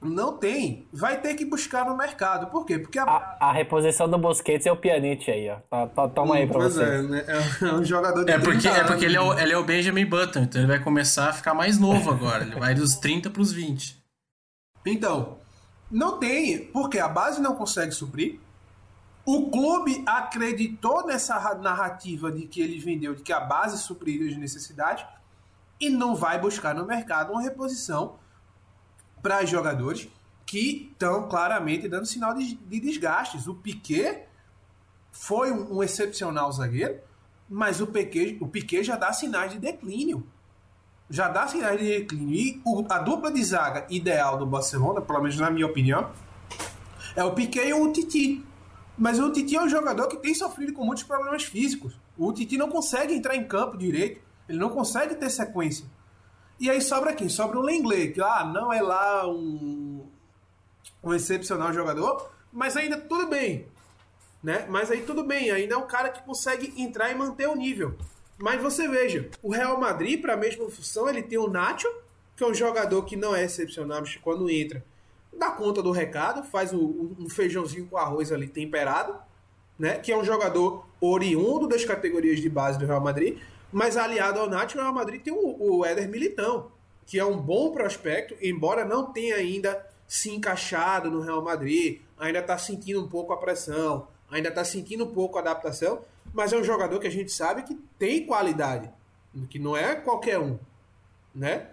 Não 0.00 0.36
tem. 0.36 0.86
Vai 0.92 1.20
ter 1.20 1.34
que 1.34 1.44
buscar 1.44 1.86
no 1.86 1.96
mercado. 1.96 2.48
Por 2.48 2.66
quê? 2.66 2.78
Porque 2.78 2.98
a, 2.98 3.04
a, 3.04 3.48
a 3.48 3.52
reposição 3.52 4.08
do 4.08 4.18
Busquets 4.18 4.66
é 4.66 4.72
o 4.72 4.76
Pjanic 4.76 5.30
aí, 5.30 5.48
ó. 5.48 5.56
Tá, 5.70 5.86
tá, 5.86 6.08
toma 6.08 6.34
aí 6.34 6.46
pra 6.46 6.58
pois 6.58 6.74
você. 6.74 6.82
É, 6.82 7.02
né? 7.02 7.24
é 7.62 7.72
um 7.72 7.84
jogador 7.84 8.24
de 8.24 8.30
É 8.32 8.38
porque, 8.38 8.58
30 8.60 8.68
é 8.78 8.84
porque 8.84 9.04
ele, 9.06 9.16
é 9.16 9.20
o, 9.20 9.30
anos. 9.30 9.42
ele 9.42 9.52
é 9.52 9.56
o 9.56 9.64
Benjamin 9.64 10.04
Button, 10.04 10.40
então 10.40 10.60
ele 10.60 10.68
vai 10.68 10.80
começar 10.82 11.30
a 11.30 11.32
ficar 11.32 11.54
mais 11.54 11.78
novo 11.78 12.10
agora. 12.10 12.42
Ele 12.44 12.56
vai 12.58 12.74
dos 12.74 12.96
30 12.96 13.30
pros 13.30 13.52
20. 13.52 14.02
Então, 14.84 15.38
não 15.90 16.18
tem, 16.18 16.64
porque 16.72 16.98
a 16.98 17.08
base 17.08 17.40
não 17.40 17.54
consegue 17.54 17.92
suprir. 17.92 18.38
O 19.24 19.50
clube 19.50 20.02
acreditou 20.04 21.06
nessa 21.06 21.38
ra- 21.38 21.54
narrativa 21.54 22.30
de 22.32 22.48
que 22.48 22.60
ele 22.60 22.78
vendeu, 22.80 23.14
de 23.14 23.22
que 23.22 23.32
a 23.32 23.38
base 23.38 23.78
supriria 23.78 24.28
as 24.28 24.36
necessidades, 24.36 25.04
e 25.82 25.90
não 25.90 26.14
vai 26.14 26.38
buscar 26.40 26.74
no 26.74 26.86
mercado 26.86 27.32
uma 27.32 27.42
reposição 27.42 28.16
para 29.22 29.44
jogadores 29.44 30.08
que 30.46 30.88
estão 30.92 31.28
claramente 31.28 31.88
dando 31.88 32.06
sinal 32.06 32.34
de, 32.34 32.54
de 32.54 32.80
desgastes. 32.80 33.46
O 33.46 33.54
Piquet 33.54 34.24
foi 35.10 35.52
um, 35.52 35.78
um 35.78 35.82
excepcional 35.82 36.50
zagueiro, 36.52 37.00
mas 37.48 37.80
o 37.80 37.86
Piquet, 37.86 38.38
o 38.40 38.46
Piquet 38.48 38.84
já 38.84 38.96
dá 38.96 39.12
sinais 39.12 39.52
de 39.52 39.58
declínio 39.58 40.26
já 41.10 41.28
dá 41.28 41.46
sinais 41.46 41.78
de 41.78 41.86
declínio. 41.86 42.34
E 42.34 42.62
o- 42.64 42.86
a 42.88 42.98
dupla 42.98 43.30
de 43.30 43.44
zaga 43.44 43.86
ideal 43.90 44.38
do 44.38 44.46
Barcelona, 44.46 44.98
pelo 45.02 45.20
menos 45.20 45.36
na 45.36 45.50
minha 45.50 45.66
opinião, 45.66 46.10
é 47.14 47.22
o 47.22 47.34
Piquet 47.34 47.68
e 47.68 47.74
o 47.74 47.92
Titi. 47.92 48.42
Mas 48.96 49.18
o 49.18 49.30
Titi 49.30 49.54
é 49.54 49.62
um 49.62 49.68
jogador 49.68 50.08
que 50.08 50.16
tem 50.16 50.32
sofrido 50.34 50.72
com 50.72 50.86
muitos 50.86 51.04
problemas 51.04 51.42
físicos. 51.42 52.00
O 52.16 52.32
Titi 52.32 52.56
não 52.56 52.70
consegue 52.70 53.12
entrar 53.12 53.36
em 53.36 53.44
campo 53.44 53.76
direito, 53.76 54.22
ele 54.48 54.58
não 54.58 54.70
consegue 54.70 55.14
ter 55.14 55.30
sequência. 55.30 55.84
E 56.60 56.70
aí 56.70 56.80
sobra 56.80 57.12
quem? 57.14 57.28
Sobra 57.28 57.58
o 57.58 57.62
Lenglet, 57.62 58.12
que 58.12 58.20
ah, 58.22 58.44
não 58.44 58.72
é 58.72 58.80
lá 58.80 59.26
um, 59.28 60.06
um 61.02 61.12
excepcional 61.14 61.72
jogador, 61.72 62.30
mas 62.52 62.76
ainda 62.76 62.96
tudo 62.98 63.26
bem. 63.28 63.66
Né? 64.42 64.66
Mas 64.68 64.90
aí 64.90 65.02
tudo 65.02 65.24
bem, 65.24 65.50
ainda 65.50 65.74
é 65.74 65.78
um 65.78 65.86
cara 65.86 66.08
que 66.08 66.22
consegue 66.22 66.72
entrar 66.80 67.10
e 67.10 67.14
manter 67.14 67.48
o 67.48 67.54
nível. 67.54 67.96
Mas 68.38 68.60
você 68.60 68.88
veja, 68.88 69.30
o 69.42 69.52
Real 69.52 69.78
Madrid, 69.80 70.20
para 70.20 70.34
a 70.34 70.36
mesma 70.36 70.68
função, 70.68 71.08
ele 71.08 71.22
tem 71.22 71.38
o 71.38 71.48
Nacho, 71.48 71.88
que 72.36 72.42
é 72.42 72.46
um 72.46 72.54
jogador 72.54 73.04
que 73.04 73.14
não 73.14 73.34
é 73.36 73.44
excepcional, 73.44 74.00
mas 74.00 74.16
quando 74.16 74.50
entra, 74.50 74.84
dá 75.32 75.50
conta 75.50 75.80
do 75.82 75.92
recado, 75.92 76.42
faz 76.44 76.72
o- 76.72 77.14
um 77.18 77.28
feijãozinho 77.30 77.86
com 77.86 77.96
arroz 77.96 78.32
ali 78.32 78.48
temperado, 78.48 79.14
né? 79.78 79.98
Que 79.98 80.10
é 80.12 80.16
um 80.18 80.24
jogador 80.24 80.86
oriundo 81.00 81.68
das 81.68 81.84
categorias 81.84 82.40
de 82.40 82.48
base 82.48 82.78
do 82.78 82.86
Real 82.86 83.00
Madrid, 83.00 83.38
mas 83.72 83.96
aliado 83.96 84.38
ao 84.38 84.48
Nacho, 84.48 84.76
o 84.76 84.80
Real 84.80 84.92
Madrid 84.92 85.22
tem 85.22 85.32
o, 85.32 85.56
o 85.58 85.84
Éder 85.84 86.08
Militão, 86.08 86.70
que 87.06 87.18
é 87.18 87.24
um 87.24 87.38
bom 87.38 87.72
prospecto, 87.72 88.36
embora 88.40 88.84
não 88.84 89.12
tenha 89.12 89.36
ainda 89.36 89.84
se 90.06 90.30
encaixado 90.30 91.10
no 91.10 91.20
Real 91.20 91.42
Madrid, 91.42 92.00
ainda 92.18 92.40
está 92.40 92.58
sentindo 92.58 93.02
um 93.02 93.08
pouco 93.08 93.32
a 93.32 93.36
pressão, 93.38 94.06
ainda 94.30 94.50
está 94.50 94.62
sentindo 94.62 95.04
um 95.04 95.12
pouco 95.12 95.38
a 95.38 95.40
adaptação, 95.40 96.00
mas 96.34 96.52
é 96.52 96.56
um 96.56 96.64
jogador 96.64 96.98
que 97.00 97.06
a 97.06 97.10
gente 97.10 97.32
sabe 97.32 97.62
que 97.62 97.74
tem 97.98 98.26
qualidade, 98.26 98.90
que 99.48 99.58
não 99.58 99.76
é 99.76 99.94
qualquer 99.94 100.38
um, 100.38 100.58
né? 101.34 101.68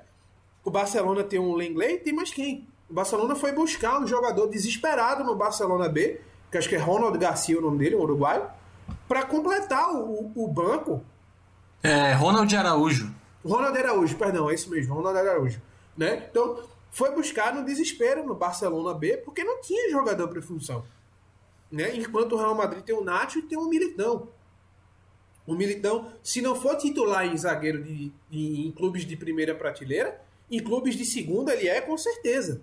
O 0.63 0.71
Barcelona 0.71 1.23
tem 1.23 1.39
um 1.39 1.53
Lenglet 1.53 2.03
tem 2.03 2.13
mais 2.13 2.31
quem? 2.31 2.67
O 2.89 2.93
Barcelona 2.93 3.35
foi 3.35 3.51
buscar 3.51 4.01
um 4.01 4.07
jogador 4.07 4.47
desesperado 4.47 5.23
no 5.23 5.35
Barcelona 5.35 5.87
B, 5.87 6.21
que 6.49 6.57
acho 6.57 6.67
que 6.67 6.75
é 6.75 6.79
Ronald 6.79 7.17
Garcia 7.17 7.57
o 7.57 7.61
nome 7.61 7.77
dele, 7.77 7.95
um 7.95 8.01
uruguaio, 8.01 8.49
para 9.07 9.23
completar 9.23 9.93
o, 9.93 10.31
o 10.35 10.47
banco 10.47 11.03
É, 11.83 12.13
Ronald 12.13 12.53
Araújo. 12.55 13.13
Ronald 13.43 13.77
Araújo, 13.77 14.17
perdão, 14.17 14.49
é 14.49 14.53
isso 14.53 14.69
mesmo, 14.69 14.93
Ronald 14.95 15.17
Araújo. 15.17 15.61
Né? 15.97 16.27
Então, 16.29 16.61
foi 16.91 17.11
buscar 17.13 17.53
no 17.53 17.63
desespero 17.63 18.25
no 18.25 18.35
Barcelona 18.35 18.93
B, 18.93 19.17
porque 19.17 19.43
não 19.43 19.61
tinha 19.61 19.89
jogador 19.91 20.27
para 20.27 20.41
função. 20.41 20.83
Né? 21.71 21.95
Enquanto 21.95 22.33
o 22.33 22.37
Real 22.37 22.55
Madrid 22.55 22.83
tem 22.83 22.95
o 22.95 23.03
Nacho 23.03 23.39
e 23.39 23.43
tem 23.43 23.57
o 23.57 23.67
Militão. 23.69 24.27
O 25.45 25.55
Militão, 25.55 26.11
se 26.21 26.41
não 26.41 26.55
for 26.55 26.75
titular 26.75 27.25
em 27.25 27.37
zagueiro 27.37 27.83
de, 27.83 28.11
de- 28.29 28.67
em 28.67 28.71
clubes 28.71 29.05
de 29.05 29.15
primeira 29.15 29.55
prateleira, 29.55 30.19
em 30.51 30.59
clubes 30.61 30.95
de 30.95 31.05
segunda 31.05 31.53
ele 31.53 31.67
é 31.67 31.79
com 31.81 31.97
certeza. 31.97 32.61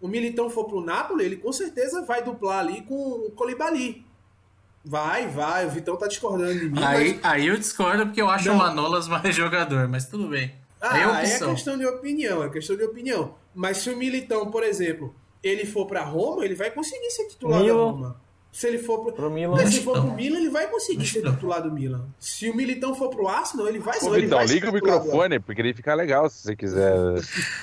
O 0.00 0.08
Militão 0.08 0.50
for 0.50 0.64
pro 0.64 0.80
Napoli, 0.84 1.24
ele 1.24 1.36
com 1.36 1.52
certeza 1.52 2.04
vai 2.04 2.22
duplar 2.22 2.58
ali 2.58 2.82
com 2.82 2.94
o 2.94 3.30
Colibali. 3.30 4.04
Vai, 4.84 5.28
vai, 5.28 5.66
o 5.66 5.70
Vitão 5.70 5.96
tá 5.96 6.08
discordando 6.08 6.58
de 6.58 6.68
mim, 6.68 6.82
Aí, 6.82 7.14
mas 7.14 7.24
aí 7.24 7.46
eu 7.46 7.56
discordo 7.56 8.06
porque 8.06 8.20
eu 8.20 8.28
acho 8.28 8.48
Não. 8.48 8.56
o 8.56 8.58
Manolas 8.58 9.06
mais 9.06 9.34
jogador, 9.36 9.86
mas 9.88 10.06
tudo 10.06 10.28
bem. 10.28 10.52
Ah, 10.80 10.94
aí 10.94 11.00
é 11.00 11.04
é 11.04 11.08
opção. 11.08 11.54
questão 11.54 11.78
de 11.78 11.86
opinião, 11.86 12.42
é 12.42 12.48
questão 12.50 12.76
de 12.76 12.82
opinião. 12.82 13.34
Mas 13.54 13.76
se 13.78 13.90
o 13.90 13.96
Militão, 13.96 14.50
por 14.50 14.64
exemplo, 14.64 15.14
ele 15.42 15.64
for 15.64 15.86
pra 15.86 16.02
Roma, 16.02 16.44
ele 16.44 16.56
vai 16.56 16.70
conseguir 16.72 17.10
ser 17.10 17.28
titular 17.28 17.60
da 17.60 17.64
Milan. 17.64 17.84
Roma. 17.92 18.22
Se 18.50 18.66
ele 18.66 18.76
for 18.78 18.98
pro, 19.02 19.12
Pro 19.12 19.30
Milan. 19.30 19.66
Se 19.66 19.80
for 19.80 19.98
pro 19.98 20.12
Milan, 20.12 20.36
ele 20.38 20.50
vai 20.50 20.66
conseguir 20.66 21.06
ser 21.06 21.22
titular 21.22 21.62
do 21.62 21.72
Milan. 21.72 22.04
Se 22.18 22.50
o 22.50 22.54
Militão 22.56 22.94
for 22.94 23.08
pro 23.08 23.26
Arsenal, 23.26 23.66
ele 23.66 23.78
vai, 23.78 23.96
Ô, 24.02 24.14
ele 24.14 24.24
Vitão, 24.24 24.38
vai 24.38 24.48
ser 24.48 24.54
liga 24.54 24.68
o 24.68 24.72
microfone, 24.74 25.38
porque 25.40 25.62
ele 25.62 25.72
fica 25.72 25.94
legal 25.94 26.28
se 26.28 26.42
você 26.42 26.56
quiser. 26.56 26.92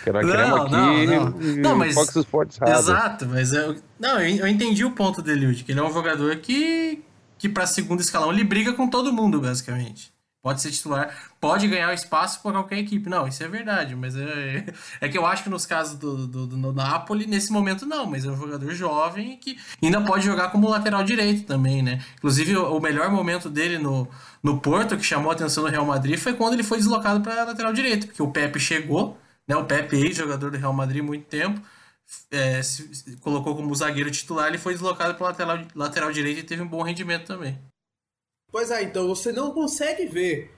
Que 0.03 0.11
nós 0.11 0.25
Não, 0.25 0.63
aqui. 0.63 0.71
não, 0.71 1.05
não. 1.05 1.29
Não, 1.57 1.75
mas- 1.75 1.93
Fox 1.93 2.15
Sports 2.15 2.57
Rádio. 2.57 2.75
Exato, 2.79 3.25
mas 3.27 3.53
eu, 3.53 3.75
não, 3.99 4.19
eu 4.19 4.47
entendi 4.47 4.83
o 4.83 4.89
ponto 4.91 5.21
dele, 5.21 5.53
que 5.63 5.71
ele 5.71 5.79
é 5.79 5.83
um 5.83 5.93
jogador 5.93 6.35
que, 6.37 7.03
que 7.39 7.49
para 7.49 7.65
segundo 7.65 8.01
escalão 8.01 8.31
ele 8.31 8.43
briga 8.43 8.73
com 8.73 8.87
todo 8.87 9.11
mundo, 9.11 9.41
basicamente. 9.41 10.13
Pode 10.41 10.61
ser 10.61 10.71
titular, 10.71 11.13
pode 11.39 11.67
ganhar 11.67 11.93
espaço 11.93 12.41
para 12.41 12.53
qualquer 12.53 12.77
equipe. 12.77 13.09
Não, 13.09 13.27
isso 13.27 13.43
é 13.43 13.47
verdade, 13.47 13.93
mas 13.93 14.15
é, 14.15 14.65
é 15.01 15.09
que 15.09 15.17
eu 15.17 15.25
acho 15.25 15.43
que 15.43 15.49
nos 15.49 15.65
casos 15.65 15.99
do, 15.99 16.25
do, 16.25 16.47
do 16.47 16.73
Napoli, 16.73 17.27
nesse 17.27 17.51
momento 17.51 17.85
não, 17.85 18.05
mas 18.05 18.23
é 18.23 18.29
um 18.29 18.37
jogador 18.37 18.73
jovem 18.73 19.35
que 19.35 19.57
ainda 19.83 19.99
pode 19.99 20.23
jogar 20.23 20.49
como 20.49 20.69
lateral 20.69 21.03
direito 21.03 21.45
também, 21.45 21.81
né? 21.81 22.01
Inclusive, 22.17 22.55
o, 22.55 22.77
o 22.77 22.81
melhor 22.81 23.11
momento 23.11 23.49
dele 23.49 23.77
no, 23.77 24.07
no 24.41 24.61
Porto, 24.61 24.95
que 24.95 25.03
chamou 25.03 25.29
a 25.29 25.33
atenção 25.33 25.65
do 25.65 25.69
Real 25.69 25.85
Madrid, 25.85 26.17
foi 26.17 26.33
quando 26.33 26.53
ele 26.53 26.63
foi 26.63 26.77
deslocado 26.77 27.19
para 27.19 27.43
lateral 27.43 27.73
direito, 27.73 28.07
porque 28.07 28.23
o 28.23 28.31
Pepe 28.31 28.61
chegou, 28.61 29.17
né? 29.45 29.57
O 29.57 29.65
Pepe, 29.65 29.97
ex-jogador 29.97 30.51
do 30.51 30.57
Real 30.57 30.71
Madrid 30.71 31.03
muito 31.03 31.25
tempo, 31.25 31.61
é, 32.31 32.61
se- 32.61 33.17
colocou 33.17 33.55
como 33.55 33.73
zagueiro 33.75 34.11
titular, 34.11 34.47
ele 34.47 34.57
foi 34.57 34.73
deslocado 34.73 35.15
para 35.15 35.27
lateral, 35.27 35.57
lateral 35.75 36.11
direito 36.11 36.39
e 36.39 36.43
teve 36.43 36.61
um 36.61 36.67
bom 36.67 36.81
rendimento 36.81 37.25
também. 37.27 37.59
Pois 38.51 38.71
é, 38.71 38.81
então 38.83 39.07
você 39.07 39.31
não 39.31 39.51
consegue 39.51 40.05
ver 40.07 40.51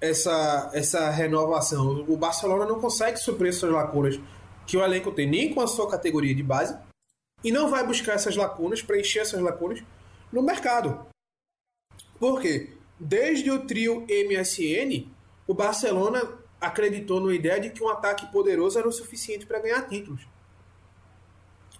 essa, 0.00 0.70
essa 0.74 1.08
renovação. 1.10 2.04
O 2.08 2.16
Barcelona 2.16 2.66
não 2.66 2.80
consegue 2.80 3.18
suprir 3.18 3.48
essas 3.50 3.70
lacunas 3.70 4.20
que 4.66 4.76
o 4.76 4.84
elenco 4.84 5.10
tem, 5.12 5.26
nem 5.26 5.54
com 5.54 5.60
a 5.60 5.66
sua 5.66 5.88
categoria 5.90 6.34
de 6.34 6.42
base, 6.42 6.78
e 7.42 7.50
não 7.50 7.70
vai 7.70 7.86
buscar 7.86 8.12
essas 8.14 8.36
lacunas, 8.36 8.82
preencher 8.82 9.20
essas 9.20 9.40
lacunas 9.40 9.82
no 10.30 10.42
mercado. 10.42 11.06
Por 12.18 12.40
quê? 12.40 12.76
Desde 13.00 13.50
o 13.50 13.64
trio 13.64 14.04
MSN, 14.08 15.08
o 15.46 15.54
Barcelona 15.54 16.20
acreditou 16.60 17.20
na 17.20 17.32
ideia 17.32 17.60
de 17.60 17.70
que 17.70 17.82
um 17.82 17.88
ataque 17.88 18.30
poderoso 18.32 18.78
era 18.78 18.88
o 18.88 18.92
suficiente 18.92 19.46
para 19.46 19.60
ganhar 19.60 19.88
títulos. 19.88 20.26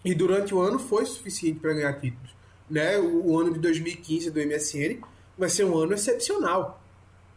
E 0.04 0.14
durante 0.14 0.54
o 0.54 0.60
ano 0.60 0.78
foi 0.78 1.04
suficiente 1.04 1.58
para 1.58 1.72
ganhar 1.72 1.92
títulos. 1.94 2.30
Né? 2.68 2.98
O, 2.98 3.32
o 3.32 3.38
ano 3.38 3.52
de 3.52 3.58
2015 3.58 4.30
do 4.30 4.40
MSN 4.40 5.00
vai 5.36 5.48
ser 5.48 5.64
um 5.64 5.76
ano 5.76 5.94
excepcional. 5.94 6.82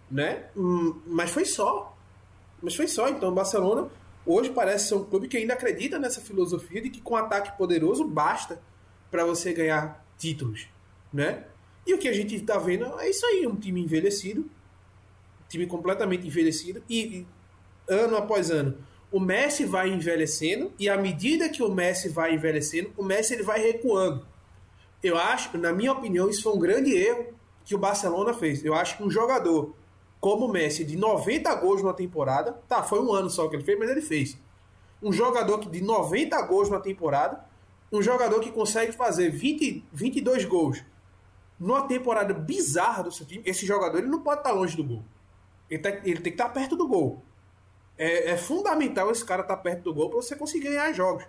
Né? 0.09 0.45
Hum, 0.55 0.99
Mas 1.05 1.31
foi 1.31 1.45
só. 1.45 1.95
Mas 2.61 2.75
foi 2.75 2.87
só. 2.87 3.09
Então 3.09 3.29
o 3.29 3.33
Barcelona 3.33 3.89
hoje 4.25 4.51
parece 4.51 4.89
ser 4.89 4.95
um 4.95 5.03
clube 5.03 5.27
que 5.27 5.37
ainda 5.37 5.53
acredita 5.53 5.97
nessa 5.97 6.21
filosofia 6.21 6.81
de 6.81 6.89
que 6.89 7.01
com 7.01 7.15
ataque 7.15 7.57
poderoso 7.57 8.05
basta 8.05 8.61
para 9.09 9.25
você 9.25 9.53
ganhar 9.53 10.05
títulos. 10.17 10.67
Né? 11.11 11.43
E 11.85 11.93
o 11.93 11.97
que 11.97 12.07
a 12.07 12.13
gente 12.13 12.35
está 12.35 12.57
vendo 12.57 12.85
é 12.99 13.09
isso 13.09 13.25
aí, 13.25 13.45
um 13.47 13.55
time 13.55 13.81
envelhecido, 13.81 14.41
um 14.41 15.47
time 15.49 15.65
completamente 15.65 16.27
envelhecido 16.27 16.83
e, 16.87 16.99
e 16.99 17.27
ano 17.89 18.15
após 18.15 18.51
ano 18.51 18.77
o 19.11 19.19
Messi 19.19 19.65
vai 19.65 19.89
envelhecendo 19.89 20.71
e 20.79 20.89
à 20.89 20.97
medida 20.97 21.49
que 21.49 21.61
o 21.61 21.71
Messi 21.71 22.09
vai 22.09 22.33
envelhecendo, 22.33 22.91
o 22.97 23.03
Messi 23.03 23.33
ele 23.33 23.43
vai 23.43 23.59
recuando. 23.59 24.25
Eu 25.03 25.17
acho, 25.17 25.57
na 25.57 25.73
minha 25.73 25.91
opinião, 25.91 26.29
isso 26.29 26.43
foi 26.43 26.53
um 26.53 26.59
grande 26.59 26.95
erro 26.95 27.33
que 27.65 27.75
o 27.75 27.77
Barcelona 27.77 28.33
fez. 28.33 28.63
Eu 28.63 28.73
acho 28.73 28.97
que 28.97 29.03
um 29.03 29.09
jogador 29.09 29.75
como 30.21 30.45
o 30.45 30.51
Messi 30.51 30.85
de 30.85 30.95
90 30.95 31.53
gols 31.55 31.81
numa 31.81 31.95
temporada. 31.95 32.53
Tá, 32.67 32.83
foi 32.83 33.01
um 33.01 33.11
ano 33.11 33.29
só 33.29 33.47
que 33.49 33.55
ele 33.55 33.63
fez, 33.63 33.77
mas 33.77 33.89
ele 33.89 34.01
fez. 34.01 34.37
Um 35.01 35.11
jogador 35.11 35.57
que 35.57 35.67
de 35.67 35.81
90 35.81 36.39
gols 36.43 36.69
numa 36.69 36.79
temporada, 36.79 37.43
um 37.91 38.01
jogador 38.01 38.39
que 38.39 38.51
consegue 38.51 38.91
fazer 38.91 39.31
20, 39.31 39.83
22 39.91 40.45
gols 40.45 40.83
numa 41.59 41.87
temporada 41.87 42.33
bizarra 42.33 43.03
do 43.03 43.11
seu 43.11 43.25
time. 43.25 43.41
Esse 43.45 43.65
jogador 43.65 43.97
ele 43.97 44.07
não 44.07 44.21
pode 44.21 44.41
estar 44.41 44.51
longe 44.51 44.77
do 44.77 44.83
gol. 44.83 45.03
Ele, 45.69 45.81
tá, 45.81 45.89
ele 45.89 46.21
tem 46.21 46.23
que 46.23 46.29
estar 46.29 46.49
perto 46.49 46.75
do 46.75 46.87
gol. 46.87 47.23
É, 48.01 48.31
é 48.31 48.37
fundamental 48.37 49.11
esse 49.11 49.23
cara 49.23 49.43
estar 49.43 49.57
perto 49.57 49.83
do 49.83 49.93
gol 49.93 50.09
para 50.09 50.19
você 50.19 50.35
conseguir 50.35 50.69
ganhar 50.69 50.91
jogos. 50.91 51.23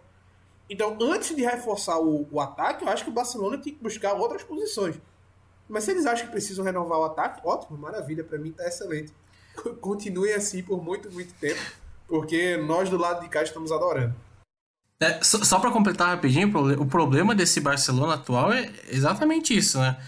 Então, 0.71 0.97
antes 1.03 1.37
de 1.37 1.43
reforçar 1.43 1.99
o, 1.99 2.27
o 2.33 2.41
ataque, 2.41 2.83
eu 2.83 2.89
acho 2.89 3.05
que 3.05 3.11
o 3.11 3.13
Barcelona 3.13 3.59
tem 3.59 3.75
que 3.75 3.83
buscar 3.83 4.15
outras 4.15 4.43
posições. 4.43 4.99
Mas 5.69 5.85
se 5.85 5.91
eles 5.91 6.07
acham 6.07 6.25
que 6.25 6.33
precisam 6.33 6.65
renovar 6.65 6.99
o 6.99 7.05
ataque, 7.05 7.43
ótimo, 7.45 7.77
maravilha, 7.77 8.25
para 8.25 8.39
mim 8.39 8.53
tá 8.53 8.67
excelente. 8.67 9.13
Continue 9.83 10.33
assim 10.33 10.63
por 10.63 10.83
muito, 10.83 11.13
muito 11.13 11.35
tempo, 11.35 11.61
porque 12.09 12.57
nós 12.57 12.89
do 12.89 12.97
lado 12.97 13.21
de 13.21 13.29
cá 13.29 13.43
estamos 13.43 13.71
adorando. 13.71 14.15
É, 14.99 15.23
só, 15.23 15.45
só 15.45 15.61
para 15.61 15.71
completar 15.71 16.09
rapidinho, 16.09 16.51
o 16.81 16.87
problema 16.87 17.35
desse 17.35 17.61
Barcelona 17.61 18.15
atual 18.15 18.51
é 18.51 18.73
exatamente 18.89 19.55
isso, 19.55 19.79
né? 19.79 20.03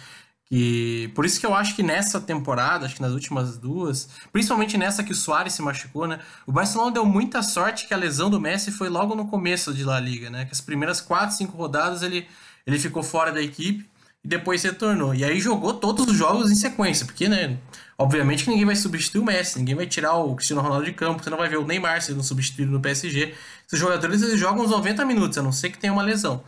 E 0.51 1.11
por 1.15 1.25
isso 1.25 1.41
que 1.41 1.47
eu 1.47 1.55
acho 1.55 1.75
que 1.75 1.83
nessa 1.83 2.21
temporada, 2.21 2.85
acho 2.85 2.97
que 2.97 3.03
nas 3.03 3.12
últimas 3.12 3.57
duas, 3.57 4.09
principalmente 4.31 4.77
nessa 4.77 5.03
que 5.03 5.12
o 5.12 5.15
Soares 5.15 5.55
se 5.55 5.62
machucou, 5.62 6.07
né? 6.07 6.21
O 6.47 6.53
Barcelona 6.53 6.93
deu 6.93 7.05
muita 7.05 7.43
sorte 7.43 7.89
que 7.89 7.95
a 7.95 7.97
lesão 7.97 8.29
do 8.29 8.41
Messi 8.41 8.71
foi 8.71 8.89
logo 8.89 9.15
no 9.15 9.27
começo 9.27 9.73
de 9.73 9.85
La 9.85 9.99
Liga, 9.99 10.29
né? 10.29 10.45
Que 10.45 10.53
as 10.53 10.61
primeiras 10.61 11.01
quatro, 11.01 11.35
cinco 11.35 11.57
rodadas 11.57 12.03
ele, 12.03 12.29
ele 12.66 12.79
ficou 12.79 13.03
fora 13.03 13.33
da 13.33 13.43
equipe 13.43 13.89
e 14.23 14.29
depois 14.29 14.62
retornou. 14.62 15.15
E 15.15 15.25
aí 15.25 15.41
jogou 15.41 15.75
todos 15.75 16.07
os 16.07 16.16
jogos 16.16 16.51
em 16.51 16.55
sequência, 16.55 17.07
porque, 17.07 17.29
né? 17.29 17.59
Obviamente 17.97 18.45
que 18.45 18.51
ninguém 18.51 18.66
vai 18.66 18.77
substituir 18.77 19.21
o 19.21 19.25
Messi, 19.25 19.59
ninguém 19.59 19.75
vai 19.75 19.87
tirar 19.87 20.15
o 20.15 20.35
Cristiano 20.35 20.61
Ronaldo 20.61 20.85
de 20.85 20.93
campo, 20.93 21.23
você 21.23 21.31
não 21.31 21.39
vai 21.39 21.49
ver 21.49 21.59
o 21.59 21.66
Neymar 21.66 22.03
sendo 22.03 22.23
substituído 22.23 22.71
no 22.71 22.81
PSG. 22.81 23.35
Esses 23.66 23.79
jogadores 23.79 24.21
eles 24.21 24.39
jogam 24.39 24.65
uns 24.65 24.71
90 24.71 25.05
minutos, 25.05 25.39
a 25.39 25.43
não 25.43 25.53
ser 25.53 25.71
que 25.71 25.79
tenha 25.79 25.93
uma 25.93 26.03
lesão. 26.03 26.43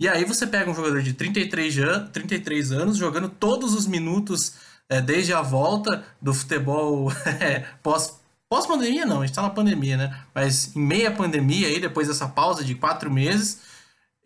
E 0.00 0.08
aí 0.08 0.24
você 0.24 0.46
pega 0.46 0.70
um 0.70 0.74
jogador 0.74 1.02
de 1.02 1.12
33, 1.12 1.78
an 1.78 2.08
33 2.10 2.72
anos 2.72 2.96
jogando 2.96 3.28
todos 3.28 3.74
os 3.74 3.86
minutos 3.86 4.54
é, 4.88 4.98
desde 4.98 5.34
a 5.34 5.42
volta 5.42 6.02
do 6.20 6.32
futebol 6.32 7.12
é, 7.38 7.66
pós 7.82 8.18
pós-pandemia 8.48 9.06
não, 9.06 9.20
a 9.20 9.26
gente 9.26 9.34
tá 9.36 9.42
na 9.42 9.50
pandemia, 9.50 9.96
né? 9.96 10.24
Mas 10.34 10.74
em 10.74 10.80
meia 10.80 11.10
pandemia 11.12 11.68
aí, 11.68 11.78
depois 11.78 12.08
dessa 12.08 12.26
pausa 12.26 12.64
de 12.64 12.74
quatro 12.74 13.08
meses, 13.08 13.60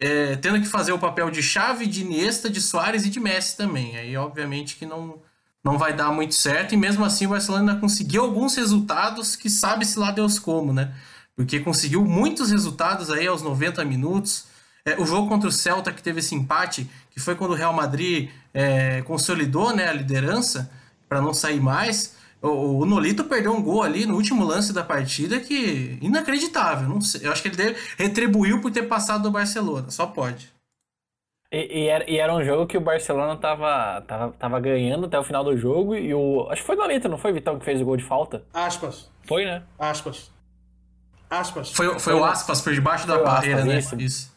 é, 0.01 0.37
tendo 0.37 0.61
que 0.61 0.67
fazer 0.67 0.93
o 0.93 0.99
papel 0.99 1.31
de 1.31 1.43
chave, 1.43 1.87
de 1.87 2.03
Iniesta, 2.03 2.49
de 2.49 2.61
Soares 2.63 3.05
e 3.05 3.11
de 3.11 3.21
Messi 3.21 3.57
também. 3.57 3.97
Aí, 3.99 4.17
obviamente, 4.17 4.77
que 4.77 4.87
não, 4.87 5.19
não 5.63 5.77
vai 5.77 5.93
dar 5.93 6.11
muito 6.11 6.35
certo. 6.35 6.73
E 6.73 6.77
mesmo 6.77 7.05
assim, 7.05 7.27
o 7.27 7.31
Barcelona 7.31 7.77
conseguiu 7.77 8.23
alguns 8.23 8.57
resultados 8.57 9.37
que 9.37 9.51
sabe-se 9.51 9.99
lá 9.99 10.11
Deus 10.11 10.39
como, 10.39 10.73
né? 10.73 10.95
Porque 11.37 11.61
conseguiu 11.61 12.03
muitos 12.03 12.51
resultados 12.51 13.11
aí 13.11 13.27
aos 13.27 13.43
90 13.43 13.85
minutos. 13.85 14.47
É, 14.87 15.01
o 15.01 15.07
jogo 15.07 15.29
contra 15.29 15.49
o 15.49 15.53
Celta, 15.53 15.93
que 15.93 16.03
teve 16.03 16.21
esse 16.21 16.35
empate, 16.35 16.89
que 17.11 17.19
foi 17.19 17.35
quando 17.35 17.53
o 17.53 17.55
Real 17.55 17.73
Madrid 17.73 18.31
é, 18.53 19.01
consolidou 19.03 19.75
né, 19.75 19.89
a 19.89 19.93
liderança 19.93 20.71
para 21.09 21.23
não 21.23 21.33
sair 21.33 21.61
mais. 21.61 22.17
O, 22.43 22.81
o, 22.81 22.85
Nolito 22.85 23.25
perdeu 23.25 23.55
um 23.55 23.63
gol 23.63 23.83
ali 23.83 24.05
no 24.05 24.15
último 24.15 24.45
lance 24.45 24.75
da 24.75 24.85
partida 24.85 25.41
que 25.41 25.99
inacreditável. 26.03 26.87
Não 26.87 27.01
sei, 27.01 27.27
eu 27.27 27.33
acho 27.33 27.41
que 27.41 27.49
ele 27.49 27.57
deve, 27.57 27.79
retribuiu 27.97 28.61
por 28.61 28.71
ter 28.71 28.83
passado 28.83 29.23
do 29.23 29.31
Barcelona, 29.31 29.91
só 29.91 30.07
pode. 30.07 30.53
E, 31.51 31.85
e, 31.85 31.89
era, 31.89 32.11
e, 32.11 32.19
era, 32.19 32.35
um 32.35 32.45
jogo 32.45 32.67
que 32.67 32.77
o 32.77 32.81
Barcelona 32.81 33.37
tava, 33.37 34.03
tava, 34.03 34.33
tava 34.33 34.61
ganhando 34.61 35.07
até 35.07 35.19
o 35.19 35.25
final 35.25 35.43
do 35.43 35.57
jogo 35.57 35.95
e 35.95 36.13
o. 36.13 36.47
Acho 36.51 36.61
que 36.61 36.67
foi 36.67 36.77
o 36.77 36.79
Nolito, 36.79 37.09
não 37.09 37.17
foi 37.17 37.31
o 37.31 37.35
Vitão 37.35 37.59
que 37.59 37.65
fez 37.65 37.81
o 37.81 37.85
gol 37.85 37.97
de 37.97 38.05
falta? 38.05 38.43
Aspas. 38.53 39.11
Foi, 39.23 39.47
né? 39.47 39.63
Aspas. 39.79 40.31
Aspas. 41.31 41.73
Foi, 41.73 41.87
foi, 41.87 41.99
foi 41.99 42.15
o 42.15 42.25
Aspas 42.25 42.61
por 42.61 42.75
debaixo 42.75 43.07
da 43.07 43.23
barreira, 43.23 43.61
aspas, 43.61 43.73
né? 43.73 43.79
Isso. 43.79 43.97
isso. 44.01 44.34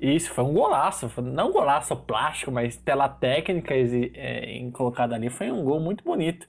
Isso, 0.00 0.30
foi 0.32 0.44
um 0.44 0.54
golaço. 0.54 1.10
Não 1.22 1.50
um 1.50 1.52
golaço 1.52 1.94
plástico, 1.96 2.50
mas 2.50 2.76
pela 2.76 3.08
técnica 3.08 3.74
é, 3.74 4.70
colocada 4.72 5.14
ali, 5.14 5.28
foi 5.28 5.50
um 5.50 5.62
gol 5.64 5.78
muito 5.80 6.02
bonito. 6.02 6.46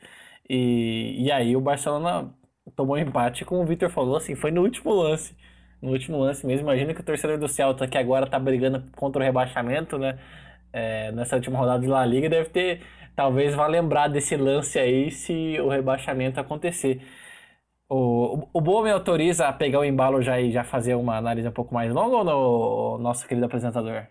E, 0.49 1.25
e 1.25 1.31
aí 1.31 1.55
o 1.55 1.61
Barcelona 1.61 2.33
tomou 2.75 2.97
empate, 2.97 3.43
como 3.45 3.61
o 3.61 3.65
Victor 3.65 3.89
falou, 3.89 4.15
assim, 4.15 4.35
foi 4.35 4.51
no 4.51 4.61
último 4.61 4.93
lance. 4.93 5.35
No 5.81 5.91
último 5.91 6.17
lance 6.19 6.45
mesmo. 6.45 6.61
Imagina 6.67 6.93
que 6.93 7.01
o 7.01 7.03
torcedor 7.03 7.37
do 7.37 7.47
Celta, 7.47 7.87
que 7.87 7.97
agora 7.97 8.27
tá 8.27 8.39
brigando 8.39 8.85
contra 8.95 9.21
o 9.21 9.25
rebaixamento, 9.25 9.97
né? 9.97 10.17
É, 10.73 11.11
nessa 11.11 11.35
última 11.35 11.59
rodada 11.59 11.81
de 11.81 11.87
La 11.87 12.05
Liga, 12.05 12.29
deve 12.29 12.49
ter. 12.49 12.81
Talvez 13.15 13.53
vá 13.55 13.67
lembrar 13.67 14.07
desse 14.07 14.37
lance 14.37 14.79
aí 14.79 15.11
se 15.11 15.59
o 15.59 15.67
rebaixamento 15.69 16.39
acontecer. 16.39 17.01
O, 17.93 18.47
o 18.53 18.61
Boa 18.61 18.85
me 18.85 18.89
autoriza 18.89 19.49
a 19.49 19.51
pegar 19.51 19.79
o 19.79 19.83
embalo 19.83 20.21
já 20.21 20.39
e 20.39 20.49
já 20.49 20.63
fazer 20.63 20.95
uma 20.95 21.17
análise 21.17 21.45
um 21.45 21.51
pouco 21.51 21.73
mais 21.73 21.93
longa 21.93 22.15
ou 22.15 22.97
no 22.97 23.03
nosso 23.03 23.27
querido 23.27 23.45
apresentador? 23.45 24.07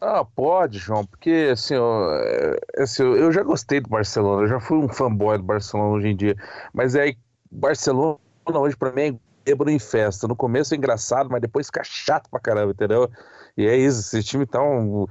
Ah, 0.00 0.24
pode, 0.24 0.78
João, 0.78 1.04
porque 1.04 1.48
assim, 1.50 1.74
eu, 1.74 2.08
é, 2.12 2.82
assim, 2.82 3.02
eu 3.02 3.32
já 3.32 3.42
gostei 3.42 3.80
do 3.80 3.88
Barcelona, 3.88 4.42
eu 4.42 4.46
já 4.46 4.60
fui 4.60 4.78
um 4.78 4.88
fanboy 4.88 5.38
do 5.38 5.42
Barcelona 5.42 5.90
hoje 5.90 6.06
em 6.06 6.14
dia, 6.14 6.36
mas 6.72 6.94
é 6.94 7.16
Barcelona 7.50 8.20
hoje 8.46 8.76
pra 8.76 8.92
mim 8.92 9.02
é 9.02 9.14
quebra 9.44 9.72
em 9.72 9.78
festa. 9.80 10.28
No 10.28 10.36
começo 10.36 10.72
é 10.72 10.76
engraçado, 10.76 11.28
mas 11.28 11.40
depois 11.40 11.66
fica 11.66 11.82
chato 11.82 12.30
pra 12.30 12.38
caramba, 12.38 12.70
entendeu? 12.70 13.10
E 13.56 13.66
é 13.66 13.76
isso, 13.76 14.16
esse 14.16 14.22
time 14.22 14.46
tá 14.46 14.62
um... 14.62 15.04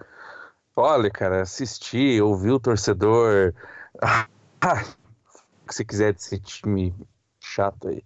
Olha, 0.73 1.11
cara, 1.11 1.41
assistir, 1.41 2.21
ouvir 2.21 2.51
o 2.51 2.59
torcedor. 2.61 3.53
Ah, 4.59 4.83
o 5.63 5.67
que 5.67 5.75
você 5.75 5.85
quiser 5.85 6.13
desse 6.13 6.39
time 6.39 6.95
chato 7.57 7.89
aí. 7.89 8.01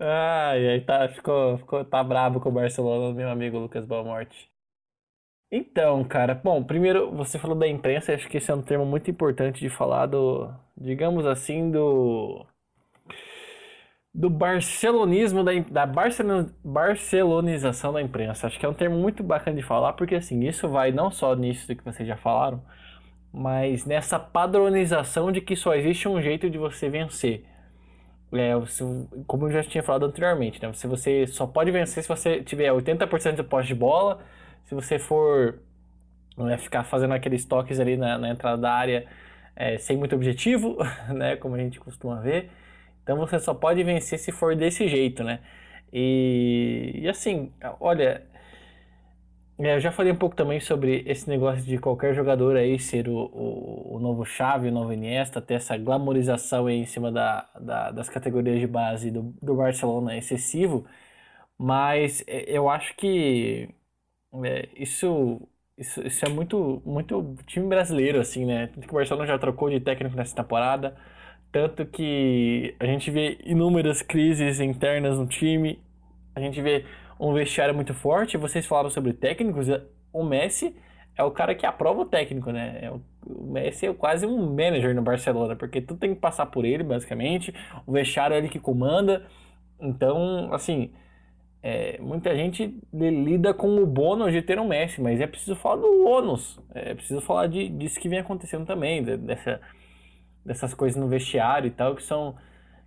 Ai, 0.00 0.68
aí 0.68 0.80
tá, 0.84 1.08
ficou, 1.08 1.58
ficou, 1.58 1.84
tá 1.84 2.02
brabo 2.02 2.40
com 2.40 2.48
o 2.48 2.52
Barcelona, 2.52 3.14
meu 3.14 3.28
amigo 3.30 3.58
Lucas 3.58 3.84
Balmorte. 3.84 4.50
Então, 5.50 6.02
cara, 6.04 6.34
bom, 6.34 6.62
primeiro 6.64 7.10
você 7.14 7.38
falou 7.38 7.56
da 7.56 7.68
imprensa, 7.68 8.12
acho 8.14 8.28
que 8.28 8.36
esse 8.38 8.50
é 8.50 8.54
um 8.54 8.62
termo 8.62 8.84
muito 8.84 9.10
importante 9.10 9.60
de 9.60 9.70
falar 9.70 10.06
do, 10.06 10.52
digamos 10.76 11.24
assim, 11.26 11.70
do 11.70 12.44
do 14.14 14.30
barcelonismo 14.30 15.44
da, 15.44 15.52
da 15.70 15.86
barcelon, 15.86 16.46
barcelonização 16.64 17.92
da 17.92 18.00
imprensa. 18.02 18.46
Acho 18.46 18.58
que 18.58 18.64
é 18.64 18.68
um 18.68 18.74
termo 18.74 18.96
muito 18.96 19.22
bacana 19.22 19.56
de 19.56 19.62
falar, 19.62 19.92
porque 19.92 20.14
assim, 20.14 20.40
isso 20.46 20.68
vai 20.68 20.90
não 20.90 21.10
só 21.10 21.34
nisso 21.34 21.74
que 21.74 21.84
vocês 21.84 22.08
já 22.08 22.16
falaram, 22.16 22.62
mas 23.36 23.84
nessa 23.84 24.18
padronização 24.18 25.30
de 25.30 25.42
que 25.42 25.54
só 25.54 25.74
existe 25.74 26.08
um 26.08 26.22
jeito 26.22 26.48
de 26.48 26.56
você 26.56 26.88
vencer. 26.88 27.44
É, 28.32 28.52
como 29.26 29.46
eu 29.46 29.52
já 29.52 29.62
tinha 29.62 29.82
falado 29.82 30.06
anteriormente, 30.06 30.60
né? 30.60 30.72
Se 30.72 30.86
você 30.86 31.26
só 31.26 31.46
pode 31.46 31.70
vencer 31.70 32.02
se 32.02 32.08
você 32.08 32.42
tiver 32.42 32.72
80% 32.72 33.34
de 33.36 33.42
posse 33.42 33.68
de 33.68 33.74
bola, 33.74 34.20
se 34.64 34.74
você 34.74 34.98
for 34.98 35.60
é, 36.50 36.56
ficar 36.56 36.84
fazendo 36.84 37.12
aqueles 37.12 37.44
toques 37.44 37.78
ali 37.78 37.98
na, 37.98 38.16
na 38.16 38.30
entrada 38.30 38.56
da 38.56 38.72
área 38.72 39.06
é, 39.54 39.76
sem 39.76 39.98
muito 39.98 40.14
objetivo, 40.16 40.78
né? 41.14 41.36
Como 41.36 41.56
a 41.56 41.58
gente 41.58 41.78
costuma 41.78 42.18
ver. 42.22 42.50
Então 43.02 43.18
você 43.18 43.38
só 43.38 43.52
pode 43.52 43.82
vencer 43.84 44.18
se 44.18 44.32
for 44.32 44.56
desse 44.56 44.88
jeito, 44.88 45.22
né? 45.22 45.40
E, 45.92 47.00
e 47.02 47.08
assim, 47.08 47.52
olha, 47.80 48.22
é, 49.58 49.74
eu 49.76 49.80
já 49.80 49.90
falei 49.90 50.12
um 50.12 50.16
pouco 50.16 50.36
também 50.36 50.60
sobre 50.60 51.02
esse 51.06 51.28
negócio 51.28 51.64
de 51.64 51.78
qualquer 51.78 52.14
jogador 52.14 52.56
aí 52.56 52.78
ser 52.78 53.08
o, 53.08 53.14
o, 53.16 53.96
o 53.96 54.00
novo 54.00 54.24
Xavi, 54.24 54.68
o 54.68 54.72
novo 54.72 54.92
Iniesta, 54.92 55.40
ter 55.40 55.54
essa 55.54 55.76
glamorização 55.78 56.66
aí 56.66 56.76
em 56.76 56.86
cima 56.86 57.10
da, 57.10 57.48
da, 57.60 57.90
das 57.90 58.08
categorias 58.08 58.60
de 58.60 58.66
base 58.66 59.10
do, 59.10 59.34
do 59.42 59.54
Barcelona 59.56 60.16
excessivo, 60.16 60.86
mas 61.58 62.22
é, 62.26 62.44
eu 62.56 62.68
acho 62.70 62.96
que 62.96 63.68
é, 64.44 64.68
isso, 64.76 65.40
isso, 65.78 66.02
isso 66.06 66.24
é 66.26 66.28
muito, 66.28 66.82
muito 66.84 67.36
time 67.46 67.68
brasileiro, 67.68 68.20
assim, 68.20 68.44
né? 68.44 68.68
Tanto 68.68 68.86
que 68.86 68.92
o 68.92 68.96
Barcelona 68.96 69.26
já 69.26 69.38
trocou 69.38 69.70
de 69.70 69.80
técnico 69.80 70.16
nessa 70.16 70.36
temporada, 70.36 70.96
tanto 71.52 71.86
que 71.86 72.76
a 72.80 72.86
gente 72.86 73.10
vê 73.10 73.38
inúmeras 73.44 74.02
crises 74.02 74.60
internas 74.60 75.18
no 75.18 75.26
time, 75.26 75.80
a 76.34 76.40
gente 76.40 76.60
vê 76.62 76.84
um 77.18 77.32
vestiário 77.32 77.74
muito 77.74 77.94
forte. 77.94 78.36
Vocês 78.36 78.66
falaram 78.66 78.90
sobre 78.90 79.12
técnicos. 79.12 79.68
O 80.12 80.24
Messi 80.24 80.76
é 81.16 81.22
o 81.22 81.30
cara 81.30 81.54
que 81.54 81.64
aprova 81.64 82.02
o 82.02 82.04
técnico, 82.04 82.50
né? 82.50 82.78
É 82.82 82.90
o, 82.90 83.00
o 83.26 83.52
Messi 83.52 83.86
é 83.86 83.92
quase 83.94 84.26
um 84.26 84.54
manager 84.54 84.94
no 84.94 85.02
Barcelona, 85.02 85.56
porque 85.56 85.80
tudo 85.80 85.98
tem 85.98 86.14
que 86.14 86.20
passar 86.20 86.46
por 86.46 86.64
ele, 86.64 86.82
basicamente. 86.82 87.54
O 87.86 87.92
vestiário 87.92 88.34
é 88.34 88.38
ele 88.38 88.48
que 88.48 88.60
comanda. 88.60 89.26
Então, 89.80 90.52
assim, 90.52 90.92
é, 91.62 91.98
muita 92.00 92.34
gente 92.36 92.78
lida 92.92 93.52
com 93.52 93.76
o 93.76 93.86
bônus 93.86 94.32
de 94.32 94.42
ter 94.42 94.58
um 94.58 94.68
Messi, 94.68 95.00
mas 95.00 95.20
é 95.20 95.26
preciso 95.26 95.56
falar 95.56 95.76
do 95.76 96.06
ônus. 96.06 96.60
É 96.74 96.94
preciso 96.94 97.20
falar 97.20 97.46
de, 97.46 97.68
disso 97.68 97.98
que 97.98 98.08
vem 98.08 98.20
acontecendo 98.20 98.66
também, 98.66 99.02
dessa, 99.02 99.60
dessas 100.44 100.74
coisas 100.74 101.00
no 101.00 101.08
vestiário 101.08 101.66
e 101.66 101.70
tal, 101.70 101.96
que 101.96 102.02
são, 102.02 102.36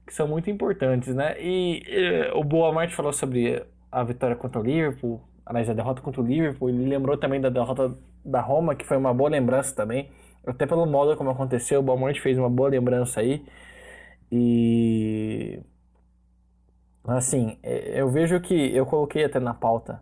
que 0.06 0.14
são 0.14 0.28
muito 0.28 0.50
importantes, 0.50 1.14
né? 1.14 1.36
E, 1.42 1.84
e 1.86 2.32
o 2.34 2.44
Boa 2.44 2.72
Marte 2.72 2.96
falou 2.96 3.12
sobre 3.12 3.62
a 3.92 4.04
vitória 4.04 4.36
contra 4.36 4.60
o 4.60 4.64
Liverpool, 4.64 5.22
aliás, 5.46 5.70
a 5.70 5.74
derrota 5.74 6.02
contra 6.02 6.22
o 6.22 6.26
Liverpool, 6.26 6.70
ele 6.70 6.86
lembrou 6.88 7.18
também 7.18 7.42
da 7.42 7.50
derrota 7.50 7.98
da 8.24 8.42
Roma, 8.42 8.76
que 8.76 8.86
foi 8.86 8.98
uma 8.98 9.14
boa 9.14 9.30
lembrança 9.30 9.76
também. 9.76 10.10
até 10.46 10.66
pelo 10.66 10.86
modo 10.86 11.16
como 11.18 11.30
aconteceu, 11.32 11.80
o 11.80 11.84
Balmont 11.84 12.20
fez 12.22 12.38
uma 12.38 12.50
boa 12.50 12.70
lembrança 12.70 13.22
aí. 13.22 13.46
E 14.32 15.62
assim, 17.08 17.58
é, 17.64 18.00
eu 18.02 18.10
vejo 18.10 18.40
que 18.42 18.54
eu 18.76 18.86
coloquei 18.86 19.24
até 19.26 19.40
na 19.40 19.54
pauta, 19.54 20.02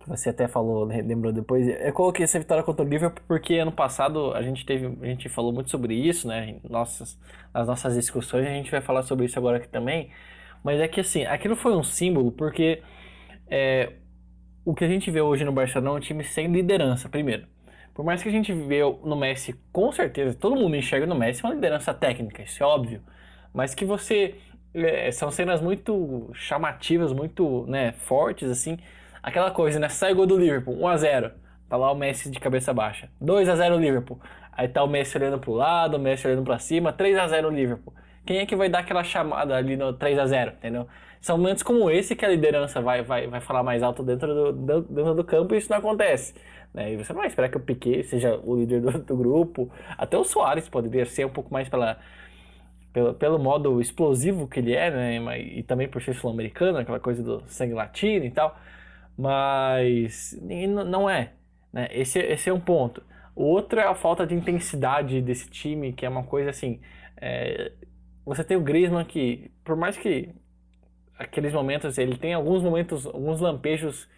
que 0.00 0.08
você 0.08 0.30
até 0.30 0.48
falou, 0.48 0.84
lembrou 0.84 1.32
depois, 1.32 1.66
eu 1.68 1.92
coloquei 1.92 2.24
essa 2.24 2.38
vitória 2.38 2.62
contra 2.64 2.84
o 2.84 2.88
Liverpool 2.88 3.22
porque 3.28 3.54
ano 3.58 3.72
passado 3.72 4.32
a 4.34 4.42
gente 4.42 4.64
teve, 4.64 4.86
a 5.02 5.06
gente 5.06 5.28
falou 5.28 5.52
muito 5.52 5.70
sobre 5.70 5.94
isso, 5.94 6.28
né? 6.28 6.58
Nossas, 6.68 7.18
nas 7.52 7.66
nossas 7.66 7.94
discussões, 7.94 8.46
a 8.46 8.50
gente 8.50 8.70
vai 8.70 8.80
falar 8.80 9.02
sobre 9.02 9.26
isso 9.26 9.38
agora 9.38 9.58
aqui 9.58 9.68
também. 9.68 10.10
Mas 10.64 10.80
é 10.80 10.88
que 10.88 11.00
assim, 11.00 11.24
aquilo 11.26 11.56
foi 11.56 11.76
um 11.76 11.82
símbolo 11.82 12.32
porque 12.32 12.82
é, 13.48 13.92
o 14.64 14.74
que 14.74 14.84
a 14.84 14.88
gente 14.88 15.10
vê 15.10 15.20
hoje 15.20 15.44
no 15.44 15.52
Barcelona 15.52 15.90
é 15.90 15.98
um 15.98 16.00
time 16.00 16.24
sem 16.24 16.48
liderança, 16.48 17.08
primeiro. 17.08 17.46
Por 17.94 18.04
mais 18.04 18.22
que 18.22 18.28
a 18.28 18.32
gente 18.32 18.52
vê 18.52 18.80
no 19.04 19.16
Messi, 19.16 19.54
com 19.72 19.90
certeza, 19.90 20.36
todo 20.38 20.54
mundo 20.54 20.76
enxerga 20.76 21.06
no 21.06 21.14
Messi 21.14 21.42
uma 21.42 21.54
liderança 21.54 21.94
técnica, 21.94 22.42
isso 22.42 22.62
é 22.62 22.66
óbvio. 22.66 23.02
Mas 23.54 23.74
que 23.74 23.84
você. 23.84 24.34
É, 24.74 25.10
são 25.10 25.30
cenas 25.30 25.62
muito 25.62 26.30
chamativas, 26.34 27.10
muito 27.12 27.64
né, 27.66 27.92
fortes, 27.92 28.50
assim. 28.50 28.78
Aquela 29.22 29.50
coisa, 29.50 29.78
né? 29.78 29.88
Sai 29.88 30.12
gol 30.12 30.26
do 30.26 30.36
Liverpool, 30.36 30.76
1x0. 30.76 31.32
Tá 31.68 31.76
lá 31.76 31.90
o 31.90 31.94
Messi 31.94 32.30
de 32.30 32.38
cabeça 32.38 32.74
baixa. 32.74 33.08
2x0 33.22 33.78
Liverpool. 33.80 34.20
Aí 34.52 34.68
tá 34.68 34.82
o 34.82 34.86
Messi 34.86 35.16
olhando 35.16 35.38
pro 35.38 35.52
lado, 35.52 35.96
o 35.96 35.98
Messi 35.98 36.26
olhando 36.26 36.44
pra 36.44 36.58
cima, 36.58 36.92
3x0 36.92 37.50
Liverpool. 37.50 37.94
Quem 38.26 38.38
é 38.38 38.46
que 38.46 38.54
vai 38.54 38.68
dar 38.68 38.80
aquela 38.80 39.02
chamada 39.02 39.56
ali 39.56 39.76
no 39.76 39.94
3x0, 39.94 40.54
entendeu? 40.54 40.86
São 41.20 41.38
momentos 41.38 41.62
como 41.62 41.90
esse 41.90 42.14
que 42.14 42.24
a 42.24 42.28
liderança 42.28 42.80
vai, 42.80 43.02
vai, 43.02 43.26
vai 43.26 43.40
falar 43.40 43.62
mais 43.62 43.82
alto 43.82 44.02
dentro 44.02 44.52
do, 44.52 44.82
dentro 44.82 45.14
do 45.14 45.24
campo 45.24 45.54
e 45.54 45.58
isso 45.58 45.70
não 45.70 45.78
acontece. 45.78 46.34
Né? 46.72 46.92
E 46.92 46.96
você 46.96 47.12
não 47.12 47.20
vai 47.20 47.28
esperar 47.28 47.48
que 47.48 47.56
o 47.56 47.60
Piquet 47.60 48.04
seja 48.04 48.38
o 48.44 48.56
líder 48.56 48.80
do, 48.80 48.98
do 48.98 49.16
grupo. 49.16 49.70
Até 49.96 50.16
o 50.16 50.24
Soares 50.24 50.68
poderia 50.68 51.06
ser 51.06 51.26
um 51.26 51.30
pouco 51.30 51.52
mais 51.52 51.68
pela, 51.68 51.98
pelo, 52.92 53.14
pelo 53.14 53.38
modo 53.38 53.80
explosivo 53.80 54.46
que 54.46 54.60
ele 54.60 54.74
é, 54.74 54.90
né? 54.90 55.40
E 55.40 55.62
também 55.62 55.88
por 55.88 56.02
ser 56.02 56.14
sul-americano, 56.14 56.78
aquela 56.78 57.00
coisa 57.00 57.22
do 57.22 57.42
sangue 57.46 57.74
latino 57.74 58.24
e 58.24 58.30
tal. 58.30 58.58
Mas 59.16 60.38
não 60.42 61.08
é. 61.08 61.32
Né? 61.72 61.88
Esse, 61.90 62.18
esse 62.18 62.50
é 62.50 62.52
um 62.52 62.60
ponto. 62.60 63.02
O 63.34 63.44
outro 63.44 63.78
é 63.80 63.84
a 63.84 63.94
falta 63.94 64.26
de 64.26 64.34
intensidade 64.34 65.20
desse 65.20 65.48
time, 65.50 65.92
que 65.92 66.06
é 66.06 66.08
uma 66.08 66.24
coisa 66.24 66.50
assim. 66.50 66.80
É, 67.18 67.72
você 68.24 68.42
tem 68.42 68.56
o 68.56 68.62
Griezmann 68.62 69.04
que, 69.04 69.50
por 69.64 69.76
mais 69.76 69.96
que 69.96 70.34
aqueles 71.18 71.52
momentos, 71.52 71.98
ele 71.98 72.16
tem 72.16 72.34
alguns 72.34 72.62
momentos, 72.62 73.06
alguns 73.06 73.40
lampejos 73.40 74.08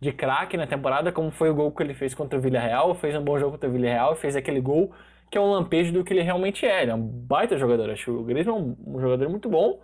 de 0.00 0.12
craque 0.12 0.56
na 0.56 0.66
temporada, 0.66 1.10
como 1.10 1.30
foi 1.30 1.50
o 1.50 1.54
gol 1.54 1.72
que 1.72 1.82
ele 1.82 1.94
fez 1.94 2.14
contra 2.14 2.38
o 2.38 2.42
Villarreal, 2.42 2.94
fez 2.94 3.14
um 3.14 3.22
bom 3.22 3.38
jogo 3.38 3.52
contra 3.52 3.68
o 3.68 3.72
Villarreal, 3.72 4.14
fez 4.16 4.36
aquele 4.36 4.60
gol 4.60 4.92
que 5.30 5.38
é 5.38 5.40
um 5.40 5.50
lampejo 5.50 5.92
do 5.92 6.04
que 6.04 6.12
ele 6.12 6.22
realmente 6.22 6.64
é. 6.64 6.82
Ele 6.82 6.90
é 6.90 6.94
um 6.94 7.02
baita 7.02 7.58
jogador. 7.58 7.90
Acho 7.90 8.12
o 8.12 8.22
Griezmann 8.22 8.56
é 8.56 8.58
um, 8.58 8.96
um 8.96 9.00
jogador 9.00 9.28
muito 9.28 9.48
bom, 9.48 9.80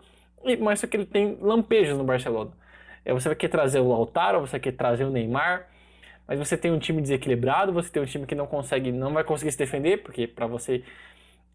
mas 0.61 0.81
só 0.81 0.87
que 0.87 0.97
ele 0.97 1.07
tem 1.07 1.37
lampejos 1.41 1.99
no 1.99 2.05
Barcelona. 2.05 2.53
É, 3.05 3.13
você 3.13 3.29
vai 3.29 3.37
querer 3.37 3.51
trazer 3.51 3.81
o 3.81 3.89
Lautaro, 3.89 4.41
você 4.41 4.61
quer 4.61 4.73
trazer 4.73 5.05
o 5.05 5.11
Neymar, 5.11 5.69
mas 6.27 6.39
você 6.39 6.57
tem 6.57 6.71
um 6.71 6.79
time 6.79 7.03
desequilibrado, 7.03 7.73
você 7.73 7.91
tem 7.91 8.03
um 8.03 8.07
time 8.07 8.27
que 8.27 8.35
não 8.35 8.47
consegue, 8.47 8.93
não 8.93 9.13
vai 9.13 9.25
conseguir 9.25 9.51
se 9.51 9.59
defender, 9.59 10.03
porque 10.03 10.27
para 10.27 10.47
você 10.47 10.85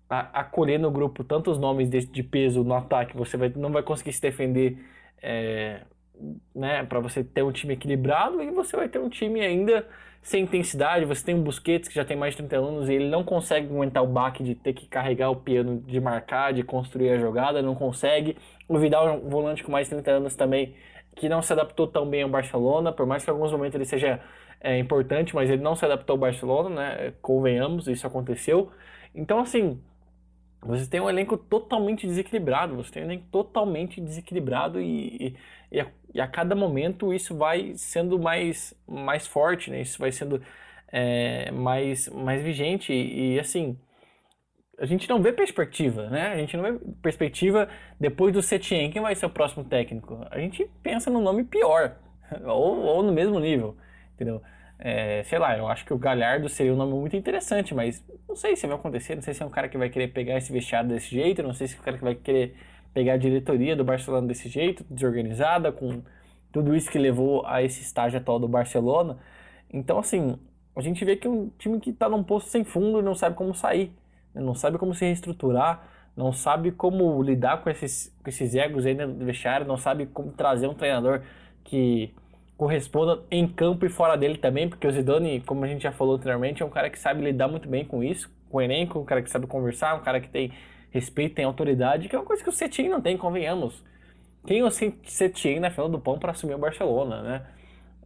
acolher 0.10 0.78
no 0.78 0.90
grupo 0.90 1.24
tantos 1.24 1.58
nomes 1.58 1.90
de, 1.90 2.06
de, 2.06 2.24
peso 2.24 2.64
no 2.64 2.74
ataque, 2.74 3.16
você 3.16 3.36
vai, 3.36 3.52
não 3.56 3.72
vai 3.72 3.84
conseguir 3.84 4.14
se 4.14 4.22
defender 4.22 4.78
é, 5.22 5.82
né, 6.56 6.84
para 6.84 7.00
você 7.00 7.24
ter 7.24 7.44
um 7.44 7.52
time 7.52 7.74
equilibrado 7.74 8.42
e 8.42 8.52
você 8.52 8.76
vai 8.76 8.90
ter 8.90 9.00
um 9.00 9.10
time 9.10 9.42
ainda 9.42 9.88
sem 10.22 10.44
intensidade. 10.44 11.06
Você 11.06 11.26
tem 11.26 11.36
um 11.36 11.42
Busquets 11.42 11.88
que 11.88 11.96
já 11.96 12.04
tem 12.04 12.18
mais 12.18 12.34
de 12.34 12.44
30 12.44 12.58
anos 12.58 12.90
e 12.90 12.94
ele 12.94 13.10
não 13.10 13.24
consegue 13.24 13.68
aguentar 13.68 14.04
o 14.04 14.08
baque 14.08 14.44
de 14.44 14.56
ter 14.56 14.74
que 14.74 14.88
carregar 14.88 15.30
o 15.30 15.36
piano, 15.36 15.82
de 15.86 16.00
marcar, 16.00 16.54
de 16.54 16.64
construir 16.64 17.12
a 17.12 17.18
jogada, 17.18 17.62
não 17.62 17.76
consegue. 17.76 18.38
O 18.68 18.78
Vidal 18.78 19.08
é 19.08 19.12
um 19.12 19.30
volante 19.30 19.64
com 19.64 19.72
mais 19.72 19.88
de 19.88 19.96
30 19.96 20.12
anos 20.12 20.36
também 20.36 20.76
que 21.16 21.28
não 21.28 21.42
se 21.42 21.52
adaptou 21.52 21.88
tão 21.88 22.08
bem 22.08 22.24
ao 22.24 22.30
Barcelona, 22.30 22.92
por 22.92 23.06
mais 23.06 23.24
que 23.24 23.32
em 23.32 23.34
alguns 23.34 23.52
momentos 23.52 23.76
ele 23.76 23.86
seja 23.86 24.20
é, 24.62 24.78
importante, 24.78 25.34
mas 25.34 25.50
ele 25.50 25.62
não 25.62 25.76
se 25.76 25.84
adaptou 25.84 26.14
ao 26.14 26.20
Barcelona, 26.20 26.70
né? 26.70 27.14
Convenhamos, 27.22 27.88
isso 27.88 28.06
aconteceu. 28.06 28.72
Então, 29.16 29.40
assim, 29.40 29.82
você 30.62 30.90
tem 30.90 31.00
um 31.00 31.10
elenco 31.10 31.38
totalmente 31.38 32.08
desequilibrado, 32.08 32.76
você 32.76 32.92
tem 32.92 33.04
um 33.04 33.06
elenco 33.06 33.26
totalmente 33.32 34.02
desequilibrado 34.02 34.82
e, 34.82 35.36
e, 35.72 35.80
a, 35.80 35.88
e 36.14 36.20
a, 36.20 36.28
cada 36.28 36.56
momento 36.56 37.14
isso 37.14 37.38
vai 37.38 37.74
sendo 37.76 38.20
mais, 38.20 38.74
mais 38.88 39.28
forte, 39.28 39.70
né? 39.70 39.82
Isso 39.82 40.00
vai 40.00 40.12
sendo 40.12 40.42
é, 40.92 41.52
mais, 41.52 42.10
mais 42.10 42.44
vigente 42.44 42.92
e, 42.92 43.36
e, 43.36 43.40
assim, 43.40 43.78
a 44.80 44.86
gente 44.86 45.08
não 45.10 45.22
vê 45.22 45.32
perspectiva, 45.32 46.10
né? 46.10 46.28
A 46.34 46.38
gente 46.38 46.58
não 46.58 46.64
vê 46.64 46.80
perspectiva 47.02 47.70
depois 48.00 48.34
do 48.34 48.42
Setien, 48.42 48.92
quem 48.92 49.02
vai 49.02 49.16
ser 49.16 49.28
o 49.28 49.30
próximo 49.30 49.64
técnico? 49.64 50.26
A 50.32 50.40
gente 50.40 50.70
pensa 50.82 51.10
no 51.10 51.22
nome 51.22 51.44
pior, 51.44 51.98
ou, 52.46 52.80
ou 52.80 53.04
no 53.04 53.12
mesmo 53.12 53.40
nível, 53.40 53.78
entendeu? 54.16 54.42
É, 54.80 55.24
sei 55.24 55.40
lá, 55.40 55.58
eu 55.58 55.68
acho 55.68 55.86
que 55.86 55.94
o 55.94 55.98
Galhardo 55.98 56.48
seria 56.48 56.74
um 56.74 56.76
nome 56.76 56.94
muito 56.94 57.16
interessante, 57.16 57.74
mas 57.74 58.04
não 58.28 58.36
sei 58.36 58.56
se 58.56 58.68
vai 58.68 58.76
acontecer, 58.76 59.16
não 59.16 59.22
sei 59.24 59.34
se 59.34 59.42
é 59.42 59.46
um 59.46 59.50
cara 59.50 59.68
que 59.68 59.78
vai 59.78 59.90
querer 59.90 60.10
pegar 60.10 60.38
esse 60.38 60.52
vestiário 60.52 60.90
desse 60.90 61.10
jeito, 61.10 61.42
não 61.42 61.54
sei 61.54 61.68
se 61.68 61.76
é 61.76 61.80
um 61.80 61.84
cara 61.84 61.98
que 61.98 62.04
vai 62.04 62.16
querer 62.16 62.56
pegar 62.94 63.14
a 63.14 63.18
diretoria 63.18 63.76
do 63.76 63.84
Barcelona 63.84 64.28
desse 64.28 64.50
jeito, 64.50 64.86
desorganizada, 64.90 65.72
com 65.72 66.02
tudo 66.52 66.76
isso 66.76 66.90
que 66.92 67.00
levou 67.00 67.46
a 67.46 67.62
esse 67.64 67.82
estágio 67.82 68.20
atual 68.20 68.40
do 68.40 68.48
Barcelona. 68.48 69.18
Então, 69.72 70.00
assim, 70.00 70.38
a 70.76 70.82
gente 70.82 71.04
vê 71.04 71.16
que 71.16 71.28
é 71.28 71.30
um 71.30 71.50
time 71.58 71.80
que 71.80 71.90
está 71.90 72.08
num 72.08 72.24
posto 72.24 72.50
sem 72.50 72.64
fundo 72.64 73.00
e 73.00 73.02
não 73.02 73.16
sabe 73.16 73.36
como 73.36 73.54
sair, 73.54 73.92
né? 74.34 74.42
não 74.42 74.54
sabe 74.56 74.78
como 74.78 74.94
se 74.94 75.06
reestruturar, 75.06 75.88
não 76.16 76.32
sabe 76.32 76.72
como 76.72 77.22
lidar 77.22 77.62
com 77.62 77.70
esses, 77.70 78.16
com 78.24 78.30
esses 78.30 78.56
egos 78.56 78.86
aí 78.86 78.94
no 78.94 79.26
vestiário, 79.26 79.68
não 79.68 79.78
sabe 79.78 80.06
como 80.08 80.32
trazer 80.32 80.68
um 80.68 80.74
treinador 80.74 81.22
que 81.64 82.14
corresponda 82.58 83.24
em 83.30 83.48
campo 83.48 83.86
e 83.86 83.90
fora 83.90 84.18
dele 84.18 84.38
também, 84.38 84.68
porque 84.68 84.88
o 84.88 84.92
Zidane, 84.92 85.42
como 85.42 85.64
a 85.64 85.68
gente 85.68 85.84
já 85.84 85.92
falou 85.92 86.16
anteriormente, 86.16 86.64
é 86.64 86.66
um 86.66 86.70
cara 86.70 86.90
que 86.90 86.98
sabe 86.98 87.24
lidar 87.24 87.48
muito 87.48 87.70
bem 87.70 87.86
com 87.86 88.04
isso, 88.04 88.30
com 88.50 88.58
o 88.58 88.62
elenco, 88.62 89.00
um 89.00 89.06
cara 89.06 89.22
que 89.22 89.30
sabe 89.30 89.46
conversar, 89.46 89.96
um 89.96 90.02
cara 90.02 90.20
que 90.20 90.28
tem 90.28 90.52
respeito, 90.90 91.36
tem 91.36 91.46
autoridade, 91.46 92.10
que 92.10 92.16
é 92.16 92.20
uma 92.20 92.26
coisa 92.26 92.44
que 92.44 92.50
o 92.50 92.54
Setien 92.54 92.90
não 92.90 93.00
tem, 93.00 93.16
convenhamos. 93.16 93.84
Quem 94.46 94.64
o 94.64 94.72
Setien 94.72 95.60
na 95.60 95.70
final 95.70 95.90
do 95.90 96.00
pão 96.00 96.18
para 96.18 96.32
assumir 96.32 96.56
o 96.56 96.60
Barcelona, 96.60 97.22
né? 97.22 97.46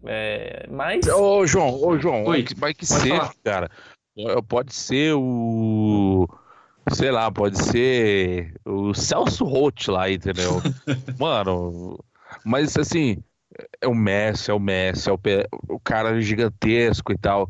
É, 0.06 0.66
mas. 0.70 1.08
Ô, 1.08 1.46
João, 1.46 1.82
ô, 1.82 1.98
João, 1.98 2.26
Oi, 2.26 2.46
vai 2.58 2.74
que 2.74 2.86
seja, 2.86 3.16
falar. 3.16 3.34
cara. 3.44 3.70
Pode 4.48 4.74
ser 4.74 5.14
o. 5.16 6.28
Sei 6.92 7.12
lá, 7.12 7.32
pode 7.32 7.62
ser 7.62 8.56
o 8.66 8.94
Celso 8.94 9.46
Roth 9.46 9.88
lá, 9.88 10.10
entendeu? 10.10 10.54
Mano, 11.20 12.04
mas 12.44 12.76
assim, 12.76 13.24
é 13.80 13.88
o 13.88 13.96
Messi, 13.96 14.52
é 14.52 14.54
o 14.54 14.60
Messi, 14.60 15.10
é 15.10 15.14
o, 15.14 15.20
o 15.68 15.80
cara 15.80 16.20
gigantesco 16.22 17.12
e 17.12 17.18
tal. 17.18 17.50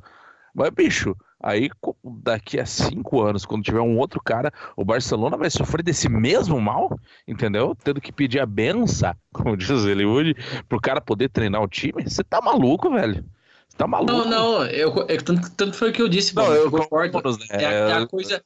Mas, 0.54 0.70
bicho, 0.72 1.16
aí 1.42 1.70
daqui 2.04 2.60
a 2.60 2.66
cinco 2.66 3.22
anos, 3.22 3.46
quando 3.46 3.64
tiver 3.64 3.80
um 3.80 3.98
outro 3.98 4.22
cara, 4.22 4.52
o 4.76 4.84
Barcelona 4.84 5.38
vai 5.38 5.50
sofrer 5.50 5.84
desse 5.84 6.10
mesmo 6.10 6.60
mal, 6.60 6.98
entendeu? 7.28 7.76
Tendo 7.84 8.02
que 8.02 8.12
pedir 8.12 8.40
a 8.40 8.46
benção, 8.46 9.14
como 9.34 9.58
diz 9.58 9.70
o 9.70 9.88
Hollywood, 9.88 10.36
pro 10.68 10.82
cara 10.82 11.02
poder 11.02 11.30
treinar 11.30 11.62
o 11.62 11.68
time. 11.68 12.04
Você 12.04 12.24
tá 12.24 12.42
maluco, 12.42 12.92
velho? 12.92 13.24
Você 13.68 13.78
tá 13.78 13.88
maluco? 13.88 14.12
Não, 14.12 14.26
não, 14.26 14.66
eu, 14.66 14.94
eu, 15.08 15.24
tanto, 15.24 15.50
tanto 15.52 15.78
foi 15.78 15.90
o 15.90 15.94
que 15.94 16.02
eu 16.02 16.10
disse, 16.10 16.36
não, 16.36 16.54
eu 16.54 16.70
concordo. 16.70 17.22
Né? 17.22 17.46
É, 17.52 17.64
é, 17.64 17.94
a 17.94 18.06
coisa 18.06 18.44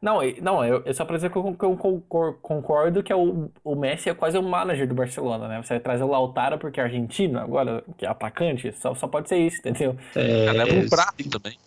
não, 0.00 0.20
não, 0.42 0.64
eu, 0.64 0.82
eu 0.84 0.94
só 0.94 1.04
pra 1.04 1.16
dizer 1.16 1.30
que 1.30 1.36
eu, 1.36 1.56
eu 1.60 1.76
concordo 2.42 3.02
que 3.02 3.12
é 3.12 3.16
o, 3.16 3.50
o 3.64 3.74
Messi 3.74 4.10
é 4.10 4.14
quase 4.14 4.36
o 4.38 4.42
manager 4.42 4.86
do 4.86 4.94
Barcelona, 4.94 5.48
né? 5.48 5.62
Você 5.62 5.74
vai 5.74 5.80
trazer 5.80 6.04
o 6.04 6.08
Lautaro 6.08 6.58
porque 6.58 6.80
é 6.80 6.84
argentino 6.84 7.38
agora, 7.38 7.84
que 7.96 8.04
é 8.04 8.08
atacante, 8.08 8.72
só, 8.72 8.94
só 8.94 9.06
pode 9.06 9.28
ser 9.28 9.38
isso, 9.38 9.58
entendeu? 9.58 9.96
É, 10.14 10.52
leva 10.52 10.86
o 10.86 10.90
prato 10.90 11.30
também. 11.30 11.58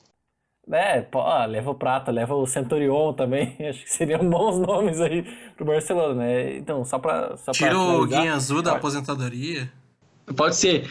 É, 0.72 1.02
pô, 1.02 1.24
leva 1.48 1.72
o 1.72 1.76
Prata, 1.76 2.12
leva 2.12 2.36
o 2.36 2.46
Centurion 2.46 3.14
também. 3.14 3.56
Acho 3.68 3.84
que 3.84 3.90
seriam 3.90 4.30
bons 4.30 4.60
nomes 4.60 5.02
aí 5.02 5.24
pro 5.56 5.66
Barcelona, 5.66 6.14
né? 6.14 6.58
Então, 6.58 6.86
só 6.86 7.00
pra. 7.00 7.36
Só 7.38 7.52
Tira 7.52 7.72
pra 7.72 7.80
o 7.80 8.06
Guinha 8.06 8.36
Azul 8.36 8.62
da 8.62 8.74
aposentadoria. 8.74 9.72
Pode 10.36 10.56
ser. 10.56 10.88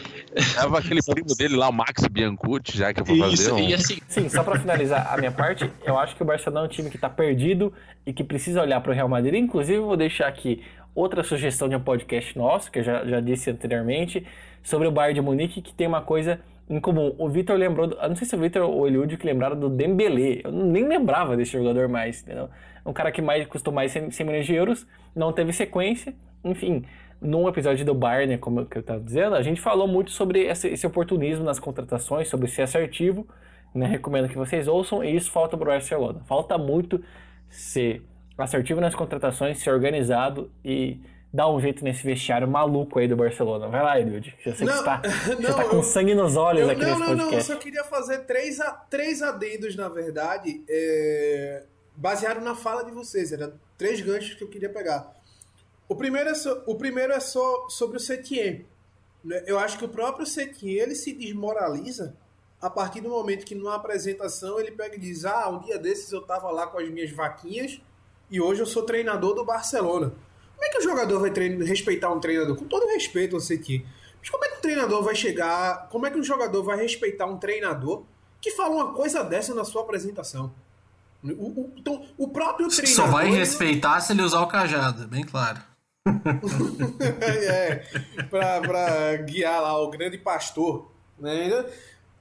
Leva 0.57 0.79
aquele 0.79 1.01
primo 1.01 1.35
dele 1.35 1.55
lá, 1.55 1.69
o 1.69 1.73
Max 1.73 2.05
Biancucci, 2.07 2.77
já 2.77 2.93
que 2.93 3.01
é 3.01 3.03
pra 3.03 3.15
fazer 3.15 3.51
um... 3.51 3.59
e 3.59 3.73
assim... 3.73 3.97
Sim, 4.07 4.29
só 4.29 4.43
pra 4.43 4.59
finalizar 4.59 5.11
a 5.11 5.17
minha 5.17 5.31
parte, 5.31 5.69
eu 5.83 5.97
acho 5.97 6.15
que 6.15 6.21
o 6.21 6.25
Barcelona 6.25 6.61
é 6.61 6.63
um 6.65 6.67
time 6.67 6.89
que 6.89 6.97
tá 6.97 7.09
perdido 7.09 7.73
e 8.05 8.13
que 8.13 8.23
precisa 8.23 8.61
olhar 8.61 8.79
pro 8.81 8.93
Real 8.93 9.09
Madrid. 9.09 9.35
Inclusive, 9.35 9.79
vou 9.79 9.97
deixar 9.97 10.27
aqui 10.27 10.63
outra 10.93 11.23
sugestão 11.23 11.67
de 11.69 11.75
um 11.75 11.79
podcast 11.79 12.37
nosso, 12.37 12.71
que 12.71 12.79
eu 12.79 12.83
já, 12.83 13.05
já 13.05 13.19
disse 13.19 13.49
anteriormente, 13.49 14.25
sobre 14.61 14.87
o 14.87 14.91
Bayern 14.91 15.15
de 15.15 15.21
Munique, 15.21 15.61
que 15.61 15.73
tem 15.73 15.87
uma 15.87 16.01
coisa 16.01 16.39
em 16.69 16.79
comum. 16.79 17.15
O 17.17 17.29
Vitor 17.29 17.57
lembrou, 17.57 17.87
do, 17.87 17.95
eu 17.95 18.09
não 18.09 18.15
sei 18.15 18.27
se 18.27 18.35
o 18.35 18.39
Vitor 18.39 18.63
ou 18.63 18.81
o 18.81 18.87
Eliud 18.87 19.17
que 19.17 19.25
lembraram 19.25 19.59
do 19.59 19.69
Dembélé. 19.69 20.41
Eu 20.43 20.51
nem 20.51 20.87
lembrava 20.87 21.35
desse 21.35 21.53
jogador 21.53 21.87
mais, 21.87 22.21
entendeu? 22.21 22.49
Um 22.85 22.93
cara 22.93 23.11
que 23.11 23.21
mais 23.21 23.45
custou 23.47 23.73
mais 23.73 23.91
100, 23.91 24.11
100 24.11 24.25
milhões 24.25 24.45
de 24.45 24.53
euros, 24.53 24.87
não 25.15 25.33
teve 25.33 25.53
sequência, 25.53 26.13
enfim 26.43 26.85
num 27.21 27.47
episódio 27.49 27.85
do 27.85 27.93
Bayern, 27.93 28.33
né, 28.33 28.37
como 28.37 28.61
eu 28.61 28.79
estava 28.79 28.99
dizendo, 28.99 29.35
a 29.35 29.41
gente 29.41 29.59
falou 29.59 29.87
muito 29.87 30.11
sobre 30.11 30.45
esse, 30.45 30.85
oportunismo 30.87 31.43
nas 31.43 31.59
contratações, 31.59 32.27
sobre 32.29 32.47
ser 32.47 32.61
assertivo. 32.63 33.27
né, 33.75 33.85
recomendo 33.85 34.27
que 34.29 34.35
vocês 34.37 34.67
ouçam, 34.67 35.03
e 35.03 35.15
isso 35.15 35.29
falta 35.31 35.55
pro 35.55 35.67
Barcelona. 35.67 36.21
Falta 36.27 36.57
muito 36.57 37.03
ser 37.49 38.01
assertivo 38.37 38.81
nas 38.81 38.95
contratações, 38.95 39.59
ser 39.59 39.69
organizado 39.71 40.49
e 40.65 40.99
dar 41.31 41.47
um 41.51 41.59
jeito 41.59 41.83
nesse 41.83 42.01
vestiário 42.03 42.47
maluco 42.47 42.97
aí 42.97 43.07
do 43.07 43.15
Barcelona. 43.15 43.67
Vai 43.67 43.83
lá, 43.83 43.99
Edward. 43.99 44.35
Eu 44.43 44.55
sei 44.55 44.65
Não, 44.65 44.73
que 44.73 44.79
você 44.79 44.85
tá, 44.85 45.01
não, 45.39 45.41
você 45.41 45.53
tá 45.53 45.63
com 45.69 45.75
eu- 45.75 45.83
sangue 45.83 46.15
nos 46.15 46.35
olhos 46.35 46.63
Eu- 46.63 46.69
aqui 46.71 46.81
não, 46.81 46.87
nesse 46.87 46.99
não, 47.01 47.07
não, 47.09 47.13
eu 47.15 47.19
podcast. 47.29 47.51
só 47.53 47.59
queria 47.59 47.83
fazer 47.83 48.19
três, 48.25 48.59
a- 48.59 48.71
três 48.89 49.21
adendos, 49.21 49.75
na 49.75 49.87
verdade, 49.89 50.63
é, 50.67 51.63
baseado 51.95 52.41
na 52.41 52.55
fala 52.55 52.83
de 52.83 52.89
vocês. 52.91 53.31
Eram 53.31 53.53
três 53.77 54.01
ganchos 54.01 54.33
que 54.33 54.43
eu 54.43 54.47
queria 54.47 54.69
pegar. 54.69 55.13
O 55.89 55.95
primeiro 55.95 56.29
é, 56.29 56.35
so- 56.35 56.61
o 56.65 56.75
primeiro 56.75 57.11
é 57.11 57.19
só 57.19 57.67
sobre 57.69 57.97
o 57.97 57.99
Setien. 57.99 58.65
né? 59.23 59.43
Eu 59.47 59.59
acho 59.59 59.77
que 59.77 59.83
o 59.83 59.89
próprio 59.89 60.25
Setien 60.25 60.75
ele 60.77 60.95
se 60.95 61.11
desmoraliza 61.11 62.15
a 62.61 62.69
partir 62.69 63.01
do 63.01 63.09
momento 63.09 63.45
que 63.45 63.55
numa 63.55 63.75
apresentação 63.75 64.59
ele 64.59 64.71
pega 64.71 64.95
e 64.95 64.99
diz: 64.99 65.25
Ah, 65.25 65.49
um 65.49 65.59
dia 65.59 65.77
desses 65.77 66.11
eu 66.11 66.21
tava 66.21 66.49
lá 66.51 66.67
com 66.67 66.77
as 66.79 66.87
minhas 66.89 67.11
vaquinhas 67.11 67.81
e 68.29 68.39
hoje 68.39 68.61
eu 68.61 68.65
sou 68.67 68.83
treinador 68.83 69.33
do 69.33 69.43
Barcelona. 69.43 70.13
Como 70.55 70.63
é 70.65 70.69
que 70.69 70.77
o 70.77 70.81
jogador 70.81 71.19
vai 71.19 71.31
respeitar 71.63 72.11
um 72.11 72.19
treinador? 72.19 72.55
Com 72.55 72.65
todo 72.65 72.85
respeito 72.87 73.35
ao 73.35 73.41
Setien. 73.41 73.85
Mas 74.19 74.29
como 74.29 74.43
é 74.45 74.49
que 74.49 74.57
um 74.57 74.61
treinador 74.61 75.01
vai 75.01 75.15
chegar. 75.15 75.87
Como 75.89 76.05
é 76.05 76.11
que 76.11 76.17
um 76.19 76.23
jogador 76.23 76.61
vai 76.63 76.77
respeitar 76.77 77.25
um 77.25 77.37
treinador 77.37 78.03
que 78.41 78.51
fala 78.51 78.75
uma 78.75 78.93
coisa 78.93 79.23
dessa 79.23 79.55
na 79.55 79.63
sua 79.65 79.81
apresentação? 79.81 80.53
O, 81.23 81.27
o- 81.29 81.73
então, 81.75 82.05
o 82.17 82.27
próprio 82.27 82.67
treinador. 82.69 83.05
Só 83.05 83.11
vai 83.11 83.29
respeitar 83.31 83.99
se 84.01 84.13
ele 84.13 84.21
usar 84.21 84.41
o 84.41 84.47
cajado, 84.47 85.07
bem 85.07 85.23
claro. 85.25 85.59
é, 87.21 87.75
pra, 88.29 88.61
pra 88.61 89.15
guiar 89.17 89.61
lá 89.61 89.77
o 89.81 89.89
grande 89.89 90.17
pastor. 90.17 90.89
Né? 91.17 91.49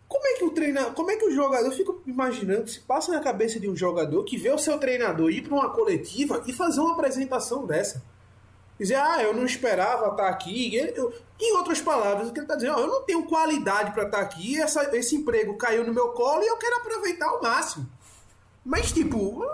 Como 0.08 0.26
é 0.26 0.34
que 0.34 0.44
o 0.44 0.50
treinador. 0.50 0.92
Como 0.94 1.10
é 1.10 1.16
que 1.16 1.24
o 1.26 1.34
jogador. 1.34 1.66
Eu 1.66 1.72
fico 1.72 2.02
imaginando 2.06 2.68
se 2.68 2.80
passa 2.80 3.12
na 3.12 3.20
cabeça 3.20 3.60
de 3.60 3.68
um 3.68 3.76
jogador 3.76 4.24
que 4.24 4.36
vê 4.36 4.50
o 4.50 4.58
seu 4.58 4.78
treinador 4.78 5.30
ir 5.30 5.42
para 5.42 5.54
uma 5.54 5.70
coletiva 5.70 6.42
e 6.46 6.52
fazer 6.52 6.80
uma 6.80 6.92
apresentação 6.94 7.66
dessa. 7.66 8.02
Dizer, 8.78 8.94
ah, 8.94 9.20
eu 9.22 9.34
não 9.34 9.44
esperava 9.44 10.08
estar 10.08 10.28
aqui. 10.28 10.76
Ele- 10.76 10.92
eu- 10.96 11.12
em 11.40 11.56
outras 11.56 11.80
palavras, 11.80 12.28
o 12.28 12.32
que 12.32 12.38
ele 12.38 12.44
está 12.44 12.54
dizendo, 12.56 12.76
ó, 12.76 12.80
eu 12.80 12.86
não 12.86 13.02
tenho 13.02 13.24
qualidade 13.26 13.92
para 13.92 14.04
estar 14.04 14.20
aqui, 14.20 14.60
essa- 14.60 14.96
esse 14.96 15.14
emprego 15.16 15.56
caiu 15.56 15.84
no 15.84 15.92
meu 15.94 16.08
colo 16.10 16.42
e 16.42 16.46
eu 16.48 16.56
quero 16.56 16.76
aproveitar 16.76 17.26
ao 17.28 17.42
máximo. 17.42 17.88
Mas, 18.64 18.92
tipo, 18.92 19.44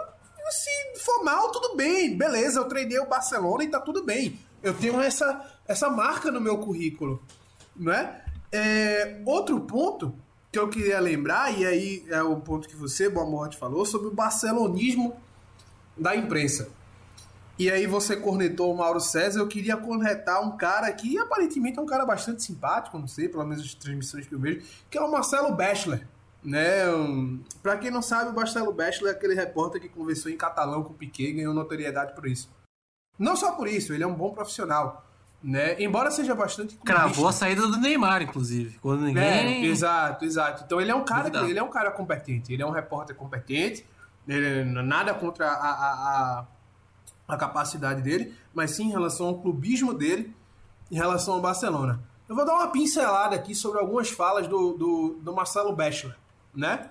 se 0.51 1.05
for 1.05 1.25
mal, 1.25 1.51
tudo 1.51 1.77
bem. 1.77 2.16
Beleza, 2.16 2.61
eu 2.61 2.65
treinei 2.65 2.99
o 2.99 3.09
Barcelona 3.09 3.65
e 3.65 3.69
tá 3.69 3.81
tudo 3.81 4.05
bem. 4.05 4.39
Eu 4.62 4.75
tenho 4.75 5.01
essa, 5.01 5.45
essa 5.66 5.91
marca 5.91 6.31
no 6.31 6.41
meu 6.41 6.59
currículo. 6.59 7.23
Né? 7.77 8.23
É, 8.51 9.21
outro 9.27 9.61
ponto 9.61 10.15
que 10.51 10.59
eu 10.59 10.69
queria 10.69 11.01
lembrar, 11.01 11.59
e 11.59 11.66
aí 11.66 12.05
é 12.09 12.23
o 12.23 12.37
ponto 12.37 12.69
que 12.69 12.77
você, 12.77 13.09
Boa 13.09 13.27
Morte, 13.27 13.57
falou, 13.57 13.85
sobre 13.85 14.09
o 14.09 14.12
barcelonismo 14.12 15.16
da 15.97 16.15
imprensa. 16.15 16.69
E 17.59 17.71
aí 17.71 17.87
você 17.87 18.16
cornetou 18.16 18.73
o 18.73 18.77
Mauro 18.77 19.01
César, 19.01 19.41
eu 19.41 19.49
queria 19.49 19.77
cornetar 19.77 20.41
um 20.43 20.57
cara 20.57 20.91
que 20.93 21.19
aparentemente 21.19 21.79
é 21.79 21.83
um 21.83 21.87
cara 21.87 22.05
bastante 22.05 22.43
simpático, 22.43 22.99
não 22.99 23.07
sei, 23.07 23.29
pelo 23.29 23.45
menos 23.45 23.65
as 23.65 23.75
transmissões 23.75 24.27
que 24.27 24.35
eu 24.35 24.41
vejo, 24.41 24.62
que 24.91 24.99
é 24.99 25.01
o 25.01 25.11
Marcelo 25.11 25.55
Bachelor. 25.55 26.01
Né? 26.45 26.89
Um, 26.91 27.41
pra 27.62 27.77
quem 27.79 27.91
não 27.91 28.03
sabe, 28.03 28.31
o 28.31 28.35
Marcelo 28.35 28.73
Bachelor 28.73 29.11
é 29.11 29.15
aquele 29.16 29.35
repórter 29.35 29.81
que 29.81 29.89
conversou 29.89 30.31
em 30.31 30.37
catalão 30.37 30.83
com 30.83 30.91
o 30.93 30.95
Piquet 30.97 31.31
e 31.31 31.33
ganhou 31.33 31.55
notoriedade 31.55 32.15
por 32.15 32.27
isso. 32.27 32.51
Não 33.19 33.35
só 33.37 33.53
por 33.53 33.66
isso, 33.66 33.93
ele 33.95 34.03
é 34.05 34.07
um 34.07 34.15
bom 34.15 34.31
profissional. 34.31 35.05
Né? 35.43 35.81
Embora 35.83 36.11
seja 36.11 36.35
bastante 36.35 36.75
Cravou 36.77 37.09
a 37.09 37.12
clubista. 37.12 37.33
saída 37.33 37.62
do 37.69 37.77
Neymar, 37.79 38.23
inclusive. 38.23 38.79
Quando 38.79 39.05
É, 39.05 39.07
ninguém. 39.45 39.65
exato, 39.66 40.25
exato. 40.25 40.65
Então 40.65 40.81
ele 40.81 40.91
é 40.91 40.95
um 40.95 41.05
cara, 41.05 41.31
que, 41.31 41.37
ele 41.37 41.59
é 41.59 41.62
um 41.62 41.69
cara 41.71 41.91
competente, 41.91 42.53
ele 42.53 42.62
é 42.62 42.66
um 42.66 42.71
repórter 42.71 43.15
competente, 43.15 43.87
ele, 44.27 44.65
nada 44.83 45.12
contra 45.15 45.47
a, 45.47 45.53
a, 45.53 45.93
a, 46.39 46.47
a 47.29 47.37
capacidade 47.37 48.01
dele, 48.01 48.35
mas 48.55 48.71
sim 48.71 48.85
em 48.85 48.91
relação 48.91 49.27
ao 49.27 49.39
clubismo 49.39 49.93
dele, 49.93 50.35
em 50.91 50.97
relação 50.97 51.35
ao 51.35 51.41
Barcelona. 51.43 52.01
Eu 52.27 52.35
vou 52.35 52.47
dar 52.47 52.55
uma 52.55 52.69
pincelada 52.69 53.37
aqui 53.37 53.55
sobre 53.55 53.79
algumas 53.81 54.09
falas 54.11 54.47
do, 54.49 54.73
do, 54.73 55.19
do 55.21 55.35
Marcelo 55.35 55.77
Bachelor, 55.77 56.16
né? 56.55 56.90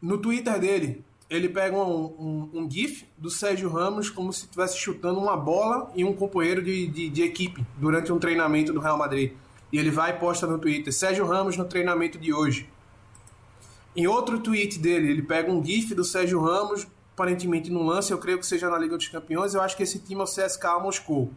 No 0.00 0.18
Twitter 0.18 0.58
dele, 0.60 1.04
ele 1.30 1.48
pega 1.48 1.76
um, 1.76 2.04
um, 2.18 2.50
um 2.54 2.70
GIF 2.70 3.06
do 3.16 3.30
Sérgio 3.30 3.68
Ramos 3.70 4.10
como 4.10 4.32
se 4.32 4.44
estivesse 4.44 4.76
chutando 4.76 5.18
uma 5.18 5.36
bola 5.36 5.90
e 5.94 6.04
um 6.04 6.12
companheiro 6.12 6.62
de, 6.62 6.86
de, 6.86 7.08
de 7.08 7.22
equipe 7.22 7.64
durante 7.76 8.12
um 8.12 8.18
treinamento 8.18 8.72
do 8.72 8.80
Real 8.80 8.98
Madrid. 8.98 9.32
E 9.72 9.78
ele 9.78 9.90
vai 9.90 10.10
e 10.10 10.18
posta 10.18 10.46
no 10.46 10.58
Twitter: 10.58 10.92
Sérgio 10.92 11.26
Ramos 11.26 11.56
no 11.56 11.64
treinamento 11.64 12.18
de 12.18 12.32
hoje. 12.32 12.68
Em 13.96 14.06
outro 14.06 14.40
tweet 14.40 14.78
dele, 14.78 15.10
ele 15.10 15.22
pega 15.22 15.50
um 15.50 15.64
GIF 15.64 15.94
do 15.94 16.04
Sérgio 16.04 16.40
Ramos, 16.40 16.86
aparentemente 17.12 17.70
no 17.70 17.82
lance, 17.82 18.12
eu 18.12 18.18
creio 18.18 18.38
que 18.38 18.46
seja 18.46 18.68
na 18.68 18.76
Liga 18.76 18.96
dos 18.96 19.08
Campeões. 19.08 19.54
Eu 19.54 19.62
acho 19.62 19.76
que 19.76 19.84
esse 19.84 20.00
time 20.00 20.20
é 20.20 20.24
o 20.24 20.26
CSKA 20.26 20.78
Moscou. 20.80 21.30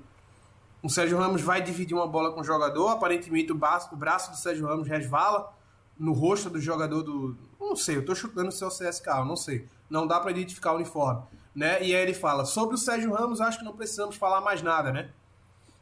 O 0.84 0.90
Sérgio 0.90 1.18
Ramos 1.18 1.42
vai 1.42 1.62
dividir 1.62 1.96
uma 1.96 2.08
bola 2.08 2.32
com 2.32 2.42
o 2.42 2.44
jogador, 2.44 2.90
aparentemente 2.90 3.52
o 3.52 3.56
braço, 3.56 3.94
o 3.94 3.98
braço 3.98 4.32
do 4.32 4.38
Sérgio 4.38 4.68
Ramos 4.68 4.88
resvala 4.88 5.54
no 6.00 6.14
rosto 6.14 6.50
do 6.50 6.60
jogador 6.60 7.04
do. 7.04 7.38
Não 7.60 7.76
sei, 7.76 7.98
eu 7.98 8.06
tô 8.06 8.16
chutando 8.16 8.50
é 8.50 8.66
o 8.66 8.70
CSKA, 8.70 9.18
eu 9.18 9.26
não 9.26 9.36
sei. 9.36 9.68
Não 9.90 10.06
dá 10.06 10.20
para 10.20 10.32
identificar 10.32 10.74
o 10.74 10.76
uniforme. 10.76 11.24
Né? 11.56 11.84
E 11.84 11.96
aí 11.96 12.02
ele 12.02 12.14
fala: 12.14 12.46
sobre 12.46 12.76
o 12.76 12.78
Sérgio 12.78 13.14
Ramos, 13.14 13.42
acho 13.42 13.60
que 13.60 13.66
não 13.66 13.76
precisamos 13.76 14.16
falar 14.16 14.42
mais 14.42 14.62
nada, 14.62 14.92
né? 14.92 15.10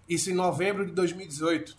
Isso 0.08 0.30
em 0.30 0.34
novembro 0.34 0.86
de 0.86 0.92
2018. 0.92 1.76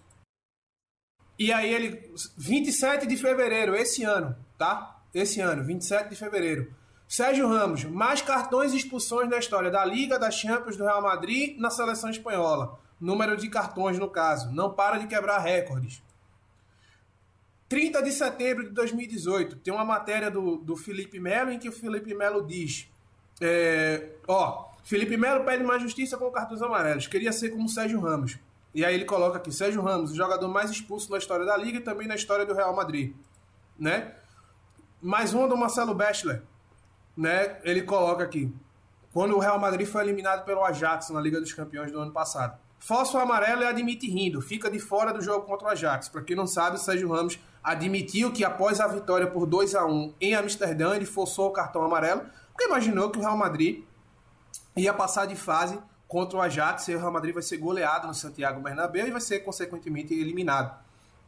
E 1.38 1.52
aí 1.52 1.72
ele. 1.72 2.14
27 2.36 3.06
de 3.06 3.16
fevereiro, 3.16 3.74
esse 3.74 4.04
ano, 4.04 4.36
tá? 4.58 5.00
Esse 5.14 5.40
ano, 5.40 5.64
27 5.64 6.10
de 6.10 6.16
fevereiro. 6.16 6.74
Sérgio 7.08 7.48
Ramos, 7.48 7.84
mais 7.84 8.20
cartões 8.20 8.72
e 8.72 8.76
expulsões 8.76 9.30
na 9.30 9.38
história 9.38 9.70
da 9.70 9.84
Liga, 9.84 10.18
da 10.18 10.30
Champions, 10.30 10.76
do 10.76 10.84
Real 10.84 11.00
Madrid, 11.00 11.56
na 11.58 11.70
seleção 11.70 12.10
espanhola. 12.10 12.78
Número 13.00 13.36
de 13.36 13.48
cartões, 13.48 13.98
no 13.98 14.10
caso. 14.10 14.50
Não 14.52 14.72
para 14.72 14.98
de 14.98 15.06
quebrar 15.06 15.38
recordes. 15.38 16.02
30 17.68 18.02
de 18.02 18.12
setembro 18.12 18.64
de 18.64 18.70
2018, 18.70 19.56
tem 19.56 19.74
uma 19.74 19.84
matéria 19.84 20.30
do, 20.30 20.56
do 20.58 20.76
Felipe 20.76 21.18
Melo 21.18 21.50
em 21.50 21.58
que 21.58 21.68
o 21.68 21.72
Felipe 21.72 22.14
Melo 22.14 22.46
diz: 22.46 22.88
é, 23.40 24.10
Ó, 24.26 24.70
Felipe 24.84 25.16
Melo 25.16 25.44
pede 25.44 25.64
mais 25.64 25.82
justiça 25.82 26.16
com 26.16 26.30
cartões 26.30 26.62
amarelos. 26.62 27.06
Queria 27.08 27.32
ser 27.32 27.50
como 27.50 27.68
Sérgio 27.68 28.00
Ramos. 28.00 28.38
E 28.72 28.84
aí 28.84 28.94
ele 28.94 29.04
coloca 29.04 29.38
aqui: 29.38 29.50
Sérgio 29.50 29.82
Ramos, 29.82 30.12
o 30.12 30.14
jogador 30.14 30.46
mais 30.48 30.70
expulso 30.70 31.10
na 31.10 31.18
história 31.18 31.44
da 31.44 31.56
Liga 31.56 31.78
e 31.78 31.80
também 31.80 32.06
na 32.06 32.14
história 32.14 32.46
do 32.46 32.54
Real 32.54 32.74
Madrid. 32.74 33.14
Né? 33.78 34.14
Mais 35.02 35.34
uma 35.34 35.48
do 35.48 35.56
Marcelo 35.56 35.94
Bachelor. 35.94 36.42
Né? 37.16 37.58
Ele 37.64 37.82
coloca 37.82 38.22
aqui: 38.22 38.54
quando 39.12 39.34
o 39.34 39.40
Real 39.40 39.58
Madrid 39.58 39.88
foi 39.88 40.04
eliminado 40.04 40.44
pelo 40.44 40.62
Ajax 40.62 41.10
na 41.10 41.20
Liga 41.20 41.40
dos 41.40 41.52
Campeões 41.52 41.90
do 41.90 41.98
ano 41.98 42.12
passado. 42.12 42.58
Fósforo 42.78 43.24
amarelo 43.24 43.62
e 43.62 43.64
admite 43.64 44.08
rindo, 44.08 44.40
fica 44.40 44.70
de 44.70 44.78
fora 44.78 45.12
do 45.12 45.20
jogo 45.20 45.46
contra 45.46 45.66
o 45.66 45.70
Ajax. 45.70 46.08
Para 46.08 46.22
quem 46.22 46.36
não 46.36 46.46
sabe, 46.46 46.76
o 46.76 46.78
Sérgio 46.78 47.10
Ramos 47.10 47.38
admitiu 47.66 48.32
que 48.32 48.44
após 48.44 48.78
a 48.78 48.86
vitória 48.86 49.26
por 49.26 49.44
2 49.44 49.74
a 49.74 49.84
1 49.84 50.14
em 50.20 50.36
Amsterdã, 50.36 50.94
ele 50.94 51.04
forçou 51.04 51.48
o 51.48 51.52
cartão 51.52 51.82
amarelo, 51.82 52.22
porque 52.52 52.64
imaginou 52.64 53.10
que 53.10 53.18
o 53.18 53.20
Real 53.20 53.36
Madrid 53.36 53.82
ia 54.76 54.94
passar 54.94 55.26
de 55.26 55.34
fase 55.34 55.76
contra 56.06 56.38
o 56.38 56.40
Ajax 56.40 56.86
e 56.86 56.94
o 56.94 56.98
Real 56.98 57.10
Madrid 57.10 57.34
vai 57.34 57.42
ser 57.42 57.56
goleado 57.56 58.06
no 58.06 58.14
Santiago 58.14 58.60
Bernabéu 58.60 59.08
e 59.08 59.10
vai 59.10 59.20
ser 59.20 59.40
consequentemente 59.40 60.14
eliminado. 60.14 60.78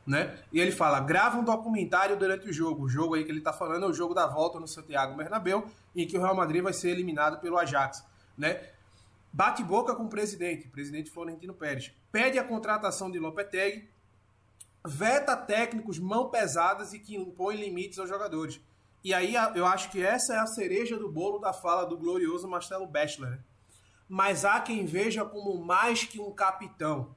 Né? 0.06 0.38
E 0.52 0.60
ele 0.60 0.70
fala: 0.70 1.00
grava 1.00 1.38
um 1.38 1.44
documentário 1.44 2.16
durante 2.16 2.48
o 2.48 2.52
jogo. 2.52 2.84
O 2.84 2.88
jogo 2.88 3.16
aí 3.16 3.24
que 3.24 3.32
ele 3.32 3.40
está 3.40 3.52
falando 3.52 3.84
é 3.84 3.88
o 3.88 3.92
jogo 3.92 4.14
da 4.14 4.26
volta 4.28 4.60
no 4.60 4.68
Santiago 4.68 5.16
Bernabéu, 5.16 5.66
em 5.94 6.06
que 6.06 6.16
o 6.16 6.22
Real 6.22 6.36
Madrid 6.36 6.62
vai 6.62 6.72
ser 6.72 6.90
eliminado 6.90 7.40
pelo 7.40 7.58
Ajax. 7.58 8.04
Né? 8.36 8.60
Bate 9.32 9.64
boca 9.64 9.92
com 9.92 10.04
o 10.04 10.08
presidente, 10.08 10.68
presidente 10.68 11.10
Florentino 11.10 11.52
Pérez. 11.52 11.92
Pede 12.12 12.38
a 12.38 12.44
contratação 12.44 13.10
de 13.10 13.18
Lopetegui, 13.18 13.88
veta 14.86 15.36
técnicos 15.36 15.98
mão 15.98 16.28
pesadas 16.30 16.92
e 16.92 16.98
que 16.98 17.16
impõe 17.16 17.56
limites 17.56 17.98
aos 17.98 18.08
jogadores. 18.08 18.60
E 19.02 19.14
aí 19.14 19.34
eu 19.54 19.66
acho 19.66 19.90
que 19.90 20.02
essa 20.02 20.34
é 20.34 20.38
a 20.38 20.46
cereja 20.46 20.96
do 20.98 21.10
bolo 21.10 21.38
da 21.38 21.52
fala 21.52 21.86
do 21.86 21.96
glorioso 21.96 22.48
Marcelo 22.48 22.86
Bachelor. 22.86 23.30
Né? 23.30 23.38
Mas 24.08 24.44
há 24.44 24.60
quem 24.60 24.84
veja 24.86 25.24
como 25.24 25.64
mais 25.64 26.04
que 26.04 26.20
um 26.20 26.32
capitão, 26.32 27.14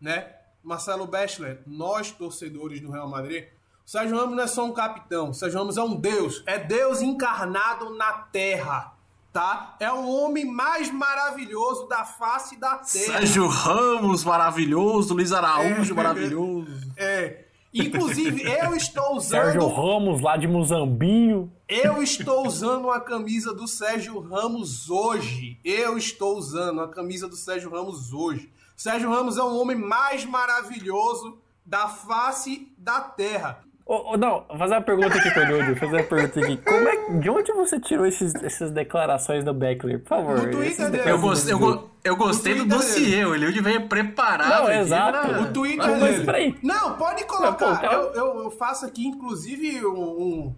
né? 0.00 0.34
Marcelo 0.62 1.06
Bachelor, 1.06 1.58
nós 1.66 2.10
torcedores 2.10 2.80
do 2.80 2.90
Real 2.90 3.08
Madrid, 3.08 3.48
o 3.84 3.88
Sérgio 3.88 4.16
Ramos 4.16 4.36
não 4.36 4.42
é 4.42 4.48
só 4.48 4.64
um 4.64 4.72
capitão, 4.72 5.30
o 5.30 5.34
Sérgio 5.34 5.60
Ramos 5.60 5.76
é 5.76 5.82
um 5.82 5.94
Deus, 5.94 6.42
é 6.44 6.58
Deus 6.58 7.00
encarnado 7.00 7.94
na 7.96 8.12
terra, 8.14 8.95
tá? 9.36 9.76
É 9.78 9.92
o 9.92 10.08
homem 10.08 10.46
mais 10.46 10.90
maravilhoso 10.90 11.86
da 11.88 12.06
face 12.06 12.56
da 12.58 12.76
terra. 12.76 13.18
Sérgio 13.18 13.46
Ramos, 13.46 14.24
maravilhoso. 14.24 15.12
Luiz 15.12 15.30
Araújo, 15.30 15.92
É. 15.92 15.94
maravilhoso. 15.94 16.66
É. 16.96 17.44
Inclusive, 17.74 18.42
eu 18.50 18.74
estou 18.74 19.20
Sérgio 19.20 19.62
usando. 19.62 19.74
Ramos, 19.74 20.22
lá 20.22 20.38
de 20.38 20.46
Muzambinho. 20.48 21.52
Eu 21.68 22.02
estou 22.02 22.46
usando 22.46 22.90
a 22.90 22.98
camisa 22.98 23.52
do 23.52 23.68
Sérgio 23.68 24.18
Ramos 24.20 24.88
hoje. 24.88 25.60
Eu 25.62 25.98
estou 25.98 26.38
usando 26.38 26.80
a 26.80 26.88
camisa 26.88 27.28
do 27.28 27.36
Sérgio 27.36 27.70
Ramos 27.70 28.14
hoje. 28.14 28.50
Sérgio 28.74 29.10
Ramos 29.10 29.36
é 29.36 29.42
o 29.42 29.54
homem 29.60 29.76
mais 29.76 30.24
maravilhoso 30.24 31.36
da 31.62 31.88
face 31.88 32.72
da 32.78 33.00
terra. 33.00 33.60
Ô, 33.88 34.14
ô, 34.14 34.16
não, 34.16 34.44
vou 34.48 34.58
fazer 34.58 34.74
uma 34.74 34.80
pergunta 34.82 35.16
aqui 35.16 35.30
pro 35.30 35.42
Eliud, 35.42 35.78
fazer 35.78 35.96
uma 35.98 36.02
pergunta 36.02 36.40
aqui. 36.40 36.56
Como 36.56 36.88
é, 36.88 37.18
de 37.20 37.30
onde 37.30 37.52
você 37.52 37.78
tirou 37.78 38.04
esses, 38.04 38.34
essas 38.42 38.72
declarações 38.72 39.44
do 39.44 39.54
Beckler? 39.54 40.00
Por 40.00 40.08
favor. 40.08 40.42
No 40.42 40.50
Twitter 40.50 40.90
dele. 40.90 41.08
Eu, 41.08 41.20
gostei, 41.20 41.52
eu, 41.54 41.58
go- 41.60 41.88
eu 42.02 42.16
gostei 42.16 42.54
do 42.56 42.64
dossiê, 42.64 43.24
o 43.24 43.32
Eliud 43.32 43.60
veio 43.60 43.86
preparado. 43.88 44.48
Não, 44.50 44.66
aqui 44.66 44.78
exato. 44.78 45.30
O 45.40 45.52
Twitter 45.52 45.88
Mas, 45.88 46.00
dele. 46.00 46.24
peraí. 46.26 46.58
Não, 46.64 46.96
pode 46.96 47.22
colocar. 47.26 47.46
Não, 47.46 47.54
pô, 47.76 47.80
cara- 47.80 47.92
eu, 47.94 48.12
eu, 48.14 48.42
eu 48.44 48.50
faço 48.50 48.84
aqui, 48.84 49.06
inclusive, 49.06 49.86
um, 49.86 49.92
um, 50.00 50.54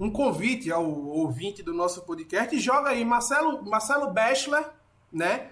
um 0.00 0.10
convite 0.10 0.72
ao 0.72 0.84
ouvinte 0.84 1.62
do 1.62 1.72
nosso 1.72 2.02
podcast. 2.02 2.58
Joga 2.58 2.88
aí 2.90 3.04
Marcelo, 3.04 3.62
Marcelo 3.64 4.10
Bachelor, 4.10 4.64
né? 5.12 5.42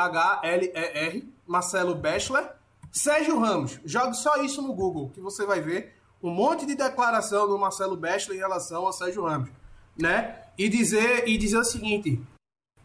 B-E-C-H-L-E-R. 0.00 1.28
Marcelo 1.46 1.94
Bachelor. 1.94 2.44
Sérgio 2.92 3.38
Ramos. 3.38 3.78
Jogue 3.84 4.14
só 4.14 4.42
isso 4.42 4.60
no 4.62 4.72
Google, 4.72 5.10
que 5.10 5.20
você 5.20 5.46
vai 5.46 5.60
ver 5.60 5.96
um 6.22 6.30
monte 6.30 6.66
de 6.66 6.74
declaração 6.74 7.48
do 7.48 7.58
Marcelo 7.58 7.96
Bachelor 7.96 8.36
em 8.36 8.40
relação 8.40 8.86
ao 8.86 8.92
Sérgio 8.92 9.24
Ramos, 9.24 9.50
né? 9.96 10.42
E 10.58 10.68
dizer, 10.68 11.26
e 11.26 11.38
dizer 11.38 11.58
o 11.58 11.64
seguinte: 11.64 12.20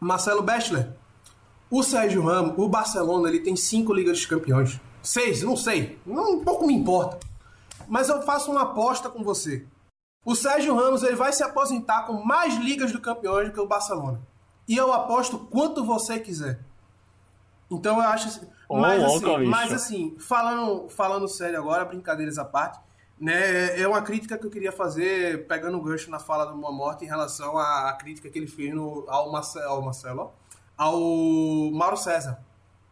Marcelo 0.00 0.42
Bachelor, 0.42 0.88
o 1.70 1.82
Sérgio 1.82 2.22
Ramos, 2.22 2.54
o 2.56 2.68
Barcelona, 2.68 3.28
ele 3.28 3.40
tem 3.40 3.56
cinco 3.56 3.92
Ligas 3.92 4.18
dos 4.18 4.26
Campeões. 4.26 4.80
Seis, 5.02 5.42
não 5.42 5.56
sei. 5.56 5.98
Não, 6.06 6.42
pouco 6.42 6.66
me 6.66 6.74
importa. 6.74 7.18
Mas 7.86 8.08
eu 8.08 8.22
faço 8.22 8.50
uma 8.50 8.62
aposta 8.62 9.08
com 9.08 9.22
você. 9.22 9.64
O 10.24 10.34
Sérgio 10.34 10.74
Ramos 10.74 11.02
ele 11.02 11.14
vai 11.14 11.32
se 11.32 11.44
aposentar 11.44 12.02
com 12.02 12.24
mais 12.24 12.56
Ligas 12.56 12.90
dos 12.90 13.00
Campeões 13.00 13.48
do 13.48 13.54
que 13.54 13.60
o 13.60 13.68
Barcelona. 13.68 14.20
E 14.66 14.76
eu 14.76 14.92
aposto 14.92 15.38
quanto 15.38 15.84
você 15.84 16.18
quiser. 16.18 16.60
Então 17.70 17.96
eu 17.96 18.08
acho 18.08 18.40
Ô, 18.68 18.78
mas, 18.78 19.02
assim, 19.02 19.44
mas 19.46 19.72
assim, 19.72 20.16
falando, 20.18 20.88
falando 20.88 21.28
sério 21.28 21.58
agora, 21.58 21.84
brincadeiras 21.84 22.36
à 22.38 22.44
parte, 22.44 22.80
né? 23.18 23.80
É 23.80 23.86
uma 23.86 24.02
crítica 24.02 24.36
que 24.36 24.44
eu 24.44 24.50
queria 24.50 24.72
fazer, 24.72 25.46
pegando 25.46 25.78
o 25.78 25.82
gancho 25.82 26.10
na 26.10 26.18
fala 26.18 26.44
do 26.44 26.54
Uma 26.54 26.72
Morte 26.72 27.04
em 27.04 27.08
relação 27.08 27.56
à, 27.56 27.88
à 27.88 27.92
crítica 27.94 28.28
que 28.28 28.38
ele 28.38 28.46
fez 28.46 28.74
no, 28.74 29.04
ao, 29.08 29.30
Marcelo, 29.30 29.68
ao 29.68 29.82
Marcelo, 29.82 30.32
ao 30.76 31.70
Mauro 31.72 31.96
César, 31.96 32.38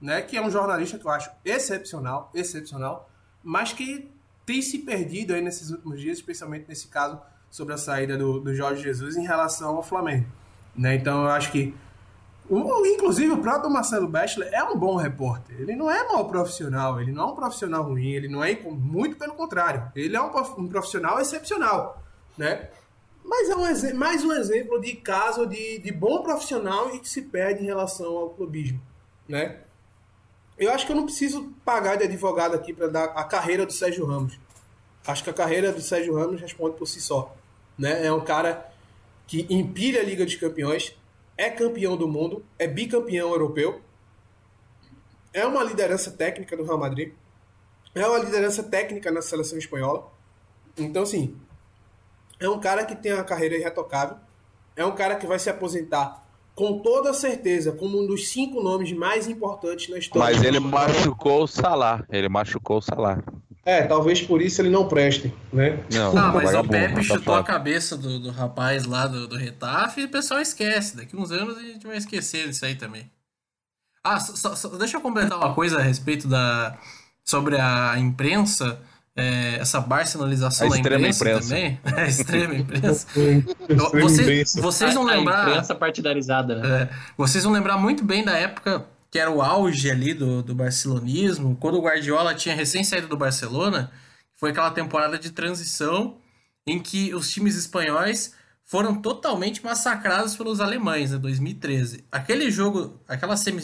né? 0.01 0.23
Que 0.23 0.37
é 0.37 0.43
um 0.43 0.51
jornalista 0.51 0.99
que 0.99 1.07
eu 1.07 1.11
acho 1.11 1.31
excepcional, 1.45 2.31
excepcional, 2.35 3.11
mas 3.43 3.73
que 3.73 4.11
tem 4.47 4.63
se 4.63 4.79
perdido 4.79 5.35
aí 5.35 5.43
nesses 5.43 5.71
últimos 5.71 6.01
dias, 6.01 6.19
especialmente 6.19 6.67
nesse 6.69 6.89
caso 6.89 7.21
sobre 7.51 7.75
a 7.75 7.79
saída 7.79 8.17
do, 8.17 8.41
do 8.41 8.55
Jorge 8.55 8.83
Jesus 8.83 9.17
em 9.17 9.25
relação 9.25 9.77
ao 9.77 9.83
Flamengo, 9.83 10.27
né? 10.75 10.95
Então 10.95 11.25
eu 11.25 11.31
acho 11.31 11.51
que 11.51 11.75
o- 12.49 12.87
inclusive, 12.87 13.33
o 13.33 13.39
próprio 13.39 13.71
Marcelo 13.71 14.07
Bachelor 14.09 14.49
é 14.53 14.62
um 14.65 14.77
bom 14.77 14.97
repórter. 14.97 15.57
Ele 15.61 15.75
não 15.75 15.91
é 15.91 16.07
mau 16.07 16.29
profissional, 16.29 17.01
ele 17.01 17.12
não 17.12 17.23
é 17.29 17.33
um 17.33 17.35
profissional 17.35 17.83
ruim, 17.85 18.11
ele 18.12 18.29
não 18.29 18.43
é. 18.45 18.55
Muito 18.62 19.16
pelo 19.16 19.35
contrário. 19.35 19.91
Ele 19.97 20.15
é 20.16 20.21
um, 20.21 20.29
prof- 20.31 20.55
profissional 20.69 21.21
excepcional, 21.21 22.03
né? 22.37 22.69
Mas 23.25 23.49
é 23.49 23.57
um 23.57 23.97
mais 23.97 24.23
um 24.23 24.33
exemplo 24.33 24.79
de 24.81 24.95
caso 24.97 25.47
de, 25.47 25.79
de 25.79 25.91
bom 25.91 26.23
profissional 26.23 26.95
e 26.95 26.99
que 27.01 27.09
se 27.09 27.23
perde 27.23 27.62
em 27.62 27.66
relação 27.66 28.15
ao 28.15 28.31
clubismo, 28.31 28.79
né? 29.27 29.61
Eu 30.59 30.71
acho 30.71 30.85
que 30.87 30.93
eu 30.93 30.97
não 30.97 31.05
preciso 31.07 31.53
pagar 31.65 31.97
de 31.97 32.05
advogado 32.05 32.55
aqui 32.55 32.73
para 32.73 32.87
dar 32.87 33.05
a 33.07 33.25
carreira 33.25 33.65
do 33.66 33.73
Sérgio 33.73 34.05
Ramos. 34.07 34.39
Acho 35.07 35.25
que 35.25 35.31
a 35.31 35.35
carreira 35.35 35.73
do 35.73 35.81
Sérgio 35.81 36.15
Ramos 36.15 36.41
responde 36.41 36.77
por 36.77 36.87
si 36.87 37.01
só. 37.01 37.35
Né? 37.77 38.07
É 38.07 38.12
um 38.12 38.21
cara 38.21 38.71
que 39.27 39.47
empilha 39.51 40.01
a 40.01 40.05
Liga 40.05 40.25
dos 40.25 40.37
Campeões, 40.37 40.95
é 41.36 41.51
campeão 41.51 41.97
do 41.97 42.06
mundo, 42.09 42.44
é 42.59 42.66
bicampeão 42.66 43.31
europeu, 43.31 43.81
é 45.32 45.44
uma 45.47 45.65
liderança 45.65 46.11
técnica 46.11 46.56
do 46.56 46.65
Real 46.65 46.78
Madrid, 46.78 47.12
é 47.94 48.06
uma 48.06 48.19
liderança 48.19 48.62
técnica 48.62 49.11
na 49.11 49.23
seleção 49.23 49.59
espanhola. 49.59 50.11
Então, 50.77 51.02
assim, 51.02 51.36
é 52.40 52.48
um 52.48 52.61
cara 52.61 52.85
que 52.85 52.94
tem 52.94 53.12
uma 53.12 53.24
carreira 53.24 53.56
irretocável, 53.56 54.16
é 54.77 54.85
um 54.85 54.94
cara 54.94 55.16
que 55.16 55.27
vai 55.27 55.39
se 55.39 55.51
aposentar 55.51 56.24
com 56.55 56.78
toda 56.78 57.12
certeza 57.12 57.73
como 57.73 58.01
um 58.01 58.06
dos 58.06 58.28
cinco 58.28 58.62
nomes 58.62 58.93
mais 58.93 59.27
importantes 59.27 59.89
na 59.89 59.98
história. 59.98 60.32
Mas 60.32 60.44
ele 60.44 60.61
machucou 60.61 61.43
o 61.43 61.47
Salah. 61.47 62.05
Ele 62.09 62.28
machucou 62.28 62.78
o 62.78 62.82
Salah. 62.82 63.23
É, 63.66 63.82
talvez 63.82 64.20
por 64.20 64.43
isso 64.43 64.61
ele 64.61 64.69
não 64.70 64.86
preste, 64.89 65.32
né? 65.53 65.78
Não, 65.93 66.12
Não, 66.12 66.35
mas 66.35 66.53
o 66.55 66.62
Pepe 66.65 66.95
tá 66.97 67.03
chutou 67.03 67.35
a 67.35 67.43
cabeça 67.43 67.97
do, 67.97 68.19
do 68.20 68.31
rapaz 68.31 68.85
lá 68.85 69.07
do, 69.07 69.27
do 69.27 69.36
Retafe 69.36 70.03
e 70.03 70.05
o 70.05 70.09
pessoal 70.11 70.41
esquece. 70.41 70.97
Daqui 70.97 71.16
uns 71.16 71.31
anos 71.32 71.57
a 71.57 71.62
gente 71.62 71.86
vai 71.86 71.97
esquecer 71.97 72.47
disso 72.49 72.65
aí 72.65 72.74
também. 72.74 73.11
Ah, 74.05 74.20
só, 74.20 74.55
só- 74.55 74.69
deixa 74.77 74.99
eu 74.99 75.01
completar 75.01 75.39
uma 75.39 75.55
coisa 75.55 75.78
a 75.78 75.82
respeito 75.82 76.28
da. 76.28 76.77
sobre 77.24 77.57
a 77.59 77.95
imprensa. 77.99 78.78
é, 79.16 79.57
essa 79.61 79.81
barcelonização 79.81 80.66
A 80.66 80.70
da 80.70 80.77
extrema 80.77 81.09
imprensa, 81.09 81.24
imprensa. 81.24 81.49
também. 81.49 81.81
A 81.97 82.05
extrema 82.07 82.55
imprensa. 82.57 83.07
vocês, 84.03 84.55
vocês 84.57 84.93
vão 84.95 85.07
A- 85.09 85.12
a 85.12 85.16
lembrar. 85.16 85.49
imprensa 85.49 85.74
partidarizada, 85.74 86.57
né? 86.57 86.82
É, 86.82 86.89
vocês 87.16 87.45
vão 87.45 87.53
lembrar 87.53 87.78
muito 87.78 88.05
bem 88.05 88.24
da 88.24 88.36
época 88.36 88.85
que 89.15 89.19
era 89.20 89.31
o 89.31 89.41
auge 89.41 89.89
ali 89.89 90.12
do, 90.12 90.43
do 90.43 90.57
barcelonismo, 90.57 91.57
quando 91.61 91.78
o 91.78 91.81
Guardiola 91.81 92.35
tinha 92.35 92.53
recém 92.53 92.82
saído 92.82 93.07
do 93.07 93.16
Barcelona, 93.16 93.93
foi 94.35 94.51
aquela 94.51 94.73
temporada 94.73 95.16
de 95.16 95.31
transição 95.31 96.16
em 96.66 96.81
que 96.81 97.15
os 97.15 97.31
times 97.31 97.55
espanhóis 97.55 98.35
foram 98.65 99.01
totalmente 99.01 99.62
massacrados 99.62 100.35
pelos 100.35 100.59
alemães, 100.59 101.12
né, 101.12 101.19
2013. 101.19 102.05
Aquele 102.11 102.51
jogo, 102.51 103.01
aquela 103.07 103.36
semi- 103.36 103.62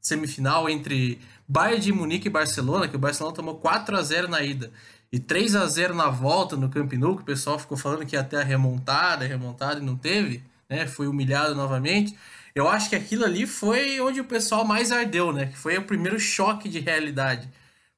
semifinal 0.00 0.70
entre 0.70 1.18
Bayern 1.48 1.80
de 1.82 1.92
Munique 1.92 2.28
e 2.28 2.30
Barcelona, 2.30 2.86
que 2.86 2.94
o 2.94 3.00
Barcelona 3.00 3.34
tomou 3.34 3.56
4 3.56 3.96
a 3.96 4.02
0 4.02 4.28
na 4.28 4.40
ida 4.40 4.70
e 5.10 5.18
3 5.18 5.56
a 5.56 5.66
0 5.66 5.96
na 5.96 6.10
volta 6.10 6.54
no 6.56 6.68
Camp 6.68 6.92
Nou, 6.92 7.16
que 7.16 7.22
o 7.22 7.26
pessoal 7.26 7.58
ficou 7.58 7.76
falando 7.76 8.06
que 8.06 8.14
ia 8.14 8.22
ter 8.22 8.36
a 8.36 8.44
remontada, 8.44 9.26
remontada 9.26 9.80
e 9.80 9.84
não 9.84 9.96
teve, 9.96 10.44
né? 10.70 10.86
Foi 10.86 11.08
humilhado 11.08 11.56
novamente. 11.56 12.16
Eu 12.54 12.68
acho 12.68 12.90
que 12.90 12.96
aquilo 12.96 13.24
ali 13.24 13.46
foi 13.46 14.00
onde 14.00 14.20
o 14.20 14.24
pessoal 14.24 14.64
mais 14.64 14.92
ardeu, 14.92 15.32
né? 15.32 15.46
Que 15.46 15.56
foi 15.56 15.76
o 15.78 15.84
primeiro 15.84 16.18
choque 16.20 16.68
de 16.68 16.78
realidade. 16.80 17.48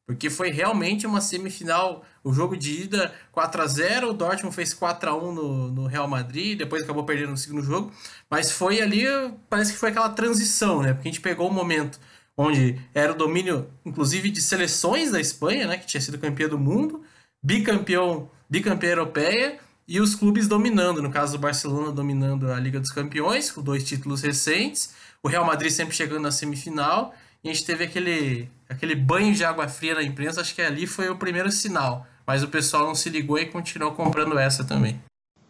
Porque 0.07 0.29
foi 0.29 0.51
realmente 0.51 1.07
uma 1.07 1.21
semifinal, 1.21 2.05
o 2.23 2.33
jogo 2.33 2.57
de 2.57 2.83
ida 2.83 3.15
4 3.33 3.63
a 3.63 3.67
0 3.67 4.11
o 4.11 4.13
Dortmund 4.13 4.55
fez 4.55 4.75
4 4.75 5.11
a 5.11 5.17
1 5.17 5.33
no, 5.33 5.69
no 5.71 5.87
Real 5.87 6.07
Madrid, 6.07 6.59
depois 6.59 6.83
acabou 6.83 7.05
perdendo 7.05 7.31
no 7.31 7.37
segundo 7.39 7.63
jogo, 7.65 7.91
mas 8.31 8.53
foi 8.53 8.83
ali, 8.83 9.05
parece 9.49 9.73
que 9.73 9.79
foi 9.79 9.89
aquela 9.91 10.11
transição, 10.11 10.83
né? 10.83 10.93
Porque 10.93 11.09
a 11.09 11.11
gente 11.11 11.23
pegou 11.23 11.49
um 11.49 11.53
momento 11.53 11.99
onde 12.37 12.79
era 12.93 13.13
o 13.13 13.17
domínio, 13.17 13.71
inclusive, 13.85 14.31
de 14.31 14.43
seleções 14.43 15.11
da 15.11 15.21
Espanha, 15.21 15.67
né? 15.67 15.79
Que 15.79 15.87
tinha 15.87 16.01
sido 16.01 16.19
campeã 16.19 16.49
do 16.49 16.59
mundo, 16.59 17.03
bicampeão, 17.43 18.31
bicampeã 18.49 18.91
europeia, 18.91 19.59
e 19.87 20.01
os 20.01 20.15
clubes 20.15 20.49
dominando, 20.49 21.03
no 21.03 21.11
caso 21.11 21.33
do 21.33 21.39
Barcelona 21.39 21.93
dominando 21.93 22.51
a 22.51 22.59
Liga 22.59 22.81
dos 22.81 22.91
Campeões, 22.91 23.51
com 23.51 23.63
dois 23.63 23.85
títulos 23.85 24.23
recentes, 24.23 24.95
o 25.23 25.29
Real 25.29 25.45
Madrid 25.45 25.71
sempre 25.71 25.95
chegando 25.95 26.23
na 26.23 26.31
semifinal, 26.31 27.15
e 27.43 27.51
a 27.51 27.53
gente 27.53 27.67
teve 27.67 27.85
aquele, 27.85 28.49
aquele 28.69 28.95
banho 28.95 29.35
de 29.35 29.45
água 29.45 29.69
fria 29.69 29.95
na 29.95 30.03
imprensa, 30.03 30.41
acho 30.41 30.55
que 30.55 30.63
ali 30.63 30.87
foi 30.87 31.09
o 31.11 31.17
primeiro 31.17 31.51
sinal. 31.51 32.07
Mas 32.27 32.43
o 32.43 32.49
pessoal 32.49 32.87
não 32.87 32.95
se 32.95 33.11
ligou 33.11 33.39
e 33.39 33.47
continuou 33.47 33.93
comprando 33.93 34.39
essa 34.39 34.65
também. 34.65 34.99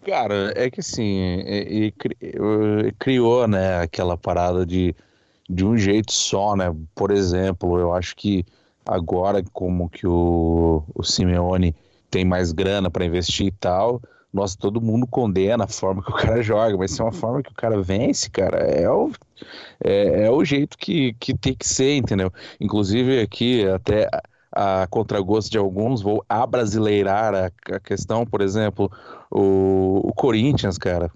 Cara, 0.05 0.52
é 0.56 0.69
que 0.70 0.81
assim, 0.81 1.39
e- 1.47 1.93
cri- 1.93 2.16
criou, 2.98 3.47
né, 3.47 3.81
aquela 3.81 4.19
parada 4.19 4.66
de, 4.66 4.94
de 5.48 5.65
um 5.65 5.78
jeito 5.78 6.12
só, 6.12 6.56
né? 6.56 6.74
Por 6.94 7.11
exemplo, 7.11 7.78
eu 7.78 7.94
acho 7.94 8.15
que 8.16 8.44
agora, 8.85 9.43
como 9.52 9.89
que 9.89 10.06
o, 10.06 10.82
o 10.94 11.02
Simeone 11.02 11.74
tem 12.11 12.24
mais 12.24 12.52
grana 12.52 12.90
para 12.90 13.05
investir 13.05 13.47
e 13.47 13.51
tal, 13.52 14.02
nossa, 14.35 14.56
todo 14.59 14.81
mundo 14.81 15.06
condena 15.06 15.65
a 15.65 15.69
forma 15.69 16.02
que 16.02 16.11
o 16.11 16.15
cara 16.15 16.43
joga, 16.43 16.77
mas 16.77 16.90
se 16.90 17.01
é 17.01 17.05
uma 17.05 17.12
forma 17.12 17.43
que 17.43 17.52
o 17.52 17.55
cara 17.55 17.81
vence, 17.81 18.28
cara, 18.28 18.59
é 18.59 18.90
o, 18.90 19.11
é, 19.82 20.27
é 20.27 20.31
o 20.31 20.44
jeito 20.44 20.77
que, 20.77 21.15
que 21.15 21.36
tem 21.36 21.55
que 21.55 21.66
ser, 21.66 21.97
entendeu? 21.97 22.32
Inclusive 22.61 23.20
aqui, 23.20 23.65
até 23.69 24.09
a 24.51 24.86
contragosto 24.89 25.51
de 25.51 25.59
alguns, 25.59 26.02
vou 26.02 26.24
abrasileirar 26.28 27.35
a, 27.35 27.47
a 27.77 27.81
questão, 27.81 28.27
por 28.27 28.40
exemplo, 28.40 28.90
o, 29.31 30.01
o 30.09 30.12
Corinthians, 30.12 30.78
cara. 30.78 31.11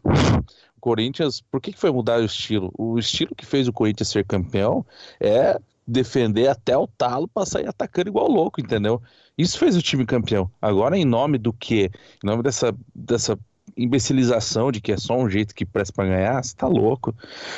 O 0.77 0.81
Corinthians, 0.81 1.40
por 1.40 1.61
que, 1.61 1.73
que 1.73 1.78
foi 1.78 1.90
mudar 1.90 2.20
o 2.20 2.24
estilo? 2.24 2.73
O 2.78 2.99
estilo 2.99 3.35
que 3.35 3.45
fez 3.45 3.66
o 3.66 3.73
Corinthians 3.73 4.09
ser 4.09 4.24
campeão 4.24 4.86
é 5.20 5.59
defender 5.86 6.49
até 6.49 6.77
o 6.77 6.86
talo 6.86 7.27
pra 7.27 7.47
sair 7.47 7.66
atacando 7.66 8.11
igual 8.11 8.28
louco, 8.28 8.61
entendeu? 8.61 9.03
Isso 9.39 9.59
fez 9.59 9.77
o 9.77 9.82
time 9.82 10.05
campeão. 10.05 10.51
Agora, 10.60 10.97
em 10.98 11.05
nome 11.05 11.39
do 11.39 11.52
quê? 11.52 11.90
Em 12.23 12.27
nome 12.27 12.43
dessa, 12.43 12.74
dessa 12.94 13.39
imbecilização 13.77 14.73
de 14.73 14.81
que 14.81 14.90
é 14.93 14.97
só 14.97 15.16
um 15.16 15.31
jeito 15.31 15.55
que 15.55 15.65
presta 15.65 15.94
pra 15.94 16.06
ganhar, 16.06 16.43
você 16.43 16.55
tá 16.56 16.66
louco. 16.66 17.15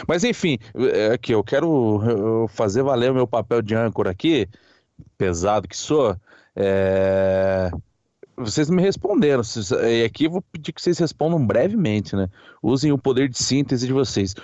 Mas 0.06 0.22
enfim, 0.22 0.58
é, 0.92 1.14
aqui, 1.14 1.32
eu 1.32 1.42
quero 1.42 2.46
fazer 2.50 2.82
valer 2.82 3.10
o 3.10 3.14
meu 3.14 3.26
papel 3.26 3.62
de 3.62 3.74
âncora 3.74 4.10
aqui, 4.10 4.46
pesado 5.16 5.66
que 5.66 5.76
sou. 5.76 6.14
É, 6.54 7.70
Vocês 8.36 8.68
me 8.68 8.82
responderam, 8.82 9.42
e 9.88 10.04
aqui 10.04 10.24
eu 10.24 10.30
vou 10.30 10.42
pedir 10.42 10.72
que 10.72 10.82
vocês 10.82 10.98
respondam 10.98 11.44
brevemente, 11.46 12.14
né? 12.16 12.28
Usem 12.62 12.92
o 12.92 12.98
poder 12.98 13.28
de 13.28 13.38
síntese 13.38 13.86
de 13.86 13.92
vocês. 13.92 14.34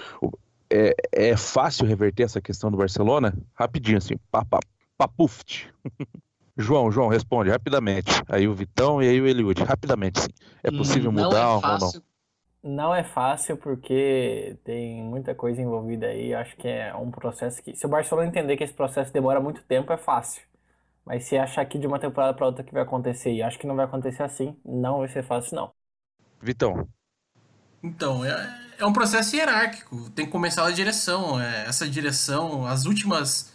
É, 0.70 0.94
é 1.12 1.36
fácil 1.36 1.86
reverter 1.86 2.22
essa 2.24 2.40
questão 2.40 2.70
do 2.70 2.76
Barcelona? 2.76 3.36
Rapidinho, 3.54 3.98
assim, 3.98 4.14
pa- 4.30 4.44
pa- 4.44 4.60
papuft. 4.98 5.68
João, 6.56 6.90
João, 6.90 7.08
responde 7.08 7.50
rapidamente. 7.50 8.10
Aí 8.28 8.48
o 8.48 8.54
Vitão 8.54 9.02
e 9.02 9.08
aí 9.08 9.20
o 9.20 9.26
Eliud. 9.26 9.62
Rapidamente, 9.62 10.20
sim. 10.20 10.28
É 10.62 10.70
possível 10.70 11.12
Não 11.12 11.12
mudar 11.12 11.48
é 11.48 11.48
ou 11.50 11.78
não? 11.78 11.92
fácil. 11.92 12.02
Não 12.62 12.94
é 12.94 13.04
fácil 13.04 13.56
porque 13.58 14.58
tem 14.64 15.02
muita 15.04 15.34
coisa 15.34 15.62
envolvida 15.62 16.06
aí. 16.08 16.34
Acho 16.34 16.56
que 16.56 16.68
é 16.68 16.94
um 16.96 17.10
processo 17.10 17.62
que, 17.62 17.74
se 17.76 17.86
o 17.86 17.88
Barcelona 17.88 18.28
entender 18.28 18.56
que 18.56 18.64
esse 18.64 18.74
processo 18.74 19.12
demora 19.12 19.40
muito 19.40 19.62
tempo, 19.64 19.92
é 19.92 19.98
fácil. 19.98 20.42
Mas 21.04 21.24
se 21.26 21.38
achar 21.38 21.64
que 21.66 21.78
de 21.78 21.86
uma 21.86 22.00
temporada 22.00 22.34
para 22.34 22.46
outra 22.46 22.64
que 22.64 22.72
vai 22.74 22.82
acontecer 22.82 23.32
e 23.32 23.42
acho 23.42 23.58
que 23.58 23.66
não 23.66 23.76
vai 23.76 23.86
acontecer 23.86 24.22
assim, 24.24 24.56
não 24.64 25.00
vai 25.00 25.08
ser 25.08 25.24
fácil 25.24 25.56
não. 25.56 25.72
Vitão, 26.40 26.88
Então, 27.82 28.24
é, 28.24 28.58
é 28.78 28.86
um 28.86 28.92
processo 28.92 29.36
hierárquico. 29.36 30.10
Tem 30.10 30.26
que 30.26 30.32
começar 30.32 30.64
da 30.64 30.70
direção. 30.70 31.40
É, 31.40 31.66
essa 31.66 31.88
direção, 31.88 32.66
as 32.66 32.84
últimas 32.86 33.52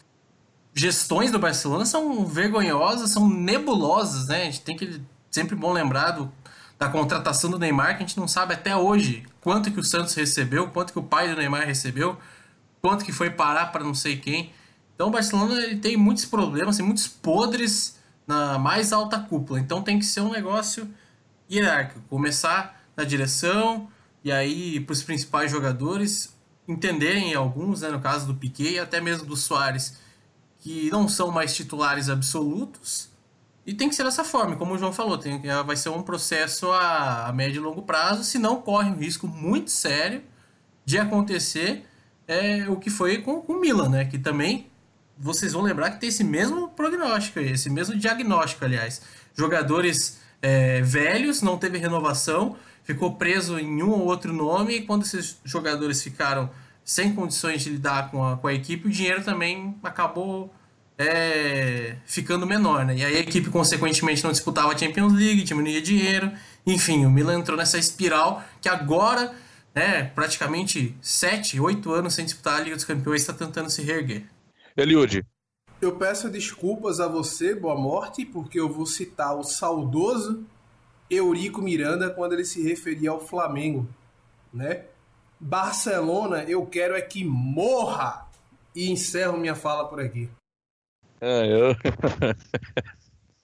gestões 0.73 1.31
do 1.31 1.39
Barcelona 1.39 1.85
são 1.85 2.25
vergonhosas, 2.25 3.11
são 3.11 3.27
nebulosas, 3.27 4.27
né? 4.27 4.43
A 4.43 4.45
gente 4.45 4.61
tem 4.61 4.77
que 4.77 5.01
sempre 5.29 5.55
bom 5.55 5.71
lembrar 5.71 6.11
do, 6.11 6.31
da 6.79 6.89
contratação 6.89 7.49
do 7.49 7.59
Neymar, 7.59 7.97
que 7.97 8.03
a 8.03 8.07
gente 8.07 8.17
não 8.17 8.27
sabe 8.27 8.53
até 8.53 8.75
hoje 8.75 9.25
quanto 9.41 9.71
que 9.71 9.79
o 9.79 9.83
Santos 9.83 10.13
recebeu, 10.13 10.69
quanto 10.69 10.93
que 10.93 10.99
o 10.99 11.03
pai 11.03 11.29
do 11.29 11.35
Neymar 11.35 11.65
recebeu, 11.65 12.17
quanto 12.81 13.05
que 13.05 13.11
foi 13.11 13.29
parar 13.29 13.67
para 13.67 13.83
não 13.83 13.93
sei 13.93 14.17
quem. 14.17 14.51
Então 14.95 15.07
o 15.07 15.11
Barcelona 15.11 15.59
ele 15.61 15.77
tem 15.77 15.97
muitos 15.97 16.25
problemas, 16.25 16.77
tem 16.77 16.85
muitos 16.85 17.07
podres 17.07 17.99
na 18.25 18.57
mais 18.57 18.93
alta 18.93 19.19
cúpula. 19.19 19.59
Então 19.59 19.81
tem 19.81 19.99
que 19.99 20.05
ser 20.05 20.21
um 20.21 20.31
negócio 20.31 20.87
hierárquico. 21.49 22.01
Começar 22.09 22.81
na 22.95 23.03
direção 23.03 23.89
e 24.23 24.31
aí 24.31 24.79
para 24.79 24.93
os 24.93 25.03
principais 25.03 25.51
jogadores 25.51 26.35
entenderem 26.67 27.33
alguns, 27.33 27.81
né, 27.81 27.89
no 27.89 27.99
caso 27.99 28.27
do 28.27 28.35
Piquet 28.35 28.73
e 28.73 28.79
até 28.79 29.01
mesmo 29.01 29.25
do 29.25 29.35
Soares, 29.35 29.97
que 30.61 30.89
não 30.91 31.07
são 31.07 31.31
mais 31.31 31.53
titulares 31.53 32.07
absolutos. 32.07 33.09
E 33.65 33.73
tem 33.73 33.89
que 33.89 33.95
ser 33.95 34.03
dessa 34.03 34.23
forma, 34.23 34.55
como 34.55 34.73
o 34.73 34.77
João 34.77 34.93
falou, 34.93 35.17
tem, 35.17 35.41
vai 35.65 35.75
ser 35.75 35.89
um 35.89 36.01
processo 36.01 36.71
a, 36.71 37.27
a 37.27 37.33
médio 37.33 37.59
e 37.59 37.63
longo 37.63 37.81
prazo, 37.81 38.23
senão 38.23 38.61
corre 38.61 38.89
um 38.89 38.95
risco 38.95 39.27
muito 39.27 39.69
sério 39.69 40.23
de 40.85 40.97
acontecer 40.97 41.85
é, 42.27 42.67
o 42.69 42.77
que 42.77 42.89
foi 42.89 43.19
com 43.19 43.41
com 43.41 43.53
o 43.53 43.59
Milan, 43.59 43.89
né? 43.89 44.05
Que 44.05 44.17
também 44.17 44.71
vocês 45.17 45.53
vão 45.53 45.61
lembrar 45.61 45.91
que 45.91 45.99
tem 45.99 46.09
esse 46.09 46.23
mesmo 46.23 46.69
prognóstico, 46.69 47.39
esse 47.39 47.69
mesmo 47.69 47.95
diagnóstico, 47.95 48.65
aliás. 48.65 49.01
Jogadores 49.35 50.19
é, 50.41 50.81
velhos, 50.81 51.41
não 51.41 51.57
teve 51.57 51.77
renovação, 51.77 52.55
ficou 52.83 53.15
preso 53.15 53.59
em 53.59 53.83
um 53.83 53.91
ou 53.91 54.05
outro 54.05 54.33
nome, 54.33 54.77
e 54.77 54.81
quando 54.81 55.03
esses 55.03 55.37
jogadores 55.43 56.01
ficaram 56.01 56.49
sem 56.83 57.13
condições 57.13 57.63
de 57.63 57.69
lidar 57.69 58.11
com 58.11 58.25
a, 58.25 58.37
com 58.37 58.47
a 58.47 58.53
equipe, 58.53 58.87
o 58.87 58.91
dinheiro 58.91 59.23
também 59.23 59.75
acabou 59.83 60.53
é, 60.97 61.95
ficando 62.05 62.45
menor, 62.45 62.85
né? 62.85 62.95
E 62.95 63.03
aí 63.03 63.17
a 63.17 63.19
equipe, 63.19 63.49
consequentemente, 63.49 64.23
não 64.23 64.31
disputava 64.31 64.71
a 64.71 64.77
Champions 64.77 65.13
League, 65.13 65.43
diminuía 65.43 65.81
dinheiro. 65.81 66.31
Enfim, 66.65 67.05
o 67.05 67.09
Milan 67.09 67.39
entrou 67.39 67.57
nessa 67.57 67.77
espiral 67.77 68.43
que 68.61 68.69
agora, 68.69 69.33
né, 69.73 70.03
praticamente 70.03 70.95
7, 71.01 71.59
8 71.59 71.91
anos 71.91 72.13
sem 72.13 72.25
disputar 72.25 72.59
a 72.59 72.63
Liga 72.63 72.75
dos 72.75 72.85
Campeões, 72.85 73.21
está 73.21 73.33
tentando 73.33 73.69
se 73.69 73.81
reerguer. 73.81 74.25
Eliud, 74.77 75.25
Eu 75.81 75.95
peço 75.95 76.29
desculpas 76.29 76.99
a 76.99 77.07
você, 77.07 77.55
Boa 77.55 77.75
Morte, 77.75 78.23
porque 78.25 78.59
eu 78.59 78.71
vou 78.71 78.85
citar 78.85 79.35
o 79.35 79.43
saudoso 79.43 80.45
Eurico 81.09 81.61
Miranda 81.61 82.09
quando 82.09 82.33
ele 82.33 82.45
se 82.45 82.61
referia 82.61 83.09
ao 83.09 83.19
Flamengo, 83.19 83.87
né? 84.53 84.85
Barcelona, 85.41 86.43
eu 86.43 86.63
quero 86.67 86.95
é 86.95 87.01
que 87.01 87.25
morra! 87.25 88.27
E 88.75 88.91
encerro 88.91 89.37
minha 89.37 89.55
fala 89.55 89.87
por 89.87 89.99
aqui. 89.99 90.29
É, 91.19 91.47
eu... 91.47 91.75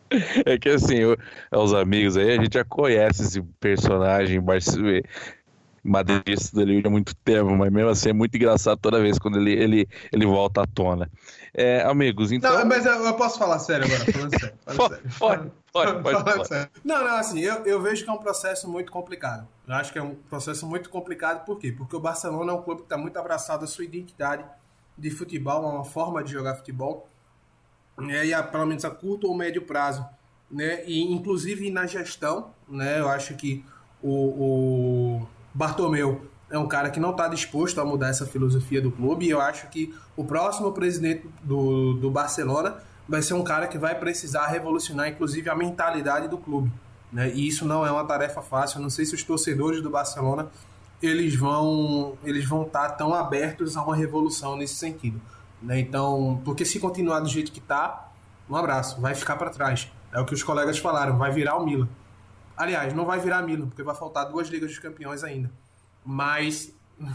é 0.46 0.58
que 0.58 0.70
assim, 0.70 0.96
eu- 0.96 1.18
os 1.52 1.74
amigos 1.74 2.16
aí, 2.16 2.38
a 2.38 2.42
gente 2.42 2.54
já 2.54 2.64
conhece 2.64 3.24
esse 3.24 3.42
personagem 3.60 4.40
barce- 4.40 5.04
madridista 5.84 6.56
do 6.56 6.62
Eliud 6.62 6.88
há 6.88 6.90
muito 6.90 7.16
tempo, 7.16 7.50
mas 7.56 7.72
mesmo 7.72 7.90
assim 7.90 8.10
é 8.10 8.14
muito 8.14 8.36
engraçado 8.36 8.78
toda 8.80 9.02
vez 9.02 9.18
quando 9.18 9.38
ele, 9.40 9.52
ele, 9.52 9.88
ele 10.12 10.26
volta 10.26 10.62
à 10.62 10.68
tona. 10.68 11.10
É, 11.54 11.82
amigos, 11.82 12.32
então. 12.32 12.58
Não, 12.60 12.66
mas 12.66 12.86
eu, 12.86 12.94
eu 12.94 13.14
posso 13.16 13.40
falar 13.40 13.58
sério 13.60 13.86
agora, 13.86 14.12
falando 14.12 14.40
sério. 14.40 14.56
Pode, 14.66 14.96
sério. 15.18 15.52
Pode, 16.02 16.24
pode. 16.24 16.70
Não, 16.84 17.04
não, 17.04 17.16
assim, 17.16 17.40
eu, 17.40 17.66
eu 17.66 17.82
vejo 17.82 18.04
que 18.04 18.10
é 18.10 18.14
um 18.14 18.18
processo 18.18 18.70
muito 18.70 18.92
complicado. 18.92 19.48
Eu 19.68 19.76
acho 19.76 19.92
que 19.92 20.00
é 20.00 20.02
um 20.02 20.16
processo 20.16 20.66
muito 20.66 20.90
complicado, 20.90 21.46
por 21.46 21.60
quê? 21.60 21.72
Porque 21.72 21.96
o 21.96 22.00
Barcelona 22.00 22.52
é 22.52 22.56
um 22.56 22.62
clube 22.62 22.82
que 22.82 22.86
está 22.86 22.98
muito 22.98 23.18
abraçado 23.18 23.64
à 23.64 23.68
sua 23.68 23.84
identidade 23.86 24.46
de 24.98 25.10
futebol, 25.12 25.66
a 25.66 25.70
uma 25.70 25.86
forma 25.86 26.24
de 26.24 26.32
jogar 26.32 26.56
futebol, 26.56 27.08
né, 27.98 28.26
e 28.26 28.34
a, 28.34 28.42
pelo 28.42 28.66
menos 28.66 28.86
a 28.86 28.90
curto 28.90 29.28
ou 29.28 29.36
médio 29.36 29.62
prazo. 29.62 30.06
Né, 30.50 30.86
e 30.86 31.14
inclusive 31.14 31.70
na 31.70 31.86
gestão, 31.86 32.52
né, 32.70 33.00
eu 33.00 33.10
acho 33.10 33.36
que 33.36 33.66
o, 34.02 34.12
o 35.20 35.28
Bartomeu 35.54 36.26
é 36.50 36.58
um 36.58 36.68
cara 36.68 36.90
que 36.90 37.00
não 37.00 37.12
está 37.12 37.28
disposto 37.28 37.82
a 37.82 37.86
mudar 37.86 38.08
essa 38.10 38.26
filosofia 38.26 38.82
do 38.82 38.92
clube, 38.92 39.26
e 39.26 39.30
eu 39.30 39.42
acho 39.42 39.68
que 39.68 39.94
o 40.16 40.24
próximo 40.24 40.72
presidente 40.72 41.28
do, 41.44 41.94
do 41.96 42.10
Barcelona 42.10 42.78
vai 43.08 43.22
ser 43.22 43.34
um 43.34 43.44
cara 43.44 43.68
que 43.68 43.78
vai 43.78 43.96
precisar 43.96 44.48
revolucionar, 44.48 45.08
inclusive, 45.08 45.50
a 45.50 45.56
mentalidade 45.56 46.28
do 46.28 46.38
clube. 46.38 46.72
Né? 47.12 47.32
E 47.34 47.48
isso 47.48 47.66
não 47.66 47.86
é 47.86 47.92
uma 47.92 48.06
tarefa 48.06 48.42
fácil. 48.42 48.78
Eu 48.78 48.84
não 48.84 48.90
sei 48.90 49.06
se 49.06 49.16
os 49.16 49.24
torcedores 49.24 49.82
do 49.82 49.90
Barcelona 49.90 50.50
eles 51.02 51.36
vão 51.36 52.18
eles 52.24 52.46
vão 52.46 52.64
estar 52.64 52.90
tão 52.92 53.14
abertos 53.14 53.78
a 53.78 53.84
uma 53.84 53.96
revolução 53.96 54.58
nesse 54.58 54.76
sentido. 54.76 55.22
Né? 55.62 55.80
Então, 55.80 56.42
porque 56.44 56.66
se 56.66 56.80
continuar 56.80 57.20
do 57.20 57.30
jeito 57.30 57.52
que 57.52 57.60
está, 57.60 58.12
um 58.50 58.56
abraço, 58.56 59.00
vai 59.00 59.14
ficar 59.16 59.36
para 59.36 59.50
trás. 59.50 59.92
É 60.12 60.20
o 60.20 60.26
que 60.26 60.34
os 60.34 60.44
colegas 60.44 60.78
falaram, 60.80 61.18
vai 61.18 61.32
virar 61.32 61.56
o 61.56 61.66
Milan. 61.66 61.88
Aliás, 62.56 62.94
não 62.94 63.06
vai 63.06 63.20
virar 63.20 63.42
Milan, 63.44 63.68
porque 63.68 63.84
vai 63.84 63.96
faltar 63.96 64.26
duas 64.28 64.48
Ligas 64.48 64.72
dos 64.72 64.80
Campeões 64.80 65.24
ainda. 65.24 65.52
Mas. 66.04 66.74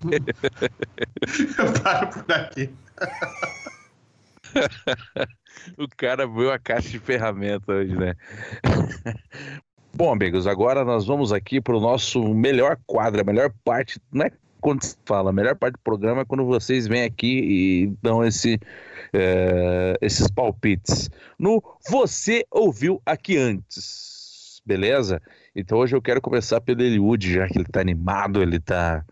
Eu 1.58 1.82
paro 1.82 2.08
por 2.08 2.32
aqui. 2.32 2.74
O 5.78 5.88
cara 5.96 6.26
viu 6.26 6.52
a 6.52 6.58
caixa 6.58 6.90
de 6.90 6.98
ferramenta 6.98 7.72
hoje, 7.72 7.94
né? 7.96 8.14
Bom, 9.94 10.12
amigos, 10.12 10.46
agora 10.46 10.84
nós 10.84 11.06
vamos 11.06 11.32
aqui 11.32 11.60
para 11.60 11.76
o 11.76 11.80
nosso 11.80 12.22
melhor 12.34 12.78
quadro, 12.86 13.20
a 13.20 13.24
melhor 13.24 13.50
parte. 13.64 13.98
Não 14.12 14.26
é 14.26 14.30
quando 14.60 14.82
se 14.82 14.96
fala, 15.04 15.30
a 15.30 15.32
melhor 15.32 15.56
parte 15.56 15.74
do 15.74 15.80
programa 15.80 16.22
é 16.22 16.24
quando 16.24 16.44
vocês 16.44 16.86
vêm 16.86 17.04
aqui 17.04 17.38
e 17.38 17.86
dão 18.02 18.24
esse, 18.24 18.58
é, 19.12 19.96
esses 20.00 20.30
palpites. 20.30 21.08
No 21.38 21.62
Você 21.88 22.44
Ouviu 22.50 23.00
Aqui 23.06 23.36
Antes, 23.38 24.60
beleza? 24.66 25.22
Então 25.54 25.78
hoje 25.78 25.96
eu 25.96 26.02
quero 26.02 26.20
começar 26.20 26.60
pelo 26.60 26.82
Eliud, 26.82 27.32
já 27.32 27.46
que 27.48 27.56
ele 27.56 27.64
tá 27.64 27.80
animado, 27.80 28.42
ele 28.42 28.60
tá, 28.60 29.04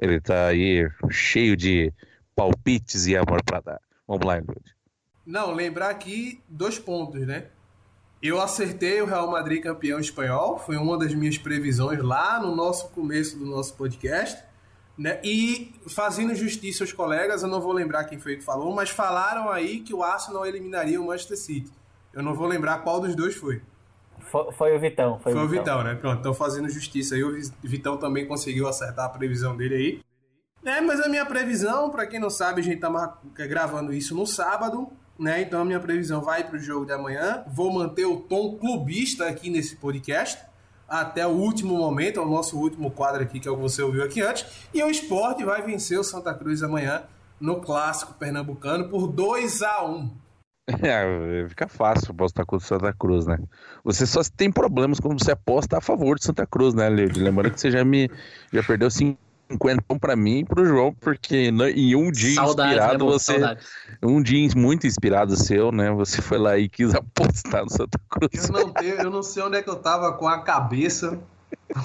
ele 0.00 0.20
tá 0.20 0.46
aí 0.46 0.88
cheio 1.10 1.56
de 1.56 1.92
palpites 2.34 3.06
e 3.06 3.16
amor 3.16 3.42
para 3.44 3.60
dar. 3.60 3.80
Vamos 4.08 4.26
lá, 4.26 4.38
Eliud. 4.38 4.73
Não, 5.26 5.52
lembrar 5.52 5.90
aqui 5.90 6.42
dois 6.48 6.78
pontos, 6.78 7.26
né? 7.26 7.46
Eu 8.22 8.40
acertei 8.40 9.02
o 9.02 9.06
Real 9.06 9.30
Madrid 9.30 9.62
campeão 9.62 9.98
espanhol, 9.98 10.58
foi 10.58 10.76
uma 10.76 10.98
das 10.98 11.14
minhas 11.14 11.36
previsões 11.36 12.02
lá 12.02 12.40
no 12.40 12.54
nosso 12.54 12.88
começo 12.88 13.38
do 13.38 13.44
nosso 13.44 13.74
podcast. 13.74 14.42
Né? 14.96 15.20
E 15.24 15.74
fazendo 15.88 16.34
justiça 16.34 16.84
aos 16.84 16.92
colegas, 16.92 17.42
eu 17.42 17.48
não 17.48 17.60
vou 17.60 17.72
lembrar 17.72 18.04
quem 18.04 18.18
foi 18.18 18.36
que 18.36 18.44
falou, 18.44 18.72
mas 18.74 18.90
falaram 18.90 19.50
aí 19.50 19.80
que 19.80 19.92
o 19.92 20.02
Arsenal 20.02 20.46
eliminaria 20.46 21.00
o 21.00 21.06
Manchester 21.06 21.36
City. 21.36 21.72
Eu 22.12 22.22
não 22.22 22.34
vou 22.34 22.46
lembrar 22.46 22.78
qual 22.78 23.00
dos 23.00 23.14
dois 23.14 23.34
foi. 23.34 23.60
Foi, 24.20 24.52
foi 24.52 24.76
o 24.76 24.80
Vitão. 24.80 25.18
Foi, 25.18 25.32
Foi 25.32 25.44
o 25.44 25.48
Vitão, 25.48 25.82
né? 25.82 25.94
Pronto, 25.94 26.20
então 26.20 26.32
fazendo 26.32 26.68
justiça 26.68 27.14
aí, 27.14 27.24
o 27.24 27.36
Vitão 27.62 27.96
também 27.96 28.26
conseguiu 28.26 28.68
acertar 28.68 29.06
a 29.06 29.08
previsão 29.08 29.56
dele 29.56 29.74
aí. 29.74 30.00
É, 30.64 30.80
mas 30.80 30.98
a 31.00 31.08
minha 31.08 31.26
previsão, 31.26 31.90
pra 31.90 32.06
quem 32.06 32.18
não 32.18 32.30
sabe, 32.30 32.60
a 32.60 32.64
gente 32.64 32.80
tá 32.80 33.20
gravando 33.46 33.92
isso 33.92 34.14
no 34.14 34.26
sábado, 34.26 34.90
né? 35.18 35.42
Então 35.42 35.60
a 35.60 35.64
minha 35.64 35.80
previsão 35.80 36.20
vai 36.20 36.44
pro 36.44 36.58
jogo 36.58 36.86
de 36.86 36.92
amanhã. 36.92 37.44
Vou 37.48 37.72
manter 37.72 38.04
o 38.04 38.20
tom 38.20 38.56
clubista 38.56 39.26
aqui 39.28 39.50
nesse 39.50 39.76
podcast 39.76 40.38
até 40.88 41.26
o 41.26 41.30
último 41.30 41.76
momento, 41.76 42.20
é 42.20 42.22
o 42.22 42.28
nosso 42.28 42.58
último 42.58 42.90
quadro 42.90 43.22
aqui, 43.22 43.40
que 43.40 43.48
é 43.48 43.50
o 43.50 43.56
que 43.56 43.62
você 43.62 43.82
ouviu 43.82 44.04
aqui 44.04 44.20
antes. 44.20 44.46
E 44.72 44.82
o 44.82 44.90
esporte 44.90 45.44
vai 45.44 45.62
vencer 45.62 45.98
o 45.98 46.04
Santa 46.04 46.34
Cruz 46.34 46.62
amanhã 46.62 47.04
no 47.40 47.60
clássico 47.60 48.14
pernambucano 48.14 48.88
por 48.88 49.08
2 49.08 49.62
a 49.62 49.84
1 49.84 50.10
É, 50.82 51.46
fica 51.48 51.68
fácil 51.68 52.12
apostar 52.12 52.46
contra 52.46 52.64
o 52.64 52.68
Santa 52.68 52.92
Cruz, 52.92 53.26
né? 53.26 53.38
Você 53.84 54.06
só 54.06 54.20
tem 54.34 54.50
problemas 54.50 54.98
quando 54.98 55.22
você 55.22 55.32
aposta 55.32 55.76
a 55.76 55.80
favor 55.80 56.18
de 56.18 56.24
Santa 56.24 56.46
Cruz, 56.46 56.72
né, 56.72 56.88
Leide? 56.88 57.20
Lembrando 57.20 57.52
que 57.52 57.60
você 57.60 57.70
já 57.70 57.84
me 57.84 58.10
já 58.50 58.62
perdeu 58.62 58.90
50 59.50 59.98
pra 60.00 60.16
mim 60.16 60.38
e 60.40 60.44
pro 60.44 60.64
João, 60.64 60.92
porque 60.94 61.50
no- 61.50 61.68
em 61.68 61.94
um 61.94 62.10
dia 62.10 62.34
Saudades, 62.34 62.72
né, 62.76 62.82
inspirado, 62.82 63.04
você. 63.06 63.32
Saudades. 63.32 63.66
Um 64.02 64.22
dia 64.22 64.48
muito 64.56 64.86
inspirado 64.86 65.36
seu, 65.36 65.70
né? 65.70 65.90
Você 65.92 66.22
foi 66.22 66.38
lá 66.38 66.56
e 66.58 66.68
quis 66.68 66.94
apostar 66.94 67.64
no 67.64 67.70
Santa 67.70 67.98
Cruz. 68.08 68.48
Eu 68.48 68.52
não, 68.52 68.72
tenho, 68.72 68.94
eu 68.94 69.10
não 69.10 69.22
sei 69.22 69.42
onde 69.42 69.58
é 69.58 69.62
que 69.62 69.68
eu 69.70 69.76
tava 69.76 70.12
com 70.12 70.26
a 70.26 70.40
cabeça 70.42 71.18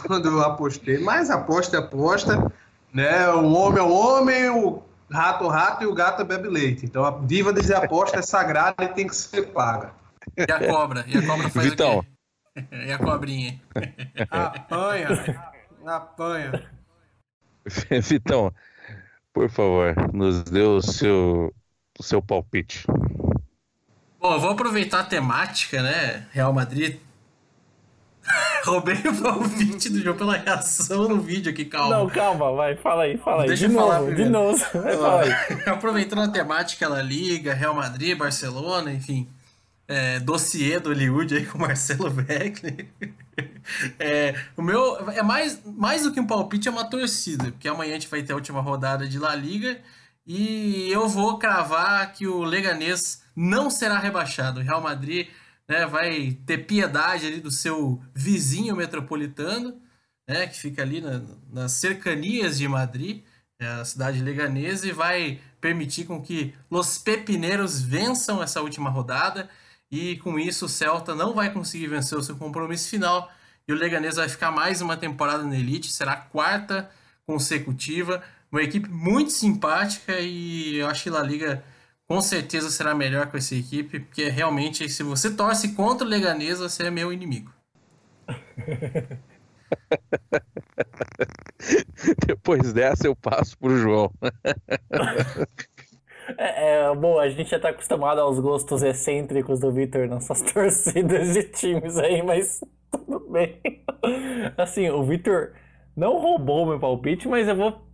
quando 0.08 0.28
eu 0.30 0.42
apostei, 0.42 0.98
mas 1.00 1.30
aposta 1.30 1.78
é 1.78 1.80
aposta, 1.80 2.52
né? 2.94 3.30
Um 3.34 3.56
homem 3.56 3.80
é 3.80 3.84
um 3.84 3.94
homem, 3.94 4.50
o 4.50 4.82
rato, 5.12 5.48
rato 5.48 5.84
e 5.84 5.88
o 5.88 5.94
gato 5.94 6.24
bebe 6.24 6.48
leite. 6.48 6.86
Então 6.86 7.06
a 7.06 7.12
diva 7.12 7.54
dizer 7.54 7.76
aposta 7.76 8.20
é 8.20 8.22
sagrada 8.22 8.84
e 8.84 8.88
tem 8.90 9.08
que 9.08 9.16
ser 9.16 9.48
paga. 9.48 9.92
E 10.38 10.52
a 10.52 10.68
cobra? 10.68 11.06
E 11.08 11.18
a 11.18 11.26
cobra 11.26 11.50
faz 11.50 11.70
Vitão. 11.70 12.00
o 12.00 12.04
quê? 12.04 12.10
E 12.72 12.92
a 12.92 12.98
cobrinha? 12.98 13.62
Apanha, 14.30 15.08
apanha. 15.86 16.79
Vitão, 18.02 18.54
por 19.34 19.50
favor, 19.50 19.96
nos 20.14 20.44
dê 20.44 20.62
o 20.62 20.82
seu, 20.82 21.54
o 22.00 22.04
seu 22.04 22.22
palpite. 22.22 22.86
Bom, 24.20 24.34
eu 24.34 24.40
vou 24.40 24.50
aproveitar 24.50 25.02
a 25.02 25.04
temática, 25.04 25.82
né? 25.82 26.26
Real 26.32 26.52
Madrid. 26.52 27.00
Roubei 28.66 28.96
o 28.96 29.22
palpite 29.22 29.90
do 29.90 30.02
jogo 30.02 30.20
pela 30.20 30.38
reação 30.38 31.08
no 31.08 31.22
vídeo 31.22 31.52
aqui, 31.52 31.66
calma. 31.66 31.98
Não, 31.98 32.10
calma, 32.10 32.52
vai, 32.52 32.76
fala 32.76 33.04
aí, 33.04 33.18
fala 33.18 33.44
aí. 33.44 33.48
Deixa 33.48 33.68
de 33.68 33.74
eu 33.74 33.80
falar 33.80 34.00
novo, 34.02 34.16
de 34.16 34.26
novo. 34.26 34.66
Vai, 34.74 34.98
fala 34.98 35.24
aí. 35.24 35.34
Aproveitando 35.66 36.22
a 36.22 36.28
temática 36.28 36.88
La 36.88 37.02
Liga, 37.02 37.54
Real 37.54 37.74
Madrid, 37.74 38.18
Barcelona, 38.18 38.92
enfim. 38.92 39.28
É, 39.88 40.20
dossiê 40.20 40.80
do 40.80 40.90
Hollywood 40.90 41.36
aí 41.36 41.46
com 41.46 41.58
o 41.58 41.62
Marcelo 41.62 42.10
Beckler. 42.12 42.88
É, 44.00 44.36
o 44.58 44.62
meu 44.62 45.10
é 45.12 45.22
mais, 45.24 45.62
mais 45.66 46.04
do 46.04 46.12
que 46.12 46.20
um 46.20 46.28
palpite, 46.28 46.68
é 46.68 46.72
uma 46.72 46.90
torcida, 46.90 47.46
porque 47.52 47.68
amanhã 47.68 47.92
a 47.92 47.94
gente 47.94 48.08
vai 48.08 48.24
ter 48.24 48.34
a 48.34 48.36
última 48.36 48.62
rodada 48.62 49.08
de 49.08 49.20
La 49.20 49.36
Liga 49.36 49.80
e 50.26 50.90
eu 50.92 51.08
vou 51.08 51.38
cravar 51.40 52.12
que 52.14 52.28
o 52.28 52.44
Leganês 52.44 53.24
não 53.36 53.70
será 53.70 53.98
rebaixado. 54.00 54.60
O 54.60 54.64
Real 54.64 54.82
Madrid 54.82 55.28
né, 55.68 55.86
vai 55.86 56.38
ter 56.46 56.60
piedade 56.60 57.28
ali 57.28 57.40
do 57.40 57.52
seu 57.52 58.02
vizinho 58.14 58.76
metropolitano, 58.76 59.80
né, 60.28 60.48
que 60.48 60.58
fica 60.60 60.82
ali 60.82 61.02
na- 61.02 61.22
nas 61.52 61.72
cercanias 61.74 62.58
de 62.58 62.68
Madrid, 62.68 63.24
é 63.60 63.68
a 63.68 63.86
cidade 63.86 64.22
leganesa, 64.22 64.88
e 64.88 64.92
vai 64.92 65.40
permitir 65.60 66.06
com 66.06 66.22
que 66.22 66.54
Los 66.72 66.98
Pepineiros 66.98 67.82
vençam 67.82 68.42
essa 68.42 68.62
última 68.62 68.90
rodada. 68.90 69.50
E 69.92 70.18
com 70.18 70.38
isso 70.38 70.66
o 70.66 70.70
Celta 70.70 71.16
não 71.16 71.34
vai 71.34 71.52
conseguir 71.52 71.88
vencer 71.88 72.18
o 72.18 72.24
seu 72.24 72.36
compromisso 72.36 72.90
final. 72.90 73.32
E 73.68 73.74
o 73.74 73.76
Leganês 73.76 74.16
vai 74.16 74.30
ficar 74.30 74.52
mais 74.52 74.82
uma 74.82 74.98
temporada 74.98 75.44
na 75.44 75.56
Elite, 75.56 75.92
será 75.92 76.14
a 76.14 76.18
quarta 76.18 76.90
consecutiva. 77.26 78.24
Uma 78.52 78.64
equipe 78.64 78.90
muito 78.90 79.32
simpática 79.32 80.20
e 80.20 80.78
eu 80.78 80.88
acho 80.88 81.04
que 81.04 81.10
La 81.10 81.22
Liga 81.22 81.64
com 82.08 82.20
certeza 82.22 82.72
será 82.72 82.96
melhor 82.96 83.28
com 83.28 83.38
essa 83.38 83.54
equipe, 83.54 84.00
porque 84.00 84.30
realmente 84.30 84.90
se 84.90 85.04
você 85.04 85.30
torce 85.30 85.74
contra 85.74 86.06
o 86.06 86.10
Leganês, 86.10 86.58
você 86.58 86.88
é 86.88 86.92
meu 86.92 87.14
inimigo. 87.14 87.54
Depois 92.26 92.74
dessa 92.74 93.06
eu 93.06 93.16
passo 93.16 93.56
pro 93.58 93.78
João. 93.78 94.12
É, 96.38 96.74
é, 96.74 96.96
bom, 96.96 97.20
a 97.20 97.30
gente 97.30 97.50
já 97.50 97.60
tá 97.60 97.70
acostumado 97.70 98.20
aos 98.22 98.40
gostos 98.40 98.84
excêntricos 98.84 99.60
do 99.60 99.72
Victor 99.72 100.08
nessas 100.08 100.42
torcidas 100.54 101.34
de 101.34 101.44
times 101.44 101.98
aí, 101.98 102.22
mas 102.22 102.60
tudo 102.92 103.20
bem. 103.32 103.60
Assim, 104.58 104.90
o 104.90 105.04
Victor 105.04 105.54
não 105.96 106.20
roubou 106.20 106.66
meu 106.66 106.80
palpite, 106.80 107.28
mas 107.28 107.48
eu 107.48 107.56
vou. 107.56 107.90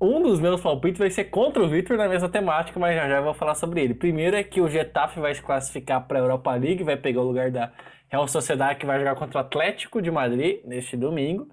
Um 0.00 0.22
dos 0.22 0.38
meus 0.38 0.60
palpites 0.60 0.98
vai 0.98 1.10
ser 1.10 1.24
contra 1.24 1.62
o 1.62 1.68
Victor 1.68 1.96
na 1.96 2.08
mesma 2.08 2.28
temática, 2.28 2.78
mas 2.78 2.94
já 2.94 3.08
já 3.08 3.16
eu 3.16 3.24
vou 3.24 3.34
falar 3.34 3.54
sobre 3.56 3.82
ele. 3.82 3.94
Primeiro 3.94 4.36
é 4.36 4.44
que 4.44 4.60
o 4.60 4.68
Getafe 4.68 5.18
vai 5.18 5.34
se 5.34 5.42
classificar 5.42 6.06
para 6.06 6.18
a 6.18 6.22
Europa 6.22 6.54
League, 6.54 6.84
vai 6.84 6.96
pegar 6.96 7.20
o 7.20 7.24
lugar 7.24 7.50
da 7.50 7.72
Real 8.08 8.28
Sociedade, 8.28 8.78
que 8.78 8.86
vai 8.86 8.98
jogar 8.98 9.16
contra 9.16 9.38
o 9.38 9.40
Atlético 9.40 10.00
de 10.00 10.10
Madrid 10.10 10.60
neste 10.64 10.96
domingo. 10.96 11.48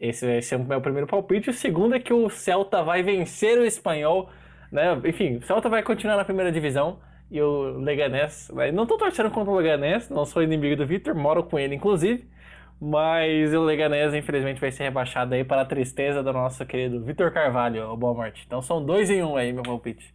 Esse 0.00 0.26
vai 0.26 0.42
ser 0.42 0.56
o 0.56 0.64
meu 0.64 0.80
primeiro 0.80 1.06
palpite. 1.06 1.50
O 1.50 1.52
segundo 1.52 1.94
é 1.94 2.00
que 2.00 2.12
o 2.12 2.28
Celta 2.28 2.82
vai 2.82 3.02
vencer 3.02 3.58
o 3.58 3.64
Espanhol 3.64 4.28
né? 4.74 5.00
Enfim, 5.06 5.36
o 5.38 5.42
Celta 5.42 5.68
vai 5.68 5.82
continuar 5.82 6.16
na 6.16 6.24
primeira 6.24 6.52
divisão 6.52 7.00
e 7.30 7.40
o 7.40 7.78
Leganés. 7.78 8.50
vai- 8.52 8.72
Não 8.72 8.86
tô 8.86 8.98
torcendo 8.98 9.30
contra 9.30 9.52
o 9.52 9.56
Leganés, 9.56 10.10
não 10.10 10.26
sou 10.26 10.42
inimigo 10.42 10.76
do 10.76 10.86
Victor, 10.86 11.14
moro 11.14 11.44
com 11.44 11.58
ele 11.58 11.74
inclusive. 11.76 12.28
Mas 12.80 13.54
o 13.54 13.62
Leganés, 13.62 14.12
infelizmente, 14.14 14.60
vai 14.60 14.70
ser 14.72 14.84
rebaixado 14.84 15.34
aí 15.34 15.44
para 15.44 15.62
a 15.62 15.64
tristeza 15.64 16.22
do 16.22 16.32
nosso 16.32 16.66
querido 16.66 17.02
Vitor 17.02 17.32
Carvalho, 17.32 17.88
o 17.90 17.96
Boa 17.96 18.14
Morte. 18.14 18.44
Então 18.46 18.60
são 18.62 18.84
dois 18.84 19.10
em 19.10 19.22
um 19.22 19.36
aí, 19.36 19.52
meu 19.52 19.62
palpite. 19.64 20.14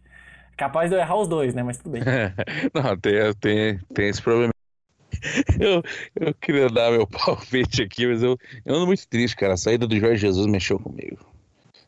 Capaz 0.56 0.90
de 0.90 0.96
eu 0.96 1.00
errar 1.00 1.16
os 1.16 1.28
dois, 1.28 1.54
né? 1.54 1.62
Mas 1.62 1.78
tudo 1.78 1.90
bem. 1.92 2.02
Não, 2.74 2.96
tem, 2.98 3.34
tem, 3.40 3.78
tem 3.94 4.08
esse 4.08 4.22
problema. 4.22 4.52
Eu, 5.60 5.82
eu 6.16 6.34
queria 6.34 6.68
dar 6.68 6.90
meu 6.92 7.06
palpite 7.08 7.82
aqui, 7.82 8.06
mas 8.06 8.22
eu, 8.22 8.36
eu 8.64 8.74
ando 8.74 8.86
muito 8.86 9.06
triste, 9.08 9.36
cara. 9.36 9.54
A 9.54 9.56
saída 9.56 9.86
do 9.86 9.98
Jorge 9.98 10.16
Jesus 10.18 10.46
mexeu 10.46 10.78
comigo. 10.78 11.29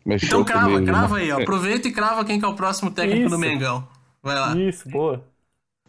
Mexeu 0.04 0.28
Então 0.28 0.44
crava, 0.44 0.70
comigo. 0.70 0.86
crava 0.86 1.16
aí, 1.18 1.30
ó. 1.32 1.40
Aproveita 1.42 1.88
e 1.88 1.92
crava 1.92 2.24
quem 2.24 2.38
que 2.38 2.44
é 2.44 2.48
o 2.48 2.54
próximo 2.54 2.90
técnico 2.90 3.28
do 3.28 3.34
Isso. 3.36 3.38
Mengão. 3.38 3.86
Vai 4.22 4.34
lá. 4.36 4.56
Isso, 4.56 4.88
boa. 4.88 5.24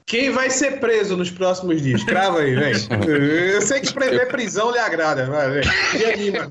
Quem 0.06 0.32
vai 0.32 0.50
ser 0.50 0.80
preso 0.80 1.16
nos 1.16 1.32
próximos 1.32 1.82
dias? 1.82 2.04
Crava 2.04 2.40
aí, 2.40 2.54
vem. 2.56 2.74
Eu 3.54 3.62
sei 3.62 3.80
que 3.80 3.94
prever 3.94 4.28
prisão 4.28 4.70
lhe 4.72 4.78
agrada, 4.78 5.26
vai, 5.28 5.50
vem. 5.50 5.64
Me 5.94 6.06
anima. 6.06 6.50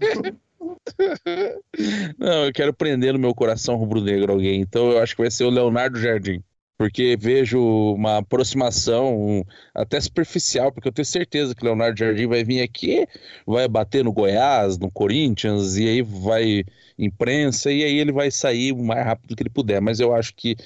Não, 2.18 2.44
eu 2.46 2.52
quero 2.52 2.72
prender 2.72 3.12
no 3.12 3.18
meu 3.18 3.34
coração 3.34 3.76
rubro-negro 3.76 4.32
alguém. 4.32 4.60
Então 4.60 4.90
eu 4.92 5.02
acho 5.02 5.14
que 5.14 5.22
vai 5.22 5.30
ser 5.30 5.44
o 5.44 5.50
Leonardo 5.50 5.98
Jardim. 5.98 6.42
Porque 6.82 7.16
vejo 7.16 7.62
uma 7.94 8.18
aproximação 8.18 9.46
até 9.72 10.00
superficial, 10.00 10.72
porque 10.72 10.88
eu 10.88 10.92
tenho 10.92 11.06
certeza 11.06 11.54
que 11.54 11.62
o 11.62 11.66
Leonardo 11.66 11.96
Jardim 11.96 12.26
vai 12.26 12.42
vir 12.42 12.60
aqui, 12.60 13.06
vai 13.46 13.68
bater 13.68 14.02
no 14.02 14.12
Goiás, 14.12 14.76
no 14.78 14.90
Corinthians, 14.90 15.76
e 15.76 15.88
aí 15.88 16.02
vai 16.02 16.64
imprensa, 16.98 17.70
e 17.70 17.84
aí 17.84 17.96
ele 18.00 18.10
vai 18.10 18.32
sair 18.32 18.72
o 18.72 18.82
mais 18.82 19.04
rápido 19.06 19.36
que 19.36 19.44
ele 19.44 19.48
puder. 19.48 19.80
Mas 19.80 20.00
eu 20.00 20.12
acho 20.12 20.34
que 20.34 20.56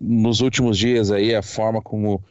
nos 0.00 0.40
últimos 0.40 0.78
dias 0.78 1.10
aí, 1.10 1.34
a 1.34 1.42
forma 1.42 1.82
como 1.82 2.22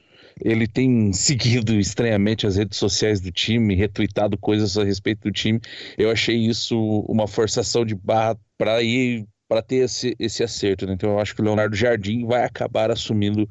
ele 0.42 0.66
tem 0.66 1.12
seguido 1.12 1.78
estranhamente 1.78 2.48
as 2.48 2.56
redes 2.56 2.78
sociais 2.78 3.20
do 3.20 3.30
time, 3.30 3.76
retweetado 3.76 4.38
coisas 4.38 4.78
a 4.78 4.86
respeito 4.86 5.24
do 5.24 5.34
time, 5.34 5.60
eu 5.98 6.10
achei 6.10 6.38
isso 6.38 6.80
uma 7.10 7.28
forçação 7.28 7.86
de 7.86 7.94
barra 7.94 8.40
para 8.58 8.82
ir 8.82 9.28
para 9.48 9.62
ter 9.62 9.78
esse, 9.78 10.16
esse 10.20 10.44
acerto. 10.44 10.86
Né? 10.86 10.94
Então 10.94 11.12
eu 11.12 11.20
acho 11.20 11.36
que 11.36 11.42
o 11.42 11.44
Leonardo 11.46 11.76
Jardim 11.76 12.26
vai 12.26 12.44
acabar 12.44 12.90
assumindo 12.92 13.48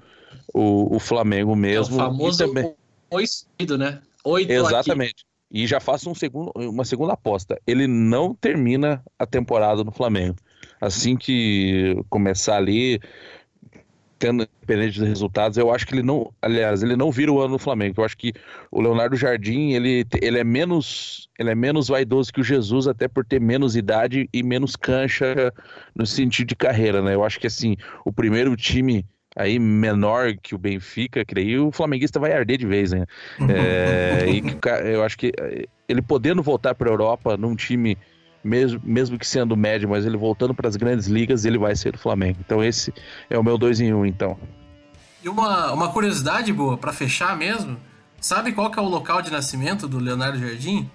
o, 0.52 0.97
o 0.97 0.98
Flamengo 0.98 1.51
É 1.51 1.55
o 1.55 1.56
mesmo. 1.56 1.97
famoso 1.97 2.43
E 2.43 2.47
também- 2.47 2.74
oi 3.10 3.24
seguido, 3.27 3.77
né? 3.78 4.01
Oito 4.24 4.51
aqui. 4.52 4.55
Exatamente. 4.60 5.24
E 5.51 5.66
já 5.66 5.81
faço 5.81 6.09
um 6.09 6.14
segundo, 6.14 6.51
uma 6.56 6.85
segunda 6.85 7.12
aposta. 7.12 7.60
Ele 7.66 7.86
não 7.86 8.35
termina 8.35 9.02
a 9.19 9.27
temporada 9.27 9.85
no 9.85 9.93
Flamengo. 9.93 10.36
Assim 10.81 11.16
que 11.16 11.94
começar 12.09 12.56
ali, 12.56 12.98
tendo 14.22 14.44
independente 14.44 15.00
dos 15.00 15.08
resultados, 15.08 15.58
eu 15.58 15.74
acho 15.74 15.84
que 15.84 15.94
ele 15.94 16.02
não, 16.04 16.32
aliás, 16.40 16.80
ele 16.80 16.94
não 16.94 17.10
vira 17.10 17.32
o 17.32 17.40
ano 17.40 17.54
no 17.54 17.58
Flamengo. 17.58 18.00
Eu 18.00 18.04
acho 18.04 18.16
que 18.16 18.32
o 18.70 18.80
Leonardo 18.80 19.16
Jardim, 19.16 19.72
ele, 19.72 20.06
ele 20.22 20.38
é 20.38 20.44
menos, 20.44 21.28
ele 21.36 21.50
é 21.50 21.56
menos 21.56 21.88
vaidoso 21.88 22.32
que 22.32 22.40
o 22.40 22.44
Jesus, 22.44 22.86
até 22.86 23.08
por 23.08 23.24
ter 23.24 23.40
menos 23.40 23.74
idade 23.74 24.28
e 24.32 24.42
menos 24.44 24.76
cancha 24.76 25.52
no 25.92 26.06
sentido 26.06 26.50
de 26.50 26.54
carreira, 26.54 27.02
né? 27.02 27.16
Eu 27.16 27.24
acho 27.24 27.40
que 27.40 27.48
assim, 27.48 27.76
o 28.04 28.12
primeiro 28.12 28.54
time 28.54 29.04
aí 29.34 29.58
menor 29.58 30.34
que 30.40 30.54
o 30.54 30.58
Benfica, 30.58 31.24
creio, 31.24 31.66
o 31.66 31.72
flamenguista 31.72 32.20
vai 32.20 32.32
arder 32.32 32.58
de 32.58 32.66
vez, 32.66 32.92
né? 32.92 33.04
É, 33.50 34.26
e 34.30 34.92
eu 34.92 35.02
acho 35.02 35.18
que 35.18 35.32
eh, 35.36 35.66
ele 35.88 36.00
podendo 36.00 36.44
voltar 36.44 36.76
para 36.76 36.88
a 36.88 36.92
Europa 36.92 37.36
num 37.36 37.56
time 37.56 37.98
mesmo, 38.43 38.81
mesmo 38.85 39.19
que 39.19 39.27
sendo 39.27 39.56
médio, 39.56 39.89
mas 39.89 40.05
ele 40.05 40.16
voltando 40.16 40.55
para 40.55 40.69
as 40.69 40.77
grandes 40.77 41.06
ligas, 41.06 41.44
ele 41.44 41.59
vai 41.59 41.74
ser 41.77 41.93
do 41.93 41.98
Flamengo. 41.98 42.39
Então 42.44 42.62
esse 42.62 42.93
é 43.31 43.39
o 43.39 43.44
meu 43.44 43.56
2 43.56 43.81
em 43.81 43.93
1 43.93 43.98
um, 43.98 44.06
então. 44.06 44.39
E 45.23 45.28
uma, 45.28 45.73
uma 45.73 45.93
curiosidade 45.93 46.52
boa, 46.52 46.77
pra 46.77 46.93
fechar 46.93 47.36
mesmo, 47.36 47.77
sabe 48.20 48.52
qual 48.52 48.70
que 48.70 48.78
é 48.78 48.82
o 48.82 48.89
local 48.89 49.23
de 49.23 49.31
nascimento 49.31 49.86
do 49.86 49.98
Leonardo 49.98 50.39
Jardim? 50.39 50.90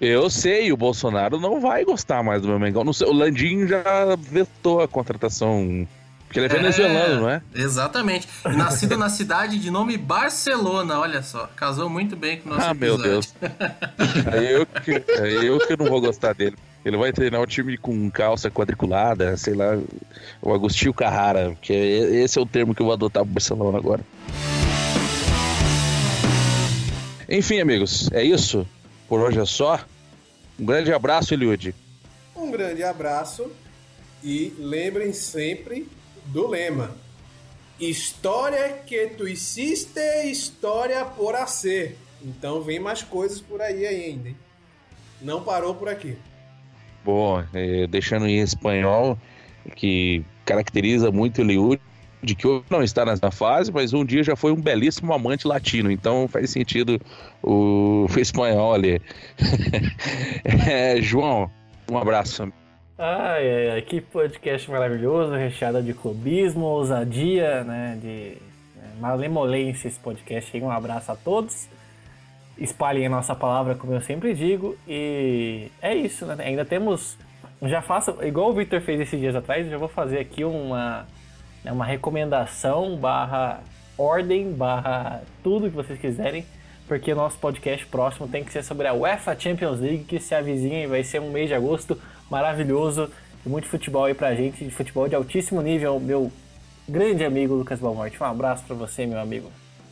Eu 0.00 0.28
sei, 0.28 0.72
o 0.72 0.76
Bolsonaro 0.76 1.38
não 1.38 1.60
vai 1.60 1.84
gostar 1.84 2.24
mais 2.24 2.42
do 2.42 2.48
meu 2.48 2.58
Mengão. 2.58 2.82
Não 2.82 2.92
sei, 2.92 3.06
o 3.06 3.12
Landim 3.12 3.68
já 3.68 4.16
vetou 4.18 4.80
a 4.80 4.88
contratação, 4.88 5.86
porque 6.26 6.40
ele 6.40 6.46
é 6.46 6.48
venezuelano, 6.48 7.20
não 7.20 7.28
é? 7.28 7.40
Exatamente. 7.54 8.26
Nascido 8.44 8.96
na 8.96 9.08
cidade 9.08 9.60
de 9.60 9.70
nome 9.70 9.96
Barcelona, 9.96 10.98
olha 10.98 11.22
só. 11.22 11.46
Casou 11.54 11.88
muito 11.88 12.16
bem 12.16 12.40
com 12.40 12.50
o 12.50 12.54
nosso 12.54 12.66
Ah, 12.66 12.74
meu 12.74 12.94
episódio. 12.94 13.10
Deus. 13.12 13.34
Aí 14.32 14.52
eu, 14.52 14.66
que, 14.66 15.04
aí 15.20 15.46
eu 15.46 15.58
que 15.58 15.76
não 15.76 15.86
vou 15.86 16.00
gostar 16.00 16.32
dele. 16.32 16.56
Ele 16.84 16.96
vai 16.96 17.12
treinar 17.12 17.40
o 17.40 17.46
time 17.46 17.78
com 17.78 18.10
calça 18.10 18.50
quadriculada, 18.50 19.36
sei 19.36 19.54
lá, 19.54 19.78
o 20.40 20.52
Agostinho 20.52 20.92
Carrara, 20.92 21.56
que 21.62 21.72
é, 21.72 21.76
esse 22.22 22.38
é 22.38 22.42
o 22.42 22.46
termo 22.46 22.74
que 22.74 22.82
eu 22.82 22.86
vou 22.86 22.92
adotar 22.92 23.24
pro 23.24 23.34
Barcelona 23.34 23.78
agora. 23.78 24.04
Enfim, 27.28 27.60
amigos, 27.60 28.10
é 28.12 28.22
isso. 28.22 28.66
Por 29.08 29.20
hoje 29.20 29.38
é 29.38 29.44
só. 29.44 29.80
Um 30.58 30.66
grande 30.66 30.92
abraço, 30.92 31.32
Eliud. 31.32 31.74
Um 32.34 32.50
grande 32.50 32.82
abraço 32.82 33.50
e 34.22 34.52
lembrem 34.58 35.12
sempre 35.12 35.88
do 36.26 36.48
lema: 36.48 36.96
História 37.78 38.82
que 38.86 39.06
tu 39.08 39.26
hiciste, 39.26 40.00
história 40.24 41.04
por 41.04 41.36
ser. 41.46 41.96
Então 42.22 42.60
vem 42.60 42.78
mais 42.78 43.02
coisas 43.02 43.40
por 43.40 43.60
aí 43.60 43.86
ainda. 43.86 44.28
Hein? 44.28 44.36
Não 45.20 45.42
parou 45.42 45.74
por 45.74 45.88
aqui. 45.88 46.16
Bom, 47.04 47.42
eh, 47.54 47.86
deixando 47.88 48.26
em 48.26 48.38
espanhol, 48.40 49.18
que 49.74 50.24
caracteriza 50.44 51.10
muito 51.10 51.38
o 51.38 51.40
Eliud, 51.42 51.80
de 52.22 52.34
que 52.34 52.46
hoje 52.46 52.64
não 52.70 52.82
está 52.82 53.04
nessa 53.04 53.30
fase, 53.30 53.72
mas 53.72 53.92
um 53.92 54.04
dia 54.04 54.22
já 54.22 54.36
foi 54.36 54.52
um 54.52 54.60
belíssimo 54.60 55.12
amante 55.12 55.46
latino, 55.46 55.90
então 55.90 56.28
faz 56.28 56.50
sentido 56.50 57.00
o, 57.42 58.06
o 58.08 58.20
espanhol 58.20 58.74
ali. 58.74 59.02
é, 60.44 61.00
João, 61.00 61.50
um 61.90 61.98
abraço. 61.98 62.52
Ai, 62.96 63.50
ai, 63.50 63.70
ai, 63.70 63.82
que 63.82 64.00
podcast 64.00 64.70
maravilhoso, 64.70 65.32
recheado 65.34 65.82
de 65.82 65.92
clubismo, 65.92 66.64
ousadia, 66.64 67.64
né, 67.64 67.98
de 68.00 68.36
né, 68.76 68.92
malemolência 69.00 69.88
esse 69.88 69.98
podcast. 69.98 70.56
Um 70.60 70.70
abraço 70.70 71.10
a 71.10 71.16
todos. 71.16 71.68
Espalhem 72.58 73.06
a 73.06 73.10
nossa 73.10 73.34
palavra, 73.34 73.74
como 73.74 73.92
eu 73.92 74.00
sempre 74.00 74.34
digo. 74.34 74.76
E 74.86 75.70
é 75.80 75.94
isso, 75.94 76.26
né? 76.26 76.36
Ainda 76.44 76.64
temos. 76.64 77.16
Já 77.62 77.80
faço, 77.80 78.16
igual 78.22 78.50
o 78.50 78.52
Victor 78.52 78.80
fez 78.80 79.00
esses 79.00 79.18
dias 79.18 79.36
atrás, 79.36 79.68
já 79.68 79.78
vou 79.78 79.88
fazer 79.88 80.18
aqui 80.18 80.44
uma, 80.44 81.06
né, 81.62 81.70
uma 81.70 81.84
recomendação 81.84 82.96
barra 82.96 83.60
ordem, 83.96 84.52
barra 84.52 85.22
tudo 85.44 85.70
que 85.70 85.76
vocês 85.76 85.98
quiserem, 85.98 86.44
porque 86.88 87.12
o 87.12 87.14
nosso 87.14 87.38
podcast 87.38 87.86
próximo 87.86 88.26
tem 88.26 88.42
que 88.42 88.50
ser 88.50 88.64
sobre 88.64 88.88
a 88.88 88.92
UEFA 88.92 89.38
Champions 89.38 89.78
League, 89.78 90.04
que 90.04 90.18
se 90.18 90.34
avizinha 90.34 90.82
e 90.82 90.86
vai 90.88 91.04
ser 91.04 91.20
um 91.20 91.30
mês 91.30 91.48
de 91.48 91.54
agosto 91.54 91.96
maravilhoso 92.28 93.08
e 93.44 93.48
muito 93.48 93.68
futebol 93.68 94.04
aí 94.04 94.14
pra 94.14 94.34
gente, 94.34 94.64
de 94.64 94.70
futebol 94.70 95.08
de 95.08 95.14
altíssimo 95.14 95.62
nível, 95.62 96.00
meu 96.00 96.32
grande 96.88 97.24
amigo 97.24 97.54
Lucas 97.54 97.78
Balmorte. 97.78 98.20
Um 98.20 98.26
abraço 98.26 98.64
para 98.64 98.74
você, 98.74 99.06
meu 99.06 99.20
amigo. 99.20 99.50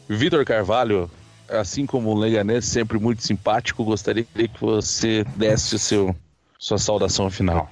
Vitor 0.08 0.44
Carvalho, 0.44 1.10
assim 1.50 1.86
como 1.86 2.10
o 2.10 2.18
Leganês, 2.18 2.64
sempre 2.64 2.98
muito 2.98 3.22
simpático, 3.22 3.84
gostaria 3.84 4.24
que 4.24 4.50
você 4.60 5.24
desse 5.36 5.78
seu, 5.78 6.14
sua 6.58 6.78
saudação 6.78 7.30
final. 7.30 7.70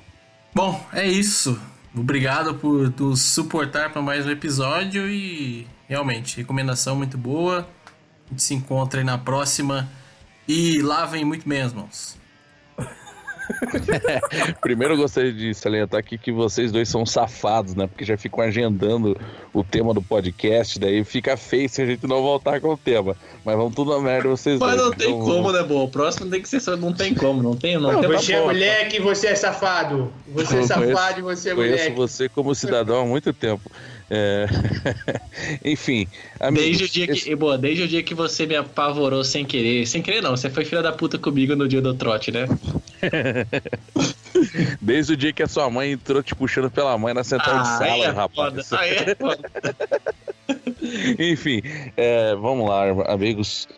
Bom, 0.55 0.85
é 0.93 1.07
isso. 1.07 1.61
Obrigado 1.95 2.55
por 2.55 2.93
nos 2.99 3.23
suportar 3.23 3.91
para 3.93 4.03
mais 4.03 4.27
um 4.27 4.31
episódio 4.31 5.09
e 5.09 5.67
realmente, 5.89 6.37
recomendação 6.37 6.97
muito 6.97 7.17
boa. 7.17 7.69
A 8.27 8.31
gente 8.31 8.43
se 8.43 8.55
encontra 8.55 9.01
aí 9.01 9.05
na 9.05 9.17
próxima 9.17 9.89
e 10.47 10.83
lavem 10.83 11.25
muito 11.25 11.49
bem 11.49 11.63
as 11.63 11.73
mãos. 11.73 12.18
Primeiro 14.61 14.95
eu 14.95 14.99
gostaria 14.99 15.33
de 15.33 15.55
salientar 15.55 16.01
aqui 16.01 16.19
que 16.19 16.31
vocês 16.31 16.71
dois 16.71 16.89
são 16.89 17.05
safados, 17.07 17.75
né? 17.75 17.87
Porque 17.87 18.05
já 18.05 18.17
ficam 18.17 18.43
agendando 18.45 19.17
o 19.53 19.65
tema 19.65 19.95
do 19.95 20.03
podcast, 20.03 20.79
daí 20.79 21.03
fica 21.05 21.37
feio 21.37 21.69
se 21.69 21.83
a 21.83 21.87
gente 21.87 22.07
não 22.07 22.23
voltar 22.23 22.61
com 22.61 22.69
o 22.69 22.77
tema. 22.77 23.17
Mas 23.45 23.57
vamos 23.57 23.75
tudo 23.75 23.93
na 23.93 24.01
merda 24.01 24.29
vocês 24.29 24.59
Mas 24.59 24.77
dois. 24.77 24.83
não 24.83 24.91
tem 24.93 25.11
então, 25.11 25.21
como, 25.21 25.53
né, 25.53 25.63
bom? 25.63 25.85
O 25.85 25.89
próximo 25.89 26.31
tem 26.31 26.43
que 26.43 26.49
ser 26.49 26.61
só, 26.61 26.77
não 26.77 26.93
tem 26.93 27.15
como, 27.15 27.43
não 27.43 27.57
tem, 27.57 27.79
não, 27.79 27.93
Não, 27.93 28.01
tem 28.01 28.11
você 28.11 28.33
é 28.35 28.41
moleque, 28.41 29.01
você 29.01 29.29
é 29.29 29.35
safado. 29.35 30.13
Você 30.29 30.57
é 30.57 30.59
Eu 30.61 30.67
safado 30.67 31.21
e 31.21 31.23
você 31.23 31.51
é 31.51 31.55
Conheço 31.55 31.91
moleque. 31.91 31.97
você 31.97 32.29
como 32.29 32.55
cidadão 32.55 33.01
há 33.01 33.05
muito 33.05 33.33
tempo. 33.33 33.71
É... 34.11 34.47
Enfim, 35.65 36.09
amigos, 36.41 36.65
Desde 36.67 36.85
o, 36.85 36.89
dia 36.89 37.07
que, 37.07 37.13
esse- 37.13 37.35
boa, 37.35 37.59
desde 37.59 37.83
o 37.83 37.89
dia 37.89 38.03
que 38.03 38.15
você 38.15 38.47
me 38.47 38.57
apavorou 38.57 39.23
sem 39.23 39.45
querer. 39.45 39.87
Sem 39.87 40.01
querer, 40.03 40.23
não. 40.23 40.31
Você 40.37 40.49
foi 40.49 40.65
filha 40.65 40.83
da 40.83 40.93
puta 40.93 41.19
comigo 41.19 41.55
no 41.55 41.69
dia 41.69 41.83
do 41.83 41.95
trote, 41.95 42.31
né? 42.33 42.47
desde 44.81 45.13
o 45.13 45.17
dia 45.17 45.33
que 45.33 45.43
a 45.43 45.49
sua 45.49 45.69
mãe 45.69 45.93
entrou 45.93 46.23
te 46.23 46.35
puxando 46.35 46.71
pela 46.71 46.97
mãe 46.97 47.13
na 47.13 47.23
central 47.25 47.63
de 47.63 47.69
aí 47.69 47.77
sala, 47.79 48.05
é 48.05 48.11
rapaz. 48.11 48.73
Aí 48.73 48.91
é. 48.91 49.17
Enfim, 51.33 51.63
é, 51.97 52.35
vamos 52.35 52.69
lá, 52.69 52.85
amigos. 53.13 53.69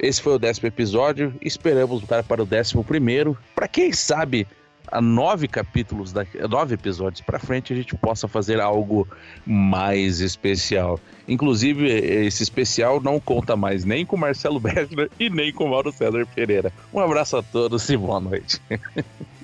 Esse 0.00 0.22
foi 0.22 0.34
o 0.34 0.38
décimo 0.38 0.68
episódio. 0.68 1.34
Esperamos 1.40 2.00
voltar 2.00 2.22
para 2.22 2.42
o 2.42 2.46
décimo 2.46 2.84
primeiro. 2.84 3.36
Para 3.54 3.66
quem 3.68 3.92
sabe, 3.92 4.46
a 4.90 5.00
nove 5.00 5.48
capítulos, 5.48 6.12
da, 6.12 6.26
nove 6.48 6.74
episódios 6.74 7.20
para 7.20 7.38
frente, 7.38 7.72
a 7.72 7.76
gente 7.76 7.94
possa 7.96 8.26
fazer 8.28 8.60
algo 8.60 9.06
mais 9.46 10.20
especial. 10.20 10.98
Inclusive, 11.26 11.86
esse 11.86 12.42
especial 12.42 13.00
não 13.00 13.20
conta 13.20 13.56
mais 13.56 13.84
nem 13.84 14.04
com 14.04 14.16
Marcelo 14.16 14.58
Bergner 14.60 15.10
e 15.18 15.28
nem 15.28 15.52
com 15.52 15.68
Mauro 15.68 15.92
César 15.92 16.26
Pereira. 16.34 16.72
Um 16.92 17.00
abraço 17.00 17.36
a 17.36 17.42
todos 17.42 17.88
e 17.88 17.96
boa 17.96 18.20
noite. 18.20 18.60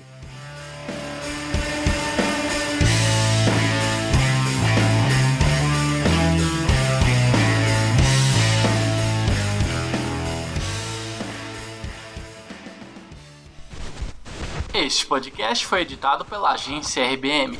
Este 14.77 15.05
podcast 15.05 15.65
foi 15.65 15.83
editado 15.83 16.25
pela 16.25 16.51
agência 16.51 17.01
RBM. 17.13 17.57